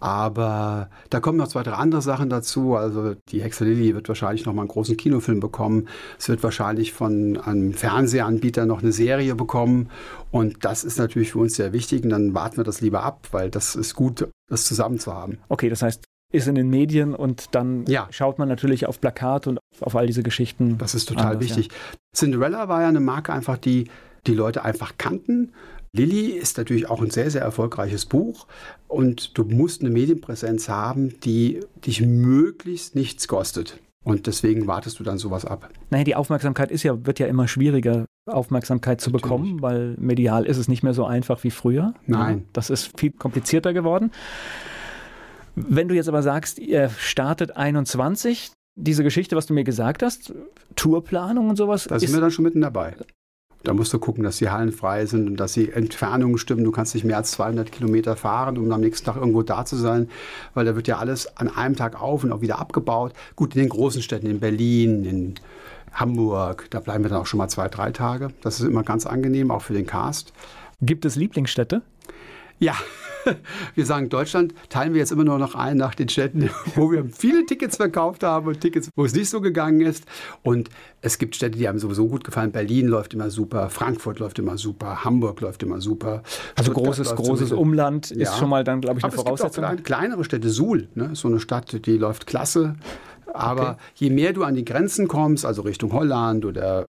Aber 0.00 0.90
da 1.10 1.20
kommen 1.20 1.38
noch 1.38 1.46
zwei, 1.46 1.62
drei 1.62 1.74
andere 1.74 2.02
Sachen 2.02 2.28
dazu. 2.28 2.74
Also 2.74 3.14
die 3.28 3.40
Hexe 3.40 3.64
Lilly 3.64 3.94
wird 3.94 4.08
wahrscheinlich 4.08 4.44
noch 4.44 4.52
mal 4.52 4.62
einen 4.62 4.68
großen 4.68 4.96
Kinofilm 4.96 5.38
bekommen. 5.38 5.86
Es 6.18 6.28
wird 6.28 6.42
wahrscheinlich 6.42 6.92
von 6.92 7.36
einem 7.36 7.72
Fernsehanbieter 7.72 8.66
noch 8.66 8.82
eine 8.82 8.90
Serie 8.90 9.36
bekommen. 9.36 9.90
Und 10.32 10.64
das 10.64 10.82
ist 10.82 10.98
natürlich 10.98 11.30
für 11.30 11.38
uns 11.38 11.54
sehr 11.54 11.72
wichtig. 11.72 12.02
Und 12.02 12.10
dann 12.10 12.34
warten 12.34 12.56
wir 12.56 12.64
das 12.64 12.80
lieber 12.80 13.04
ab, 13.04 13.28
weil 13.30 13.48
das 13.48 13.76
ist 13.76 13.94
gut, 13.94 14.26
das 14.48 14.64
zusammen 14.64 14.98
zu 14.98 15.14
haben. 15.14 15.38
Okay, 15.48 15.68
das 15.68 15.82
heißt, 15.82 16.02
ist 16.32 16.48
in 16.48 16.56
den 16.56 16.68
Medien 16.68 17.14
und 17.14 17.54
dann 17.54 17.84
ja. 17.86 18.08
schaut 18.10 18.40
man 18.40 18.48
natürlich 18.48 18.86
auf 18.86 19.00
Plakat 19.00 19.46
und 19.46 19.60
auf 19.80 19.94
all 19.94 20.08
diese 20.08 20.24
Geschichten. 20.24 20.78
Das 20.78 20.96
ist 20.96 21.04
total 21.04 21.34
anders, 21.34 21.42
wichtig. 21.42 21.68
Ja. 21.68 21.98
Cinderella 22.12 22.68
war 22.68 22.82
ja 22.82 22.88
eine 22.88 23.00
Marke 23.00 23.32
einfach, 23.32 23.56
die 23.56 23.88
die 24.26 24.34
Leute 24.34 24.64
einfach 24.64 24.94
kannten 24.98 25.52
Lilly 25.94 26.30
ist 26.30 26.56
natürlich 26.56 26.88
auch 26.88 27.02
ein 27.02 27.10
sehr, 27.10 27.30
sehr 27.30 27.42
erfolgreiches 27.42 28.06
Buch 28.06 28.46
und 28.88 29.36
du 29.36 29.44
musst 29.44 29.82
eine 29.82 29.90
Medienpräsenz 29.90 30.70
haben, 30.70 31.20
die 31.20 31.60
dich 31.84 32.00
möglichst 32.00 32.94
nichts 32.94 33.28
kostet. 33.28 33.78
Und 34.02 34.26
deswegen 34.26 34.66
wartest 34.66 34.98
du 34.98 35.04
dann 35.04 35.18
sowas 35.18 35.44
ab. 35.44 35.68
Naja, 35.90 36.04
die 36.04 36.16
Aufmerksamkeit 36.16 36.70
ist 36.70 36.82
ja, 36.82 37.04
wird 37.06 37.18
ja 37.18 37.26
immer 37.26 37.46
schwieriger, 37.46 38.06
Aufmerksamkeit 38.26 39.00
zu 39.00 39.10
Natürlich. 39.10 39.22
bekommen, 39.22 39.62
weil 39.62 39.94
medial 39.98 40.46
ist 40.46 40.56
es 40.56 40.66
nicht 40.66 40.82
mehr 40.82 40.94
so 40.94 41.04
einfach 41.04 41.44
wie 41.44 41.50
früher. 41.50 41.94
Nein. 42.06 42.46
Das 42.52 42.70
ist 42.70 42.98
viel 42.98 43.12
komplizierter 43.12 43.72
geworden. 43.74 44.12
Wenn 45.54 45.88
du 45.88 45.94
jetzt 45.94 46.08
aber 46.08 46.22
sagst, 46.22 46.58
ihr 46.58 46.88
startet 46.88 47.56
21, 47.56 48.52
diese 48.76 49.04
Geschichte, 49.04 49.36
was 49.36 49.46
du 49.46 49.52
mir 49.52 49.64
gesagt 49.64 50.02
hast, 50.02 50.32
Tourplanung 50.74 51.50
und 51.50 51.56
sowas. 51.56 51.84
Da 51.84 51.98
sind 51.98 52.14
wir 52.14 52.20
dann 52.20 52.30
schon 52.30 52.44
mitten 52.44 52.62
dabei. 52.62 52.96
Da 53.64 53.74
musst 53.74 53.92
du 53.92 53.98
gucken, 53.98 54.24
dass 54.24 54.38
die 54.38 54.50
Hallen 54.50 54.72
frei 54.72 55.06
sind 55.06 55.28
und 55.28 55.36
dass 55.36 55.52
die 55.52 55.70
Entfernungen 55.70 56.38
stimmen. 56.38 56.64
Du 56.64 56.72
kannst 56.72 56.94
nicht 56.94 57.04
mehr 57.04 57.16
als 57.16 57.30
200 57.32 57.70
Kilometer 57.70 58.16
fahren, 58.16 58.58
um 58.58 58.70
am 58.72 58.80
nächsten 58.80 59.06
Tag 59.06 59.16
irgendwo 59.16 59.42
da 59.42 59.64
zu 59.64 59.76
sein, 59.76 60.08
weil 60.54 60.64
da 60.64 60.74
wird 60.74 60.88
ja 60.88 60.98
alles 60.98 61.36
an 61.36 61.48
einem 61.48 61.76
Tag 61.76 62.00
auf 62.00 62.24
und 62.24 62.32
auch 62.32 62.40
wieder 62.40 62.58
abgebaut. 62.58 63.12
Gut, 63.36 63.54
in 63.54 63.60
den 63.60 63.68
großen 63.68 64.02
Städten, 64.02 64.26
in 64.26 64.40
Berlin, 64.40 65.04
in 65.04 65.34
Hamburg, 65.92 66.66
da 66.70 66.80
bleiben 66.80 67.04
wir 67.04 67.10
dann 67.10 67.20
auch 67.20 67.26
schon 67.26 67.38
mal 67.38 67.48
zwei, 67.48 67.68
drei 67.68 67.92
Tage. 67.92 68.30
Das 68.42 68.60
ist 68.60 68.66
immer 68.66 68.82
ganz 68.82 69.06
angenehm, 69.06 69.50
auch 69.50 69.62
für 69.62 69.74
den 69.74 69.86
Cast. 69.86 70.32
Gibt 70.80 71.04
es 71.04 71.16
Lieblingsstädte? 71.16 71.82
Ja, 72.58 72.74
wir 73.74 73.86
sagen, 73.86 74.08
Deutschland 74.08 74.54
teilen 74.68 74.94
wir 74.94 75.00
jetzt 75.00 75.12
immer 75.12 75.24
nur 75.24 75.38
noch 75.38 75.54
ein 75.54 75.76
nach 75.76 75.94
den 75.94 76.08
Städten, 76.08 76.50
wo 76.74 76.90
wir 76.90 77.04
viele 77.04 77.46
Tickets 77.46 77.76
verkauft 77.76 78.22
haben 78.22 78.46
und 78.46 78.60
Tickets, 78.60 78.90
wo 78.96 79.04
es 79.04 79.14
nicht 79.14 79.30
so 79.30 79.40
gegangen 79.40 79.80
ist. 79.80 80.04
Und 80.42 80.70
es 81.00 81.18
gibt 81.18 81.36
Städte, 81.36 81.58
die 81.58 81.68
haben 81.68 81.78
sowieso 81.78 82.08
gut 82.08 82.24
gefallen. 82.24 82.52
Berlin 82.52 82.86
läuft 82.86 83.14
immer 83.14 83.30
super, 83.30 83.70
Frankfurt 83.70 84.18
läuft 84.18 84.38
immer 84.38 84.58
super, 84.58 85.04
Hamburg 85.04 85.40
läuft 85.40 85.62
immer 85.62 85.80
super. 85.80 86.22
Also 86.56 86.72
Stuttgart 86.72 86.96
großes, 86.96 87.14
großes. 87.14 87.52
Umland 87.52 88.10
ist 88.10 88.32
ja. 88.32 88.36
schon 88.36 88.48
mal 88.48 88.64
dann, 88.64 88.80
glaube 88.80 88.98
ich, 88.98 89.04
eine 89.04 89.12
Aber 89.12 89.22
Voraussetzung. 89.22 89.64
Es 89.64 89.70
gibt 89.70 89.80
auch 89.80 89.84
kleinere 89.84 90.24
Städte, 90.24 90.48
Suhl, 90.50 90.88
ne? 90.94 91.10
so 91.14 91.28
eine 91.28 91.40
Stadt, 91.40 91.86
die 91.86 91.96
läuft 91.96 92.26
klasse. 92.26 92.76
Aber 93.34 93.72
okay. 93.72 93.80
je 93.94 94.10
mehr 94.10 94.32
du 94.32 94.44
an 94.44 94.54
die 94.54 94.64
Grenzen 94.64 95.08
kommst, 95.08 95.46
also 95.46 95.62
Richtung 95.62 95.92
Holland 95.92 96.44
oder 96.44 96.84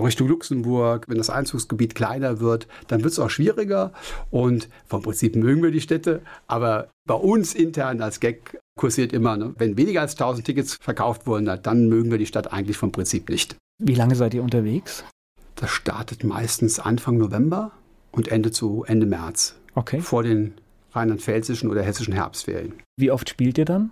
Richtung 0.00 0.28
Luxemburg, 0.28 1.06
wenn 1.08 1.18
das 1.18 1.30
Einzugsgebiet 1.30 1.94
kleiner 1.94 2.40
wird, 2.40 2.66
dann 2.88 3.02
wird 3.02 3.12
es 3.12 3.18
auch 3.18 3.30
schwieriger. 3.30 3.92
Und 4.30 4.68
vom 4.86 5.02
Prinzip 5.02 5.36
mögen 5.36 5.62
wir 5.62 5.70
die 5.70 5.80
Städte, 5.80 6.22
aber 6.46 6.88
bei 7.06 7.14
uns 7.14 7.54
intern 7.54 8.00
als 8.00 8.20
Gag 8.20 8.58
kursiert 8.78 9.12
immer, 9.12 9.36
ne? 9.36 9.54
wenn 9.58 9.76
weniger 9.76 10.00
als 10.00 10.12
1000 10.12 10.46
Tickets 10.46 10.78
verkauft 10.80 11.26
wurden, 11.26 11.50
dann 11.62 11.88
mögen 11.88 12.10
wir 12.10 12.18
die 12.18 12.26
Stadt 12.26 12.52
eigentlich 12.52 12.76
vom 12.76 12.92
Prinzip 12.92 13.28
nicht. 13.28 13.56
Wie 13.78 13.94
lange 13.94 14.14
seid 14.14 14.34
ihr 14.34 14.42
unterwegs? 14.42 15.04
Das 15.56 15.70
startet 15.70 16.24
meistens 16.24 16.80
Anfang 16.80 17.18
November 17.18 17.72
und 18.12 18.28
endet 18.28 18.54
zu 18.54 18.84
Ende 18.86 19.06
März. 19.06 19.56
Okay. 19.74 20.00
Vor 20.00 20.22
den 20.22 20.54
rheinland-pfälzischen 20.92 21.70
oder 21.70 21.82
hessischen 21.82 22.14
Herbstferien. 22.14 22.74
Wie 22.96 23.10
oft 23.10 23.28
spielt 23.28 23.58
ihr 23.58 23.64
dann? 23.64 23.90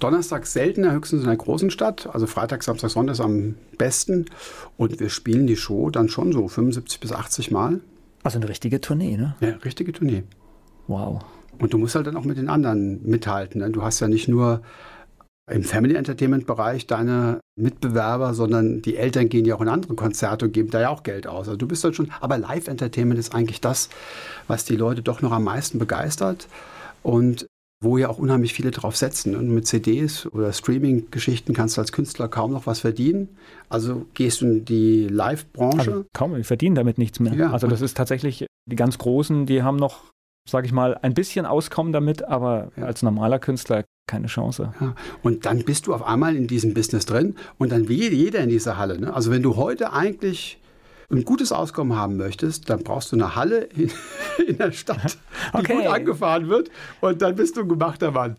Donnerstag 0.00 0.46
seltener, 0.46 0.92
höchstens 0.92 1.22
in 1.22 1.28
einer 1.28 1.36
großen 1.36 1.70
Stadt. 1.70 2.08
Also 2.12 2.26
Freitag, 2.26 2.62
Samstag, 2.62 2.90
Sonntag 2.90 3.12
ist 3.12 3.20
am 3.20 3.54
besten. 3.78 4.26
Und 4.76 4.98
wir 5.00 5.10
spielen 5.10 5.46
die 5.46 5.56
Show 5.56 5.90
dann 5.90 6.08
schon 6.08 6.32
so 6.32 6.48
75 6.48 7.00
bis 7.00 7.12
80 7.12 7.50
Mal. 7.50 7.80
Also 8.22 8.38
eine 8.38 8.48
richtige 8.48 8.80
Tournee, 8.80 9.16
ne? 9.16 9.36
Ja, 9.40 9.50
richtige 9.64 9.92
Tournee. 9.92 10.24
Wow. 10.86 11.22
Und 11.58 11.72
du 11.72 11.78
musst 11.78 11.94
halt 11.94 12.06
dann 12.06 12.16
auch 12.16 12.24
mit 12.24 12.38
den 12.38 12.48
anderen 12.48 13.06
mithalten. 13.08 13.60
Ne? 13.60 13.70
Du 13.70 13.82
hast 13.82 14.00
ja 14.00 14.08
nicht 14.08 14.28
nur 14.28 14.62
im 15.50 15.62
Family 15.62 15.94
Entertainment 15.94 16.46
Bereich 16.46 16.86
deine 16.86 17.40
Mitbewerber, 17.56 18.34
sondern 18.34 18.82
die 18.82 18.96
Eltern 18.96 19.28
gehen 19.28 19.44
ja 19.44 19.56
auch 19.56 19.60
in 19.60 19.68
andere 19.68 19.94
Konzerte 19.94 20.46
und 20.46 20.52
geben 20.52 20.70
da 20.70 20.80
ja 20.80 20.88
auch 20.88 21.02
Geld 21.02 21.26
aus. 21.26 21.48
Also 21.48 21.56
du 21.56 21.66
bist 21.66 21.84
halt 21.84 21.96
schon, 21.96 22.10
aber 22.20 22.38
Live 22.38 22.68
Entertainment 22.68 23.18
ist 23.18 23.34
eigentlich 23.34 23.60
das, 23.60 23.90
was 24.46 24.64
die 24.64 24.76
Leute 24.76 25.02
doch 25.02 25.22
noch 25.22 25.32
am 25.32 25.44
meisten 25.44 25.78
begeistert 25.78 26.46
und 27.02 27.46
wo 27.82 27.96
ja 27.96 28.08
auch 28.08 28.18
unheimlich 28.18 28.52
viele 28.52 28.70
drauf 28.70 28.96
setzen. 28.96 29.34
Und 29.34 29.48
mit 29.48 29.66
CDs 29.66 30.26
oder 30.26 30.52
Streaming-Geschichten 30.52 31.54
kannst 31.54 31.76
du 31.76 31.80
als 31.80 31.92
Künstler 31.92 32.28
kaum 32.28 32.52
noch 32.52 32.66
was 32.66 32.80
verdienen. 32.80 33.28
Also 33.68 34.06
gehst 34.14 34.42
du 34.42 34.46
in 34.46 34.64
die 34.64 35.08
Live-Branche. 35.08 35.78
Also 35.78 36.04
kaum, 36.12 36.34
die 36.34 36.44
verdienen 36.44 36.74
damit 36.74 36.98
nichts 36.98 37.20
mehr. 37.20 37.34
Ja, 37.34 37.52
also 37.52 37.66
das 37.66 37.80
ist 37.80 37.96
tatsächlich, 37.96 38.46
die 38.66 38.76
ganz 38.76 38.98
Großen, 38.98 39.46
die 39.46 39.62
haben 39.62 39.76
noch, 39.76 40.04
sage 40.48 40.66
ich 40.66 40.72
mal, 40.72 40.98
ein 41.00 41.14
bisschen 41.14 41.46
Auskommen 41.46 41.92
damit, 41.92 42.22
aber 42.22 42.70
ja. 42.76 42.84
als 42.84 43.02
normaler 43.02 43.38
Künstler 43.38 43.84
keine 44.06 44.26
Chance. 44.26 44.74
Ja, 44.80 44.94
und 45.22 45.46
dann 45.46 45.64
bist 45.64 45.86
du 45.86 45.94
auf 45.94 46.02
einmal 46.02 46.36
in 46.36 46.48
diesem 46.48 46.74
Business 46.74 47.06
drin 47.06 47.36
und 47.58 47.72
dann 47.72 47.88
wie 47.88 48.08
jeder 48.10 48.40
in 48.40 48.50
dieser 48.50 48.76
Halle. 48.76 48.98
Ne? 48.98 49.14
Also 49.14 49.30
wenn 49.30 49.42
du 49.42 49.56
heute 49.56 49.92
eigentlich 49.92 50.59
ein 51.10 51.24
gutes 51.24 51.52
Auskommen 51.52 51.96
haben 51.96 52.16
möchtest, 52.16 52.70
dann 52.70 52.82
brauchst 52.82 53.12
du 53.12 53.16
eine 53.16 53.34
Halle 53.34 53.64
in, 53.64 53.90
in 54.46 54.58
der 54.58 54.72
Stadt, 54.72 55.18
die 55.52 55.58
okay. 55.58 55.74
gut 55.74 55.86
angefahren 55.86 56.48
wird 56.48 56.70
und 57.00 57.20
dann 57.22 57.34
bist 57.34 57.56
du 57.56 57.62
ein 57.62 57.68
gemachter 57.68 58.12
Mann. 58.12 58.36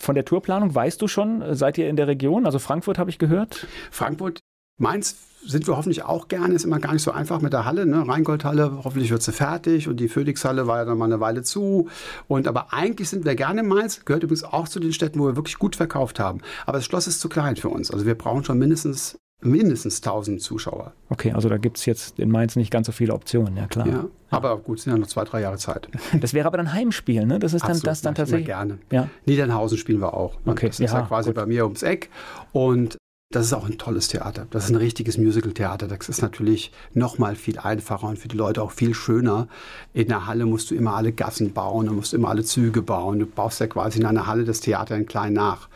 Von 0.00 0.14
der 0.14 0.24
Tourplanung 0.24 0.74
weißt 0.74 1.02
du 1.02 1.08
schon, 1.08 1.42
seid 1.56 1.76
ihr 1.78 1.88
in 1.88 1.96
der 1.96 2.06
Region? 2.06 2.46
Also 2.46 2.58
Frankfurt 2.58 2.98
habe 2.98 3.10
ich 3.10 3.18
gehört. 3.18 3.66
Frankfurt, 3.90 4.40
Mainz 4.78 5.16
sind 5.44 5.66
wir 5.66 5.76
hoffentlich 5.76 6.04
auch 6.04 6.28
gerne. 6.28 6.54
Ist 6.54 6.64
immer 6.64 6.78
gar 6.78 6.92
nicht 6.92 7.02
so 7.02 7.10
einfach 7.10 7.40
mit 7.40 7.52
der 7.52 7.64
Halle. 7.64 7.84
Ne? 7.84 8.06
Rheingoldhalle, 8.06 8.84
hoffentlich 8.84 9.10
wird 9.10 9.22
sie 9.22 9.32
fertig. 9.32 9.88
Und 9.88 9.98
die 9.98 10.08
Phoenixhalle 10.08 10.68
war 10.68 10.78
ja 10.78 10.84
dann 10.84 10.98
mal 10.98 11.06
eine 11.06 11.18
Weile 11.20 11.42
zu. 11.42 11.88
Und 12.28 12.46
aber 12.46 12.72
eigentlich 12.72 13.08
sind 13.08 13.24
wir 13.24 13.34
gerne 13.34 13.60
in 13.62 13.68
Mainz. 13.68 14.04
Gehört 14.04 14.22
übrigens 14.22 14.44
auch 14.44 14.68
zu 14.68 14.78
den 14.78 14.92
Städten, 14.92 15.18
wo 15.18 15.26
wir 15.26 15.36
wirklich 15.36 15.58
gut 15.58 15.74
verkauft 15.74 16.20
haben. 16.20 16.40
Aber 16.64 16.78
das 16.78 16.84
Schloss 16.84 17.08
ist 17.08 17.20
zu 17.20 17.28
klein 17.28 17.56
für 17.56 17.68
uns. 17.68 17.90
Also 17.90 18.06
wir 18.06 18.16
brauchen 18.16 18.44
schon 18.44 18.58
mindestens 18.58 19.18
mindestens 19.40 19.98
1000 19.98 20.40
Zuschauer. 20.42 20.92
Okay, 21.10 21.32
also 21.32 21.48
da 21.48 21.58
gibt 21.58 21.78
es 21.78 21.86
jetzt 21.86 22.18
in 22.18 22.30
Mainz 22.30 22.56
nicht 22.56 22.70
ganz 22.70 22.86
so 22.86 22.92
viele 22.92 23.14
Optionen, 23.14 23.56
ja 23.56 23.66
klar. 23.66 23.86
Ja, 23.86 24.06
aber 24.30 24.58
gut, 24.58 24.80
sind 24.80 24.92
ja 24.92 24.98
noch 24.98 25.06
zwei, 25.06 25.24
drei 25.24 25.40
Jahre 25.40 25.58
Zeit. 25.58 25.88
Das 26.20 26.34
wäre 26.34 26.46
aber 26.46 26.56
dann 26.56 26.72
Heimspiel, 26.72 27.24
ne? 27.24 27.38
Das 27.38 27.52
ist 27.54 27.62
dann 27.62 27.70
Absolut, 27.70 27.86
das 27.86 28.02
dann 28.02 28.14
tatsächlich. 28.14 28.46
gerne. 28.46 28.78
Ja. 28.90 29.08
Niedernhausen 29.26 29.78
spielen 29.78 30.00
wir 30.00 30.14
auch. 30.14 30.34
Okay. 30.46 30.66
Das 30.66 30.80
ist 30.80 30.92
ja, 30.92 31.00
ja 31.00 31.06
quasi 31.06 31.30
gut. 31.30 31.36
bei 31.36 31.46
mir 31.46 31.64
ums 31.64 31.82
Eck. 31.82 32.10
Und 32.52 32.98
das 33.30 33.44
ist 33.44 33.52
auch 33.52 33.66
ein 33.66 33.76
tolles 33.76 34.08
Theater. 34.08 34.46
Das 34.50 34.64
ist 34.64 34.70
ein 34.70 34.76
richtiges 34.76 35.18
Musical-Theater. 35.18 35.86
Das 35.86 36.08
ist 36.08 36.22
natürlich 36.22 36.72
noch 36.94 37.18
mal 37.18 37.36
viel 37.36 37.58
einfacher 37.58 38.06
und 38.08 38.18
für 38.18 38.28
die 38.28 38.38
Leute 38.38 38.62
auch 38.62 38.70
viel 38.70 38.94
schöner. 38.94 39.48
In 39.92 40.08
der 40.08 40.26
Halle 40.26 40.46
musst 40.46 40.70
du 40.70 40.74
immer 40.74 40.94
alle 40.94 41.12
Gassen 41.12 41.52
bauen, 41.52 41.86
du 41.86 41.92
musst 41.92 42.14
immer 42.14 42.30
alle 42.30 42.42
Züge 42.42 42.80
bauen. 42.80 43.18
Du 43.18 43.26
baust 43.26 43.60
ja 43.60 43.66
quasi 43.66 43.98
in 43.98 44.06
einer 44.06 44.26
Halle 44.26 44.44
das 44.44 44.60
Theater 44.60 44.96
in 44.96 45.04
klein 45.04 45.34
nach. 45.34 45.68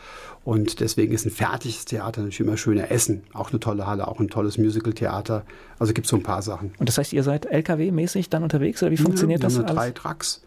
Und 0.43 0.79
deswegen 0.79 1.13
ist 1.13 1.27
ein 1.27 1.31
fertiges 1.31 1.85
Theater 1.85 2.21
natürlich 2.21 2.39
immer 2.39 2.57
schöner. 2.57 2.89
Essen, 2.89 3.21
auch 3.33 3.51
eine 3.51 3.59
tolle 3.59 3.85
Halle, 3.85 4.07
auch 4.07 4.19
ein 4.19 4.29
tolles 4.29 4.57
Musical-Theater. 4.57 5.45
Also 5.77 5.93
gibt 5.93 6.05
es 6.05 6.09
so 6.09 6.17
ein 6.17 6.23
paar 6.23 6.41
Sachen. 6.41 6.73
Und 6.79 6.89
das 6.89 6.97
heißt, 6.97 7.13
ihr 7.13 7.21
seid 7.21 7.45
LKW-mäßig 7.45 8.31
dann 8.31 8.41
unterwegs 8.41 8.81
oder 8.81 8.91
wie 8.91 8.97
funktioniert 8.97 9.43
ja, 9.43 9.49
wir 9.49 9.59
das? 9.59 9.69
Haben 9.69 9.75
drei 9.75 9.91
Trucks. 9.91 10.41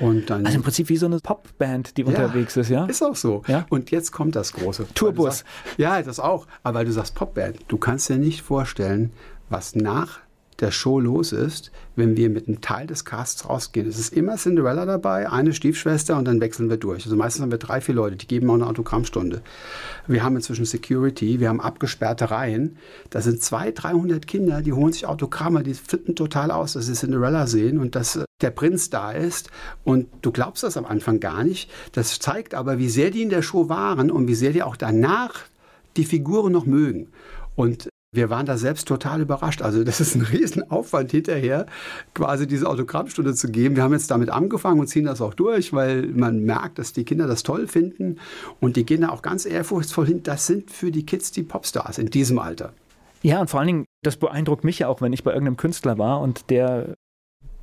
Und 0.00 0.30
dann, 0.30 0.46
also 0.46 0.56
im 0.56 0.62
Prinzip 0.62 0.88
wie 0.88 0.96
so 0.96 1.06
eine 1.06 1.18
Popband, 1.18 1.96
die 1.96 2.02
ja, 2.02 2.08
unterwegs 2.08 2.56
ist, 2.56 2.68
ja? 2.68 2.86
Ist 2.86 3.02
auch 3.02 3.16
so. 3.16 3.42
Ja? 3.46 3.66
Und 3.68 3.90
jetzt 3.90 4.12
kommt 4.12 4.36
das 4.36 4.52
große. 4.52 4.86
Tourbus. 4.94 5.38
Sagst, 5.38 5.44
ja, 5.76 6.02
das 6.02 6.20
auch. 6.20 6.46
Aber 6.62 6.78
weil 6.78 6.84
du 6.84 6.92
sagst 6.92 7.14
Popband, 7.14 7.58
du 7.68 7.78
kannst 7.78 8.08
dir 8.08 8.18
nicht 8.18 8.42
vorstellen, 8.42 9.12
was 9.48 9.74
nach 9.74 10.20
der 10.60 10.72
Show 10.72 10.98
los 10.98 11.32
ist, 11.32 11.70
wenn 11.94 12.16
wir 12.16 12.30
mit 12.30 12.48
einem 12.48 12.60
Teil 12.60 12.86
des 12.86 13.04
Casts 13.04 13.48
rausgehen. 13.48 13.86
Es 13.86 13.98
ist 13.98 14.12
immer 14.12 14.36
Cinderella 14.36 14.86
dabei, 14.86 15.30
eine 15.30 15.52
Stiefschwester 15.52 16.16
und 16.16 16.26
dann 16.26 16.40
wechseln 16.40 16.68
wir 16.68 16.76
durch. 16.76 17.04
Also 17.04 17.16
meistens 17.16 17.42
haben 17.42 17.50
wir 17.50 17.58
drei, 17.58 17.80
vier 17.80 17.94
Leute, 17.94 18.16
die 18.16 18.26
geben 18.26 18.50
auch 18.50 18.54
eine 18.54 18.66
Autogrammstunde. 18.66 19.42
Wir 20.08 20.22
haben 20.22 20.36
inzwischen 20.36 20.64
Security, 20.64 21.38
wir 21.38 21.48
haben 21.48 21.60
abgesperrte 21.60 22.30
Reihen. 22.30 22.76
Da 23.10 23.20
sind 23.20 23.42
200, 23.42 23.84
300 23.84 24.26
Kinder, 24.26 24.62
die 24.62 24.72
holen 24.72 24.92
sich 24.92 25.06
Autogramme, 25.06 25.62
die 25.62 25.74
flippen 25.74 26.16
total 26.16 26.50
aus, 26.50 26.72
dass 26.72 26.86
sie 26.86 26.94
Cinderella 26.94 27.46
sehen 27.46 27.78
und 27.78 27.94
dass 27.94 28.16
äh, 28.16 28.24
der 28.40 28.50
Prinz 28.50 28.90
da 28.90 29.12
ist. 29.12 29.50
Und 29.84 30.08
du 30.22 30.32
glaubst 30.32 30.64
das 30.64 30.76
am 30.76 30.86
Anfang 30.86 31.20
gar 31.20 31.44
nicht. 31.44 31.70
Das 31.92 32.18
zeigt 32.18 32.54
aber, 32.54 32.78
wie 32.78 32.88
sehr 32.88 33.10
die 33.10 33.22
in 33.22 33.30
der 33.30 33.42
Show 33.42 33.68
waren 33.68 34.10
und 34.10 34.26
wie 34.26 34.34
sehr 34.34 34.52
die 34.52 34.62
auch 34.62 34.76
danach 34.76 35.44
die 35.96 36.04
Figuren 36.04 36.52
noch 36.52 36.66
mögen. 36.66 37.08
Und 37.54 37.88
wir 38.10 38.30
waren 38.30 38.46
da 38.46 38.56
selbst 38.56 38.88
total 38.88 39.20
überrascht. 39.20 39.60
Also 39.62 39.84
das 39.84 40.00
ist 40.00 40.14
ein 40.14 40.22
Riesenaufwand 40.22 41.10
hinterher, 41.10 41.66
quasi 42.14 42.46
diese 42.46 42.68
Autogrammstunde 42.68 43.34
zu 43.34 43.50
geben. 43.50 43.76
Wir 43.76 43.82
haben 43.82 43.92
jetzt 43.92 44.10
damit 44.10 44.30
angefangen 44.30 44.80
und 44.80 44.86
ziehen 44.86 45.04
das 45.04 45.20
auch 45.20 45.34
durch, 45.34 45.72
weil 45.72 46.06
man 46.06 46.40
merkt, 46.40 46.78
dass 46.78 46.92
die 46.92 47.04
Kinder 47.04 47.26
das 47.26 47.42
toll 47.42 47.66
finden 47.66 48.18
und 48.60 48.76
die 48.76 48.86
gehen 48.86 49.02
da 49.02 49.10
auch 49.10 49.22
ganz 49.22 49.44
ehrfurchtsvoll 49.44 50.06
hin. 50.06 50.22
Das 50.22 50.46
sind 50.46 50.70
für 50.70 50.90
die 50.90 51.04
Kids 51.04 51.32
die 51.32 51.42
Popstars 51.42 51.98
in 51.98 52.10
diesem 52.10 52.38
Alter. 52.38 52.72
Ja, 53.22 53.40
und 53.40 53.50
vor 53.50 53.60
allen 53.60 53.66
Dingen, 53.66 53.84
das 54.02 54.16
beeindruckt 54.16 54.64
mich 54.64 54.78
ja 54.78 54.88
auch, 54.88 55.00
wenn 55.00 55.12
ich 55.12 55.24
bei 55.24 55.32
irgendeinem 55.32 55.56
Künstler 55.56 55.98
war 55.98 56.20
und 56.20 56.50
der 56.50 56.94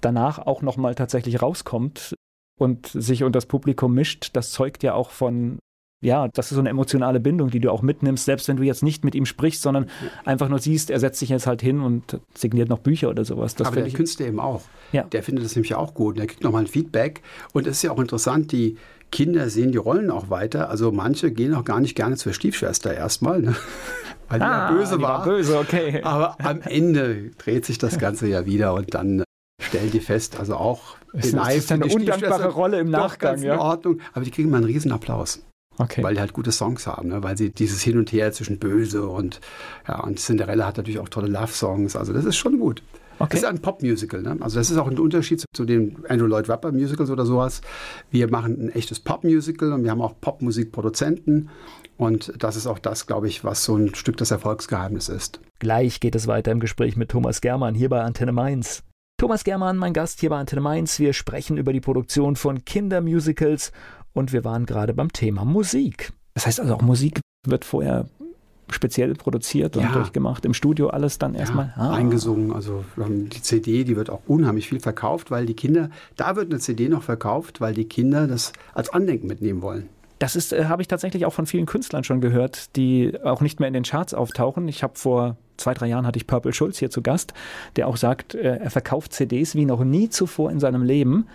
danach 0.01 0.37
auch 0.37 0.61
nochmal 0.61 0.93
tatsächlich 0.93 1.41
rauskommt 1.41 2.13
und 2.59 2.87
sich 2.87 3.23
unter 3.23 3.37
das 3.37 3.47
Publikum 3.47 3.93
mischt. 3.93 4.29
Das 4.33 4.51
zeugt 4.51 4.83
ja 4.83 4.93
auch 4.93 5.09
von 5.09 5.59
ja, 6.01 6.27
das 6.27 6.51
ist 6.51 6.55
so 6.55 6.59
eine 6.59 6.69
emotionale 6.69 7.19
Bindung, 7.19 7.49
die 7.49 7.59
du 7.59 7.71
auch 7.71 7.81
mitnimmst, 7.81 8.25
selbst 8.25 8.47
wenn 8.47 8.57
du 8.57 8.63
jetzt 8.63 8.83
nicht 8.83 9.03
mit 9.03 9.15
ihm 9.15 9.25
sprichst, 9.25 9.61
sondern 9.61 9.87
einfach 10.23 10.49
nur 10.49 10.59
siehst, 10.59 10.91
er 10.91 10.99
setzt 10.99 11.19
sich 11.19 11.29
jetzt 11.29 11.47
halt 11.47 11.61
hin 11.61 11.81
und 11.81 12.19
signiert 12.33 12.69
noch 12.69 12.79
Bücher 12.79 13.09
oder 13.09 13.25
sowas. 13.25 13.55
Das 13.55 13.67
Aber 13.67 13.81
der 13.81 13.91
Künstler 13.91 14.27
eben 14.27 14.39
auch. 14.39 14.63
Ja. 14.91 15.03
Der 15.03 15.23
findet 15.23 15.45
das 15.45 15.55
nämlich 15.55 15.73
auch 15.73 15.93
gut. 15.93 16.17
Der 16.17 16.27
kriegt 16.27 16.43
nochmal 16.43 16.63
ein 16.63 16.67
Feedback. 16.67 17.21
Und 17.53 17.65
es 17.65 17.77
ist 17.77 17.83
ja 17.83 17.91
auch 17.91 17.99
interessant, 17.99 18.51
die 18.51 18.77
Kinder 19.11 19.49
sehen 19.49 19.71
die 19.71 19.77
Rollen 19.77 20.11
auch 20.11 20.29
weiter. 20.29 20.69
Also 20.69 20.91
manche 20.91 21.31
gehen 21.31 21.53
auch 21.53 21.63
gar 21.63 21.79
nicht 21.79 21.95
gerne 21.95 22.17
zur 22.17 22.33
Stiefschwester 22.33 22.93
erstmal, 22.93 23.41
ne? 23.41 23.55
weil 24.29 24.39
die 24.39 24.45
ah, 24.45 24.69
ja 24.69 24.77
böse 24.77 25.01
war. 25.01 25.19
war. 25.19 25.25
Böse, 25.25 25.57
okay. 25.57 26.01
Aber 26.03 26.35
am 26.39 26.61
Ende 26.61 27.31
dreht 27.37 27.65
sich 27.65 27.77
das 27.77 27.97
Ganze 27.97 28.27
ja 28.27 28.45
wieder 28.45 28.73
und 28.73 28.93
dann 28.93 29.23
stellen 29.61 29.91
die 29.91 30.01
fest, 30.01 30.37
also 30.39 30.55
auch 30.55 30.97
ist, 31.13 31.31
live 31.31 31.57
ist 31.57 31.71
eine 31.71 31.85
undankbare 31.85 32.49
Rolle 32.49 32.79
im 32.79 32.89
Nachgang. 32.89 33.41
ja. 33.41 33.53
in 33.53 33.59
Ordnung, 33.59 34.01
aber 34.13 34.25
die 34.25 34.31
kriegen 34.31 34.49
mal 34.49 34.57
einen 34.57 34.65
riesen 34.65 34.91
Applaus. 34.91 35.41
Okay. 35.78 36.03
Weil 36.03 36.13
die 36.13 36.19
halt 36.21 36.34
gute 36.34 36.51
Songs 36.51 36.88
haben, 36.88 37.09
ne? 37.09 37.23
weil 37.23 37.38
sie 37.38 37.49
dieses 37.49 37.82
Hin 37.82 37.97
und 37.97 38.11
Her 38.11 38.32
zwischen 38.32 38.59
Böse 38.59 39.07
und 39.07 39.41
ja, 39.88 39.99
und 40.01 40.19
Cinderella 40.19 40.67
hat 40.67 40.78
natürlich 40.78 40.99
auch 40.99 41.09
tolle 41.09 41.28
Love-Songs. 41.28 41.95
Also 41.95 42.13
das 42.13 42.26
ist 42.26 42.38
schon 42.38 42.59
gut. 42.59 42.82
Okay. 43.17 43.30
Das 43.32 43.39
ist 43.41 43.45
ein 43.45 43.59
Pop-Musical. 43.59 44.21
Ne? 44.21 44.38
Also 44.41 44.59
das 44.59 44.69
ist 44.69 44.78
auch 44.78 44.88
ein 44.88 44.99
Unterschied 44.99 45.39
zu, 45.39 45.45
zu 45.53 45.65
den 45.65 45.97
Andrew 46.09 46.28
Lloyd 46.28 46.47
Webber 46.47 46.71
Musicals 46.71 47.09
oder 47.09 47.26
sowas. 47.26 47.61
Wir 48.11 48.30
machen 48.30 48.65
ein 48.65 48.69
echtes 48.69 48.99
Pop-Musical 48.99 49.73
und 49.73 49.84
wir 49.84 49.91
haben 49.91 50.01
auch 50.01 50.19
Popmusikproduzenten. 50.19 51.49
Und 51.97 52.34
das 52.39 52.57
ist 52.57 52.67
auch 52.67 52.80
das, 52.80 53.07
glaube 53.07 53.28
ich, 53.28 53.43
was 53.45 53.63
so 53.63 53.78
ein 53.78 53.95
Stück 53.95 54.17
des 54.17 54.32
Erfolgsgeheimnisses 54.32 55.15
ist. 55.15 55.39
Gleich 55.59 56.01
geht 56.01 56.15
es 56.15 56.28
weiter 56.28 56.51
im 56.51 56.59
Gespräch 56.59 56.97
mit 56.97 57.09
Thomas 57.09 57.39
Germann 57.39 57.73
hier 57.73 57.89
bei 57.89 58.01
Antenne 58.01 58.34
Mainz. 58.34 58.84
Thomas 59.17 59.45
Germann, 59.45 59.78
mein 59.78 59.93
Gast 59.93 60.19
hier 60.19 60.30
bei 60.30 60.38
Antenne 60.38 60.61
Mainz. 60.61 60.99
Wir 60.99 61.13
sprechen 61.13 61.57
über 61.57 61.71
die 61.71 61.80
Produktion 61.80 62.36
von 62.36 62.65
Kindermusicals 62.65 63.71
und 64.16 64.34
wir 64.34 64.43
waren 64.43 64.66
gerade 64.66 64.93
beim 64.95 65.11
Thema 65.11 65.45
Musik. 65.45 66.11
Das 66.34 66.47
heißt 66.47 66.59
also 66.59 66.74
auch 66.74 66.82
Musik 66.82 67.20
wird 67.47 67.63
vorher 67.63 68.07
speziell 68.72 69.13
produziert 69.13 69.78
und 69.78 69.84
ja. 69.84 69.91
durchgemacht, 69.91 70.43
im 70.43 70.55
Studio 70.55 70.88
alles 70.88 71.20
dann 71.20 71.36
erstmal 71.36 71.74
ja, 71.78 71.84
ah. 71.84 71.93
eingesungen. 71.93 72.51
Also 72.51 72.84
die 72.97 73.41
CD, 73.41 73.84
die 73.84 73.95
wird 73.95 74.09
auch 74.09 74.22
unheimlich 74.26 74.70
viel 74.70 74.80
verkauft, 74.80 75.30
weil 75.30 75.45
die 75.45 75.53
Kinder, 75.53 75.91
da 76.16 76.36
wird 76.36 76.49
eine 76.49 76.59
CD 76.59 76.89
noch 76.89 77.03
verkauft, 77.03 77.61
weil 77.61 77.76
die 77.76 77.86
Kinder 77.86 78.26
das 78.26 78.53
als 78.74 78.89
Andenken 78.89 79.28
mitnehmen 79.28 79.61
wollen. 79.61 79.89
Das 80.18 80.36
ist, 80.36 80.53
äh, 80.53 80.66
habe 80.66 80.82
ich 80.82 80.88
tatsächlich 80.88 81.26
auch 81.26 81.34
von 81.34 81.45
vielen 81.45 81.66
Künstlern 81.66 82.03
schon 82.03 82.22
gehört, 82.22 82.76
die 82.76 83.13
auch 83.24 83.41
nicht 83.41 83.59
mehr 83.59 83.68
in 83.68 83.74
den 83.74 83.84
Charts 83.84 84.13
auftauchen. 84.13 84.68
Ich 84.68 84.82
habe 84.82 84.93
vor 84.95 85.38
zwei, 85.57 85.74
drei 85.74 85.88
Jahren 85.88 86.07
hatte 86.07 86.18
ich 86.18 86.26
Purple 86.26 86.53
Schulz 86.53 86.80
hier 86.80 86.89
zu 86.89 87.01
Gast, 87.01 87.34
der 87.76 87.88
auch 87.88 87.97
sagt, 87.97 88.34
äh, 88.34 88.57
er 88.57 88.72
verkauft 88.72 89.13
CDs 89.13 89.55
wie 89.55 89.66
noch 89.66 89.84
nie 89.84 90.09
zuvor 90.09 90.51
in 90.51 90.59
seinem 90.59 90.84
Leben, 90.84 91.28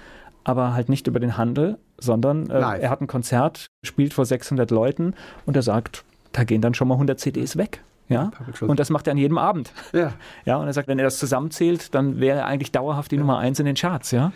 aber 0.44 0.74
halt 0.74 0.88
nicht 0.88 1.06
über 1.06 1.20
den 1.20 1.36
Handel, 1.36 1.78
sondern 1.98 2.48
äh, 2.50 2.58
er 2.58 2.90
hat 2.90 3.00
ein 3.00 3.06
Konzert, 3.06 3.66
spielt 3.84 4.14
vor 4.14 4.24
600 4.24 4.70
Leuten 4.70 5.14
und 5.46 5.56
er 5.56 5.62
sagt, 5.62 6.04
da 6.32 6.44
gehen 6.44 6.60
dann 6.60 6.74
schon 6.74 6.88
mal 6.88 6.94
100 6.94 7.18
CDs 7.18 7.56
weg. 7.56 7.82
Ja, 8.08 8.32
und 8.60 8.80
das 8.80 8.90
macht 8.90 9.06
er 9.06 9.12
an 9.12 9.18
jedem 9.18 9.38
Abend. 9.38 9.72
Ja. 9.92 10.14
ja, 10.44 10.56
und 10.56 10.66
er 10.66 10.72
sagt, 10.72 10.88
wenn 10.88 10.98
er 10.98 11.04
das 11.04 11.18
zusammenzählt, 11.18 11.94
dann 11.94 12.18
wäre 12.18 12.40
er 12.40 12.46
eigentlich 12.46 12.72
dauerhaft 12.72 13.12
die 13.12 13.16
ja. 13.16 13.20
Nummer 13.20 13.38
eins 13.38 13.60
in 13.60 13.66
den 13.66 13.76
Charts, 13.76 14.10
ja. 14.10 14.32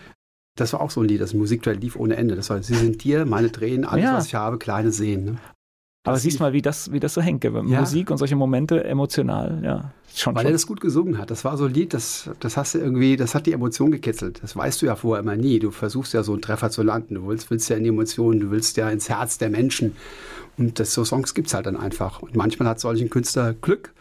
Das 0.57 0.73
war 0.73 0.81
auch 0.81 0.93
so 0.93 1.01
ein 1.01 1.09
Lied, 1.09 1.21
das 1.21 1.35
Musikduell 1.35 1.79
lief 1.79 1.97
ohne 1.97 2.15
Ende. 2.15 2.37
Das 2.37 2.51
war, 2.51 2.63
Sie 2.63 2.77
sind 2.77 3.03
dir, 3.03 3.27
meine 3.27 3.51
Tränen, 3.51 3.85
alles, 3.85 4.05
ja. 4.05 4.15
was 4.15 4.27
ich 4.27 4.37
habe, 4.37 4.59
kleine 4.59 4.93
Seen. 4.93 5.25
Ne? 5.25 5.37
Aber 6.07 6.19
siehst 6.19 6.39
mal, 6.39 6.53
wie 6.53 6.61
das, 6.61 6.93
wie 6.93 7.01
das 7.01 7.15
so 7.15 7.23
hängt. 7.23 7.45
Ja. 7.45 7.51
Musik 7.63 8.11
und 8.11 8.19
solche 8.19 8.37
Momente 8.37 8.85
emotional, 8.85 9.61
ja. 9.65 9.91
Schon, 10.15 10.35
Weil 10.35 10.43
schon. 10.43 10.51
er 10.51 10.53
das 10.53 10.67
gut 10.67 10.81
gesungen 10.81 11.19
hat. 11.19 11.31
Das 11.31 11.45
war 11.45 11.57
so 11.57 11.65
ein 11.65 11.73
Lied, 11.73 11.95
das, 11.95 12.31
das 12.41 12.59
hast 12.59 12.75
du 12.75 12.79
irgendwie, 12.79 13.17
das 13.17 13.35
hat 13.35 13.47
die 13.47 13.53
Emotion 13.53 13.91
gekitzelt. 13.91 14.43
Das 14.43 14.55
weißt 14.55 14.83
du 14.83 14.87
ja 14.87 14.97
vorher 14.97 15.23
immer 15.23 15.35
nie. 15.35 15.59
Du 15.59 15.71
versuchst 15.71 16.13
ja 16.13 16.23
so 16.23 16.33
einen 16.33 16.43
Treffer 16.43 16.71
zu 16.71 16.83
landen. 16.83 17.15
Du 17.15 17.27
willst, 17.27 17.51
willst 17.51 17.71
ja 17.71 17.77
in 17.77 17.85
die 17.85 17.89
Emotionen, 17.89 18.39
du 18.39 18.51
willst 18.51 18.77
ja 18.77 18.91
ins 18.91 19.09
Herz 19.09 19.39
der 19.39 19.49
Menschen. 19.49 19.97
Und 20.59 20.79
das, 20.79 20.93
so 20.93 21.05
Songs 21.05 21.35
gibt 21.35 21.49
es 21.49 21.55
halt 21.55 21.67
dann 21.67 21.77
einfach. 21.77 22.21
Und 22.21 22.37
manchmal 22.37 22.69
hat 22.69 22.81
solch 22.81 23.01
ein 23.01 23.11
Künstler 23.11 23.55
Glück 23.55 23.94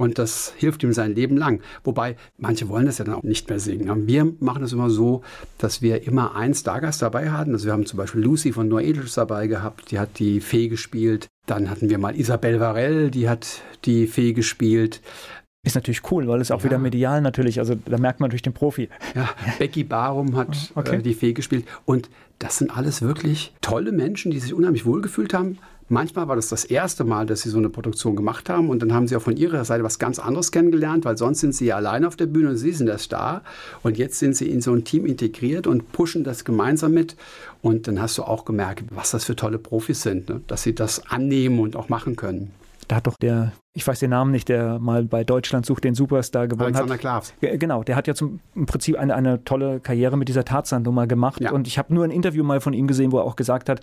Und 0.00 0.18
das 0.18 0.54
hilft 0.56 0.82
ihm 0.82 0.94
sein 0.94 1.14
Leben 1.14 1.36
lang. 1.36 1.60
Wobei, 1.84 2.16
manche 2.38 2.70
wollen 2.70 2.86
das 2.86 2.96
ja 2.96 3.04
dann 3.04 3.16
auch 3.16 3.22
nicht 3.22 3.50
mehr 3.50 3.60
singen. 3.60 4.06
Wir 4.06 4.32
machen 4.40 4.62
das 4.62 4.72
immer 4.72 4.88
so, 4.88 5.20
dass 5.58 5.82
wir 5.82 6.06
immer 6.06 6.34
einen 6.34 6.54
Stargast 6.54 7.02
dabei 7.02 7.30
hatten. 7.30 7.52
Also 7.52 7.66
wir 7.66 7.74
haben 7.74 7.84
zum 7.84 7.98
Beispiel 7.98 8.22
Lucy 8.22 8.54
von 8.54 8.66
Noedels 8.66 9.12
dabei 9.12 9.46
gehabt, 9.46 9.90
die 9.90 9.98
hat 9.98 10.18
die 10.18 10.40
Fee 10.40 10.68
gespielt. 10.68 11.28
Dann 11.44 11.68
hatten 11.68 11.90
wir 11.90 11.98
mal 11.98 12.16
Isabelle 12.18 12.60
Varell, 12.60 13.10
die 13.10 13.28
hat 13.28 13.60
die 13.84 14.06
Fee 14.06 14.32
gespielt. 14.32 15.02
Ist 15.66 15.74
natürlich 15.74 16.10
cool, 16.10 16.26
weil 16.28 16.40
es 16.40 16.50
auch 16.50 16.60
ja. 16.60 16.64
wieder 16.64 16.78
medial 16.78 17.20
natürlich, 17.20 17.58
also 17.58 17.74
da 17.74 17.98
merkt 17.98 18.20
man 18.20 18.28
natürlich 18.28 18.40
den 18.40 18.54
Profi. 18.54 18.88
Ja, 19.14 19.28
Becky 19.58 19.84
Barum 19.84 20.34
hat 20.34 20.72
okay. 20.76 20.96
äh, 20.96 21.02
die 21.02 21.12
Fee 21.12 21.34
gespielt. 21.34 21.66
Und 21.84 22.08
das 22.38 22.56
sind 22.56 22.74
alles 22.74 23.02
wirklich 23.02 23.52
tolle 23.60 23.92
Menschen, 23.92 24.30
die 24.30 24.40
sich 24.40 24.54
unheimlich 24.54 24.86
wohlgefühlt 24.86 25.34
haben. 25.34 25.58
Manchmal 25.92 26.28
war 26.28 26.36
das 26.36 26.48
das 26.48 26.64
erste 26.64 27.02
Mal, 27.02 27.26
dass 27.26 27.40
sie 27.40 27.50
so 27.50 27.58
eine 27.58 27.68
Produktion 27.68 28.14
gemacht 28.14 28.48
haben 28.48 28.68
und 28.68 28.80
dann 28.80 28.94
haben 28.94 29.08
sie 29.08 29.16
auch 29.16 29.22
von 29.22 29.36
ihrer 29.36 29.64
Seite 29.64 29.82
was 29.82 29.98
ganz 29.98 30.20
anderes 30.20 30.52
kennengelernt, 30.52 31.04
weil 31.04 31.16
sonst 31.16 31.40
sind 31.40 31.52
sie 31.52 31.66
ja 31.66 31.74
allein 31.74 32.04
auf 32.04 32.14
der 32.14 32.26
Bühne 32.26 32.50
und 32.50 32.56
sie 32.58 32.70
sind 32.70 32.86
der 32.86 32.98
Star 32.98 33.42
und 33.82 33.98
jetzt 33.98 34.20
sind 34.20 34.36
sie 34.36 34.48
in 34.48 34.60
so 34.60 34.72
ein 34.72 34.84
Team 34.84 35.04
integriert 35.04 35.66
und 35.66 35.90
pushen 35.90 36.22
das 36.22 36.44
gemeinsam 36.44 36.92
mit 36.92 37.16
und 37.60 37.88
dann 37.88 38.00
hast 38.00 38.16
du 38.18 38.22
auch 38.22 38.44
gemerkt, 38.44 38.84
was 38.90 39.10
das 39.10 39.24
für 39.24 39.34
tolle 39.34 39.58
Profis 39.58 40.02
sind, 40.02 40.28
ne? 40.28 40.40
dass 40.46 40.62
sie 40.62 40.76
das 40.76 41.10
annehmen 41.10 41.58
und 41.58 41.74
auch 41.74 41.88
machen 41.88 42.14
können. 42.14 42.52
Da 42.86 42.96
hat 42.96 43.08
doch 43.08 43.16
der, 43.16 43.50
ich 43.72 43.84
weiß 43.84 43.98
den 43.98 44.10
Namen 44.10 44.30
nicht, 44.30 44.48
der 44.48 44.78
mal 44.78 45.04
bei 45.04 45.24
Deutschland 45.24 45.66
sucht 45.66 45.82
den 45.82 45.96
Superstar 45.96 46.46
gewonnen 46.46 46.74
Alexander 46.74 46.94
hat. 46.94 47.00
Klavs. 47.00 47.34
Genau, 47.40 47.82
der 47.82 47.96
hat 47.96 48.06
ja 48.06 48.14
zum, 48.14 48.38
im 48.54 48.66
Prinzip 48.66 48.96
eine, 48.96 49.16
eine 49.16 49.44
tolle 49.44 49.80
Karriere 49.80 50.16
mit 50.16 50.28
dieser 50.28 50.44
Tarzan-Nummer 50.44 51.08
gemacht. 51.08 51.40
Ja. 51.40 51.50
Und 51.50 51.66
ich 51.66 51.78
habe 51.78 51.92
nur 51.92 52.04
ein 52.04 52.12
Interview 52.12 52.44
mal 52.44 52.60
von 52.60 52.74
ihm 52.74 52.86
gesehen, 52.86 53.10
wo 53.10 53.18
er 53.18 53.24
auch 53.24 53.36
gesagt 53.36 53.68
hat, 53.68 53.80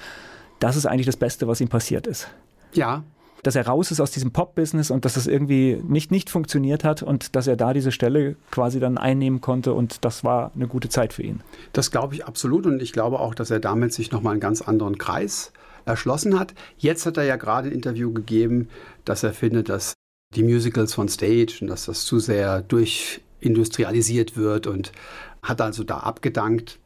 das 0.60 0.76
ist 0.76 0.86
eigentlich 0.86 1.06
das 1.06 1.18
Beste, 1.18 1.48
was 1.48 1.62
ihm 1.62 1.68
passiert 1.68 2.08
ist. 2.08 2.28
Ja. 2.74 3.04
Dass 3.44 3.56
er 3.56 3.68
raus 3.68 3.92
ist 3.92 4.02
aus 4.02 4.12
diesem 4.12 4.32
Pop-Business 4.32 4.90
und 4.92 5.06
dass 5.06 5.16
es 5.16 5.28
irgendwie 5.28 5.82
nicht, 5.88 6.12
nicht 6.12 6.30
funktioniert 6.30 6.84
hat 6.84 7.04
und 7.04 7.36
dass 7.36 7.48
er 7.48 7.56
da 7.56 7.74
diese 7.74 7.92
Stelle 7.92 8.36
quasi 8.52 8.80
dann 8.80 8.98
einnehmen 8.98 9.42
konnte 9.42 9.74
und 9.74 10.04
das 10.04 10.24
war 10.24 10.52
eine 10.56 10.68
gute 10.68 10.90
Zeit 10.90 11.14
für 11.14 11.24
ihn. 11.24 11.42
Das 11.72 11.92
glaube 11.92 12.16
ich 12.16 12.26
absolut 12.26 12.66
und 12.66 12.82
ich 12.82 12.94
glaube 12.94 13.20
auch, 13.20 13.36
dass 13.36 13.52
er 13.52 13.60
damit 13.60 13.94
sich 13.94 14.12
nochmal 14.12 14.32
einen 14.32 14.42
ganz 14.42 14.62
anderen 14.62 14.98
Kreis 14.98 15.54
erschlossen 15.86 16.38
hat. 16.38 16.54
Jetzt 16.78 17.06
hat 17.06 17.18
er 17.18 17.24
ja 17.24 17.38
gerade 17.38 17.70
ein 17.70 17.74
Interview 17.74 18.12
gegeben, 18.12 18.70
dass 19.06 19.24
er 19.24 19.34
findet, 19.34 19.70
dass 19.70 19.94
die 20.36 20.44
Musicals 20.44 20.94
von 20.94 21.08
Stage 21.08 21.60
und 21.62 21.68
dass 21.68 21.86
das 21.86 22.06
zu 22.06 22.20
sehr 22.20 22.62
durchindustrialisiert 22.62 24.36
wird 24.36 24.68
und 24.68 24.92
hat 25.42 25.62
also 25.62 25.84
da 25.84 26.00
abgedankt. 26.00 26.80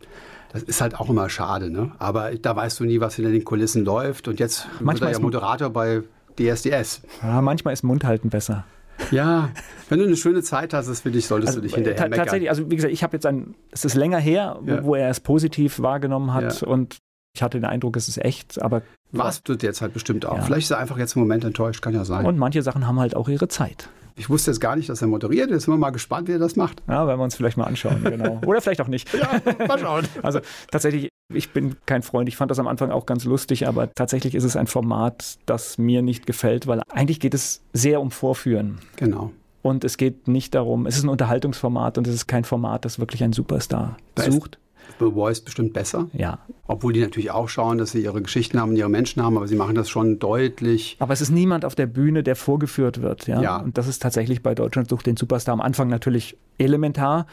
Das 0.51 0.63
ist 0.63 0.81
halt 0.81 0.99
auch 0.99 1.09
immer 1.09 1.29
schade, 1.29 1.69
ne? 1.69 1.91
Aber 1.97 2.31
da 2.35 2.55
weißt 2.55 2.79
du 2.79 2.83
nie, 2.83 2.99
was 2.99 3.15
hinter 3.15 3.31
den 3.31 3.45
Kulissen 3.45 3.85
läuft. 3.85 4.27
Und 4.27 4.39
jetzt 4.39 4.67
manchmal 4.79 5.11
er 5.11 5.13
ja 5.13 5.19
Moderator 5.19 5.69
bei 5.69 6.03
DSDS. 6.37 7.01
Ja, 7.21 7.41
manchmal 7.41 7.73
ist 7.73 7.83
Mundhalten 7.83 8.29
besser. 8.29 8.65
Ja, 9.09 9.49
wenn 9.89 9.99
du 9.99 10.05
eine 10.05 10.15
schöne 10.15 10.43
Zeit 10.43 10.73
hast, 10.73 10.87
das 10.87 11.01
für 11.01 11.11
dich, 11.11 11.25
solltest 11.25 11.49
also, 11.49 11.61
du 11.61 11.67
dich 11.67 11.75
hinterher 11.75 12.01
meckern. 12.09 12.25
Tatsächlich, 12.25 12.49
also 12.49 12.69
wie 12.69 12.75
gesagt, 12.75 12.93
ich 12.93 13.03
habe 13.03 13.15
jetzt 13.15 13.25
ein, 13.25 13.55
es 13.71 13.83
ist 13.83 13.95
länger 13.95 14.19
her, 14.19 14.59
ja. 14.65 14.83
wo 14.83 14.95
er 14.95 15.09
es 15.09 15.19
positiv 15.19 15.79
wahrgenommen 15.79 16.33
hat 16.33 16.61
ja. 16.61 16.67
und 16.67 16.97
ich 17.33 17.41
hatte 17.41 17.59
den 17.59 17.65
Eindruck, 17.65 17.95
es 17.95 18.07
ist 18.07 18.17
echt, 18.17 18.61
aber. 18.61 18.81
Warst 19.11 19.47
du 19.47 19.53
jetzt 19.53 19.81
halt 19.81 19.93
bestimmt 19.93 20.25
auch. 20.25 20.37
Ja. 20.37 20.41
Vielleicht 20.43 20.65
ist 20.65 20.71
er 20.71 20.77
einfach 20.77 20.97
jetzt 20.97 21.15
im 21.15 21.21
Moment 21.21 21.43
enttäuscht, 21.43 21.81
kann 21.81 21.93
ja 21.93 22.05
sein. 22.05 22.25
Und 22.25 22.37
manche 22.37 22.61
Sachen 22.61 22.87
haben 22.87 22.99
halt 22.99 23.15
auch 23.15 23.29
ihre 23.29 23.47
Zeit. 23.47 23.89
Ich 24.15 24.29
wusste 24.29 24.51
jetzt 24.51 24.59
gar 24.59 24.75
nicht, 24.75 24.89
dass 24.89 25.01
er 25.01 25.07
moderiert. 25.07 25.49
Jetzt 25.49 25.63
sind 25.65 25.73
wir 25.73 25.77
mal 25.77 25.91
gespannt, 25.91 26.27
wie 26.27 26.33
er 26.33 26.39
das 26.39 26.55
macht. 26.55 26.81
Ja, 26.87 27.07
werden 27.07 27.19
wir 27.19 27.23
uns 27.23 27.35
vielleicht 27.35 27.57
mal 27.57 27.65
anschauen, 27.65 28.03
genau. 28.03 28.41
Oder 28.45 28.61
vielleicht 28.61 28.81
auch 28.81 28.87
nicht. 28.87 29.11
ja, 29.13 29.41
mal 29.67 29.79
schauen. 29.79 30.07
Also 30.23 30.39
tatsächlich, 30.69 31.09
ich 31.33 31.51
bin 31.51 31.75
kein 31.85 32.03
Freund. 32.03 32.29
Ich 32.29 32.37
fand 32.37 32.51
das 32.51 32.59
am 32.59 32.67
Anfang 32.67 32.91
auch 32.91 33.05
ganz 33.05 33.25
lustig, 33.25 33.67
aber 33.67 33.93
tatsächlich 33.93 34.35
ist 34.35 34.43
es 34.43 34.55
ein 34.55 34.67
Format, 34.67 35.39
das 35.45 35.77
mir 35.77 36.01
nicht 36.01 36.25
gefällt, 36.25 36.67
weil 36.67 36.81
eigentlich 36.89 37.19
geht 37.19 37.33
es 37.33 37.61
sehr 37.73 38.01
um 38.01 38.11
Vorführen. 38.11 38.79
Genau. 38.97 39.31
Und 39.61 39.83
es 39.83 39.97
geht 39.97 40.27
nicht 40.27 40.55
darum, 40.55 40.85
es 40.85 40.97
ist 40.97 41.03
ein 41.03 41.09
Unterhaltungsformat 41.09 41.97
und 41.97 42.07
es 42.07 42.15
ist 42.15 42.27
kein 42.27 42.43
Format, 42.43 42.85
das 42.85 42.99
wirklich 42.99 43.23
einen 43.23 43.33
Superstar 43.33 43.97
da 44.15 44.23
sucht. 44.23 44.57
The 44.99 45.11
Voice 45.11 45.41
bestimmt 45.41 45.73
besser. 45.73 46.09
Ja. 46.13 46.39
Obwohl 46.67 46.93
die 46.93 47.01
natürlich 47.01 47.31
auch 47.31 47.49
schauen, 47.49 47.77
dass 47.77 47.91
sie 47.91 48.03
ihre 48.03 48.21
Geschichten 48.21 48.59
haben, 48.59 48.75
ihre 48.75 48.89
Menschen 48.89 49.23
haben, 49.23 49.37
aber 49.37 49.47
sie 49.47 49.55
machen 49.55 49.75
das 49.75 49.89
schon 49.89 50.19
deutlich. 50.19 50.95
Aber 50.99 51.13
es 51.13 51.21
ist 51.21 51.31
niemand 51.31 51.65
auf 51.65 51.75
der 51.75 51.87
Bühne, 51.87 52.23
der 52.23 52.35
vorgeführt 52.35 53.01
wird. 53.01 53.27
Ja. 53.27 53.41
ja. 53.41 53.57
Und 53.57 53.77
das 53.77 53.87
ist 53.87 54.01
tatsächlich 54.01 54.43
bei 54.43 54.55
Deutschland 54.55 54.89
sucht 54.89 55.05
den 55.05 55.17
Superstar 55.17 55.53
am 55.53 55.61
Anfang 55.61 55.89
natürlich 55.89 56.37
elementar. 56.57 57.25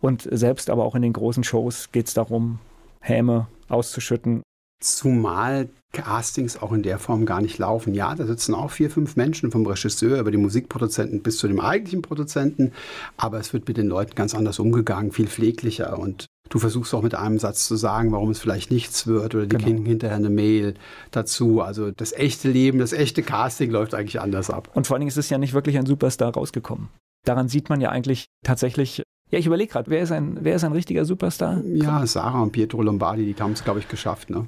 Und 0.00 0.28
selbst 0.30 0.70
aber 0.70 0.84
auch 0.84 0.94
in 0.94 1.02
den 1.02 1.12
großen 1.12 1.44
Shows 1.44 1.90
geht 1.90 2.06
es 2.06 2.14
darum, 2.14 2.58
Häme 3.00 3.48
auszuschütten. 3.68 4.42
Zumal 4.82 5.68
Castings 5.92 6.60
auch 6.60 6.72
in 6.72 6.82
der 6.82 6.98
Form 6.98 7.24
gar 7.24 7.40
nicht 7.40 7.58
laufen. 7.58 7.94
Ja, 7.94 8.14
da 8.14 8.26
sitzen 8.26 8.54
auch 8.54 8.70
vier, 8.70 8.90
fünf 8.90 9.16
Menschen 9.16 9.50
vom 9.50 9.66
Regisseur 9.66 10.20
über 10.20 10.30
die 10.30 10.36
Musikproduzenten 10.36 11.22
bis 11.22 11.38
zu 11.38 11.48
dem 11.48 11.60
eigentlichen 11.60 12.02
Produzenten, 12.02 12.72
aber 13.16 13.38
es 13.40 13.54
wird 13.54 13.66
mit 13.66 13.78
den 13.78 13.86
Leuten 13.86 14.14
ganz 14.14 14.34
anders 14.34 14.58
umgegangen, 14.58 15.12
viel 15.12 15.28
pfleglicher 15.28 15.98
und 15.98 16.26
Du 16.48 16.58
versuchst 16.58 16.94
auch 16.94 17.02
mit 17.02 17.14
einem 17.14 17.38
Satz 17.38 17.66
zu 17.66 17.76
sagen, 17.76 18.12
warum 18.12 18.30
es 18.30 18.38
vielleicht 18.38 18.70
nichts 18.70 19.06
wird 19.06 19.34
oder 19.34 19.46
die 19.46 19.56
genau. 19.56 19.64
kriegen 19.64 19.84
hinterher 19.84 20.16
eine 20.16 20.30
Mail 20.30 20.74
dazu. 21.10 21.60
Also 21.60 21.90
das 21.90 22.12
echte 22.12 22.48
Leben, 22.48 22.78
das 22.78 22.92
echte 22.92 23.22
Casting 23.22 23.70
läuft 23.70 23.94
eigentlich 23.94 24.20
anders 24.20 24.50
ab. 24.50 24.70
Und 24.74 24.86
vor 24.86 24.94
allen 24.94 25.00
Dingen 25.00 25.08
ist 25.08 25.16
es 25.16 25.30
ja 25.30 25.38
nicht 25.38 25.54
wirklich 25.54 25.78
ein 25.78 25.86
Superstar 25.86 26.32
rausgekommen. 26.32 26.88
Daran 27.24 27.48
sieht 27.48 27.68
man 27.68 27.80
ja 27.80 27.90
eigentlich 27.90 28.26
tatsächlich, 28.44 29.02
ja, 29.30 29.38
ich 29.38 29.46
überlege 29.46 29.72
gerade, 29.72 29.90
wer, 29.90 30.00
ist 30.00 30.12
ein, 30.12 30.38
wer 30.42 30.54
ist 30.54 30.64
ein 30.64 30.72
richtiger 30.72 31.04
Superstar? 31.04 31.62
Ja, 31.64 32.06
Sarah 32.06 32.42
und 32.42 32.52
Pietro 32.52 32.82
Lombardi, 32.82 33.32
die 33.32 33.42
haben 33.42 33.52
es, 33.52 33.64
glaube 33.64 33.80
ich, 33.80 33.88
geschafft. 33.88 34.30
Ne? 34.30 34.46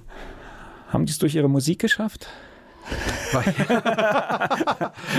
Haben 0.88 1.04
die 1.04 1.12
es 1.12 1.18
durch 1.18 1.34
ihre 1.34 1.48
Musik 1.48 1.80
geschafft? 1.80 2.28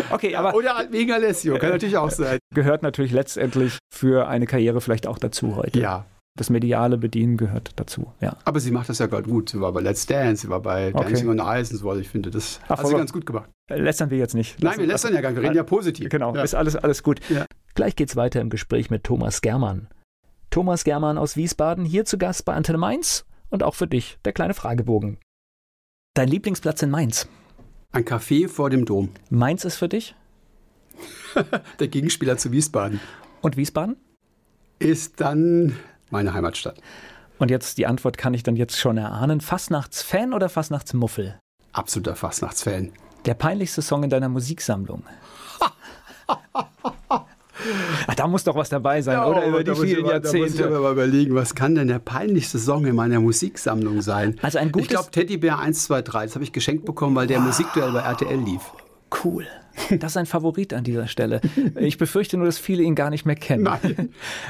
okay, 0.09 0.35
aber. 0.35 0.55
Oder 0.55 0.87
wegen 0.89 1.11
Alessio, 1.11 1.59
kann 1.59 1.69
natürlich 1.69 1.97
auch 1.97 2.09
sein. 2.09 2.39
Gehört 2.53 2.81
natürlich 2.81 3.11
letztendlich 3.11 3.77
für 3.93 4.27
eine 4.27 4.47
Karriere 4.47 4.81
vielleicht 4.81 5.05
auch 5.05 5.19
dazu 5.19 5.55
heute. 5.55 5.79
Ja, 5.79 6.05
das 6.35 6.49
mediale 6.49 6.97
Bedienen 6.97 7.37
gehört 7.37 7.71
dazu. 7.75 8.13
Ja. 8.21 8.37
Aber 8.45 8.59
sie 8.59 8.71
macht 8.71 8.89
das 8.89 8.99
ja 8.99 9.07
gerade 9.07 9.29
gut. 9.29 9.49
Sie 9.49 9.59
war 9.59 9.73
bei 9.73 9.81
Let's 9.81 10.05
Dance, 10.05 10.43
sie 10.43 10.49
war 10.49 10.61
bei 10.61 10.93
okay. 10.93 11.05
Dancing 11.05 11.29
on 11.29 11.39
Ice 11.39 11.73
und 11.73 11.79
so. 11.79 11.89
Also 11.89 12.01
ich 12.01 12.09
finde, 12.09 12.31
das 12.31 12.59
Ach, 12.67 12.77
hat 12.77 12.87
sie 12.87 12.95
ganz 12.95 13.11
gut 13.11 13.25
gemacht. 13.25 13.49
Lästern 13.69 14.09
wir 14.09 14.17
jetzt 14.17 14.35
nicht. 14.35 14.61
Nein, 14.61 14.79
wir 14.79 14.87
lästern 14.87 15.13
ja 15.13 15.21
gar 15.21 15.29
nicht. 15.29 15.37
Wir 15.37 15.43
reden 15.43 15.55
ja 15.55 15.63
positiv. 15.63 16.09
Genau, 16.09 16.33
ja. 16.35 16.41
ist 16.41 16.55
alles, 16.55 16.75
alles 16.75 17.03
gut. 17.03 17.19
Ja. 17.29 17.45
Gleich 17.75 17.95
geht's 17.95 18.15
weiter 18.15 18.41
im 18.41 18.49
Gespräch 18.49 18.89
mit 18.89 19.03
Thomas 19.03 19.41
Germann. 19.41 19.89
Thomas 20.49 20.83
Germann 20.83 21.17
aus 21.17 21.35
Wiesbaden, 21.35 21.85
hier 21.85 22.05
zu 22.05 22.17
Gast 22.17 22.45
bei 22.45 22.53
Antenne 22.53 22.79
Mainz 22.79 23.25
und 23.49 23.61
auch 23.63 23.75
für 23.75 23.87
dich 23.87 24.17
der 24.25 24.33
kleine 24.33 24.53
Fragebogen. 24.53 25.17
Dein 26.15 26.27
Lieblingsplatz 26.27 26.81
in 26.81 26.89
Mainz? 26.89 27.27
Ein 27.91 28.05
Café 28.05 28.47
vor 28.47 28.69
dem 28.69 28.85
Dom. 28.85 29.09
Mainz 29.29 29.65
ist 29.65 29.77
für 29.77 29.89
dich? 29.89 30.15
der 31.79 31.87
Gegenspieler 31.87 32.37
zu 32.37 32.51
Wiesbaden. 32.51 32.99
Und 33.41 33.57
Wiesbaden? 33.57 33.97
Ist 34.79 35.21
dann 35.21 35.75
meine 36.11 36.33
Heimatstadt. 36.33 36.81
Und 37.37 37.49
jetzt 37.49 37.77
die 37.77 37.87
Antwort 37.87 38.17
kann 38.17 38.33
ich 38.33 38.43
dann 38.43 38.55
jetzt 38.55 38.77
schon 38.77 38.97
erahnen. 38.97 39.41
Fastnachtsfan 39.41 40.33
oder 40.33 40.49
Fastnachtsmuffel? 40.49 41.39
Absoluter 41.71 42.15
Fastnachtsfan. 42.15 42.91
Der 43.25 43.33
peinlichste 43.33 43.81
Song 43.81 44.03
in 44.03 44.09
deiner 44.09 44.29
Musiksammlung? 44.29 45.03
Ach, 48.07 48.15
da 48.15 48.27
muss 48.27 48.43
doch 48.43 48.55
was 48.55 48.69
dabei 48.69 49.01
sein, 49.01 49.15
ja, 49.15 49.27
oder? 49.27 49.45
Über 49.45 49.63
die 49.63 49.75
vielen 49.75 50.03
mal, 50.03 50.13
Jahrzehnte. 50.13 50.57
Da 50.57 50.69
muss 50.69 50.75
ich 50.77 50.81
mal 50.81 50.91
überlegen, 50.91 51.35
was 51.35 51.55
kann 51.55 51.75
denn 51.75 51.87
der 51.87 51.99
peinlichste 51.99 52.57
Song 52.57 52.85
in 52.85 52.95
meiner 52.95 53.19
Musiksammlung 53.19 54.01
sein? 54.01 54.37
Also 54.41 54.59
ein 54.59 54.71
gutes 54.71 54.85
ich 54.85 54.89
glaube 54.89 55.11
Teddybär 55.11 55.59
123, 55.59 56.29
das 56.29 56.35
habe 56.35 56.43
ich 56.43 56.53
geschenkt 56.53 56.85
bekommen, 56.85 57.15
weil 57.15 57.27
der 57.27 57.39
wow. 57.39 57.47
Musikduell 57.47 57.91
bei 57.91 57.99
RTL 57.99 58.39
lief. 58.39 58.61
Cool. 59.23 59.47
Das 59.99 60.11
ist 60.11 60.17
ein 60.17 60.25
Favorit 60.25 60.73
an 60.73 60.83
dieser 60.83 61.07
Stelle. 61.07 61.41
Ich 61.79 61.97
befürchte 61.97 62.37
nur, 62.37 62.45
dass 62.45 62.57
viele 62.57 62.83
ihn 62.83 62.95
gar 62.95 63.09
nicht 63.09 63.25
mehr 63.25 63.35
kennen. 63.35 63.63
Nein. 63.63 64.09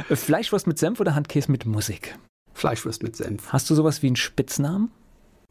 Fleischwurst 0.09 0.67
mit 0.67 0.79
Senf 0.79 0.99
oder 0.99 1.15
Handkäse 1.15 1.51
mit 1.51 1.65
Musik? 1.65 2.17
Fleischwurst 2.53 3.03
mit 3.03 3.15
Senf. 3.15 3.53
Hast 3.53 3.69
du 3.69 3.75
sowas 3.75 4.01
wie 4.01 4.07
einen 4.07 4.15
Spitznamen? 4.15 4.91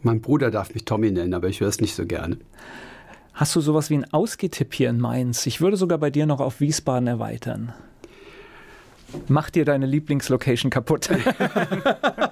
Mein 0.03 0.21
Bruder 0.21 0.51
darf 0.51 0.75
mich 0.75 0.85
Tommy 0.85 1.11
nennen, 1.11 1.35
aber 1.35 1.49
ich 1.49 1.61
höre 1.61 1.69
es 1.69 1.81
nicht 1.81 1.95
so 1.95 2.07
gerne. 2.07 2.39
Hast 3.35 3.55
du 3.55 3.61
sowas 3.61 3.89
wie 3.89 3.95
einen 3.95 4.13
Ausgetipp 4.13 4.75
hier 4.75 4.91
in 4.91 4.99
Mainz? 4.99 5.47
Ich 5.47 5.61
würde 5.61 5.77
sogar 5.77 5.99
bei 5.99 6.11
dir 6.11 6.27
noch 6.27 6.41
auf 6.41 6.61
Wiesbaden 6.61 7.07
erweitern. 7.07 7.73
Mach 9.29 9.49
dir 9.51 9.65
deine 9.65 9.87
Lieblingslocation 9.87 10.71
kaputt. 10.71 11.09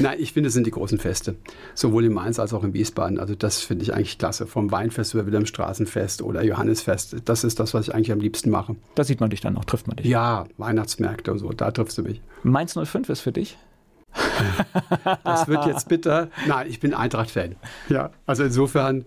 Nein, 0.00 0.18
ich 0.18 0.32
finde, 0.32 0.48
es 0.48 0.54
sind 0.54 0.66
die 0.66 0.70
großen 0.70 0.98
Feste. 0.98 1.36
Sowohl 1.74 2.04
in 2.06 2.12
Mainz 2.12 2.38
als 2.38 2.52
auch 2.52 2.64
in 2.64 2.72
Wiesbaden. 2.72 3.18
Also 3.18 3.34
das 3.34 3.60
finde 3.60 3.84
ich 3.84 3.94
eigentlich 3.94 4.18
klasse. 4.18 4.46
Vom 4.46 4.70
Weinfest 4.70 5.14
über 5.14 5.26
Wilhelmstraßenfest 5.26 6.22
oder 6.22 6.42
Johannesfest. 6.42 7.16
Das 7.24 7.44
ist 7.44 7.60
das, 7.60 7.74
was 7.74 7.88
ich 7.88 7.94
eigentlich 7.94 8.12
am 8.12 8.20
liebsten 8.20 8.50
mache. 8.50 8.76
Da 8.94 9.04
sieht 9.04 9.20
man 9.20 9.30
dich 9.30 9.40
dann 9.40 9.54
noch, 9.54 9.64
trifft 9.64 9.86
man 9.86 9.96
dich. 9.96 10.06
Ja, 10.06 10.46
Weihnachtsmärkte 10.56 11.32
und 11.32 11.38
so, 11.38 11.50
da 11.50 11.70
triffst 11.70 11.98
du 11.98 12.02
mich. 12.02 12.20
Mainz 12.42 12.74
05 12.74 13.08
ist 13.08 13.20
für 13.20 13.32
dich? 13.32 13.58
das 15.24 15.46
wird 15.46 15.66
jetzt 15.66 15.88
bitter. 15.88 16.28
Nein, 16.46 16.66
ich 16.68 16.80
bin 16.80 16.94
Eintracht-Fan. 16.94 17.56
Ja, 17.88 18.10
also 18.26 18.44
insofern 18.44 19.04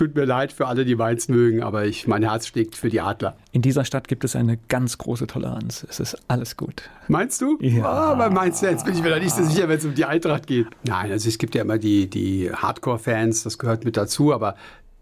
Tut 0.00 0.14
mir 0.14 0.24
leid 0.24 0.50
für 0.50 0.66
alle, 0.66 0.86
die 0.86 0.96
Mainz 0.96 1.28
mögen, 1.28 1.62
aber 1.62 1.84
ich, 1.84 2.06
mein 2.06 2.22
Herz 2.22 2.46
schlägt 2.46 2.74
für 2.74 2.88
die 2.88 3.02
Adler. 3.02 3.36
In 3.52 3.60
dieser 3.60 3.84
Stadt 3.84 4.08
gibt 4.08 4.24
es 4.24 4.34
eine 4.34 4.56
ganz 4.68 4.96
große 4.96 5.26
Toleranz. 5.26 5.86
Es 5.90 6.00
ist 6.00 6.16
alles 6.26 6.56
gut. 6.56 6.88
Meinst 7.08 7.42
du? 7.42 7.58
Ja. 7.60 7.84
Ah, 7.84 8.14
bei 8.14 8.30
Mainz 8.30 8.62
jetzt 8.62 8.86
bin 8.86 8.94
ich 8.94 9.02
mir 9.02 9.10
da 9.10 9.18
nicht 9.18 9.34
so 9.34 9.44
sicher, 9.44 9.68
wenn 9.68 9.76
es 9.76 9.84
um 9.84 9.94
die 9.94 10.06
Eintracht 10.06 10.46
geht. 10.46 10.68
Nein, 10.84 11.12
also 11.12 11.28
es 11.28 11.36
gibt 11.36 11.54
ja 11.54 11.60
immer 11.60 11.76
die, 11.76 12.08
die 12.08 12.50
Hardcore-Fans, 12.50 13.42
das 13.42 13.58
gehört 13.58 13.84
mit 13.84 13.98
dazu, 13.98 14.32
aber 14.32 14.56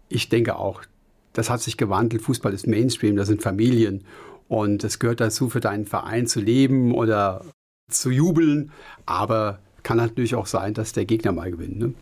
ich 0.09 0.27
denke 0.27 0.57
auch, 0.57 0.81
das 1.31 1.49
hat 1.49 1.61
sich 1.61 1.77
gewandelt. 1.77 2.21
Fußball 2.21 2.53
ist 2.53 2.67
Mainstream, 2.67 3.15
das 3.15 3.29
sind 3.29 3.41
Familien. 3.41 4.03
Und 4.49 4.83
es 4.83 4.99
gehört 4.99 5.21
dazu, 5.21 5.47
für 5.47 5.61
deinen 5.61 5.85
Verein 5.85 6.27
zu 6.27 6.41
leben 6.41 6.93
oder 6.93 7.45
zu 7.89 8.11
jubeln. 8.11 8.73
Aber 9.05 9.59
kann 9.81 9.95
natürlich 9.95 10.35
auch 10.35 10.47
sein, 10.47 10.73
dass 10.73 10.91
der 10.91 11.05
Gegner 11.05 11.31
mal 11.31 11.51
gewinnt. 11.51 11.79
Ne? 11.79 11.93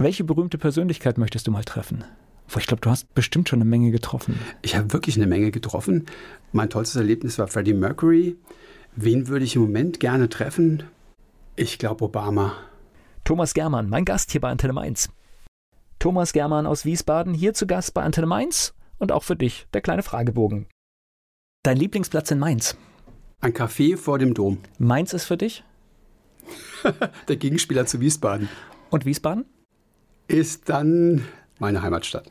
Welche 0.00 0.24
berühmte 0.24 0.56
Persönlichkeit 0.56 1.18
möchtest 1.18 1.46
du 1.46 1.50
mal 1.50 1.62
treffen? 1.62 2.04
Ich 2.56 2.66
glaube, 2.66 2.80
du 2.80 2.88
hast 2.88 3.12
bestimmt 3.12 3.50
schon 3.50 3.58
eine 3.58 3.68
Menge 3.68 3.90
getroffen. 3.90 4.40
Ich 4.62 4.74
habe 4.74 4.94
wirklich 4.94 5.16
eine 5.16 5.26
Menge 5.26 5.50
getroffen. 5.50 6.06
Mein 6.52 6.70
tollstes 6.70 6.96
Erlebnis 6.96 7.38
war 7.38 7.48
Freddie 7.48 7.74
Mercury. 7.74 8.38
Wen 8.96 9.28
würde 9.28 9.44
ich 9.44 9.56
im 9.56 9.62
Moment 9.62 10.00
gerne 10.00 10.30
treffen? 10.30 10.84
Ich 11.54 11.78
glaube 11.78 12.06
Obama. 12.06 12.54
Thomas 13.24 13.52
Germann, 13.52 13.90
mein 13.90 14.06
Gast 14.06 14.32
hier 14.32 14.40
bei 14.40 14.48
Antenne 14.48 14.72
Mainz. 14.72 15.10
Thomas 15.98 16.32
Germann 16.32 16.66
aus 16.66 16.86
Wiesbaden, 16.86 17.34
hier 17.34 17.52
zu 17.52 17.66
Gast 17.66 17.92
bei 17.92 18.02
Antenne 18.02 18.26
Mainz 18.26 18.72
und 18.98 19.12
auch 19.12 19.22
für 19.22 19.36
dich 19.36 19.66
der 19.74 19.82
kleine 19.82 20.02
Fragebogen. 20.02 20.66
Dein 21.62 21.76
Lieblingsplatz 21.76 22.30
in 22.30 22.38
Mainz? 22.38 22.74
Ein 23.42 23.52
Café 23.52 23.98
vor 23.98 24.18
dem 24.18 24.32
Dom. 24.32 24.60
Mainz 24.78 25.12
ist 25.12 25.26
für 25.26 25.36
dich? 25.36 25.62
der 27.28 27.36
Gegenspieler 27.36 27.84
zu 27.84 28.00
Wiesbaden. 28.00 28.48
Und 28.88 29.04
Wiesbaden? 29.04 29.44
Ist 30.30 30.68
dann 30.68 31.26
meine 31.58 31.82
Heimatstadt. 31.82 32.26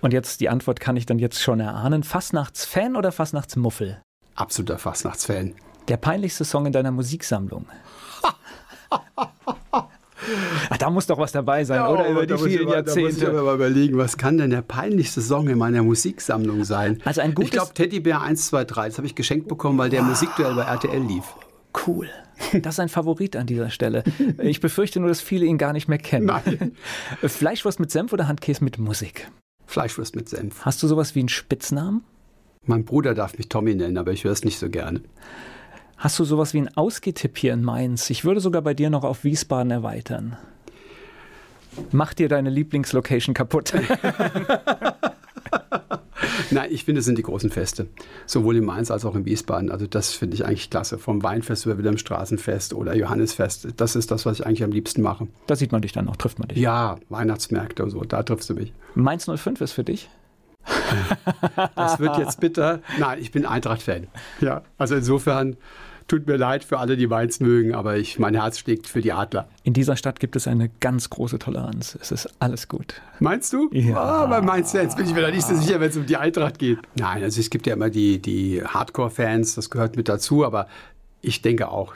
Und 0.00 0.12
jetzt 0.12 0.40
die 0.40 0.48
Antwort 0.48 0.80
kann 0.80 0.96
ich 0.96 1.06
dann 1.06 1.18
jetzt 1.18 1.40
schon 1.42 1.60
erahnen. 1.60 2.02
Fastnachtsfan 2.02 2.96
oder 2.96 3.12
Fastnachtsmuffel? 3.12 4.00
Absoluter 4.34 4.78
Fastnachtsfan. 4.78 5.54
Der 5.88 5.98
peinlichste 5.98 6.44
Song 6.44 6.66
in 6.66 6.72
deiner 6.72 6.90
Musiksammlung? 6.90 7.66
Ach, 10.70 10.78
da 10.78 10.88
muss 10.88 11.06
doch 11.06 11.18
was 11.18 11.32
dabei 11.32 11.64
sein, 11.64 11.80
ja, 11.80 11.88
oder? 11.90 12.08
Über 12.08 12.26
die 12.26 12.38
vielen 12.38 12.64
mal, 12.64 12.76
Jahrzehnte. 12.76 13.00
Da 13.00 13.06
muss 13.08 13.16
ich 13.18 13.28
aber 13.28 13.42
mal 13.42 13.54
überlegen, 13.56 13.98
was 13.98 14.16
kann 14.16 14.38
denn 14.38 14.50
der 14.50 14.62
peinlichste 14.62 15.20
Song 15.20 15.48
in 15.48 15.58
meiner 15.58 15.82
Musiksammlung 15.82 16.64
sein? 16.64 17.02
Also 17.04 17.20
ein 17.20 17.34
gutes 17.34 17.48
ich 17.48 17.52
glaube 17.52 17.74
Teddybär 17.74 18.22
1, 18.22 18.46
2, 18.46 18.64
3. 18.64 18.88
Das 18.88 18.96
habe 18.96 19.06
ich 19.06 19.14
geschenkt 19.14 19.48
bekommen, 19.48 19.78
weil 19.78 19.90
der 19.90 20.00
wow. 20.00 20.08
Musikduell 20.08 20.54
bei 20.54 20.62
RTL 20.62 21.02
lief. 21.02 21.24
Cool. 21.86 22.08
Das 22.62 22.74
ist 22.74 22.80
ein 22.80 22.88
Favorit 22.88 23.36
an 23.36 23.46
dieser 23.46 23.70
Stelle. 23.70 24.04
Ich 24.42 24.60
befürchte 24.60 25.00
nur, 25.00 25.08
dass 25.08 25.20
viele 25.20 25.46
ihn 25.46 25.58
gar 25.58 25.72
nicht 25.72 25.88
mehr 25.88 25.98
kennen. 25.98 26.26
Nein. 26.26 26.72
Fleischwurst 27.22 27.80
mit 27.80 27.90
Senf 27.90 28.12
oder 28.12 28.28
Handkäse 28.28 28.62
mit 28.62 28.78
Musik? 28.78 29.28
Fleischwurst 29.66 30.16
mit 30.16 30.28
Senf. 30.28 30.64
Hast 30.64 30.82
du 30.82 30.86
sowas 30.86 31.14
wie 31.14 31.20
einen 31.20 31.28
Spitznamen? 31.28 32.04
Mein 32.66 32.84
Bruder 32.84 33.14
darf 33.14 33.36
mich 33.36 33.48
Tommy 33.48 33.74
nennen, 33.74 33.98
aber 33.98 34.12
ich 34.12 34.24
höre 34.24 34.32
es 34.32 34.44
nicht 34.44 34.58
so 34.58 34.70
gerne. 34.70 35.02
Hast 35.96 36.18
du 36.18 36.24
sowas 36.24 36.54
wie 36.54 36.58
einen 36.58 36.76
Ausgetipp 36.76 37.38
hier 37.38 37.52
in 37.52 37.62
Mainz? 37.62 38.10
Ich 38.10 38.24
würde 38.24 38.40
sogar 38.40 38.62
bei 38.62 38.74
dir 38.74 38.90
noch 38.90 39.04
auf 39.04 39.24
Wiesbaden 39.24 39.70
erweitern. 39.70 40.36
Mach 41.90 42.14
dir 42.14 42.28
deine 42.28 42.50
Lieblingslocation 42.50 43.34
kaputt. 43.34 43.72
Nein, 46.50 46.70
ich 46.70 46.84
finde, 46.84 47.00
es 47.00 47.04
sind 47.04 47.18
die 47.18 47.22
großen 47.22 47.50
Feste. 47.50 47.86
Sowohl 48.26 48.56
in 48.56 48.64
Mainz 48.64 48.90
als 48.90 49.04
auch 49.04 49.14
in 49.14 49.24
Wiesbaden. 49.24 49.70
Also 49.70 49.86
das 49.86 50.12
finde 50.12 50.34
ich 50.34 50.44
eigentlich 50.44 50.70
klasse. 50.70 50.98
Vom 50.98 51.22
Weinfest 51.22 51.66
über 51.66 51.78
Wilhelmstraßenfest 51.78 52.74
oder 52.74 52.94
Johannesfest. 52.94 53.68
Das 53.76 53.96
ist 53.96 54.10
das, 54.10 54.26
was 54.26 54.40
ich 54.40 54.46
eigentlich 54.46 54.64
am 54.64 54.72
liebsten 54.72 55.02
mache. 55.02 55.28
Da 55.46 55.56
sieht 55.56 55.72
man 55.72 55.82
dich 55.82 55.92
dann 55.92 56.08
auch, 56.08 56.16
trifft 56.16 56.38
man 56.38 56.48
dich. 56.48 56.58
Ja, 56.58 56.96
Weihnachtsmärkte 57.08 57.82
und 57.82 57.90
so, 57.90 58.02
da 58.02 58.22
triffst 58.22 58.48
du 58.50 58.54
mich. 58.54 58.72
Mainz 58.94 59.26
05 59.26 59.60
ist 59.60 59.72
für 59.72 59.84
dich? 59.84 60.08
das 61.74 61.98
wird 61.98 62.16
jetzt 62.18 62.40
bitter. 62.40 62.80
Nein, 62.98 63.18
ich 63.20 63.32
bin 63.32 63.46
Eintracht-Fan. 63.46 64.06
Ja, 64.40 64.62
also 64.78 64.94
insofern 64.94 65.56
Tut 66.06 66.26
mir 66.26 66.36
leid 66.36 66.64
für 66.64 66.78
alle, 66.78 66.98
die 66.98 67.06
Mainz 67.06 67.40
mögen, 67.40 67.74
aber 67.74 67.96
ich, 67.96 68.18
mein 68.18 68.34
Herz 68.34 68.58
schlägt 68.58 68.86
für 68.86 69.00
die 69.00 69.12
Adler. 69.12 69.48
In 69.62 69.72
dieser 69.72 69.96
Stadt 69.96 70.20
gibt 70.20 70.36
es 70.36 70.46
eine 70.46 70.68
ganz 70.80 71.08
große 71.08 71.38
Toleranz. 71.38 71.96
Es 71.98 72.12
ist 72.12 72.28
alles 72.40 72.68
gut. 72.68 73.00
Meinst 73.20 73.54
du? 73.54 73.70
Ja. 73.72 74.24
Oh, 74.24 74.28
bei 74.28 74.42
Mainz 74.42 74.72
Fans 74.72 74.96
bin 74.96 75.06
ich 75.06 75.14
mir 75.14 75.22
da 75.22 75.30
nicht 75.30 75.46
so 75.46 75.54
sicher, 75.54 75.80
wenn 75.80 75.88
es 75.88 75.96
um 75.96 76.04
die 76.04 76.18
Eintracht 76.18 76.58
geht. 76.58 76.78
Nein, 76.96 77.22
also 77.22 77.40
es 77.40 77.48
gibt 77.48 77.66
ja 77.66 77.72
immer 77.72 77.88
die, 77.88 78.18
die 78.18 78.62
Hardcore-Fans, 78.62 79.54
das 79.54 79.70
gehört 79.70 79.96
mit 79.96 80.10
dazu, 80.10 80.44
aber 80.44 80.68
ich 81.22 81.40
denke 81.40 81.68
auch, 81.68 81.94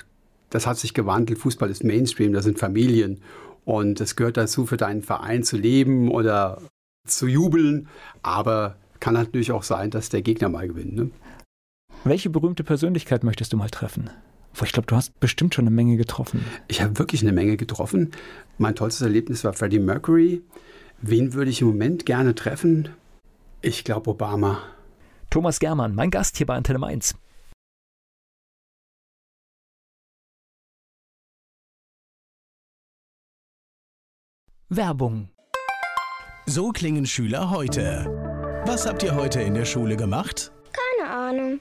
das 0.48 0.66
hat 0.66 0.78
sich 0.78 0.94
gewandelt. 0.94 1.38
Fußball 1.38 1.68
ist 1.68 1.84
Mainstream, 1.84 2.32
das 2.32 2.44
sind 2.44 2.58
Familien. 2.58 3.20
Und 3.66 4.00
es 4.00 4.16
gehört 4.16 4.38
dazu, 4.38 4.64
für 4.64 4.78
deinen 4.78 5.02
Verein 5.02 5.44
zu 5.44 5.58
leben 5.58 6.10
oder 6.10 6.62
zu 7.06 7.26
jubeln. 7.26 7.88
Aber 8.22 8.76
kann 9.00 9.12
natürlich 9.14 9.52
auch 9.52 9.62
sein, 9.62 9.90
dass 9.90 10.08
der 10.08 10.22
Gegner 10.22 10.48
mal 10.48 10.66
gewinnt. 10.66 10.96
Ne? 10.96 11.10
Welche 12.08 12.30
berühmte 12.30 12.64
Persönlichkeit 12.64 13.22
möchtest 13.22 13.52
du 13.52 13.58
mal 13.58 13.68
treffen? 13.68 14.08
Ich 14.64 14.72
glaube, 14.72 14.86
du 14.86 14.96
hast 14.96 15.20
bestimmt 15.20 15.54
schon 15.54 15.66
eine 15.66 15.74
Menge 15.74 15.98
getroffen. 15.98 16.42
Ich 16.66 16.80
habe 16.80 16.98
wirklich 16.98 17.20
eine 17.20 17.32
Menge 17.32 17.58
getroffen. 17.58 18.12
Mein 18.56 18.74
tollstes 18.74 19.02
Erlebnis 19.02 19.44
war 19.44 19.52
Freddie 19.52 19.78
Mercury. 19.78 20.42
Wen 21.02 21.34
würde 21.34 21.50
ich 21.50 21.60
im 21.60 21.66
Moment 21.68 22.06
gerne 22.06 22.34
treffen? 22.34 22.88
Ich 23.60 23.84
glaube 23.84 24.08
Obama. 24.08 24.62
Thomas 25.28 25.58
Germann, 25.58 25.94
mein 25.94 26.10
Gast 26.10 26.38
hier 26.38 26.46
bei 26.46 26.56
Antenne 26.56 26.78
Mainz. 26.78 27.14
Werbung. 34.70 35.28
So 36.46 36.70
klingen 36.70 37.04
Schüler 37.04 37.50
heute. 37.50 38.06
Was 38.64 38.86
habt 38.86 39.02
ihr 39.02 39.14
heute 39.14 39.42
in 39.42 39.52
der 39.52 39.66
Schule 39.66 39.98
gemacht? 39.98 40.52
Keine 40.72 41.10
Ahnung. 41.10 41.60